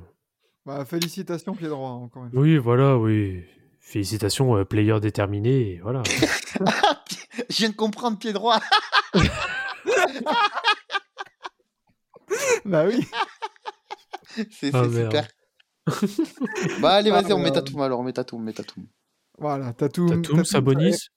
Bah, 0.67 0.85
félicitations, 0.85 1.55
pied 1.55 1.69
droit, 1.69 1.91
hein, 1.91 2.05
encore 2.05 2.25
une 2.25 2.31
fois. 2.33 2.41
Oui, 2.41 2.57
voilà, 2.59 2.97
oui. 2.99 3.43
Félicitations, 3.81 4.57
euh, 4.57 4.65
player 4.65 4.99
déterminé, 5.01 5.73
et 5.75 5.81
voilà. 5.83 6.03
Je 7.49 7.57
viens 7.57 7.71
de 7.71 7.75
comprendre 7.75 8.19
pied 8.19 8.33
droit. 8.33 8.61
Bah 12.65 12.85
oui. 12.87 13.07
C'est 14.51 14.75
Ah, 14.75 14.85
super. 14.85 15.29
bah, 16.81 16.95
allez, 16.95 17.11
vas-y, 17.11 17.33
on 17.33 17.39
met 17.39 17.51
Tatum 17.53 17.81
alors, 17.81 18.01
on 18.01 18.03
met 18.05 18.13
Tatum, 18.13 18.43
met 18.43 18.53
Tatum. 18.53 18.87
Voilà, 19.39 19.73
Tatum. 19.73 20.09
Tatum, 20.23 20.45
Sabonis. 20.45 21.09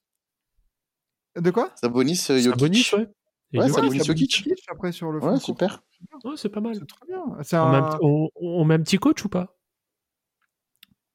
De 1.36 1.50
quoi? 1.50 1.72
Sabonis, 1.80 2.26
euh, 2.30 2.38
Jokic. 2.38 2.52
Sabonis, 2.60 2.90
ouais. 2.94 3.08
Et 3.52 3.58
Ouais. 3.58 3.68
Sabonis, 3.68 4.04
Jokic. 4.04 4.48
Après, 4.68 4.92
sur 4.92 5.12
le 5.12 5.20
Ouais, 5.20 5.38
super. 5.38 5.82
Ouais, 6.24 6.34
c'est 6.36 6.48
pas 6.48 6.60
mal. 6.60 6.74
C'est 6.74 6.86
très 6.86 7.06
bien. 7.06 7.22
C'est 7.42 7.56
On 7.56 7.70
met, 7.70 7.76
un, 7.78 7.82
petit- 7.82 7.98
on- 8.02 8.30
on 8.36 8.64
met 8.64 8.74
un 8.74 8.82
petit 8.82 8.98
coach 8.98 9.24
ou 9.24 9.28
pas? 9.28 9.56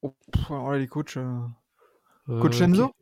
Oh, 0.02 0.14
pff, 0.32 0.50
alors 0.50 0.70
là, 0.72 0.78
les 0.78 0.86
coachs. 0.88 1.16
euh, 1.16 1.38
Euh, 2.28 2.40
Coach 2.40 2.60
Enzo? 2.60 2.92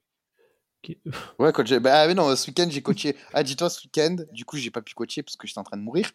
Qui- 0.82 0.96
qui- 1.04 1.10
Ouais, 1.38 1.52
coach. 1.52 1.72
Bah, 1.74 2.00
ah, 2.02 2.06
mais 2.06 2.14
non, 2.14 2.34
ce 2.34 2.48
week-end, 2.48 2.66
j'ai 2.70 2.82
coaché. 2.82 3.16
Ah, 3.32 3.42
dis-toi, 3.42 3.68
ce 3.68 3.84
week-end, 3.84 4.16
du 4.32 4.44
coup, 4.44 4.56
j'ai 4.56 4.70
pas 4.70 4.80
pu 4.82 4.94
coacher 4.94 5.22
parce 5.22 5.36
que 5.36 5.46
j'étais 5.46 5.58
en 5.60 5.64
train 5.64 5.76
de 5.76 5.82
mourir. 5.82 6.10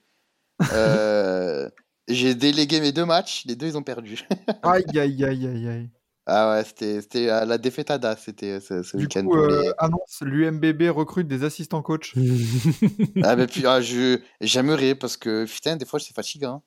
Euh, 0.72 1.70
j'ai 2.08 2.36
délégué 2.36 2.80
mes 2.82 2.92
deux 2.92 3.06
matchs, 3.06 3.46
les 3.46 3.56
deux, 3.56 3.68
ils 3.68 3.78
ont 3.78 3.84
perdu. 3.84 4.26
Aïe, 4.64 4.84
aïe, 4.98 5.24
aïe, 5.26 5.48
aïe, 5.48 5.68
aïe. 5.68 5.90
Ah 6.26 6.54
ouais, 6.56 6.64
c'était 6.64 7.26
la 7.46 7.58
défaite 7.58 7.92
à 7.92 7.98
Da, 7.98 8.16
c'était 8.16 8.62
ce, 8.62 8.82
ce 8.82 8.96
Du 8.96 9.04
week-end. 9.04 9.28
euh, 9.34 9.62
les- 9.64 9.72
annonce, 9.78 10.22
l'UMBB 10.22 10.84
recrute 10.90 11.28
des 11.28 11.44
assistants 11.44 11.82
coach. 11.82 12.16
Ah, 13.24 13.36
mais 13.36 13.46
puis, 13.48 13.66
ah, 13.66 13.82
je... 13.82 14.20
j'aimerais 14.40 14.96
parce 14.96 15.18
que, 15.18 15.44
putain, 15.46 15.76
des 15.76 15.84
fois, 15.86 16.00
c'est 16.00 16.14
fatigant. 16.16 16.64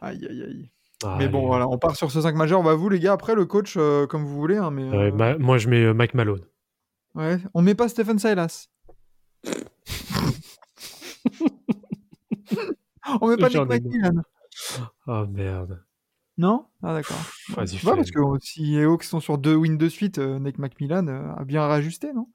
Aïe, 0.00 0.26
aïe, 0.28 0.42
aïe. 0.42 0.70
Ah, 1.04 1.14
mais 1.18 1.28
bon, 1.28 1.46
voilà, 1.46 1.68
on 1.68 1.78
part 1.78 1.94
sur 1.96 2.10
ce 2.10 2.20
5 2.20 2.34
majeur. 2.34 2.60
Bah, 2.64 2.74
vous, 2.74 2.88
les 2.88 2.98
gars, 2.98 3.12
après, 3.12 3.36
le 3.36 3.44
coach, 3.46 3.74
euh, 3.76 4.06
comme 4.08 4.24
vous 4.24 4.34
voulez. 4.34 4.56
Hein, 4.56 4.72
mais, 4.72 4.88
Ouais, 4.90 5.10
euh, 5.10 5.12
ma- 5.12 5.38
moi, 5.38 5.58
je 5.58 5.68
mets 5.68 5.84
euh, 5.84 5.94
Mike 5.94 6.14
Malone. 6.14 6.42
ouais, 7.14 7.38
on 7.54 7.62
met 7.62 7.76
pas 7.76 7.88
Stephen 7.88 8.18
Silas. 8.18 8.66
on 13.20 13.28
met 13.28 13.36
pas 13.36 13.48
Nick 13.48 13.68
McMillan. 13.68 14.22
Oh 15.06 15.26
merde. 15.26 15.82
Non? 16.38 16.66
Ah, 16.82 16.94
d'accord. 16.94 17.16
Vas-y, 17.50 17.76
fais- 17.76 17.86
parce 17.96 18.10
que 18.10 18.20
si 18.40 18.62
les 18.76 18.84
Hawks 18.84 19.04
sont 19.04 19.20
sur 19.20 19.38
deux 19.38 19.54
wins 19.54 19.76
de 19.76 19.88
suite, 19.88 20.18
euh, 20.18 20.38
Nick 20.38 20.58
McMillan 20.58 21.06
euh, 21.08 21.32
a 21.36 21.44
bien 21.44 21.66
réajusté, 21.66 22.12
non? 22.12 22.28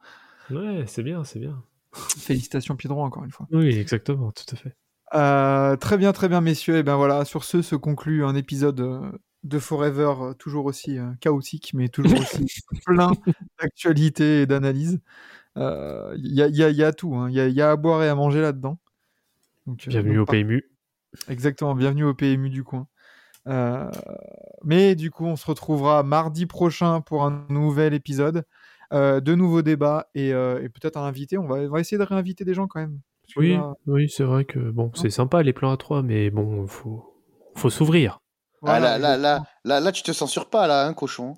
Ouais, 0.52 0.86
c'est 0.88 1.04
bien, 1.04 1.24
c'est 1.24 1.40
bien. 1.40 1.62
Félicitations, 1.94 2.76
pied 2.76 2.88
droit, 2.88 3.06
encore 3.06 3.24
une 3.24 3.32
fois. 3.32 3.48
Oui, 3.52 3.68
exactement, 3.70 4.32
tout 4.32 4.46
à 4.52 4.56
fait. 4.56 4.76
Euh, 5.14 5.76
très 5.78 5.98
bien, 5.98 6.14
très 6.14 6.30
bien, 6.30 6.42
messieurs. 6.42 6.78
Et 6.78 6.84
ben 6.84 6.96
voilà, 6.96 7.26
sur 7.26 7.44
ce 7.44 7.62
se 7.62 7.76
conclut 7.76 8.24
un 8.24 8.36
épisode 8.36 9.10
de 9.44 9.60
Forever, 9.60 10.34
toujours 10.38 10.66
aussi 10.66 10.98
chaotique, 11.22 11.72
mais 11.74 11.88
toujours 11.90 12.20
aussi 12.20 12.46
plein 12.86 13.12
d'actualité 13.60 14.42
et 14.42 14.46
d'analyse. 14.46 15.00
Euh, 15.58 16.14
Il 16.18 16.34
y, 16.34 16.42
a, 16.44 16.48
y 16.50 16.64
a- 16.64 16.70
il 16.70 16.76
y 16.76 16.84
a 16.84 16.94
tout, 16.94 17.16
hein. 17.16 17.30
il 17.30 17.36
y, 17.36 17.40
a, 17.40 17.48
y 17.48 17.62
a 17.62 17.72
à 17.72 17.76
boire 17.78 18.04
et 18.04 18.10
à 18.10 18.16
manger 18.16 18.42
là-dedans. 18.42 18.78
Bienvenue 19.66 20.20
au 20.20 20.26
PMU. 20.26 20.64
Exactement, 21.30 21.76
bienvenue 21.76 22.03
au 22.03 22.14
PMU 22.14 22.49
du 22.49 22.64
coin. 22.64 22.88
Euh, 23.47 23.89
mais 24.64 24.95
du 24.95 25.12
coup, 25.12 25.26
on 25.26 25.36
se 25.36 25.45
retrouvera 25.45 26.03
mardi 26.03 26.45
prochain 26.45 27.01
pour 27.01 27.24
un 27.24 27.45
nouvel 27.49 27.93
épisode, 27.93 28.43
euh, 28.93 29.20
de 29.22 29.36
nouveaux 29.36 29.62
débats 29.62 30.10
et, 30.16 30.34
euh, 30.34 30.62
et 30.64 30.70
peut-être 30.70 30.97
un 30.97 31.03
invité. 31.03 31.38
On 31.38 31.47
va, 31.47 31.58
on 31.58 31.70
va 31.70 31.80
essayer 31.80 31.97
de 31.97 32.03
réinviter 32.03 32.43
des 32.45 32.53
gens 32.53 32.68
quand 32.68 32.80
même. 32.80 32.99
Oui, 33.36 33.53
là, 33.53 33.74
oui, 33.88 34.10
c'est 34.10 34.24
vrai 34.24 34.45
que 34.45 34.60
bon, 34.60 34.91
c'est 34.95 35.10
sympa 35.10 35.43
les 35.43 35.53
plans 35.53 35.72
à 35.72 35.78
3, 35.78 36.01
mais 36.01 36.30
bon, 36.30 36.66
faut, 36.68 37.14
faut 37.55 37.70
s'ouvrir. 37.70 38.20
Ah, 38.66 38.80
là, 38.80 38.97
là, 38.97 39.18
là, 39.18 39.43
là, 39.66 39.80
là, 39.80 39.91
tu 39.91 40.01
te 40.01 40.12
censures 40.12 40.49
pas, 40.49 40.68
là, 40.68 40.88
hein, 40.88 40.93
cochon. 40.93 41.38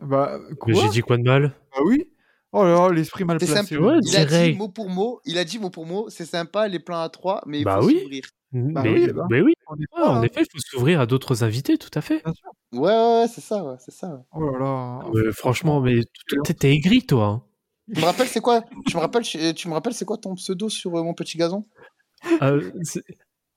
Bah, 0.00 0.38
j'ai 0.66 0.88
dit 0.88 1.00
quoi 1.00 1.16
de 1.16 1.22
mal? 1.22 1.54
Bah 1.72 1.82
oui. 1.84 2.11
Oh 2.54 2.64
là 2.64 2.74
là, 2.74 2.88
l'esprit 2.92 3.24
mal 3.24 3.38
C'est 3.40 3.46
placé. 3.46 3.74
simple. 3.74 3.82
Ouais, 3.82 3.96
Il 4.02 4.16
a 4.16 4.24
dit 4.26 4.52
mot 4.56 4.68
pour 4.68 4.88
mot, 4.90 5.20
il 5.24 5.38
a 5.38 5.44
dit 5.44 5.58
mot 5.58 5.70
pour 5.70 5.86
mot, 5.86 6.10
c'est 6.10 6.26
sympa 6.26 6.68
les 6.68 6.78
plans 6.78 7.00
à 7.00 7.08
3, 7.08 7.42
mais 7.46 7.60
il 7.60 7.64
Bah 7.64 7.78
faut 7.80 7.86
oui. 7.86 7.98
s'ouvrir. 8.00 8.22
Bah 8.52 8.82
mais, 8.84 8.90
oui, 8.92 9.12
bah. 9.14 9.26
mais 9.30 9.40
oui, 9.40 9.54
On 9.66 10.02
en 10.02 10.16
hein, 10.16 10.22
effet, 10.22 10.42
il 10.42 10.46
faut 10.52 10.58
s'ouvrir 10.58 11.00
à 11.00 11.06
d'autres 11.06 11.42
invités, 11.42 11.78
tout 11.78 11.88
à 11.94 12.02
fait. 12.02 12.22
Ouais, 12.26 12.80
ouais, 12.80 13.20
ouais, 13.20 13.26
c'est 13.32 13.40
ça, 13.40 13.64
ouais, 13.64 13.76
c'est 13.78 13.94
ça. 13.94 14.08
ouais. 14.08 14.20
Oh 14.34 14.50
là 14.50 14.58
là. 14.58 15.00
Euh, 15.14 15.32
franchement, 15.32 15.80
mais 15.80 16.00
t'es- 16.58 16.74
aigri, 16.74 17.06
toi. 17.06 17.26
hein. 17.26 17.42
Tu 17.94 18.00
me 18.00 18.04
rappelles, 18.04 18.28
c'est 18.28 18.40
quoi 18.42 18.62
Tu 18.86 18.96
me 18.96 19.00
rappelles, 19.00 19.22
tu 19.24 19.68
me 19.68 19.72
rappelles, 19.72 19.94
c'est 19.94 20.04
quoi 20.04 20.18
ton 20.18 20.34
pseudo 20.34 20.68
sur 20.68 20.94
euh, 20.98 21.02
mon 21.02 21.14
petit 21.14 21.38
gazon? 21.38 21.66
Euh, 22.42 22.70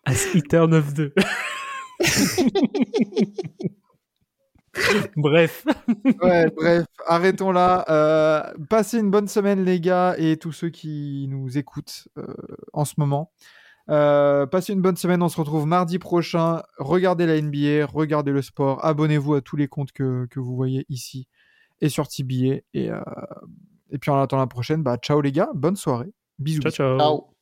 As 0.06 0.34
Eater 0.34 0.68
9-2. 0.70 1.14
Bref. 5.18 5.66
Ouais, 6.22 6.48
bref, 6.56 6.86
arrêtons 7.08 7.52
là. 7.52 7.86
Euh, 7.90 8.44
passez 8.70 9.00
une 9.00 9.10
bonne 9.10 9.28
semaine, 9.28 9.64
les 9.64 9.80
gars, 9.80 10.16
et 10.18 10.38
tous 10.38 10.52
ceux 10.52 10.70
qui 10.70 11.28
nous 11.30 11.58
écoutent 11.58 12.08
euh, 12.18 12.26
en 12.74 12.86
ce 12.86 12.96
moment. 12.98 13.32
Euh, 13.90 14.46
passez 14.46 14.74
une 14.74 14.82
bonne 14.82 14.98
semaine. 14.98 15.22
On 15.22 15.30
se 15.30 15.38
retrouve 15.38 15.68
mardi 15.68 16.00
prochain. 16.00 16.64
Regardez 16.78 17.26
la 17.26 17.40
NBA, 17.40 17.86
regardez 17.86 18.32
le 18.32 18.42
sport. 18.42 18.84
Abonnez-vous 18.84 19.36
à 19.36 19.42
tous 19.42 19.56
les 19.56 19.68
comptes 19.68 19.92
que, 19.92 20.26
que 20.30 20.40
vous 20.40 20.56
voyez 20.56 20.86
ici 20.90 21.28
et 21.82 21.90
sur 21.90 22.08
TBA. 22.08 22.62
Et, 22.74 22.90
euh, 22.90 23.00
et 23.92 23.98
puis 23.98 24.12
en 24.12 24.22
attendant 24.22 24.44
la 24.44 24.48
prochaine, 24.48 24.84
bah, 24.84 24.98
ciao 24.98 25.22
les 25.22 25.32
gars. 25.32 25.50
Bonne 25.54 25.76
soirée. 25.76 26.12
Bisous. 26.40 26.62
Ciao, 26.62 26.72
ciao. 26.72 27.00
Ciao. 27.00 27.35